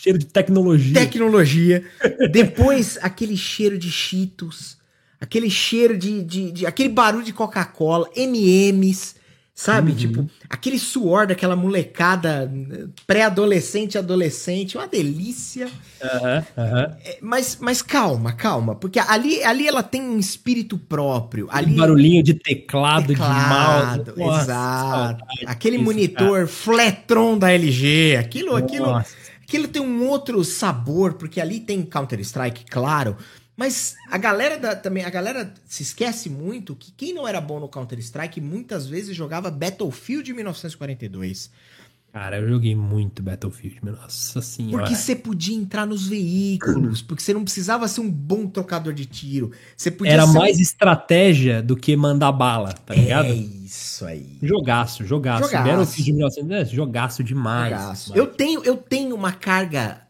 Cheiro 0.05 0.19
de 0.19 0.27
tecnologia. 0.27 0.93
Tecnologia. 0.93 1.83
Depois 2.31 2.99
aquele 3.01 3.35
cheiro 3.35 3.75
de 3.75 3.89
Cheetos, 3.89 4.77
aquele 5.19 5.49
cheiro 5.49 5.97
de, 5.97 6.21
de, 6.21 6.51
de 6.51 6.65
aquele 6.67 6.89
barulho 6.89 7.25
de 7.25 7.33
Coca-Cola, 7.33 8.07
M&M's. 8.15 9.15
Sabe? 9.57 9.91
Uhum. 9.91 9.97
Tipo, 9.97 10.29
aquele 10.49 10.77
suor 10.77 11.27
daquela 11.27 11.55
molecada 11.55 12.51
pré-adolescente, 13.07 13.97
adolescente, 13.97 14.77
uma 14.77 14.85
delícia. 14.85 15.67
Uhum, 16.03 16.63
uhum. 16.63 16.95
Mas, 17.21 17.57
mas 17.61 17.81
calma, 17.81 18.33
calma, 18.33 18.75
porque 18.75 18.99
ali, 18.99 19.41
ali 19.45 19.65
ela 19.65 19.81
tem 19.81 20.01
um 20.01 20.19
espírito 20.19 20.77
próprio. 20.77 21.47
Ali... 21.49 21.73
barulhinho 21.73 22.21
de 22.21 22.33
teclado, 22.33 23.07
teclado 23.07 24.13
de 24.13 24.19
mouse. 24.19 24.41
exato. 24.43 25.23
aquele 25.45 25.77
isso, 25.77 25.85
monitor 25.85 26.33
cara. 26.33 26.47
Fletron 26.47 27.37
da 27.37 27.49
LG, 27.53 28.17
aquilo, 28.17 28.57
aquilo, 28.57 29.01
aquilo 29.45 29.67
tem 29.67 29.81
um 29.81 30.07
outro 30.07 30.43
sabor, 30.43 31.13
porque 31.13 31.39
ali 31.39 31.59
tem 31.59 31.85
Counter-Strike, 31.85 32.65
claro, 32.65 33.15
mas 33.55 33.95
a 34.09 34.17
galera 34.17 34.57
da, 34.57 34.75
também, 34.75 35.05
a 35.05 35.09
galera 35.09 35.53
se 35.65 35.83
esquece 35.83 36.29
muito 36.29 36.75
que 36.75 36.91
quem 36.91 37.13
não 37.13 37.27
era 37.27 37.39
bom 37.39 37.59
no 37.59 37.69
Counter-Strike 37.69 38.41
muitas 38.41 38.85
vezes 38.87 39.15
jogava 39.15 39.49
Battlefield 39.49 40.33
1942. 40.33 41.49
Cara, 42.15 42.37
eu 42.39 42.47
joguei 42.47 42.73
muito 42.73 43.21
Battlefield, 43.21 43.81
nossa 43.83 44.41
senhora. 44.41 44.85
Porque 44.85 44.95
você 44.95 45.13
podia 45.13 45.53
entrar 45.53 45.85
nos 45.85 46.07
veículos, 46.07 47.01
porque 47.01 47.21
você 47.21 47.33
não 47.33 47.43
precisava 47.43 47.89
ser 47.89 47.99
um 47.99 48.09
bom 48.09 48.47
trocador 48.47 48.93
de 48.93 49.05
tiro. 49.05 49.51
Você 49.75 49.91
podia 49.91 50.13
Era 50.13 50.25
mais 50.25 50.57
um... 50.57 50.61
estratégia 50.61 51.61
do 51.61 51.75
que 51.75 51.93
mandar 51.93 52.31
bala, 52.31 52.71
tá 52.71 52.95
ligado? 52.95 53.25
É 53.25 53.33
isso 53.33 54.05
aí. 54.05 54.37
Jogaço, 54.41 55.05
jogaço. 55.05 55.49
jogaço. 55.49 55.67
Battlefield 55.67 56.13
1942, 56.13 56.69
jogaço 56.69 57.21
demais. 57.21 57.71
Jogaço. 57.71 58.15
Eu 58.15 58.27
tenho, 58.27 58.63
eu 58.63 58.77
tenho 58.77 59.13
uma 59.13 59.33
carga 59.33 60.04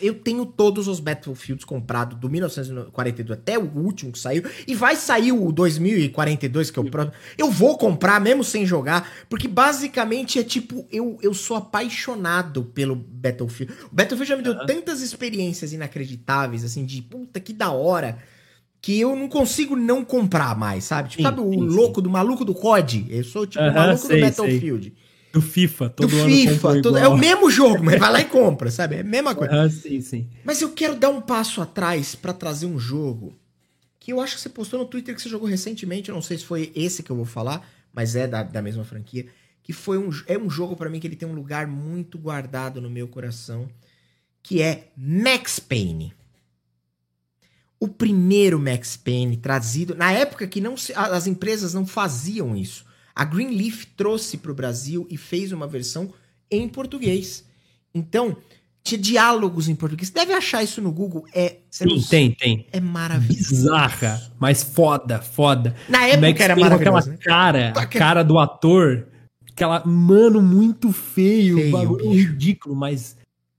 eu 0.00 0.14
tenho 0.14 0.46
todos 0.46 0.86
os 0.88 1.00
Battlefields 1.00 1.64
comprados 1.64 2.18
do 2.18 2.28
1942 2.28 3.38
até 3.38 3.58
o 3.58 3.64
último 3.64 4.12
que 4.12 4.18
saiu. 4.18 4.42
E 4.66 4.74
vai 4.74 4.96
sair 4.96 5.32
o 5.32 5.50
2042, 5.50 6.70
que 6.70 6.78
é 6.78 6.82
o 6.82 6.90
próximo. 6.90 7.14
Eu 7.36 7.50
vou 7.50 7.76
comprar 7.76 8.20
mesmo 8.20 8.44
sem 8.44 8.64
jogar. 8.64 9.10
Porque 9.28 9.48
basicamente 9.48 10.38
é 10.38 10.44
tipo, 10.44 10.86
eu, 10.90 11.18
eu 11.22 11.34
sou 11.34 11.56
apaixonado 11.56 12.64
pelo 12.64 12.94
Battlefield. 12.94 13.72
O 13.90 13.94
Battlefield 13.94 14.28
já 14.28 14.36
me 14.36 14.42
deu 14.42 14.52
uhum. 14.52 14.66
tantas 14.66 15.00
experiências 15.00 15.72
inacreditáveis, 15.72 16.64
assim, 16.64 16.84
de 16.84 17.02
puta 17.02 17.40
que 17.40 17.52
da 17.52 17.70
hora. 17.70 18.18
Que 18.80 19.00
eu 19.00 19.16
não 19.16 19.28
consigo 19.28 19.74
não 19.74 20.04
comprar 20.04 20.56
mais, 20.56 20.84
sabe? 20.84 21.08
Tipo, 21.08 21.22
sim, 21.22 21.28
sabe 21.28 21.40
o 21.40 21.50
sim, 21.50 21.58
louco 21.58 21.96
sim. 21.96 22.04
do 22.04 22.10
maluco 22.10 22.44
do 22.44 22.54
COD? 22.54 23.06
Eu 23.08 23.24
sou 23.24 23.46
tipo 23.46 23.64
o 23.64 23.74
maluco 23.74 24.06
sei, 24.06 24.20
do 24.20 24.26
Battlefield. 24.26 24.84
Sei. 24.94 25.05
Do 25.32 25.42
FIFA, 25.42 25.90
todo 25.90 26.08
do 26.08 26.18
ano 26.18 26.30
FIFA, 26.30 26.82
todo, 26.82 26.96
é 26.96 27.08
o 27.08 27.16
mesmo 27.16 27.50
jogo, 27.50 27.84
mas 27.84 27.98
vai 27.98 28.10
lá 28.10 28.20
e 28.20 28.24
compra, 28.24 28.70
sabe? 28.70 28.96
É 28.96 29.00
a 29.00 29.04
mesma 29.04 29.34
coisa. 29.34 29.64
Ah, 29.64 29.68
sim, 29.68 30.00
sim. 30.00 30.28
Mas 30.44 30.62
eu 30.62 30.72
quero 30.72 30.94
dar 30.94 31.10
um 31.10 31.20
passo 31.20 31.60
atrás 31.60 32.14
para 32.14 32.32
trazer 32.32 32.66
um 32.66 32.78
jogo 32.78 33.34
que 34.06 34.12
eu 34.12 34.20
acho 34.20 34.36
que 34.36 34.40
você 34.40 34.48
postou 34.48 34.78
no 34.78 34.86
Twitter 34.86 35.14
que 35.14 35.20
você 35.20 35.28
jogou 35.28 35.48
recentemente, 35.48 36.08
eu 36.08 36.14
não 36.14 36.22
sei 36.22 36.38
se 36.38 36.44
foi 36.44 36.70
esse 36.76 37.02
que 37.02 37.10
eu 37.10 37.16
vou 37.16 37.24
falar, 37.24 37.68
mas 37.92 38.14
é 38.14 38.28
da, 38.28 38.44
da 38.44 38.62
mesma 38.62 38.84
franquia, 38.84 39.26
que 39.64 39.72
foi 39.72 39.98
um, 39.98 40.10
é 40.28 40.38
um 40.38 40.48
jogo 40.48 40.76
para 40.76 40.88
mim 40.88 41.00
que 41.00 41.08
ele 41.08 41.16
tem 41.16 41.28
um 41.28 41.34
lugar 41.34 41.66
muito 41.66 42.16
guardado 42.16 42.80
no 42.80 42.88
meu 42.88 43.08
coração, 43.08 43.68
que 44.44 44.62
é 44.62 44.92
Max 44.96 45.58
Payne. 45.58 46.14
O 47.80 47.88
primeiro 47.88 48.60
Max 48.60 48.96
Payne 48.96 49.36
trazido, 49.36 49.96
na 49.96 50.12
época 50.12 50.46
que 50.46 50.60
não 50.60 50.76
se, 50.76 50.92
as 50.94 51.26
empresas 51.26 51.74
não 51.74 51.84
faziam 51.84 52.56
isso. 52.56 52.86
A 53.16 53.24
Greenleaf 53.24 53.86
trouxe 53.96 54.36
para 54.36 54.52
o 54.52 54.54
Brasil 54.54 55.06
e 55.08 55.16
fez 55.16 55.50
uma 55.50 55.66
versão 55.66 56.12
em 56.50 56.68
português. 56.68 57.46
Então, 57.94 58.36
tinha 58.84 59.00
diálogos 59.00 59.68
em 59.68 59.74
português. 59.74 60.10
Deve 60.10 60.34
achar 60.34 60.62
isso 60.62 60.82
no 60.82 60.92
Google. 60.92 61.24
É, 61.34 61.56
Sim, 61.70 62.00
tem, 62.02 62.30
tem. 62.32 62.66
É 62.70 62.78
maravilhoso. 62.78 63.48
Bizarra, 63.48 64.20
mas 64.38 64.62
foda, 64.62 65.22
foda. 65.22 65.74
Na 65.88 66.06
época 66.06 66.28
Max 66.28 66.40
era 66.40 66.56
maravilhoso. 66.56 67.10
Aquela 67.10 67.16
né? 67.16 67.18
cara, 67.24 67.72
a 67.74 67.86
cara 67.86 68.22
do 68.22 68.38
ator, 68.38 69.08
aquela, 69.50 69.82
mano, 69.86 70.42
muito 70.42 70.92
feio, 70.92 71.56
feio 71.56 71.72
bagulho 71.72 72.10
bicho. 72.10 72.28
ridículo, 72.28 72.76
mas 72.76 73.16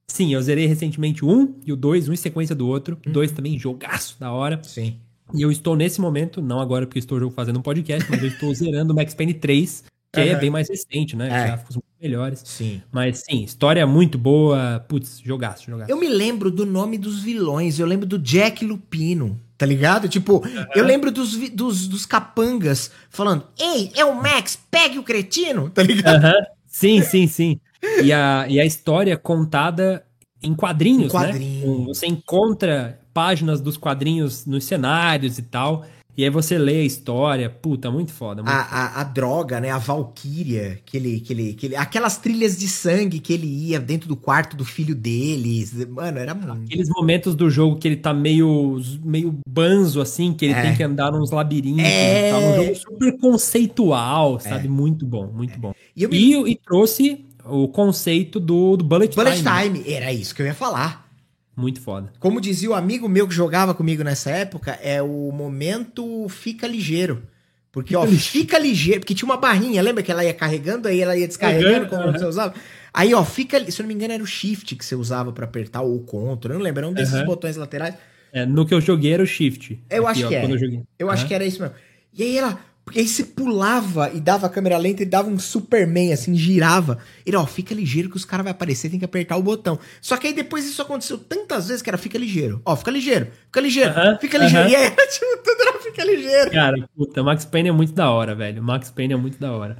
sim, 0.07 0.35
eu 0.35 0.41
zerei 0.41 0.67
recentemente 0.67 1.25
um 1.25 1.55
e 1.65 1.73
o 1.73 1.75
dois, 1.75 2.07
um 2.07 2.13
em 2.13 2.17
sequência 2.17 2.55
do 2.55 2.67
outro. 2.67 2.97
Uhum. 3.05 3.11
Dois 3.11 3.31
também, 3.31 3.57
jogaço 3.57 4.19
da 4.19 4.31
hora. 4.31 4.61
Sim. 4.63 4.99
E 5.33 5.41
eu 5.41 5.51
estou 5.51 5.75
nesse 5.75 5.99
momento, 5.99 6.41
não 6.41 6.59
agora 6.59 6.85
porque 6.85 6.99
estou 6.99 7.29
fazendo 7.31 7.59
um 7.59 7.61
podcast, 7.61 8.09
mas 8.09 8.21
eu 8.21 8.29
estou 8.29 8.53
zerando 8.53 8.93
o 8.93 8.95
Max 8.95 9.13
Payne 9.13 9.33
3, 9.33 9.83
que 10.13 10.21
uhum. 10.21 10.27
é 10.27 10.35
bem 10.35 10.49
mais 10.49 10.69
recente, 10.69 11.15
né? 11.15 11.27
É. 11.27 11.47
Gráficos 11.47 11.75
muito 11.75 11.85
melhores. 12.01 12.41
Sim. 12.45 12.81
Mas 12.91 13.23
sim, 13.29 13.43
história 13.43 13.85
muito 13.85 14.17
boa. 14.17 14.83
Putz, 14.87 15.19
jogaço, 15.23 15.69
jogaço. 15.69 15.91
Eu 15.91 15.97
me 15.97 16.07
lembro 16.07 16.49
do 16.49 16.65
nome 16.65 16.97
dos 16.97 17.21
vilões, 17.21 17.79
eu 17.79 17.85
lembro 17.85 18.05
do 18.05 18.17
Jack 18.17 18.63
Lupino, 18.63 19.39
tá 19.57 19.65
ligado? 19.65 20.07
Tipo, 20.07 20.37
uhum. 20.37 20.65
eu 20.75 20.85
lembro 20.85 21.11
dos, 21.11 21.35
dos, 21.49 21.87
dos 21.87 22.05
capangas 22.05 22.89
falando: 23.09 23.43
Ei, 23.59 23.91
é 23.95 24.05
o 24.05 24.15
Max, 24.15 24.57
pegue 24.71 24.97
o 24.97 25.03
cretino, 25.03 25.69
tá 25.69 25.83
ligado? 25.83 26.23
Uhum. 26.23 26.45
Sim, 26.67 27.01
sim, 27.01 27.27
sim. 27.27 27.59
E 28.03 28.11
a, 28.11 28.45
e 28.47 28.59
a 28.59 28.65
história 28.65 29.17
contada 29.17 30.03
em 30.41 30.53
quadrinhos, 30.53 31.05
em 31.05 31.09
quadrinhos. 31.09 31.79
né? 31.79 31.85
Você 31.87 32.07
encontra 32.07 32.99
páginas 33.13 33.59
dos 33.59 33.77
quadrinhos 33.77 34.45
nos 34.45 34.65
cenários 34.65 35.37
e 35.37 35.43
tal. 35.43 35.85
E 36.17 36.23
aí 36.23 36.31
você 36.31 36.57
lê 36.57 36.77
a 36.77 36.83
história, 36.83 37.47
puta, 37.47 37.91
muito 37.91 38.11
foda. 38.11 38.41
Muito 38.41 38.51
a, 38.51 38.63
foda. 38.63 38.75
A, 38.75 39.01
a, 39.01 39.03
droga, 39.03 39.59
né? 39.59 39.69
A 39.69 39.77
Valkyria, 39.77 40.79
que 40.83 40.97
ele, 40.97 41.19
que, 41.19 41.31
ele, 41.31 41.53
que 41.53 41.67
ele. 41.67 41.75
Aquelas 41.75 42.17
trilhas 42.17 42.57
de 42.57 42.67
sangue 42.67 43.19
que 43.19 43.31
ele 43.31 43.45
ia 43.45 43.79
dentro 43.79 44.07
do 44.07 44.15
quarto 44.15 44.57
do 44.57 44.65
filho 44.65 44.95
deles. 44.95 45.75
Mano, 45.87 46.17
era 46.17 46.33
muito. 46.33 46.63
Aqueles 46.63 46.89
momentos 46.89 47.35
do 47.35 47.51
jogo 47.51 47.77
que 47.77 47.87
ele 47.87 47.97
tá 47.97 48.15
meio, 48.15 48.81
meio 49.03 49.37
banzo, 49.47 50.01
assim, 50.01 50.33
que 50.33 50.45
ele 50.45 50.55
é. 50.55 50.61
tem 50.63 50.75
que 50.75 50.81
andar 50.81 51.11
nos 51.11 51.29
labirintos. 51.29 51.85
É. 51.85 52.35
Um 52.35 52.63
jogo 52.63 52.75
super 52.75 53.17
conceitual, 53.19 54.39
sabe? 54.39 54.65
É. 54.65 54.69
Muito 54.69 55.05
bom, 55.05 55.27
muito 55.31 55.53
é. 55.53 55.57
bom. 55.57 55.73
E, 55.95 56.07
me... 56.07 56.17
e, 56.17 56.51
e, 56.51 56.55
trouxe 56.55 57.26
o 57.49 57.67
conceito 57.67 58.39
do, 58.39 58.77
do 58.77 58.83
Bullet, 58.83 59.15
Bullet 59.15 59.37
Time. 59.37 59.49
Bullet 59.49 59.83
Time, 59.83 59.93
era 59.93 60.13
isso 60.13 60.33
que 60.35 60.41
eu 60.41 60.45
ia 60.45 60.53
falar. 60.53 61.07
Muito 61.55 61.81
foda. 61.81 62.13
Como 62.19 62.39
dizia 62.39 62.69
o 62.69 62.75
amigo 62.75 63.09
meu 63.09 63.27
que 63.27 63.33
jogava 63.33 63.73
comigo 63.73 64.03
nessa 64.03 64.29
época, 64.29 64.77
é 64.81 65.01
o 65.01 65.31
momento 65.31 66.27
fica 66.29 66.67
ligeiro. 66.67 67.23
Porque, 67.71 67.95
ó, 67.95 68.05
fica 68.07 68.57
ligeiro, 68.57 69.01
porque 69.01 69.13
tinha 69.13 69.27
uma 69.27 69.37
barrinha, 69.37 69.81
lembra 69.81 70.01
que 70.01 70.11
ela 70.11 70.23
ia 70.23 70.33
carregando, 70.33 70.87
aí 70.87 71.01
ela 71.01 71.17
ia 71.17 71.27
descarregando 71.27 71.87
como 71.87 72.11
você 72.11 72.25
usava? 72.25 72.53
Aí, 72.93 73.13
ó, 73.13 73.23
fica, 73.23 73.59
se 73.69 73.79
eu 73.79 73.83
não 73.83 73.87
me 73.87 73.93
engano, 73.93 74.13
era 74.13 74.23
o 74.23 74.25
shift 74.25 74.75
que 74.75 74.83
você 74.83 74.95
usava 74.95 75.31
para 75.31 75.45
apertar 75.45 75.81
ou 75.81 75.97
o 75.97 75.99
control, 75.99 76.53
eu 76.53 76.57
não 76.57 76.63
lembro, 76.63 76.79
era 76.79 76.87
um 76.87 76.93
desses 76.93 77.13
uhum. 77.13 77.25
botões 77.25 77.55
laterais. 77.55 77.95
É, 78.31 78.45
no 78.45 78.65
que 78.65 78.73
eu 78.73 78.81
joguei 78.81 79.13
era 79.13 79.23
o 79.23 79.27
shift. 79.27 79.79
Eu 79.89 80.07
aqui, 80.07 80.23
acho 80.23 80.29
que 80.29 80.35
ó, 80.35 80.37
era. 80.39 80.53
Eu, 80.53 80.87
eu 80.99 81.09
acho 81.09 81.27
que 81.27 81.33
era 81.33 81.45
isso 81.45 81.61
mesmo. 81.61 81.75
E 82.13 82.23
aí 82.23 82.37
ela, 82.37 82.59
porque 82.87 83.01
aí 83.01 83.07
você 83.07 83.25
pulava 83.25 84.09
e 84.13 84.21
dava 84.21 84.47
a 84.47 84.49
câmera 84.49 84.77
lenta 84.77 85.03
e 85.03 85.05
dava 85.05 85.29
um 85.29 85.37
Superman, 85.37 86.13
assim, 86.13 86.33
girava. 86.37 86.99
Ele, 87.25 87.35
ó, 87.35 87.45
fica 87.45 87.75
ligeiro 87.75 88.09
que 88.09 88.15
os 88.15 88.23
caras 88.23 88.45
vão 88.45 88.51
aparecer, 88.51 88.89
tem 88.89 88.97
que 88.97 89.03
apertar 89.03 89.35
o 89.35 89.43
botão. 89.43 89.77
Só 89.99 90.15
que 90.15 90.27
aí 90.27 90.31
depois 90.33 90.65
isso 90.65 90.81
aconteceu 90.81 91.17
tantas 91.17 91.67
vezes 91.67 91.81
que 91.81 91.89
era 91.89 91.97
fica 91.97 92.17
ligeiro. 92.17 92.61
Ó, 92.63 92.77
fica 92.77 92.89
ligeiro, 92.89 93.27
fica 93.47 93.59
ligeiro, 93.59 93.91
uh 93.91 93.93
-huh, 93.93 94.19
fica 94.21 94.37
ligeiro. 94.37 94.69
Uh 94.69 94.71
-huh. 94.71 94.71
E 94.71 94.75
aí, 94.77 94.89
tipo, 95.11 95.25
tudo 95.43 95.61
era 95.63 95.79
fica 95.79 96.05
ligeiro. 96.05 96.51
Cara, 96.51 96.89
puta, 96.95 97.21
Max 97.21 97.43
Payne 97.43 97.67
é 97.67 97.71
muito 97.73 97.91
da 97.91 98.09
hora, 98.09 98.33
velho. 98.33 98.63
Max 98.63 98.89
Payne 98.89 99.15
é 99.15 99.17
muito 99.17 99.37
da 99.37 99.51
hora. 99.51 99.79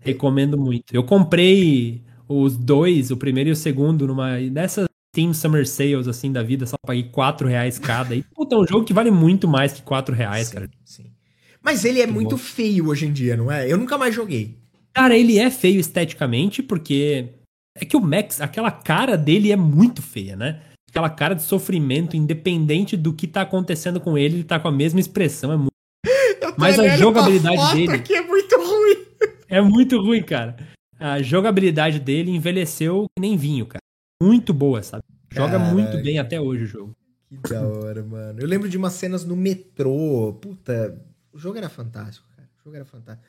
Recomendo 0.00 0.56
muito. 0.56 0.94
Eu 0.94 1.04
comprei 1.04 2.02
os 2.26 2.56
dois, 2.56 3.10
o 3.10 3.16
primeiro 3.18 3.50
e 3.50 3.52
o 3.52 3.56
segundo, 3.56 4.06
numa 4.06 4.40
dessas 4.50 4.88
Team 5.12 5.34
Summer 5.34 5.68
Sales, 5.68 6.08
assim, 6.08 6.32
da 6.32 6.42
vida, 6.42 6.64
só 6.64 6.76
paguei 6.80 7.02
4 7.02 7.46
reais 7.46 7.78
cada. 7.78 8.14
E, 8.14 8.22
puta, 8.22 8.56
é 8.56 8.58
um 8.58 8.66
jogo 8.66 8.86
que 8.86 8.94
vale 8.94 9.10
muito 9.10 9.46
mais 9.46 9.74
que 9.74 9.82
4 9.82 10.14
reais, 10.14 10.48
sim, 10.48 10.54
cara. 10.54 10.70
Sim. 10.82 11.17
Mas 11.62 11.84
ele 11.84 12.00
é 12.00 12.06
muito, 12.06 12.30
muito 12.30 12.38
feio 12.38 12.88
hoje 12.88 13.06
em 13.06 13.12
dia, 13.12 13.36
não 13.36 13.50
é? 13.50 13.70
Eu 13.70 13.76
nunca 13.76 13.98
mais 13.98 14.14
joguei. 14.14 14.56
Cara, 14.92 15.16
ele 15.16 15.38
é 15.38 15.50
feio 15.50 15.80
esteticamente, 15.80 16.62
porque 16.62 17.28
é 17.76 17.84
que 17.84 17.96
o 17.96 18.00
Max, 18.00 18.40
aquela 18.40 18.70
cara 18.70 19.16
dele 19.16 19.52
é 19.52 19.56
muito 19.56 20.02
feia, 20.02 20.36
né? 20.36 20.60
aquela 20.88 21.10
cara 21.10 21.34
de 21.34 21.42
sofrimento, 21.42 22.16
independente 22.16 22.96
do 22.96 23.12
que 23.12 23.26
tá 23.26 23.42
acontecendo 23.42 24.00
com 24.00 24.16
ele, 24.16 24.36
ele 24.36 24.44
tá 24.44 24.58
com 24.58 24.68
a 24.68 24.72
mesma 24.72 24.98
expressão. 24.98 25.52
É 25.52 25.56
muito... 25.56 25.72
Mas 26.58 26.78
a 26.78 26.88
jogabilidade 26.96 27.74
dele. 27.74 27.92
Aqui 27.92 28.14
é 28.14 28.22
muito 28.22 28.56
ruim. 28.56 29.08
É 29.50 29.62
muito 29.62 29.98
ruim, 29.98 30.22
cara. 30.22 30.56
A 31.00 31.22
jogabilidade 31.22 31.98
dele 31.98 32.30
envelheceu 32.30 33.06
que 33.16 33.20
nem 33.20 33.34
vinho, 33.34 33.64
cara. 33.64 33.80
Muito 34.22 34.52
boa, 34.52 34.82
sabe? 34.82 35.04
Joga 35.32 35.52
Caraca. 35.52 35.72
muito 35.72 36.02
bem 36.02 36.18
até 36.18 36.38
hoje 36.38 36.64
o 36.64 36.66
jogo. 36.66 36.94
Que 37.42 37.54
da 37.54 37.66
hora, 37.66 38.04
mano. 38.04 38.40
Eu 38.40 38.46
lembro 38.46 38.68
de 38.68 38.76
umas 38.76 38.92
cenas 38.92 39.24
no 39.24 39.34
metrô. 39.34 40.34
Puta, 40.38 41.00
o 41.38 41.40
jogo 41.40 41.56
era 41.56 41.68
fantástico, 41.68 42.26
cara. 42.36 42.48
O 42.58 42.64
jogo 42.64 42.76
era 42.76 42.84
fantástico. 42.84 43.26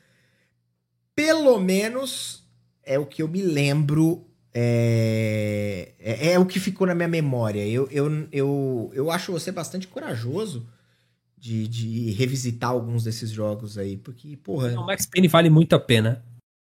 Pelo 1.14 1.60
menos 1.60 2.42
é 2.82 2.98
o 2.98 3.06
que 3.06 3.22
eu 3.22 3.28
me 3.28 3.40
lembro. 3.40 4.26
É, 4.52 5.94
é, 6.00 6.32
é 6.32 6.38
o 6.40 6.44
que 6.44 6.58
ficou 6.58 6.88
na 6.88 6.94
minha 6.94 7.06
memória. 7.06 7.64
Eu, 7.64 7.88
eu, 7.88 8.28
eu, 8.32 8.90
eu 8.92 9.10
acho 9.12 9.30
você 9.30 9.52
bastante 9.52 9.86
corajoso 9.86 10.66
de, 11.38 11.68
de 11.68 12.10
revisitar 12.10 12.70
alguns 12.70 13.04
desses 13.04 13.30
jogos 13.30 13.78
aí, 13.78 13.96
porque, 13.96 14.36
porra. 14.38 14.72
O 14.72 14.84
Max 14.84 15.06
Payne 15.06 15.28
vale 15.28 15.48
muito 15.48 15.76
a 15.76 15.78
pena. 15.78 16.24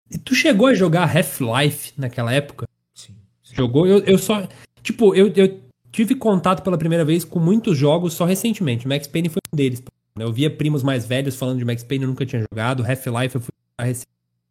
E 0.08 0.16
tu 0.16 0.36
chegou 0.36 0.68
a 0.68 0.74
jogar 0.74 1.10
Half-Life 1.16 1.94
naquela 1.96 2.32
época? 2.32 2.68
Sim. 2.94 3.16
sim. 3.42 3.56
Jogou? 3.56 3.84
Eu, 3.84 3.98
eu 4.04 4.16
só. 4.16 4.46
Tipo, 4.80 5.12
eu, 5.12 5.32
eu 5.34 5.60
tive 5.90 6.14
contato 6.14 6.62
pela 6.62 6.78
primeira 6.78 7.04
vez 7.04 7.24
com 7.24 7.40
muitos 7.40 7.76
jogos 7.76 8.12
só 8.12 8.24
recentemente. 8.24 8.86
Max 8.86 9.08
Payne 9.08 9.28
foi 9.28 9.40
um 9.52 9.56
deles. 9.56 9.82
Eu 10.18 10.32
via 10.32 10.50
primos 10.50 10.82
mais 10.82 11.06
velhos 11.06 11.36
falando 11.36 11.58
de 11.58 11.64
Max 11.64 11.82
Payne, 11.82 12.04
eu 12.04 12.08
nunca 12.08 12.26
tinha 12.26 12.44
jogado. 12.50 12.84
Half-Life 12.84 13.34
eu 13.36 13.40
fui 13.40 13.52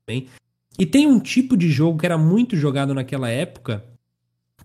também. 0.05 0.27
E 0.79 0.85
tem 0.85 1.05
um 1.07 1.19
tipo 1.19 1.55
de 1.55 1.69
jogo 1.69 1.99
que 1.99 2.05
era 2.05 2.17
muito 2.17 2.55
jogado 2.55 2.93
naquela 2.93 3.29
época 3.29 3.85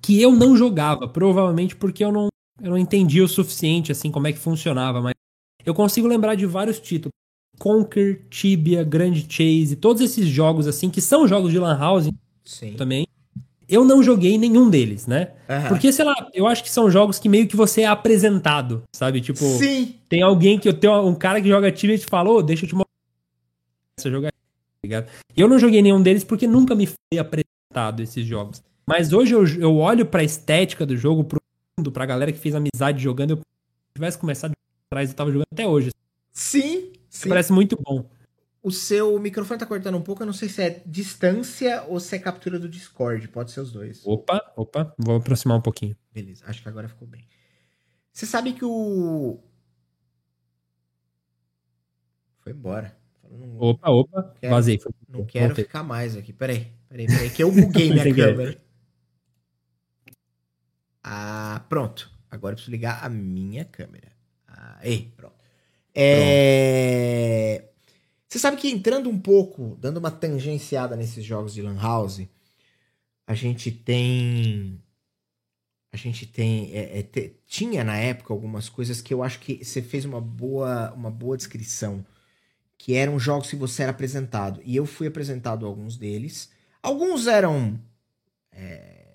que 0.00 0.20
eu 0.20 0.32
não 0.32 0.56
jogava, 0.56 1.08
provavelmente 1.08 1.74
porque 1.74 2.04
eu 2.04 2.12
não, 2.12 2.28
eu 2.62 2.70
não 2.70 2.78
entendia 2.78 3.24
o 3.24 3.28
suficiente 3.28 3.90
assim 3.90 4.10
como 4.10 4.26
é 4.26 4.32
que 4.32 4.38
funcionava, 4.38 5.00
mas 5.00 5.14
eu 5.64 5.74
consigo 5.74 6.06
lembrar 6.06 6.34
de 6.36 6.46
vários 6.46 6.78
títulos. 6.78 7.12
Conquer, 7.58 8.26
Tibia, 8.28 8.84
Grand 8.84 9.14
Chase, 9.28 9.76
todos 9.76 10.02
esses 10.02 10.26
jogos 10.26 10.66
assim, 10.66 10.90
que 10.90 11.00
são 11.00 11.26
jogos 11.26 11.50
de 11.50 11.58
Lan 11.58 11.76
House 11.76 12.08
Sim. 12.44 12.74
também. 12.74 13.06
Eu 13.68 13.84
não 13.84 14.02
joguei 14.02 14.38
nenhum 14.38 14.70
deles, 14.70 15.06
né? 15.06 15.32
Uhum. 15.48 15.68
Porque, 15.68 15.92
sei 15.92 16.04
lá, 16.04 16.14
eu 16.32 16.46
acho 16.46 16.62
que 16.62 16.70
são 16.70 16.90
jogos 16.90 17.18
que 17.18 17.28
meio 17.28 17.48
que 17.48 17.56
você 17.56 17.82
é 17.82 17.86
apresentado, 17.86 18.84
sabe? 18.94 19.20
Tipo, 19.20 19.44
Sim. 19.44 19.96
tem 20.08 20.22
alguém 20.22 20.58
que 20.58 20.68
eu 20.68 20.74
tenho 20.74 21.06
um 21.06 21.14
cara 21.14 21.40
que 21.40 21.48
joga 21.48 21.72
Tibia 21.72 21.96
e 21.96 21.98
te 21.98 22.06
falou, 22.06 22.38
oh, 22.38 22.42
deixa 22.42 22.64
eu 22.64 22.68
te 22.68 22.74
mostrar 22.74 24.10
jogar, 24.10 24.30
tá 24.30 24.80
ligado? 24.84 25.08
Eu 25.36 25.48
não 25.48 25.58
joguei 25.58 25.82
nenhum 25.82 26.00
deles 26.00 26.22
porque 26.22 26.46
nunca 26.46 26.74
me 26.74 26.86
foi 26.86 27.18
apresentado 27.18 28.02
esses 28.02 28.24
jogos. 28.24 28.62
Mas 28.86 29.12
hoje 29.12 29.34
eu, 29.34 29.44
eu 29.58 29.76
olho 29.76 30.06
pra 30.06 30.22
estética 30.22 30.86
do 30.86 30.96
jogo, 30.96 31.24
pro 31.24 31.40
mundo, 31.76 31.90
pra 31.90 32.06
galera 32.06 32.30
que 32.30 32.38
fez 32.38 32.54
amizade 32.54 33.02
jogando, 33.02 33.32
eu 33.32 33.40
tivesse 33.94 34.16
começado 34.16 34.52
atrás, 34.88 35.10
eu 35.10 35.16
tava 35.16 35.32
jogando 35.32 35.48
até 35.52 35.66
hoje. 35.66 35.90
Sim, 36.32 36.92
sim. 37.10 37.28
Parece 37.28 37.52
muito 37.52 37.76
bom. 37.82 38.04
O 38.66 38.72
seu 38.72 39.16
microfone 39.20 39.60
tá 39.60 39.64
cortando 39.64 39.96
um 39.96 40.02
pouco, 40.02 40.22
eu 40.24 40.26
não 40.26 40.32
sei 40.32 40.48
se 40.48 40.60
é 40.60 40.82
distância 40.84 41.84
ou 41.84 42.00
se 42.00 42.16
é 42.16 42.18
captura 42.18 42.58
do 42.58 42.68
Discord, 42.68 43.28
pode 43.28 43.52
ser 43.52 43.60
os 43.60 43.70
dois. 43.70 44.04
Opa, 44.04 44.42
opa, 44.56 44.92
vou 44.98 45.18
aproximar 45.18 45.56
um 45.56 45.62
pouquinho. 45.62 45.96
Beleza, 46.12 46.42
acho 46.48 46.64
que 46.64 46.68
agora 46.68 46.88
ficou 46.88 47.06
bem. 47.06 47.28
Você 48.12 48.26
sabe 48.26 48.54
que 48.54 48.64
o. 48.64 49.38
Foi 52.40 52.50
embora. 52.50 52.98
Não... 53.30 53.56
Opa, 53.56 53.88
opa, 53.88 54.34
quero, 54.40 54.52
vazei. 54.52 54.80
Não 55.08 55.24
quero 55.24 55.46
Voltei. 55.46 55.64
ficar 55.64 55.84
mais 55.84 56.16
aqui. 56.16 56.32
Peraí, 56.32 56.72
peraí, 56.88 57.06
peraí, 57.06 57.30
que 57.30 57.44
eu 57.44 57.52
buguei 57.52 57.90
minha 57.94 58.12
câmera. 58.12 58.58
Ah, 61.04 61.64
pronto. 61.68 62.10
Agora 62.28 62.54
eu 62.54 62.56
preciso 62.56 62.72
ligar 62.72 63.04
a 63.04 63.08
minha 63.08 63.64
câmera. 63.64 64.10
Aí, 64.48 65.12
pronto. 65.16 65.36
É... 65.94 67.75
Você 68.28 68.38
sabe 68.38 68.56
que 68.56 68.70
entrando 68.70 69.08
um 69.08 69.18
pouco, 69.18 69.76
dando 69.80 69.98
uma 69.98 70.10
tangenciada 70.10 70.96
nesses 70.96 71.24
jogos 71.24 71.54
de 71.54 71.62
Lan 71.62 71.80
House, 71.80 72.22
a 73.26 73.34
gente 73.34 73.70
tem. 73.70 74.80
A 75.92 75.96
gente 75.96 76.26
tem. 76.26 76.72
É, 76.72 76.98
é, 76.98 77.02
te, 77.02 77.36
tinha 77.46 77.84
na 77.84 77.96
época 77.96 78.32
algumas 78.32 78.68
coisas 78.68 79.00
que 79.00 79.14
eu 79.14 79.22
acho 79.22 79.40
que 79.40 79.64
você 79.64 79.80
fez 79.80 80.04
uma 80.04 80.20
boa, 80.20 80.92
uma 80.92 81.10
boa 81.10 81.36
descrição. 81.36 82.04
Que 82.78 82.94
eram 82.94 83.18
jogos 83.18 83.48
que 83.48 83.56
você 83.56 83.82
era 83.82 83.92
apresentado. 83.92 84.60
E 84.64 84.76
eu 84.76 84.86
fui 84.86 85.06
apresentado 85.06 85.64
a 85.64 85.68
alguns 85.68 85.96
deles. 85.96 86.50
Alguns 86.82 87.26
eram. 87.26 87.80
É, 88.52 89.06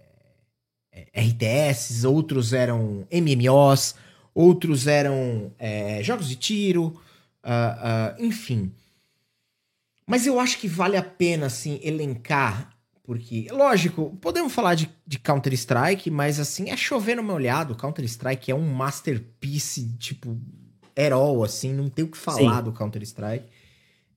é 0.91 1.21
RTS, 1.21 2.05
outros 2.05 2.53
eram 2.53 3.07
MMOs 3.11 3.95
outros 4.33 4.88
eram 4.88 5.51
é, 5.59 6.01
jogos 6.03 6.27
de 6.27 6.35
tiro, 6.35 6.99
uh, 7.43 8.19
uh, 8.19 8.23
enfim. 8.23 8.73
Mas 10.11 10.27
eu 10.27 10.41
acho 10.41 10.57
que 10.57 10.67
vale 10.67 10.97
a 10.97 11.01
pena, 11.01 11.45
assim, 11.45 11.79
elencar, 11.81 12.69
porque, 13.01 13.47
lógico, 13.49 14.17
podemos 14.19 14.51
falar 14.51 14.75
de, 14.75 14.89
de 15.07 15.17
Counter-Strike, 15.17 16.11
mas, 16.11 16.38
assim, 16.38 16.69
é 16.69 16.75
chover 16.75 17.15
no 17.15 17.23
meu 17.23 17.35
olhado. 17.35 17.75
Counter-Strike 17.75 18.51
é 18.51 18.53
um 18.53 18.73
masterpiece, 18.73 19.88
tipo, 19.97 20.38
herói, 20.93 21.45
assim, 21.45 21.73
não 21.73 21.88
tem 21.89 22.03
o 22.03 22.09
que 22.09 22.17
falar 22.17 22.57
Sim. 22.57 22.63
do 22.65 22.73
Counter-Strike. 22.73 23.45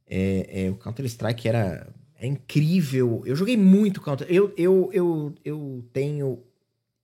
É, 0.05 0.65
é, 0.65 0.71
o 0.71 0.75
Counter-Strike 0.75 1.47
era 1.47 1.87
é 2.19 2.27
incrível. 2.27 3.23
Eu 3.25 3.37
joguei 3.37 3.57
muito 3.57 4.01
Counter. 4.01 4.27
Eu, 4.29 4.53
eu, 4.57 4.91
eu, 4.93 5.33
eu 5.45 5.89
tenho. 5.93 6.43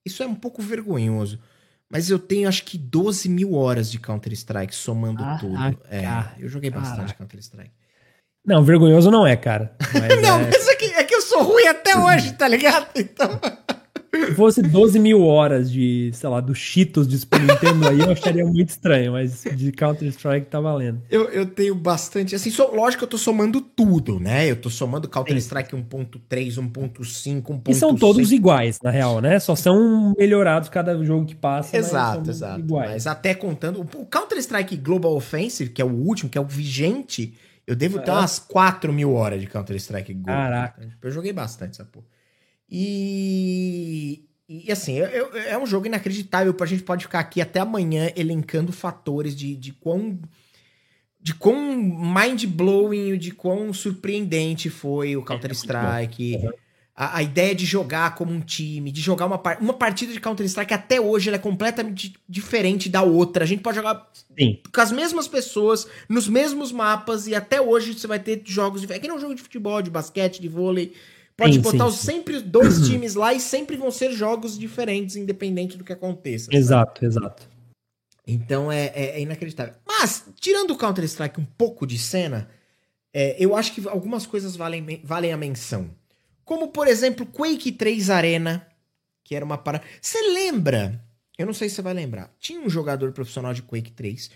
Isso 0.03 0.21
é 0.21 0.27
um 0.27 0.35
pouco 0.35 0.61
vergonhoso. 0.61 1.39
Mas 1.89 2.09
eu 2.09 2.19
tenho 2.19 2.49
acho 2.49 2.65
que 2.65 2.77
12 2.77 3.29
mil 3.29 3.53
horas 3.53 3.89
de 3.89 3.99
Counter-Strike, 3.99 4.75
somando 4.75 5.23
ah, 5.23 5.37
tudo. 5.39 5.55
Ah, 5.57 5.73
é, 5.89 6.43
eu 6.43 6.49
joguei 6.49 6.69
bastante 6.69 7.15
Counter-Strike. 7.15 7.80
Não, 8.45 8.63
vergonhoso 8.63 9.11
não 9.11 9.25
é, 9.25 9.35
cara. 9.35 9.75
Mas 9.93 10.17
não, 10.21 10.39
é... 10.39 10.45
mas 10.45 10.67
é 10.67 10.75
que, 10.75 10.85
é 10.85 11.03
que 11.03 11.15
eu 11.15 11.21
sou 11.21 11.43
ruim 11.43 11.67
até 11.67 11.95
hoje, 11.95 12.33
tá 12.33 12.47
ligado? 12.47 12.87
Então. 12.95 13.39
Se 14.13 14.35
fosse 14.35 14.61
12 14.61 14.99
mil 14.99 15.23
horas 15.23 15.71
de, 15.71 16.11
sei 16.13 16.29
lá, 16.29 16.41
do 16.41 16.53
Cheetos 16.53 17.07
de 17.07 17.17
Super 17.17 17.39
Nintendo 17.39 17.87
aí, 17.87 17.99
eu 17.99 18.11
acharia 18.11 18.45
muito 18.45 18.69
estranho, 18.69 19.13
mas 19.13 19.43
de 19.55 19.71
Counter-Strike 19.71 20.47
tá 20.47 20.59
valendo. 20.59 21.01
Eu, 21.09 21.29
eu 21.29 21.45
tenho 21.45 21.73
bastante, 21.73 22.35
assim, 22.35 22.51
so, 22.51 22.75
lógico 22.75 22.99
que 22.99 23.03
eu 23.05 23.09
tô 23.09 23.17
somando 23.17 23.61
tudo, 23.61 24.19
né? 24.19 24.51
Eu 24.51 24.57
tô 24.57 24.69
somando 24.69 25.07
Counter-Strike 25.07 25.73
1.3, 25.73 26.19
1.5, 26.29 27.41
1.6. 27.41 27.61
E 27.69 27.73
são 27.73 27.95
todos 27.95 28.33
iguais, 28.33 28.79
na 28.83 28.91
real, 28.91 29.21
né? 29.21 29.39
Só 29.39 29.55
são 29.55 30.13
melhorados 30.17 30.67
cada 30.67 31.01
jogo 31.05 31.25
que 31.25 31.35
passa. 31.35 31.77
Exato, 31.77 32.29
exato. 32.29 32.59
Iguais. 32.59 32.91
Mas 32.91 33.07
até 33.07 33.33
contando, 33.33 33.79
o 33.79 34.05
Counter-Strike 34.05 34.75
Global 34.75 35.15
Offensive, 35.15 35.69
que 35.69 35.81
é 35.81 35.85
o 35.85 35.93
último, 35.93 36.29
que 36.29 36.37
é 36.37 36.41
o 36.41 36.45
vigente, 36.45 37.33
eu 37.65 37.75
devo 37.75 37.99
é. 37.99 38.01
ter 38.01 38.11
umas 38.11 38.39
4 38.39 38.91
mil 38.91 39.13
horas 39.13 39.39
de 39.39 39.47
Counter-Strike 39.47 40.13
Global. 40.13 40.35
Caraca. 40.35 40.97
Eu 41.01 41.11
joguei 41.11 41.33
bastante 41.33 41.71
essa 41.71 41.85
porra. 41.85 42.05
E, 42.69 44.25
e 44.47 44.71
assim, 44.71 44.97
eu, 44.97 45.07
eu, 45.07 45.37
é 45.37 45.57
um 45.57 45.65
jogo 45.65 45.85
inacreditável. 45.85 46.55
A 46.59 46.65
gente 46.65 46.83
pode 46.83 47.05
ficar 47.05 47.19
aqui 47.19 47.41
até 47.41 47.59
amanhã 47.59 48.11
elencando 48.15 48.71
fatores 48.71 49.35
de, 49.35 49.55
de 49.55 49.73
quão. 49.73 50.19
De 51.23 51.35
quão 51.35 51.55
mind-blowing, 51.75 53.15
de 53.15 53.29
quão 53.29 53.71
surpreendente 53.73 54.71
foi 54.71 55.15
o 55.15 55.23
Counter-Strike. 55.23 56.37
É, 56.37 56.49
a, 57.01 57.17
a, 57.17 57.23
ideia 57.23 57.55
de 57.55 57.65
jogar 57.65 58.13
como 58.13 58.31
um 58.31 58.39
time, 58.39 58.91
de 58.91 59.01
jogar 59.01 59.25
uma, 59.25 59.41
uma 59.59 59.73
partida 59.73 60.13
de 60.13 60.19
Counter-Strike 60.19 60.71
até 60.71 61.01
hoje 61.01 61.31
é 61.31 61.37
completamente 61.39 62.13
diferente 62.29 62.87
da 62.87 63.01
outra. 63.01 63.43
A 63.43 63.47
gente 63.47 63.63
pode 63.63 63.77
jogar 63.77 64.07
Sim. 64.37 64.59
com 64.71 64.81
as 64.81 64.91
mesmas 64.91 65.27
pessoas, 65.27 65.87
nos 66.07 66.27
mesmos 66.27 66.71
mapas, 66.71 67.25
e 67.25 67.33
até 67.33 67.59
hoje 67.59 67.95
você 67.95 68.05
vai 68.05 68.19
ter 68.19 68.43
jogos 68.45 68.81
diferentes. 68.81 69.01
Aqui 69.01 69.07
não 69.07 69.15
é 69.15 69.17
um 69.17 69.21
jogo 69.21 69.33
de 69.33 69.41
futebol, 69.41 69.81
de 69.81 69.89
basquete, 69.89 70.39
de 70.39 70.47
vôlei. 70.47 70.93
Pode 71.35 71.55
sim, 71.55 71.61
botar 71.61 71.89
sim, 71.89 71.97
sempre 71.97 72.39
dois 72.39 72.81
times 72.87 73.15
lá 73.15 73.33
e 73.33 73.39
sempre 73.39 73.75
vão 73.75 73.89
ser 73.89 74.11
jogos 74.11 74.55
diferentes, 74.55 75.15
independente 75.15 75.77
do 75.77 75.83
que 75.83 75.93
aconteça. 75.93 76.55
Exato, 76.55 77.01
sabe? 77.01 77.07
exato. 77.07 77.49
Então 78.27 78.71
é, 78.71 78.91
é, 78.93 79.05
é, 79.15 79.21
inacreditável. 79.21 79.73
Mas, 79.87 80.25
tirando 80.39 80.69
o 80.69 80.77
Counter-Strike 80.77 81.41
um 81.41 81.45
pouco 81.45 81.87
de 81.87 81.97
cena, 81.97 82.47
é, 83.11 83.43
eu 83.43 83.55
acho 83.55 83.73
que 83.73 83.89
algumas 83.89 84.27
coisas 84.27 84.55
valem, 84.55 85.01
valem 85.03 85.33
a 85.33 85.37
menção. 85.37 85.99
Como, 86.51 86.67
por 86.67 86.85
exemplo, 86.85 87.25
Quake 87.25 87.71
3 87.71 88.09
Arena, 88.09 88.67
que 89.23 89.33
era 89.33 89.45
uma 89.45 89.57
parada. 89.57 89.85
Você 90.01 90.21
lembra? 90.33 91.01
Eu 91.37 91.45
não 91.45 91.53
sei 91.53 91.69
se 91.69 91.75
você 91.75 91.81
vai 91.81 91.93
lembrar. 91.93 92.29
Tinha 92.41 92.59
um 92.59 92.69
jogador 92.69 93.13
profissional 93.13 93.53
de 93.53 93.61
Quake 93.61 93.93
3, 93.93 94.29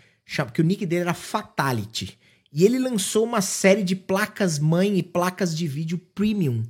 que 0.53 0.61
o 0.61 0.63
nick 0.63 0.85
dele 0.85 1.01
era 1.01 1.13
Fatality. 1.13 2.17
E 2.53 2.63
ele 2.63 2.79
lançou 2.79 3.25
uma 3.25 3.41
série 3.41 3.83
de 3.83 3.97
placas 3.97 4.59
mãe 4.59 4.97
e 4.97 5.03
placas 5.03 5.53
de 5.53 5.67
vídeo 5.67 5.97
premium 5.97 6.63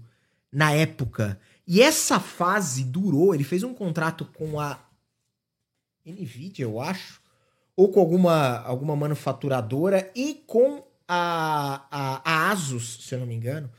na 0.51 0.71
época. 0.71 1.39
E 1.67 1.79
essa 1.79 2.19
fase 2.19 2.83
durou, 2.83 3.35
ele 3.35 3.43
fez 3.43 3.61
um 3.61 3.75
contrato 3.75 4.25
com 4.25 4.59
a 4.59 4.79
Nvidia, 6.03 6.65
eu 6.65 6.81
acho, 6.81 7.21
ou 7.75 7.89
com 7.89 7.99
alguma, 7.99 8.61
alguma 8.61 8.95
manufaturadora 8.95 10.11
e 10.15 10.43
com 10.47 10.83
a, 11.07 11.85
a, 11.91 12.21
a 12.25 12.49
Asus, 12.49 13.05
se 13.05 13.13
eu 13.13 13.19
não 13.19 13.27
me 13.27 13.35
engano. 13.35 13.69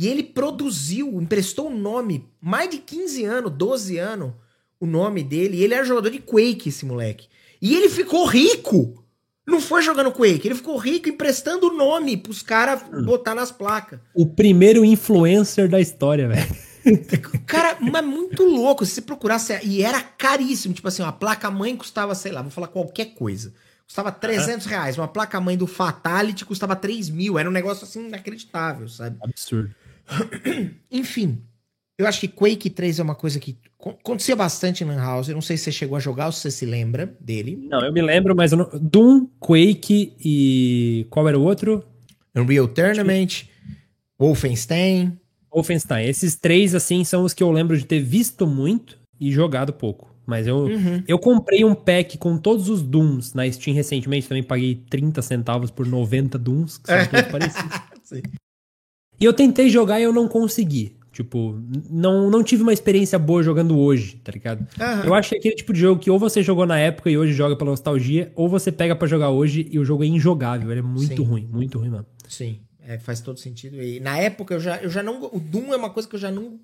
E 0.00 0.06
ele 0.06 0.22
produziu, 0.22 1.20
emprestou 1.20 1.66
o 1.66 1.76
nome, 1.76 2.24
mais 2.40 2.70
de 2.70 2.78
15 2.78 3.24
anos, 3.24 3.50
12 3.50 3.98
anos, 3.98 4.30
o 4.78 4.86
nome 4.86 5.24
dele. 5.24 5.56
E 5.56 5.64
ele 5.64 5.74
era 5.74 5.84
jogador 5.84 6.08
de 6.08 6.20
Quake, 6.20 6.68
esse 6.68 6.86
moleque. 6.86 7.26
E 7.60 7.74
ele 7.74 7.88
ficou 7.88 8.24
rico. 8.24 9.04
Não 9.44 9.60
foi 9.60 9.82
jogando 9.82 10.12
Quake, 10.12 10.46
ele 10.46 10.54
ficou 10.54 10.76
rico 10.76 11.08
emprestando 11.08 11.66
o 11.66 11.76
nome 11.76 12.16
pros 12.16 12.42
caras 12.42 12.80
Hum. 12.92 13.02
botar 13.02 13.34
nas 13.34 13.50
placas. 13.50 13.98
O 14.14 14.24
primeiro 14.24 14.84
influencer 14.84 15.68
da 15.68 15.80
história, 15.80 16.28
velho. 16.28 16.46
Cara, 17.44 17.76
mas 17.80 18.04
muito 18.04 18.44
louco. 18.44 18.86
Se 18.86 18.92
você 18.92 19.02
procurasse. 19.02 19.58
E 19.64 19.82
era 19.82 20.00
caríssimo. 20.00 20.74
Tipo 20.74 20.86
assim, 20.86 21.02
uma 21.02 21.10
placa-mãe 21.12 21.74
custava, 21.76 22.14
sei 22.14 22.30
lá, 22.30 22.40
vou 22.40 22.52
falar 22.52 22.68
qualquer 22.68 23.14
coisa. 23.16 23.52
Custava 23.84 24.12
300 24.12 24.64
reais. 24.66 24.96
Uma 24.96 25.08
placa-mãe 25.08 25.56
do 25.56 25.66
Fatality 25.66 26.44
custava 26.44 26.76
3 26.76 27.10
mil. 27.10 27.36
Era 27.36 27.48
um 27.48 27.52
negócio 27.52 27.84
assim 27.84 28.06
inacreditável, 28.06 28.86
sabe? 28.88 29.16
Absurdo. 29.20 29.74
Enfim. 30.90 31.42
Eu 31.98 32.06
acho 32.06 32.20
que 32.20 32.28
Quake 32.28 32.70
3 32.70 33.00
é 33.00 33.02
uma 33.02 33.14
coisa 33.16 33.40
que 33.40 33.58
co- 33.76 33.90
acontecia 33.90 34.36
bastante 34.36 34.84
em 34.84 34.86
Lan 34.86 34.98
House. 35.00 35.28
Eu 35.28 35.34
não 35.34 35.42
sei 35.42 35.56
se 35.56 35.64
você 35.64 35.72
chegou 35.72 35.96
a 35.96 36.00
jogar 36.00 36.26
ou 36.26 36.32
se 36.32 36.40
você 36.42 36.50
se 36.52 36.64
lembra 36.66 37.12
dele. 37.20 37.56
Não, 37.68 37.80
eu 37.84 37.92
me 37.92 38.00
lembro, 38.00 38.36
mas 38.36 38.52
não... 38.52 38.68
Doom, 38.80 39.26
Quake 39.40 40.14
e. 40.24 41.06
Qual 41.10 41.28
era 41.28 41.36
o 41.38 41.42
outro? 41.42 41.84
Unreal 42.36 42.68
Tournament, 42.68 43.46
Wolfenstein. 44.18 45.18
Wolfenstein. 45.52 46.06
Esses 46.08 46.36
três, 46.36 46.74
assim, 46.74 47.02
são 47.04 47.24
os 47.24 47.32
que 47.34 47.42
eu 47.42 47.50
lembro 47.50 47.76
de 47.76 47.84
ter 47.84 48.00
visto 48.00 48.46
muito 48.46 48.98
e 49.20 49.32
jogado 49.32 49.72
pouco. 49.72 50.14
Mas 50.26 50.46
eu, 50.46 50.58
Uhum. 50.66 51.02
eu 51.08 51.18
comprei 51.18 51.64
um 51.64 51.74
pack 51.74 52.18
com 52.18 52.36
todos 52.36 52.68
os 52.68 52.82
Dooms 52.82 53.32
na 53.32 53.50
Steam 53.50 53.74
recentemente. 53.74 54.28
Também 54.28 54.42
paguei 54.42 54.74
30 54.88 55.22
centavos 55.22 55.70
por 55.70 55.86
90 55.86 56.38
Dooms, 56.38 56.78
que 56.78 56.86
são 56.86 57.06
todos 57.06 57.28
parecidos. 57.32 57.76
Sim. 58.04 58.22
E 59.20 59.24
eu 59.24 59.32
tentei 59.32 59.68
jogar 59.68 60.00
e 60.00 60.04
eu 60.04 60.12
não 60.12 60.28
consegui. 60.28 60.96
Tipo, 61.12 61.58
não, 61.90 62.30
não 62.30 62.44
tive 62.44 62.62
uma 62.62 62.72
experiência 62.72 63.18
boa 63.18 63.42
jogando 63.42 63.76
hoje, 63.76 64.16
tá 64.22 64.30
ligado? 64.30 64.64
Aham. 64.80 65.04
Eu 65.04 65.14
acho 65.14 65.30
que 65.30 65.34
é 65.34 65.38
aquele 65.38 65.56
tipo 65.56 65.72
de 65.72 65.80
jogo 65.80 66.00
que 66.00 66.08
ou 66.10 66.16
você 66.18 66.42
jogou 66.44 66.64
na 66.64 66.78
época 66.78 67.10
e 67.10 67.18
hoje 67.18 67.32
joga 67.32 67.56
pela 67.56 67.70
nostalgia, 67.70 68.30
ou 68.36 68.48
você 68.48 68.70
pega 68.70 68.94
pra 68.94 69.08
jogar 69.08 69.30
hoje 69.30 69.66
e 69.72 69.80
o 69.80 69.84
jogo 69.84 70.04
é 70.04 70.06
injogável. 70.06 70.70
Ele 70.70 70.78
é 70.78 70.82
muito 70.82 71.16
Sim. 71.16 71.22
ruim, 71.28 71.48
muito 71.50 71.76
ruim, 71.78 71.88
mano. 71.88 72.06
Sim, 72.28 72.60
é, 72.86 72.98
faz 72.98 73.20
todo 73.20 73.40
sentido. 73.40 73.82
E 73.82 73.98
na 73.98 74.16
época 74.18 74.54
eu 74.54 74.60
já, 74.60 74.76
eu 74.76 74.88
já 74.90 75.02
não. 75.02 75.24
O 75.32 75.40
Doom 75.40 75.72
é 75.72 75.76
uma 75.76 75.90
coisa 75.90 76.08
que 76.08 76.14
eu 76.14 76.20
já 76.20 76.30
não. 76.30 76.60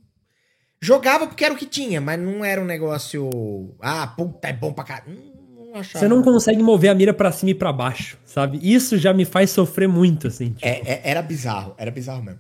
Jogava 0.81 1.26
porque 1.26 1.44
era 1.44 1.55
o 1.55 1.56
que 1.56 1.66
tinha, 1.66 2.01
mas 2.01 2.20
não 2.20 2.44
era 2.44 2.60
um 2.60 2.64
negócio. 2.66 3.74
Ah, 3.81 4.06
puta, 4.06 4.47
é 4.47 4.52
bom 4.52 4.72
pra 4.72 4.85
caralho. 4.85 5.16
Não, 5.56 5.66
não 5.72 5.74
achava. 5.81 5.98
Você 5.98 6.06
não 6.09 6.22
consegue 6.22 6.62
mover 6.62 6.90
a 6.90 6.94
mira 6.94 7.12
pra 7.12 7.32
cima 7.32 7.51
e 7.51 7.55
pra 7.55 7.72
baixo, 7.72 8.18
sabe? 8.24 8.60
Isso 8.62 8.98
já 8.98 9.12
me 9.12 9.24
faz 9.24 9.51
sofrer 9.51 9.89
muito, 9.89 10.28
assim. 10.28 10.51
tipo. 10.51 10.64
É, 10.64 10.81
é- 10.85 11.01
era 11.02 11.22
bizarro, 11.22 11.74
era 11.76 11.90
bizarro 11.90 12.22
mesmo. 12.22 12.39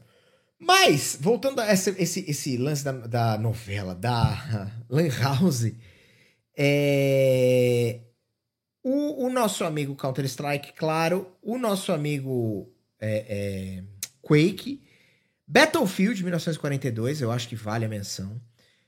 Mas, 0.64 1.16
voltando 1.20 1.60
a 1.60 1.66
essa- 1.66 1.90
esse, 1.98 2.24
esse 2.28 2.56
lance 2.56 2.84
da, 2.84 2.92
da 2.92 3.38
novela, 3.38 3.94
da 3.94 4.70
Lan 4.88 5.08
House, 5.20 5.72
é, 6.56 8.00
o, 8.82 9.26
o 9.26 9.30
nosso 9.30 9.64
amigo 9.64 9.94
Counter-Strike, 9.94 10.72
claro, 10.74 11.26
o 11.42 11.58
nosso 11.58 11.92
amigo 11.92 12.72
é, 13.00 13.26
é, 13.28 13.84
Quake, 14.22 14.82
Battlefield 15.46 16.22
1942, 16.22 17.20
eu 17.20 17.30
acho 17.30 17.48
que 17.48 17.56
vale 17.56 17.84
a 17.84 17.88
menção. 17.88 18.40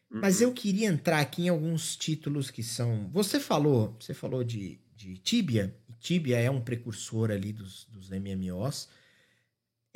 Mas 0.09 0.41
eu 0.41 0.53
queria 0.53 0.89
entrar 0.89 1.21
aqui 1.21 1.43
em 1.43 1.49
alguns 1.49 1.97
títulos 1.97 2.51
que 2.51 2.63
são. 2.63 3.11
Você 3.13 3.39
falou, 3.41 3.97
você 4.01 4.15
falou 4.15 4.43
de, 4.45 4.81
de 4.95 5.19
Tibia. 5.19 5.77
Tibia 6.01 6.39
é 6.39 6.49
um 6.51 6.61
precursor 6.61 7.31
ali 7.31 7.53
dos, 7.53 7.85
dos 7.87 8.09
MMOs. 8.11 8.89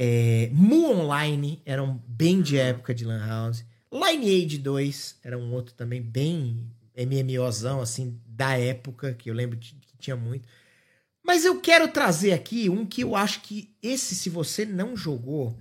É, 0.02 0.48
Mu 0.54 0.90
Online 0.92 1.60
era 1.66 1.82
um 1.82 1.98
bem 2.08 2.40
de 2.40 2.56
época 2.56 2.94
de 2.94 3.04
Lan 3.04 3.26
House. 3.26 3.62
Lineage 3.92 4.56
2 4.56 5.18
era 5.22 5.36
um 5.36 5.52
outro 5.52 5.74
também 5.74 6.00
bem 6.00 6.66
MMOzão, 6.96 7.82
assim, 7.82 8.18
da 8.26 8.56
época, 8.56 9.12
que 9.12 9.28
eu 9.28 9.34
lembro 9.34 9.58
de- 9.58 9.74
que 9.74 9.98
tinha 9.98 10.16
muito. 10.16 10.48
Mas 11.22 11.44
eu 11.44 11.60
quero 11.60 11.86
trazer 11.88 12.32
aqui 12.32 12.70
um 12.70 12.86
que 12.86 13.02
eu 13.02 13.14
acho 13.14 13.42
que 13.42 13.74
esse, 13.82 14.14
se 14.14 14.30
você 14.30 14.64
não 14.64 14.96
jogou, 14.96 15.54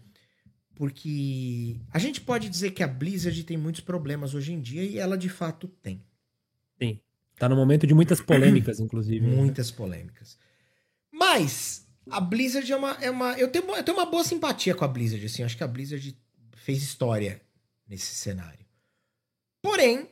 porque 0.73 1.75
a 1.91 1.99
gente 1.99 2.21
pode 2.21 2.47
dizer 2.47 2.71
que 2.71 2.81
a 2.81 2.87
Blizzard 2.87 3.43
tem 3.43 3.57
muitos 3.57 3.81
problemas 3.81 4.33
hoje 4.33 4.53
em 4.53 4.61
dia 4.61 4.83
e 4.85 4.97
ela 4.97 5.17
de 5.17 5.27
fato 5.27 5.67
tem. 5.67 6.01
Sim. 6.81 6.97
Tá 7.37 7.49
no 7.49 7.57
momento 7.57 7.85
de 7.85 7.93
muitas 7.93 8.21
polêmicas, 8.21 8.79
inclusive. 8.81 9.19
né? 9.27 9.35
Muitas 9.35 9.69
polêmicas. 9.69 10.37
Mas 11.11 11.85
a 12.11 12.19
Blizzard 12.19 12.71
é 12.71 12.75
uma. 12.75 12.91
É 13.01 13.09
uma 13.09 13.37
eu, 13.37 13.49
tenho, 13.49 13.65
eu 13.75 13.83
tenho 13.83 13.97
uma 13.97 14.05
boa 14.05 14.23
simpatia 14.23 14.75
com 14.75 14.85
a 14.85 14.87
Blizzard. 14.87 15.25
Assim, 15.25 15.43
acho 15.43 15.57
que 15.57 15.63
a 15.63 15.67
Blizzard 15.67 16.17
fez 16.55 16.81
história 16.81 17.41
nesse 17.87 18.15
cenário. 18.15 18.65
Porém, 19.61 20.09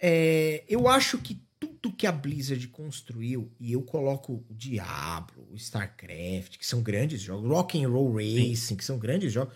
é, 0.00 0.64
eu 0.68 0.88
acho 0.88 1.18
que 1.18 1.42
tudo 1.58 1.92
que 1.92 2.06
a 2.06 2.12
Blizzard 2.12 2.66
construiu, 2.68 3.50
e 3.58 3.72
eu 3.72 3.82
coloco 3.82 4.44
o 4.48 4.54
Diablo, 4.54 5.48
o 5.50 5.56
StarCraft, 5.56 6.58
que 6.58 6.66
são 6.66 6.82
grandes 6.82 7.20
jogos, 7.20 7.48
Rock 7.48 7.82
and 7.82 7.88
Roll 7.88 8.14
Racing, 8.14 8.76
que 8.76 8.84
são 8.84 8.98
grandes 8.98 9.32
jogos. 9.32 9.54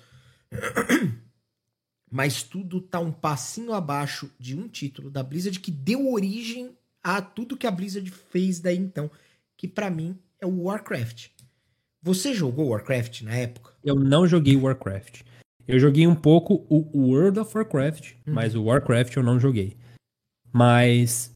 Mas 2.10 2.42
tudo 2.42 2.80
tá 2.80 2.98
um 2.98 3.12
passinho 3.12 3.74
abaixo 3.74 4.30
de 4.38 4.56
um 4.56 4.66
título 4.66 5.10
da 5.10 5.22
Blizzard 5.22 5.60
que 5.60 5.70
deu 5.70 6.10
origem 6.10 6.74
a 7.02 7.20
tudo 7.20 7.56
que 7.56 7.66
a 7.66 7.70
Blizzard 7.70 8.10
fez 8.10 8.60
daí 8.60 8.78
então, 8.78 9.10
que 9.56 9.68
pra 9.68 9.90
mim 9.90 10.18
é 10.40 10.46
o 10.46 10.62
Warcraft. 10.62 11.28
Você 12.02 12.32
jogou 12.32 12.68
Warcraft 12.68 13.22
na 13.22 13.34
época? 13.34 13.72
Eu 13.84 13.96
não 13.96 14.26
joguei 14.26 14.56
Warcraft. 14.56 15.22
Eu 15.66 15.78
joguei 15.78 16.06
um 16.06 16.14
pouco 16.14 16.64
o 16.70 16.86
World 16.98 17.40
of 17.40 17.56
Warcraft, 17.56 18.12
Uhum. 18.26 18.34
mas 18.34 18.54
o 18.54 18.64
Warcraft 18.64 19.16
eu 19.16 19.22
não 19.22 19.38
joguei. 19.38 19.76
Mas, 20.52 21.32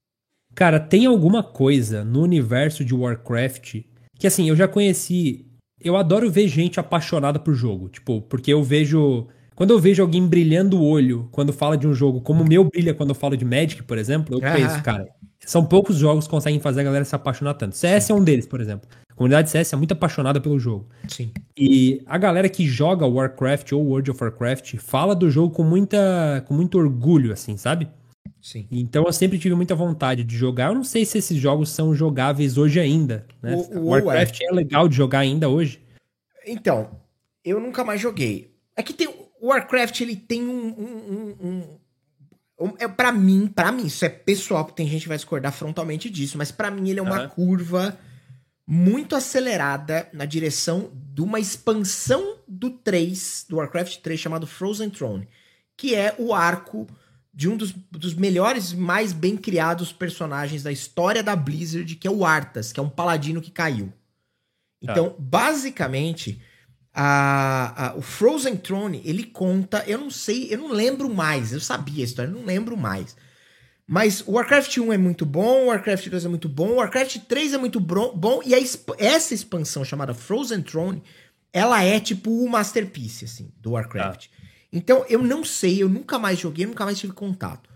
cara, 0.54 0.80
tem 0.80 1.04
alguma 1.06 1.42
coisa 1.42 2.04
no 2.04 2.22
universo 2.22 2.84
de 2.84 2.94
Warcraft 2.94 3.82
que, 4.18 4.26
assim, 4.26 4.48
eu 4.48 4.56
já 4.56 4.66
conheci. 4.66 5.46
Eu 5.80 5.96
adoro 5.96 6.30
ver 6.30 6.46
gente 6.48 6.78
apaixonada 6.80 7.38
por 7.38 7.54
jogo. 7.54 7.88
Tipo, 7.88 8.22
porque 8.22 8.52
eu 8.52 8.62
vejo. 8.62 9.26
Quando 9.54 9.70
eu 9.70 9.78
vejo 9.78 10.00
alguém 10.02 10.26
brilhando 10.26 10.78
o 10.80 10.84
olho 10.84 11.28
quando 11.30 11.52
fala 11.52 11.76
de 11.76 11.86
um 11.86 11.92
jogo, 11.92 12.22
como 12.22 12.42
o 12.42 12.48
meu 12.48 12.64
brilha 12.64 12.94
quando 12.94 13.10
eu 13.10 13.14
falo 13.14 13.36
de 13.36 13.44
Magic, 13.44 13.82
por 13.82 13.98
exemplo, 13.98 14.34
eu 14.34 14.42
Aham. 14.42 14.56
penso, 14.56 14.82
cara, 14.82 15.06
são 15.40 15.62
poucos 15.64 15.96
jogos 15.96 16.24
que 16.24 16.30
conseguem 16.30 16.58
fazer 16.58 16.80
a 16.80 16.84
galera 16.84 17.04
se 17.04 17.14
apaixonar 17.14 17.54
tanto. 17.54 17.76
CS 17.76 18.10
é 18.10 18.14
um 18.14 18.24
deles, 18.24 18.46
por 18.46 18.60
exemplo. 18.62 18.88
A 19.12 19.14
comunidade 19.14 19.50
CS 19.50 19.72
é 19.72 19.76
muito 19.76 19.92
apaixonada 19.92 20.40
pelo 20.40 20.58
jogo. 20.58 20.88
Sim. 21.06 21.30
E 21.56 22.02
a 22.06 22.16
galera 22.18 22.48
que 22.48 22.66
joga 22.66 23.06
Warcraft 23.06 23.72
ou 23.72 23.84
World 23.84 24.10
of 24.10 24.22
Warcraft 24.22 24.76
fala 24.78 25.14
do 25.14 25.30
jogo 25.30 25.54
com 25.54 25.62
muita 25.62 26.42
com 26.48 26.54
muito 26.54 26.78
orgulho, 26.78 27.32
assim, 27.32 27.56
sabe? 27.56 27.88
Sim. 28.40 28.66
Então 28.70 29.04
eu 29.04 29.12
sempre 29.12 29.38
tive 29.38 29.54
muita 29.54 29.74
vontade 29.74 30.24
de 30.24 30.36
jogar. 30.36 30.68
Eu 30.70 30.74
não 30.74 30.84
sei 30.84 31.04
se 31.04 31.18
esses 31.18 31.36
jogos 31.38 31.68
são 31.70 31.94
jogáveis 31.94 32.56
hoje 32.58 32.80
ainda, 32.80 33.26
né? 33.42 33.54
O- 33.54 33.78
o- 33.78 33.86
Warcraft 33.90 34.40
é 34.40 34.52
legal 34.52 34.88
de 34.88 34.96
jogar 34.96 35.20
ainda 35.20 35.48
hoje. 35.48 35.80
Então, 36.46 36.90
eu 37.44 37.60
nunca 37.60 37.84
mais 37.84 38.00
joguei. 38.00 38.50
É 38.76 38.82
que 38.82 38.92
tem 38.92 39.06
o 39.08 39.46
Warcraft, 39.48 40.00
ele 40.00 40.16
tem 40.16 40.42
um, 40.42 40.68
um, 40.68 41.36
um, 41.40 41.64
um- 42.66 42.74
é 42.78 42.88
para 42.88 43.12
mim, 43.12 43.46
para 43.46 43.70
mim, 43.70 43.86
isso 43.86 44.04
é 44.04 44.08
pessoal, 44.08 44.64
porque 44.64 44.82
tem 44.82 44.88
gente 44.90 45.02
que 45.02 45.08
vai 45.08 45.16
discordar 45.18 45.52
frontalmente 45.52 46.08
disso, 46.10 46.36
mas 46.38 46.50
pra 46.50 46.70
mim 46.70 46.88
ele 46.90 46.98
é 46.98 47.02
uma 47.02 47.18
Aham. 47.18 47.28
curva 47.28 47.96
muito 48.66 49.14
acelerada 49.16 50.08
na 50.12 50.24
direção 50.24 50.90
de 50.94 51.20
uma 51.20 51.40
expansão 51.40 52.38
do 52.46 52.70
3, 52.70 53.46
do 53.48 53.56
Warcraft 53.56 53.98
3 53.98 54.18
chamado 54.20 54.46
Frozen 54.46 54.90
Throne, 54.90 55.28
que 55.76 55.94
é 55.94 56.14
o 56.18 56.32
arco 56.32 56.86
de 57.34 57.48
um 57.48 57.56
dos, 57.56 57.72
dos 57.90 58.14
melhores, 58.14 58.72
mais 58.72 59.12
bem 59.12 59.36
criados 59.36 59.92
personagens 59.92 60.62
da 60.62 60.70
história 60.70 61.22
da 61.22 61.34
Blizzard, 61.34 61.96
que 61.96 62.06
é 62.06 62.10
o 62.10 62.24
Arthas, 62.24 62.72
que 62.72 62.78
é 62.78 62.82
um 62.82 62.90
paladino 62.90 63.40
que 63.40 63.50
caiu. 63.50 63.92
Então, 64.80 65.16
basicamente, 65.18 66.40
a, 66.92 67.88
a- 67.92 67.94
o 67.96 68.02
Frozen 68.02 68.56
Throne, 68.56 69.00
ele 69.04 69.24
conta, 69.24 69.82
eu 69.86 69.98
não 69.98 70.10
sei, 70.10 70.52
eu 70.52 70.58
não 70.58 70.68
lembro 70.72 71.08
mais, 71.12 71.52
eu 71.52 71.60
sabia 71.60 72.02
a 72.02 72.06
história, 72.06 72.30
eu 72.30 72.34
não 72.36 72.44
lembro 72.44 72.76
mais. 72.76 73.16
Mas 73.92 74.24
o 74.26 74.32
Warcraft 74.32 74.78
1 74.78 74.90
é 74.94 74.96
muito 74.96 75.26
bom, 75.26 75.64
o 75.64 75.66
Warcraft 75.66 76.08
2 76.08 76.24
é 76.24 76.28
muito 76.28 76.48
bom, 76.48 76.68
o 76.68 76.74
Warcraft 76.76 77.18
3 77.28 77.52
é 77.52 77.58
muito 77.58 77.78
bom, 77.78 78.40
e 78.42 78.54
exp- 78.54 78.88
essa 78.96 79.34
expansão 79.34 79.84
chamada 79.84 80.14
Frozen 80.14 80.62
Throne, 80.62 81.02
ela 81.52 81.84
é 81.84 82.00
tipo 82.00 82.30
o 82.30 82.48
masterpiece, 82.48 83.26
assim, 83.26 83.52
do 83.60 83.72
Warcraft. 83.72 84.28
Então, 84.72 85.04
eu 85.10 85.22
não 85.22 85.44
sei, 85.44 85.82
eu 85.82 85.90
nunca 85.90 86.18
mais 86.18 86.38
joguei, 86.38 86.64
nunca 86.64 86.86
mais 86.86 86.98
tive 86.98 87.12
contato. 87.12 87.68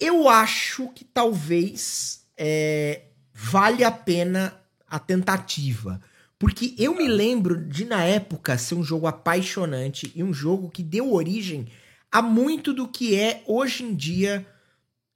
Eu 0.00 0.30
acho 0.30 0.88
que 0.94 1.04
talvez 1.04 2.24
é, 2.38 3.02
vale 3.34 3.84
a 3.84 3.90
pena 3.90 4.58
a 4.88 4.98
tentativa. 4.98 6.00
Porque 6.38 6.74
eu 6.78 6.94
me 6.94 7.06
lembro 7.06 7.62
de, 7.68 7.84
na 7.84 8.02
época, 8.02 8.56
ser 8.56 8.76
um 8.76 8.82
jogo 8.82 9.06
apaixonante 9.06 10.10
e 10.14 10.24
um 10.24 10.32
jogo 10.32 10.70
que 10.70 10.82
deu 10.82 11.12
origem 11.12 11.66
a 12.10 12.22
muito 12.22 12.72
do 12.72 12.88
que 12.88 13.14
é 13.14 13.42
hoje 13.46 13.84
em 13.84 13.94
dia 13.94 14.46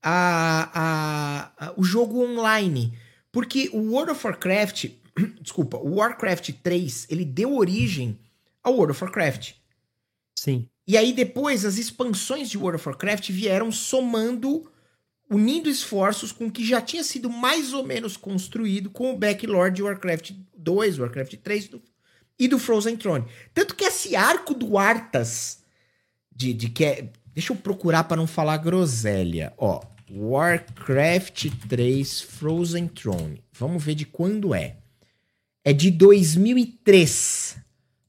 a, 0.05 0.70
a- 1.59 1.66
a- 1.68 1.74
o 1.76 1.82
jogo 1.82 2.22
online. 2.22 2.97
Porque 3.32 3.68
o 3.72 3.78
World 3.93 4.12
of 4.12 4.24
Warcraft, 4.26 4.90
desculpa, 5.40 5.78
o 5.78 5.97
Warcraft 5.97 6.51
3, 6.62 7.06
ele 7.10 7.24
deu 7.24 7.56
origem 7.56 8.18
ao 8.62 8.74
World 8.74 8.93
of 8.93 9.02
Warcraft. 9.02 9.55
Sim. 10.39 10.68
E 10.86 10.97
aí 10.98 11.12
depois 11.12 11.64
as 11.64 11.78
expansões 11.78 12.51
de 12.51 12.59
World 12.59 12.76
of 12.76 12.89
Warcraft 12.89 13.31
vieram 13.31 13.72
somando 13.72 14.70
unindo 15.31 15.68
esforços 15.70 16.31
com 16.31 16.47
o 16.47 16.51
que 16.51 16.64
já 16.64 16.81
tinha 16.82 17.02
sido 17.02 17.31
mais 17.31 17.72
ou 17.72 17.82
menos 17.82 18.16
construído 18.16 18.90
com 18.90 19.10
o 19.12 19.16
backlore 19.16 19.72
de 19.72 19.82
Warcraft 19.82 20.32
2, 20.56 20.98
Warcraft 20.98 21.36
3 21.36 21.68
do, 21.68 21.82
e 22.39 22.47
do 22.47 22.59
Frozen 22.59 22.97
Throne. 22.98 23.24
Tanto 23.55 23.74
que 23.74 23.85
esse 23.85 24.14
arco 24.14 24.52
do 24.52 24.76
Arthas, 24.76 25.62
de, 26.31 26.52
de 26.52 26.68
que 26.68 26.85
é. 26.85 27.10
Deixa 27.32 27.52
eu 27.52 27.56
procurar 27.56 28.05
para 28.05 28.18
não 28.18 28.26
falar 28.28 28.59
groselha. 28.59 29.52
Ó, 29.56 29.81
Warcraft 30.10 31.51
3 31.68 32.20
Frozen 32.22 32.89
Throne. 32.89 33.43
Vamos 33.52 33.82
ver 33.82 33.94
de 33.94 34.05
quando 34.05 34.55
é. 34.55 34.76
É 35.64 35.72
de 35.72 35.90
2003. 35.90 37.56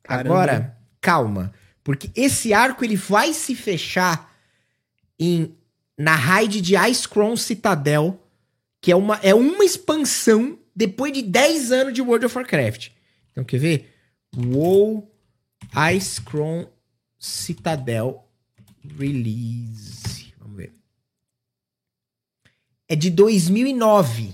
Caramba. 0.03 0.33
Agora, 0.33 0.77
calma, 0.99 1.53
porque 1.83 2.09
esse 2.15 2.53
arco 2.53 2.83
ele 2.83 2.95
vai 2.95 3.33
se 3.33 3.55
fechar 3.55 4.33
em 5.19 5.55
na 5.97 6.15
raid 6.15 6.59
de 6.61 6.75
Ice 6.75 7.07
Crown 7.07 7.37
Citadel, 7.37 8.21
que 8.81 8.91
é 8.91 8.95
uma, 8.95 9.15
é 9.23 9.33
uma 9.33 9.63
expansão 9.63 10.59
depois 10.75 11.13
de 11.13 11.21
10 11.21 11.71
anos 11.71 11.93
de 11.93 12.01
World 12.01 12.25
of 12.25 12.37
Warcraft. 12.37 12.89
Então, 13.31 13.43
quer 13.43 13.59
ver? 13.59 13.93
WoW 14.35 15.09
Ice 15.95 16.21
Crown 16.21 16.67
Citadel 17.17 18.27
Release. 18.97 20.04
É 22.87 22.95
de 22.95 23.09
2009. 23.09 24.33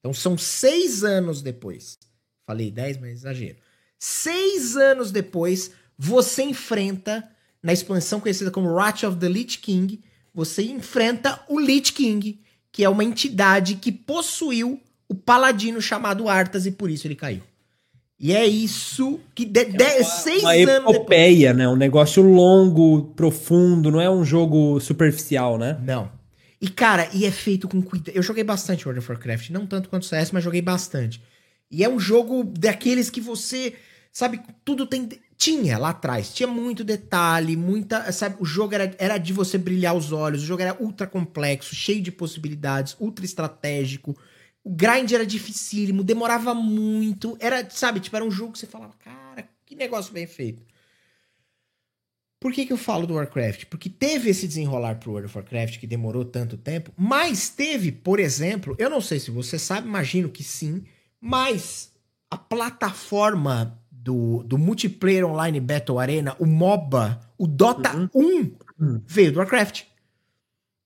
Então, 0.00 0.12
são 0.12 0.36
seis 0.36 1.02
anos 1.02 1.40
depois. 1.40 1.98
Falei 2.46 2.70
10, 2.70 2.98
mas 2.98 3.10
exagero. 3.12 3.56
Seis 3.98 4.76
anos 4.76 5.10
depois, 5.10 5.70
você 5.98 6.42
enfrenta, 6.42 7.26
na 7.62 7.72
expansão 7.72 8.20
conhecida 8.20 8.50
como 8.50 8.68
Wrath 8.68 9.04
of 9.04 9.16
the 9.16 9.28
Lich 9.28 9.58
King, 9.58 10.02
você 10.34 10.62
enfrenta 10.62 11.40
o 11.48 11.58
Lich 11.58 11.92
King, 11.92 12.38
que 12.70 12.84
é 12.84 12.88
uma 12.88 13.04
entidade 13.04 13.76
que 13.76 13.90
possuiu 13.90 14.80
o 15.08 15.14
paladino 15.14 15.80
chamado 15.80 16.28
Arthas 16.28 16.66
e 16.66 16.72
por 16.72 16.90
isso 16.90 17.06
ele 17.06 17.14
caiu. 17.14 17.42
E 18.18 18.32
é 18.32 18.46
isso 18.46 19.20
que 19.34 19.44
de, 19.44 19.64
de, 19.64 19.82
é 19.82 19.96
uma, 19.96 20.04
seis 20.04 20.42
uma 20.42 20.52
anos 20.52 20.94
epopeia, 20.94 21.52
depois... 21.52 21.56
né? 21.56 21.68
Um 21.68 21.76
negócio 21.76 22.22
longo, 22.22 23.12
profundo, 23.16 23.90
não 23.90 24.00
é 24.00 24.10
um 24.10 24.24
jogo 24.24 24.80
superficial, 24.80 25.58
né? 25.58 25.78
Não. 25.82 26.10
E 26.60 26.68
cara, 26.68 27.08
e 27.12 27.24
é 27.24 27.30
feito 27.30 27.68
com 27.68 27.82
cuidado. 27.82 28.14
Eu 28.16 28.22
joguei 28.22 28.44
bastante 28.44 28.86
World 28.86 29.00
of 29.00 29.10
Warcraft, 29.10 29.50
não 29.50 29.66
tanto 29.66 29.88
quanto 29.88 30.06
CS, 30.06 30.30
mas 30.30 30.44
joguei 30.44 30.62
bastante. 30.62 31.22
E 31.70 31.82
é 31.82 31.88
um 31.88 31.98
jogo 31.98 32.44
daqueles 32.44 33.10
que 33.10 33.20
você, 33.20 33.74
sabe, 34.12 34.40
tudo 34.64 34.86
tem 34.86 35.08
tinha 35.36 35.76
lá 35.78 35.90
atrás, 35.90 36.32
tinha 36.32 36.46
muito 36.46 36.84
detalhe, 36.84 37.56
muita. 37.56 38.10
Sabe, 38.12 38.36
o 38.38 38.44
jogo 38.44 38.74
era, 38.74 38.94
era 38.98 39.18
de 39.18 39.32
você 39.32 39.58
brilhar 39.58 39.94
os 39.94 40.12
olhos, 40.12 40.42
o 40.42 40.46
jogo 40.46 40.62
era 40.62 40.76
ultra 40.80 41.06
complexo, 41.06 41.74
cheio 41.74 42.00
de 42.00 42.12
possibilidades, 42.12 42.96
ultra 43.00 43.24
estratégico. 43.24 44.16
O 44.62 44.70
grind 44.70 45.12
era 45.12 45.26
dificílimo, 45.26 46.02
demorava 46.02 46.54
muito. 46.54 47.36
Era, 47.40 47.68
sabe, 47.68 48.00
tipo, 48.00 48.16
era 48.16 48.24
um 48.24 48.30
jogo 48.30 48.52
que 48.52 48.58
você 48.58 48.66
falava, 48.66 48.94
cara, 48.98 49.48
que 49.66 49.74
negócio 49.74 50.12
bem 50.12 50.26
feito. 50.26 50.64
Por 52.44 52.52
que, 52.52 52.66
que 52.66 52.74
eu 52.74 52.76
falo 52.76 53.06
do 53.06 53.14
Warcraft? 53.14 53.64
Porque 53.70 53.88
teve 53.88 54.28
esse 54.28 54.46
desenrolar 54.46 54.96
pro 54.96 55.12
World 55.12 55.28
of 55.28 55.38
Warcraft 55.38 55.78
que 55.78 55.86
demorou 55.86 56.26
tanto 56.26 56.58
tempo, 56.58 56.92
mas 56.94 57.48
teve, 57.48 57.90
por 57.90 58.20
exemplo, 58.20 58.76
eu 58.78 58.90
não 58.90 59.00
sei 59.00 59.18
se 59.18 59.30
você 59.30 59.58
sabe, 59.58 59.88
imagino 59.88 60.28
que 60.28 60.44
sim, 60.44 60.84
mas 61.18 61.90
a 62.30 62.36
plataforma 62.36 63.80
do, 63.90 64.42
do 64.42 64.58
multiplayer 64.58 65.24
online 65.24 65.58
Battle 65.58 65.98
Arena, 65.98 66.36
o 66.38 66.44
MOBA, 66.44 67.18
o 67.38 67.46
Dota 67.46 67.96
uhum. 67.96 68.10
1, 68.14 68.52
uhum. 68.78 69.00
veio 69.06 69.32
do 69.32 69.38
Warcraft. 69.38 69.84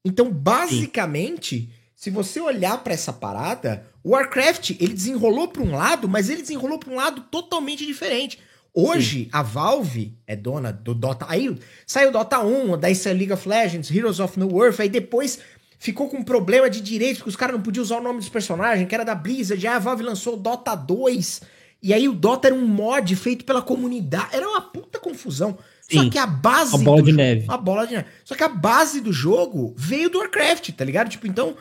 Então, 0.05 0.31
basicamente, 0.31 1.63
Sim. 1.63 1.71
se 1.97 2.09
você 2.09 2.41
olhar 2.41 2.85
para 2.85 2.95
essa 2.95 3.13
parada, 3.13 3.85
o 4.05 4.11
Warcraft, 4.11 4.77
ele 4.79 4.95
desenrolou 4.95 5.49
para 5.49 5.63
um 5.65 5.75
lado, 5.75 6.09
mas 6.09 6.31
ele 6.31 6.43
desenrolou 6.43 6.79
para 6.79 6.93
um 6.93 6.95
lado 6.95 7.23
totalmente 7.23 7.85
diferente. 7.85 8.39
Hoje, 8.75 9.25
Sim. 9.25 9.31
a 9.33 9.43
Valve 9.43 10.15
é 10.27 10.37
dona 10.37 10.73
do 10.73 10.95
Dota. 10.95 11.27
Aí 11.29 11.57
saiu 11.87 12.13
Dota 12.13 12.41
1, 12.41 12.79
daí 12.79 12.95
saiu 12.95 13.17
League 13.17 13.33
of 13.33 13.49
Legends, 13.49 13.91
Heroes 13.91 14.21
of 14.21 14.39
New 14.39 14.63
Earth, 14.63 14.81
aí 14.81 14.89
depois 14.89 15.39
ficou 15.79 16.09
com 16.09 16.19
um 16.19 16.23
problema 16.23 16.69
de 16.69 16.81
direitos, 16.81 17.19
porque 17.19 17.31
os 17.31 17.37
caras 17.37 17.57
não 17.57 17.63
podiam 17.63 17.83
usar 17.83 17.99
o 17.99 18.03
nome 18.03 18.19
dos 18.19 18.29
personagens, 18.29 18.89
que 18.89 18.95
era 18.95 19.05
da 19.05 19.15
Blizzard, 19.15 19.67
aí 19.67 19.75
a 19.75 19.79
Valve 19.79 20.03
lançou 20.03 20.35
o 20.35 20.37
Dota 20.37 20.75
2. 20.75 21.41
E 21.83 21.95
aí 21.95 22.09
o 22.09 22.13
Dota 22.13 22.49
era 22.49 22.55
um 22.55 22.67
mod 22.67 23.15
feito 23.15 23.45
pela 23.45 23.63
comunidade. 23.63 24.35
Era 24.35 24.49
uma 24.49 24.61
puta 24.61 24.99
confusão. 24.99 25.57
Sim, 25.81 26.05
Só 26.05 26.11
que 26.11 26.19
a 26.19 26.27
base. 26.27 26.75
A 26.75 26.79
bola 26.79 27.03
de 27.03 27.13
neve. 27.13 27.45
A 27.49 27.57
bola 27.57 27.87
de 27.87 27.95
neve. 27.95 28.09
Só 28.25 28.35
que 28.35 28.43
a 28.43 28.49
base 28.49 29.01
do 29.01 29.13
jogo 29.13 29.75
veio 29.77 30.11
do 30.11 30.19
Warcraft, 30.19 30.71
tá 30.71 30.85
ligado? 30.85 31.09
Tipo, 31.09 31.27
então. 31.27 31.57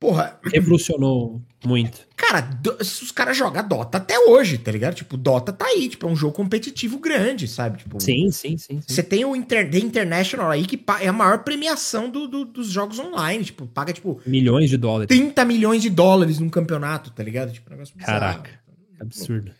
Porra. 0.00 0.40
Revolucionou 0.42 1.42
muito. 1.62 2.08
Cara, 2.16 2.48
os 2.80 3.12
caras 3.12 3.36
jogam 3.36 3.68
Dota 3.68 3.98
até 3.98 4.18
hoje, 4.18 4.56
tá 4.56 4.72
ligado? 4.72 4.94
Tipo, 4.94 5.14
Dota 5.14 5.52
tá 5.52 5.66
aí, 5.66 5.90
tipo, 5.90 6.08
é 6.08 6.10
um 6.10 6.16
jogo 6.16 6.32
competitivo 6.32 6.98
grande, 6.98 7.46
sabe? 7.46 7.78
Tipo, 7.78 8.00
sim, 8.00 8.30
sim, 8.30 8.56
sim. 8.56 8.80
Você 8.80 9.02
tem 9.02 9.26
o 9.26 9.36
Inter, 9.36 9.70
The 9.70 9.78
International 9.78 10.50
aí, 10.50 10.64
que 10.64 10.82
é 11.00 11.08
a 11.08 11.12
maior 11.12 11.44
premiação 11.44 12.08
do, 12.08 12.26
do, 12.26 12.46
dos 12.46 12.70
jogos 12.70 12.98
online. 12.98 13.44
Tipo, 13.44 13.66
paga, 13.66 13.92
tipo. 13.92 14.18
Milhões 14.24 14.70
de 14.70 14.78
dólares. 14.78 15.08
30 15.08 15.44
milhões 15.44 15.82
de 15.82 15.90
dólares 15.90 16.38
num 16.38 16.48
campeonato, 16.48 17.10
tá 17.10 17.22
ligado? 17.22 17.52
Tipo, 17.52 17.68
um 17.68 17.72
negócio 17.74 17.94
bizarro. 17.94 18.20
Caraca. 18.20 18.50
Absurdo. 18.98 19.52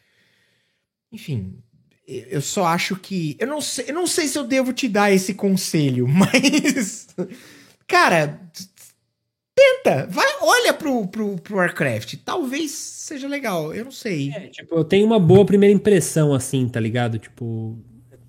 Enfim, 1.13 1.59
eu 2.09 2.41
só 2.41 2.65
acho 2.65 2.97
que. 2.97 3.37
Eu 3.39 3.47
não 3.47 3.61
sei, 3.61 3.85
eu 3.89 3.95
não 3.95 4.07
sei 4.07 4.27
se 4.27 4.39
eu 4.39 4.45
devo 4.47 4.73
te 4.73 4.89
dar 4.89 5.13
esse 5.13 5.35
conselho, 5.35 6.09
mas. 6.09 7.09
Cara, 7.87 8.41
tenta, 9.61 10.07
vai, 10.07 10.27
olha 10.41 10.73
pro, 10.73 11.07
pro, 11.07 11.37
pro 11.37 11.57
Warcraft. 11.57 12.17
Talvez 12.25 12.71
seja 12.71 13.29
legal, 13.29 13.75
eu 13.75 13.85
não 13.85 13.93
sei. 13.93 14.31
É, 14.31 14.49
tipo, 14.49 14.75
eu 14.75 14.85
tenho 14.85 15.07
uma 15.07 15.19
boa 15.19 15.45
primeira 15.45 15.75
impressão, 15.75 16.33
assim, 16.33 16.69
tá 16.69 16.81
ligado? 16.81 17.19
Tipo, 17.19 17.79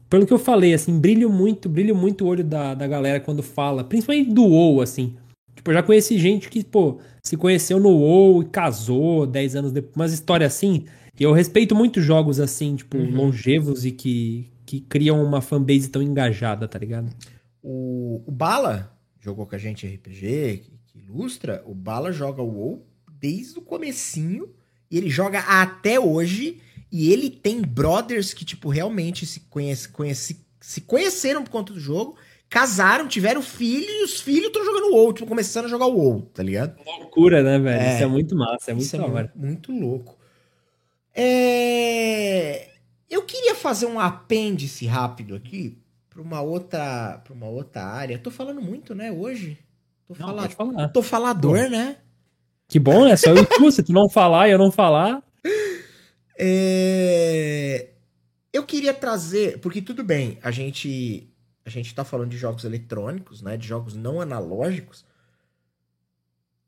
pelo 0.09 0.25
que 0.25 0.33
eu 0.33 0.39
falei, 0.39 0.73
assim, 0.73 0.99
brilho 0.99 1.29
muito, 1.29 1.69
brilho 1.69 1.95
muito 1.95 2.25
o 2.25 2.27
olho 2.27 2.43
da, 2.43 2.73
da 2.73 2.87
galera 2.87 3.19
quando 3.19 3.41
fala, 3.41 3.83
principalmente 3.83 4.31
do 4.31 4.43
WoW, 4.43 4.81
assim. 4.81 5.15
Tipo, 5.55 5.71
eu 5.71 5.75
já 5.75 5.83
conheci 5.83 6.17
gente 6.17 6.49
que, 6.49 6.63
pô, 6.63 6.99
se 7.23 7.37
conheceu 7.37 7.79
no 7.79 7.89
WoW 7.89 8.41
e 8.41 8.45
casou 8.45 9.25
10 9.25 9.55
anos 9.55 9.71
depois, 9.71 9.95
umas 9.95 10.13
histórias 10.13 10.53
assim. 10.53 10.85
E 11.19 11.23
eu 11.23 11.31
respeito 11.31 11.75
muito 11.75 12.01
jogos 12.01 12.39
assim, 12.39 12.75
tipo, 12.75 12.97
uhum. 12.97 13.15
longevos 13.15 13.85
e 13.85 13.91
que, 13.91 14.49
que 14.65 14.81
criam 14.81 15.23
uma 15.23 15.39
fanbase 15.39 15.87
tão 15.87 16.01
engajada, 16.01 16.67
tá 16.67 16.79
ligado? 16.79 17.13
O, 17.61 18.23
o 18.25 18.31
Bala 18.31 18.91
jogou 19.19 19.45
com 19.45 19.55
a 19.55 19.59
gente 19.59 19.85
RPG, 19.85 20.63
ilustra, 21.11 21.61
o 21.65 21.73
Bala 21.73 22.11
joga 22.11 22.41
o 22.41 22.47
WoW 22.47 22.85
desde 23.19 23.59
o 23.59 23.61
comecinho 23.61 24.49
e 24.89 24.97
ele 24.97 25.09
joga 25.09 25.39
até 25.39 25.99
hoje 25.99 26.61
e 26.91 27.11
ele 27.11 27.29
tem 27.29 27.61
brothers 27.61 28.33
que, 28.33 28.43
tipo, 28.43 28.69
realmente 28.69 29.25
se, 29.25 29.41
conhece, 29.41 29.89
conhece, 29.89 30.45
se 30.59 30.81
conheceram 30.81 31.43
por 31.43 31.49
conta 31.49 31.73
do 31.73 31.79
jogo, 31.79 32.17
casaram, 32.49 33.07
tiveram 33.07 33.41
filho 33.41 33.89
e 33.89 34.03
os 34.03 34.19
filhos 34.19 34.47
estão 34.47 34.65
jogando 34.65 34.93
WoW, 34.93 35.13
tipo, 35.13 35.27
começando 35.27 35.65
a 35.65 35.69
jogar 35.69 35.85
o 35.85 35.97
WoW, 35.97 36.21
tá 36.33 36.43
ligado? 36.43 36.77
Loucura, 36.99 37.41
né, 37.41 37.59
velho? 37.59 37.81
É, 37.81 37.93
Isso 37.93 38.03
é 38.03 38.07
muito 38.07 38.35
massa, 38.35 38.71
é 38.71 38.73
muito 38.73 38.95
é 38.95 39.31
muito 39.35 39.71
louco. 39.71 40.17
É... 41.15 42.69
Eu 43.09 43.23
queria 43.23 43.55
fazer 43.55 43.85
um 43.85 43.99
apêndice 43.99 44.85
rápido 44.85 45.35
aqui 45.35 45.77
para 46.09 46.21
uma 46.21 46.41
outra, 46.41 47.21
para 47.23 47.33
uma 47.33 47.47
outra 47.47 47.83
área. 47.83 48.19
Tô 48.19 48.29
falando 48.29 48.61
muito, 48.61 48.93
né, 48.93 49.11
hoje? 49.11 49.57
Tô, 50.13 50.27
não, 50.27 50.49
fala... 50.49 50.49
falar. 50.49 50.87
Tô 50.89 51.01
falador, 51.01 51.69
né? 51.69 51.97
Que 52.67 52.79
bom, 52.79 53.05
né? 53.05 53.15
Só 53.17 53.31
eu 53.31 53.45
tu, 53.45 53.71
se 53.71 53.83
tu 53.83 53.91
não 53.91 54.09
falar 54.09 54.47
e 54.47 54.51
eu 54.51 54.57
não 54.57 54.71
falar. 54.71 55.21
É... 56.37 57.89
Eu 58.53 58.65
queria 58.65 58.93
trazer, 58.93 59.59
porque 59.59 59.81
tudo 59.81 60.03
bem, 60.03 60.39
a 60.41 60.49
gente 60.51 61.27
a 61.63 61.69
gente 61.69 61.93
tá 61.93 62.03
falando 62.03 62.31
de 62.31 62.37
jogos 62.37 62.63
eletrônicos, 62.63 63.41
né, 63.41 63.55
de 63.55 63.67
jogos 63.67 63.95
não 63.95 64.19
analógicos, 64.19 65.05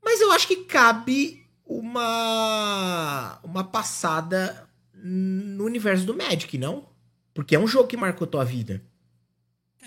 mas 0.03 0.21
eu 0.21 0.31
acho 0.31 0.47
que 0.47 0.57
cabe 0.65 1.43
uma 1.65 3.39
uma 3.43 3.63
passada 3.63 4.69
no 4.93 5.65
universo 5.65 6.05
do 6.05 6.15
Magic, 6.15 6.57
não? 6.57 6.87
Porque 7.33 7.55
é 7.55 7.59
um 7.59 7.67
jogo 7.67 7.87
que 7.87 7.97
marcou 7.97 8.27
tua 8.27 8.45
vida. 8.45 8.81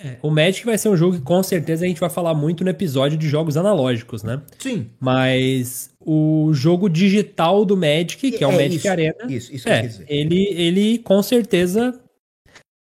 É, 0.05 0.17
o 0.23 0.31
Magic 0.31 0.65
vai 0.67 0.77
ser 0.77 0.89
um 0.89 0.97
jogo 0.97 1.17
que 1.17 1.23
com 1.23 1.43
certeza 1.43 1.85
a 1.85 1.89
gente 1.89 2.01
vai 2.01 2.11
falar 2.11 2.35
muito 2.35 2.63
no 2.63 2.71
episódio 2.71 3.17
de 3.17 3.29
jogos 3.29 3.57
analógicos, 3.57 4.23
né? 4.23 4.43
Sim. 4.59 4.91
Mas 5.01 5.91
o 6.01 6.51
jogo 6.53 6.89
digital 6.89 7.65
do 7.65 7.77
Magic, 7.77 8.31
que 8.31 8.37
é, 8.37 8.43
é 8.43 8.47
o 8.47 8.53
Magic 8.53 8.77
isso, 8.77 8.89
Arena, 8.89 9.17
isso, 9.29 9.55
isso 9.55 9.69
é, 9.69 9.91
ele, 10.09 10.45
ele 10.51 10.99
com 10.99 11.23
certeza 11.23 11.99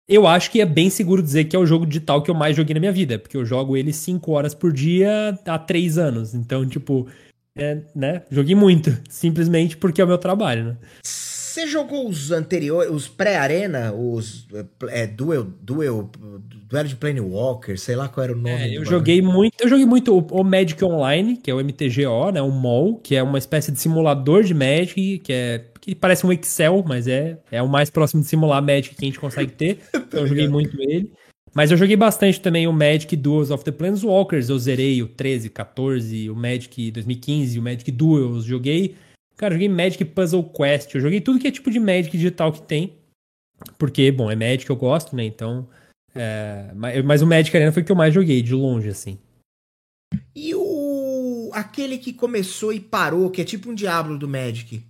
eu 0.08 0.26
acho 0.26 0.50
que 0.50 0.60
é 0.60 0.66
bem 0.66 0.90
seguro 0.90 1.22
dizer 1.22 1.44
que 1.44 1.56
é 1.56 1.58
o 1.58 1.64
jogo 1.64 1.86
digital 1.86 2.22
que 2.22 2.30
eu 2.30 2.34
mais 2.34 2.56
joguei 2.56 2.74
na 2.74 2.80
minha 2.80 2.92
vida, 2.92 3.18
porque 3.18 3.36
eu 3.36 3.44
jogo 3.44 3.76
ele 3.76 3.92
5 3.92 4.30
horas 4.32 4.54
por 4.54 4.72
dia 4.72 5.38
há 5.46 5.58
3 5.58 5.96
anos. 5.96 6.34
Então, 6.34 6.66
tipo, 6.66 7.06
é, 7.56 7.78
né? 7.94 8.22
Joguei 8.30 8.54
muito, 8.54 8.96
simplesmente 9.08 9.76
porque 9.76 10.00
é 10.00 10.04
o 10.04 10.08
meu 10.08 10.18
trabalho, 10.18 10.64
né? 10.64 10.76
Você 11.52 11.66
jogou 11.66 12.08
os 12.08 12.30
anteriores, 12.30 12.90
os 12.90 13.08
pré-arena, 13.08 13.92
os 13.92 14.46
é, 14.88 15.06
Duel, 15.06 15.44
Duel, 15.60 16.10
Duel 16.66 16.84
de 16.84 16.96
Planewalker, 16.96 17.78
sei 17.78 17.94
lá 17.94 18.08
qual 18.08 18.24
era 18.24 18.32
o 18.32 18.36
nome. 18.36 18.48
É, 18.48 18.78
eu 18.78 18.86
joguei 18.86 19.20
muito, 19.20 19.60
eu 19.60 19.68
joguei 19.68 19.84
muito 19.84 20.16
o, 20.16 20.40
o, 20.40 20.42
Magic 20.42 20.82
Online, 20.82 21.36
que 21.36 21.50
é 21.50 21.54
o 21.54 21.62
MTGO, 21.62 22.30
né, 22.32 22.40
o 22.40 22.50
MOL, 22.50 22.96
que 22.96 23.14
é 23.14 23.22
uma 23.22 23.36
espécie 23.36 23.70
de 23.70 23.78
simulador 23.78 24.44
de 24.44 24.54
Magic, 24.54 25.18
que 25.18 25.30
é 25.30 25.66
que 25.78 25.94
parece 25.94 26.24
um 26.24 26.32
Excel, 26.32 26.82
mas 26.88 27.06
é, 27.06 27.36
é 27.50 27.60
o 27.60 27.68
mais 27.68 27.90
próximo 27.90 28.22
de 28.22 28.28
simular 28.28 28.62
Magic 28.62 28.94
que 28.94 29.04
a 29.04 29.08
gente 29.08 29.20
consegue 29.20 29.52
ter. 29.52 29.78
então 29.94 30.20
eu 30.20 30.26
joguei 30.26 30.48
muito 30.48 30.80
ele. 30.80 31.12
Mas 31.52 31.70
eu 31.70 31.76
joguei 31.76 31.96
bastante 31.96 32.40
também 32.40 32.66
o 32.66 32.72
Magic 32.72 33.14
Duels 33.14 33.50
of 33.50 33.62
the 33.62 33.72
Planeswalkers, 33.72 34.48
eu 34.48 34.58
zerei 34.58 35.02
o 35.02 35.06
13, 35.06 35.50
14, 35.50 36.30
o 36.30 36.34
Magic 36.34 36.90
2015, 36.90 37.58
o 37.58 37.62
Magic 37.62 37.92
Duels, 37.92 38.44
joguei 38.44 38.94
Cara, 39.42 39.54
eu 39.54 39.58
joguei 39.58 39.68
Magic 39.68 40.04
Puzzle 40.04 40.44
Quest. 40.44 40.94
Eu 40.94 41.00
joguei 41.00 41.20
tudo 41.20 41.40
que 41.40 41.48
é 41.48 41.50
tipo 41.50 41.68
de 41.68 41.80
Magic 41.80 42.16
digital 42.16 42.52
que 42.52 42.62
tem. 42.62 42.96
Porque, 43.76 44.12
bom, 44.12 44.30
é 44.30 44.36
Magic 44.36 44.70
eu 44.70 44.76
gosto, 44.76 45.16
né? 45.16 45.24
Então. 45.24 45.68
É... 46.14 46.70
Mas 47.04 47.22
o 47.22 47.26
Magic 47.26 47.56
Arena 47.56 47.72
foi 47.72 47.82
o 47.82 47.84
que 47.84 47.90
eu 47.90 47.96
mais 47.96 48.14
joguei, 48.14 48.40
de 48.40 48.54
longe, 48.54 48.88
assim. 48.88 49.18
E 50.32 50.54
o. 50.54 51.50
aquele 51.52 51.98
que 51.98 52.12
começou 52.12 52.72
e 52.72 52.78
parou, 52.78 53.30
que 53.30 53.40
é 53.40 53.44
tipo 53.44 53.68
um 53.68 53.74
Diablo 53.74 54.16
do 54.16 54.28
Magic. 54.28 54.80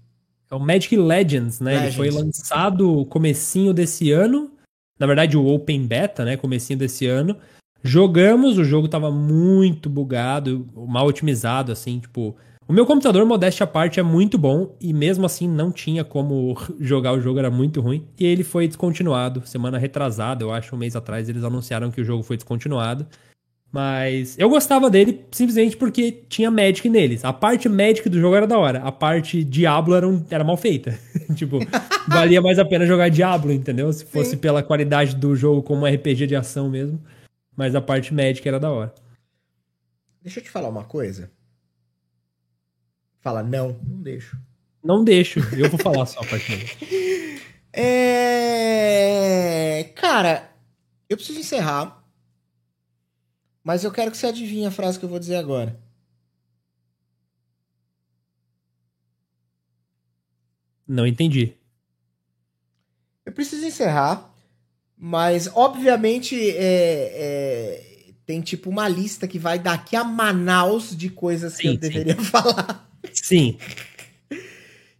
É 0.50 0.54
o 0.54 0.60
Magic 0.60 0.94
Legends, 0.98 1.58
né? 1.58 1.70
Legends. 1.70 1.98
Ele 1.98 2.10
foi 2.10 2.10
lançado 2.10 3.06
comecinho 3.06 3.72
desse 3.72 4.12
ano. 4.12 4.52
Na 4.98 5.06
verdade, 5.06 5.34
o 5.34 5.46
Open 5.46 5.86
Beta, 5.86 6.26
né? 6.26 6.36
Comecinho 6.36 6.78
desse 6.78 7.06
ano. 7.06 7.38
Jogamos, 7.82 8.58
o 8.58 8.64
jogo 8.64 8.86
tava 8.86 9.10
muito 9.10 9.88
bugado, 9.88 10.68
mal 10.74 11.06
otimizado, 11.06 11.72
assim, 11.72 12.00
tipo. 12.00 12.36
O 12.72 12.74
meu 12.74 12.86
computador, 12.86 13.26
modéstia 13.26 13.64
à 13.64 13.66
parte, 13.66 14.00
é 14.00 14.02
muito 14.02 14.38
bom 14.38 14.74
e 14.80 14.94
mesmo 14.94 15.26
assim 15.26 15.46
não 15.46 15.70
tinha 15.70 16.02
como 16.02 16.56
jogar 16.80 17.12
o 17.12 17.20
jogo, 17.20 17.38
era 17.38 17.50
muito 17.50 17.82
ruim. 17.82 18.08
E 18.18 18.24
ele 18.24 18.42
foi 18.42 18.66
descontinuado 18.66 19.46
semana 19.46 19.76
retrasada, 19.76 20.42
eu 20.42 20.50
acho, 20.50 20.74
um 20.74 20.78
mês 20.78 20.96
atrás, 20.96 21.28
eles 21.28 21.44
anunciaram 21.44 21.90
que 21.90 22.00
o 22.00 22.04
jogo 22.04 22.22
foi 22.22 22.38
descontinuado. 22.38 23.06
Mas 23.70 24.38
eu 24.38 24.48
gostava 24.48 24.88
dele 24.88 25.22
simplesmente 25.30 25.76
porque 25.76 26.24
tinha 26.30 26.50
Magic 26.50 26.88
neles. 26.88 27.26
A 27.26 27.32
parte 27.34 27.68
Magic 27.68 28.08
do 28.08 28.18
jogo 28.18 28.36
era 28.36 28.46
da 28.46 28.58
hora. 28.58 28.78
A 28.78 28.90
parte 28.90 29.44
Diablo 29.44 29.94
era, 29.94 30.08
um, 30.08 30.24
era 30.30 30.42
mal 30.42 30.56
feita. 30.56 30.98
tipo, 31.36 31.58
valia 32.08 32.40
mais 32.40 32.58
a 32.58 32.64
pena 32.64 32.86
jogar 32.86 33.10
Diablo, 33.10 33.52
entendeu? 33.52 33.92
Se 33.92 34.06
fosse 34.06 34.30
Sim. 34.30 34.38
pela 34.38 34.62
qualidade 34.62 35.14
do 35.14 35.36
jogo 35.36 35.62
como 35.62 35.84
RPG 35.84 36.26
de 36.26 36.36
ação 36.36 36.70
mesmo. 36.70 36.98
Mas 37.54 37.74
a 37.74 37.82
parte 37.82 38.14
Magic 38.14 38.48
era 38.48 38.58
da 38.58 38.70
hora. 38.70 38.94
Deixa 40.22 40.40
eu 40.40 40.44
te 40.44 40.48
falar 40.48 40.70
uma 40.70 40.84
coisa. 40.84 41.30
Fala, 43.22 43.42
não, 43.42 43.80
não 43.88 44.02
deixo. 44.02 44.38
Não 44.84 45.02
deixo, 45.04 45.38
eu 45.56 45.70
vou 45.70 45.78
falar 45.78 46.04
só 46.06 46.20
a 46.20 46.26
parte 46.26 46.54
dele. 46.54 47.40
É. 47.74 49.14
Cara, 49.94 50.52
eu 51.08 51.16
preciso 51.16 51.40
encerrar. 51.40 52.04
Mas 53.64 53.82
eu 53.82 53.90
quero 53.90 54.10
que 54.10 54.16
você 54.18 54.26
adivinhe 54.26 54.66
a 54.66 54.70
frase 54.70 54.98
que 54.98 55.04
eu 55.06 55.08
vou 55.08 55.18
dizer 55.18 55.36
agora. 55.36 55.80
Não 60.86 61.06
entendi. 61.06 61.54
Eu 63.24 63.32
preciso 63.32 63.64
encerrar, 63.64 64.30
mas 64.98 65.48
obviamente 65.54 66.36
é, 66.50 66.58
é, 67.14 68.12
tem 68.26 68.42
tipo 68.42 68.68
uma 68.68 68.86
lista 68.88 69.26
que 69.26 69.38
vai 69.38 69.58
daqui 69.58 69.96
a 69.96 70.04
Manaus 70.04 70.94
de 70.94 71.08
coisas 71.08 71.54
sim, 71.54 71.62
que 71.62 71.68
eu 71.68 71.72
sim. 71.74 71.78
deveria 71.78 72.16
falar. 72.22 72.91
Sim. 73.12 73.56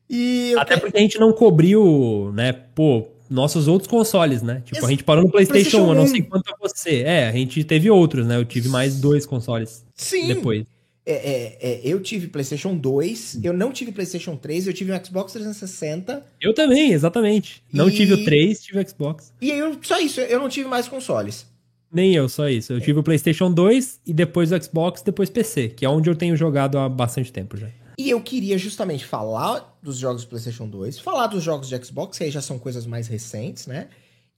E 0.09 0.55
Até 0.59 0.77
porque 0.77 0.99
a 0.99 1.01
gente 1.01 1.19
não 1.19 1.33
cobriu, 1.33 2.31
né, 2.35 2.53
pô, 2.53 3.07
nossos 3.31 3.67
outros 3.67 3.89
consoles, 3.89 4.43
né? 4.43 4.63
Tipo, 4.65 4.79
Esse... 4.79 4.87
a 4.87 4.91
gente 4.91 5.05
parou 5.05 5.25
no 5.25 5.31
PlayStation, 5.31 5.71
PlayStation 5.71 5.87
1, 5.87 5.89
eu 5.89 5.95
não 5.95 6.07
sei 6.07 6.23
quanto 6.23 6.53
a 6.53 6.57
você. 6.61 7.01
É, 7.01 7.29
a 7.29 7.33
gente 7.33 7.65
teve 7.65 7.91
outros, 7.91 8.27
né? 8.27 8.37
Eu 8.37 8.45
tive 8.45 8.69
mais 8.69 9.01
dois 9.01 9.25
consoles 9.25 9.85
Sim. 9.95 10.29
depois. 10.29 10.67
É, 11.05 11.13
é, 11.15 11.59
é, 11.61 11.81
eu 11.83 12.01
tive 12.01 12.29
PlayStation 12.29 12.77
2, 12.77 13.41
eu 13.43 13.53
não 13.53 13.73
tive 13.73 13.91
PlayStation 13.91 14.37
3, 14.37 14.69
eu 14.69 14.73
tive 14.73 14.93
um 14.93 15.05
Xbox 15.05 15.33
360. 15.33 16.25
Eu 16.41 16.55
também, 16.55 16.93
exatamente. 16.93 17.63
Não 17.73 17.89
e... 17.89 17.93
tive 17.93 18.13
o 18.13 18.25
3, 18.25 18.63
tive 18.63 18.79
o 18.79 18.89
Xbox. 18.89 19.33
E 19.41 19.51
eu, 19.51 19.77
só 19.83 19.99
isso, 19.99 20.21
eu 20.21 20.39
não 20.39 20.49
tive 20.49 20.69
mais 20.69 20.87
consoles. 20.87 21.47
Nem 21.91 22.15
eu, 22.15 22.29
só 22.29 22.49
isso. 22.49 22.73
Eu 22.73 22.81
tive 22.81 23.01
o 23.01 23.03
PlayStation 23.03 23.51
2 23.51 24.01
e 24.07 24.15
depois 24.15 24.53
o 24.53 24.63
Xbox, 24.63 25.03
depois 25.03 25.29
PC, 25.29 25.71
que 25.71 25.85
é 25.85 25.89
onde 25.89 26.09
eu 26.09 26.15
tenho 26.15 26.37
jogado 26.37 26.79
há 26.79 26.89
bastante 26.89 27.33
tempo 27.33 27.57
já. 27.57 27.69
E 28.03 28.11
eu 28.11 28.21
queria 28.21 28.59
justamente 28.59 29.07
falar 29.07 29.79
dos 29.81 29.97
jogos 29.97 30.25
do 30.25 30.29
PlayStation 30.29 30.67
2, 30.67 30.99
falar 30.99 31.29
dos 31.29 31.41
jogos 31.41 31.69
de 31.69 31.85
Xbox, 31.85 32.19
que 32.19 32.25
aí 32.25 32.33
já 32.33 32.43
são 32.43 32.59
coisas 32.59 32.85
mais 32.85 33.07
recentes, 33.07 33.69
né? 33.69 33.87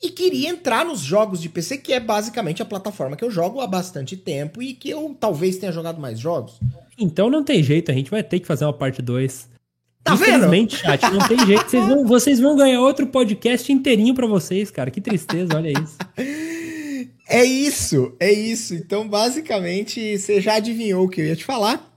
E 0.03 0.11
queria 0.11 0.51
entrar 0.51 0.85
nos 0.85 1.01
jogos 1.01 1.41
de 1.41 1.49
PC, 1.49 1.79
que 1.79 1.95
é 1.95 1.99
basicamente 1.99 2.61
a 2.61 2.67
plataforma 2.67 3.17
que 3.17 3.25
eu 3.25 3.31
jogo 3.31 3.63
há 3.63 3.67
bastante 3.67 4.19
tempo 4.19 4.63
e 4.63 4.75
que 4.75 4.91
eu 4.91 5.17
talvez 5.19 5.57
tenha 5.57 5.73
jogado 5.73 5.99
mais 5.99 6.21
jogos. 6.21 6.61
Então 6.99 7.31
não 7.31 7.43
tem 7.43 7.63
jeito, 7.63 7.91
a 7.91 7.95
gente 7.95 8.11
vai 8.11 8.23
ter 8.23 8.39
que 8.39 8.47
fazer 8.47 8.67
uma 8.67 8.73
parte 8.75 9.01
2. 9.01 9.49
Tá 10.03 10.13
Infelizmente, 10.13 10.77
vendo? 10.77 10.85
chat, 10.85 11.11
não 11.11 11.27
tem 11.27 11.47
jeito. 11.47 11.71
Vocês 11.71 11.89
vão, 11.89 12.07
vocês 12.07 12.41
vão 12.41 12.57
ganhar 12.57 12.83
outro 12.83 13.07
podcast 13.07 13.73
inteirinho 13.73 14.15
para 14.15 14.27
vocês, 14.27 14.71
cara. 14.71 14.91
Que 14.91 15.01
tristeza, 15.01 15.57
olha 15.57 15.71
isso. 15.71 15.97
É 17.27 17.43
isso, 17.43 18.15
é 18.21 18.31
isso. 18.31 18.75
Então, 18.75 19.09
basicamente, 19.09 20.19
você 20.19 20.43
já 20.43 20.57
adivinhou 20.57 21.07
o 21.07 21.09
que 21.09 21.23
eu 21.23 21.27
ia 21.27 21.35
te 21.35 21.43
falar. 21.43 21.94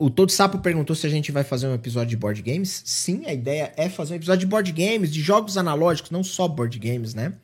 O 0.00 0.08
Todo 0.08 0.32
Sapo 0.32 0.58
perguntou 0.60 0.96
se 0.96 1.06
a 1.06 1.10
gente 1.10 1.30
vai 1.30 1.44
fazer 1.44 1.68
um 1.68 1.74
episódio 1.74 2.08
de 2.08 2.16
board 2.16 2.40
games. 2.40 2.82
Sim, 2.86 3.26
a 3.26 3.34
ideia 3.34 3.70
é 3.76 3.86
fazer 3.86 4.14
um 4.14 4.16
episódio 4.16 4.40
de 4.40 4.46
board 4.46 4.72
games, 4.72 5.12
de 5.12 5.20
jogos 5.20 5.58
analógicos, 5.58 6.10
não 6.10 6.24
só 6.24 6.48
board 6.48 6.78
games, 6.78 7.12
né? 7.12 7.34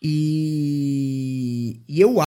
E, 0.00 1.80
e 1.88 2.00
eu 2.00 2.14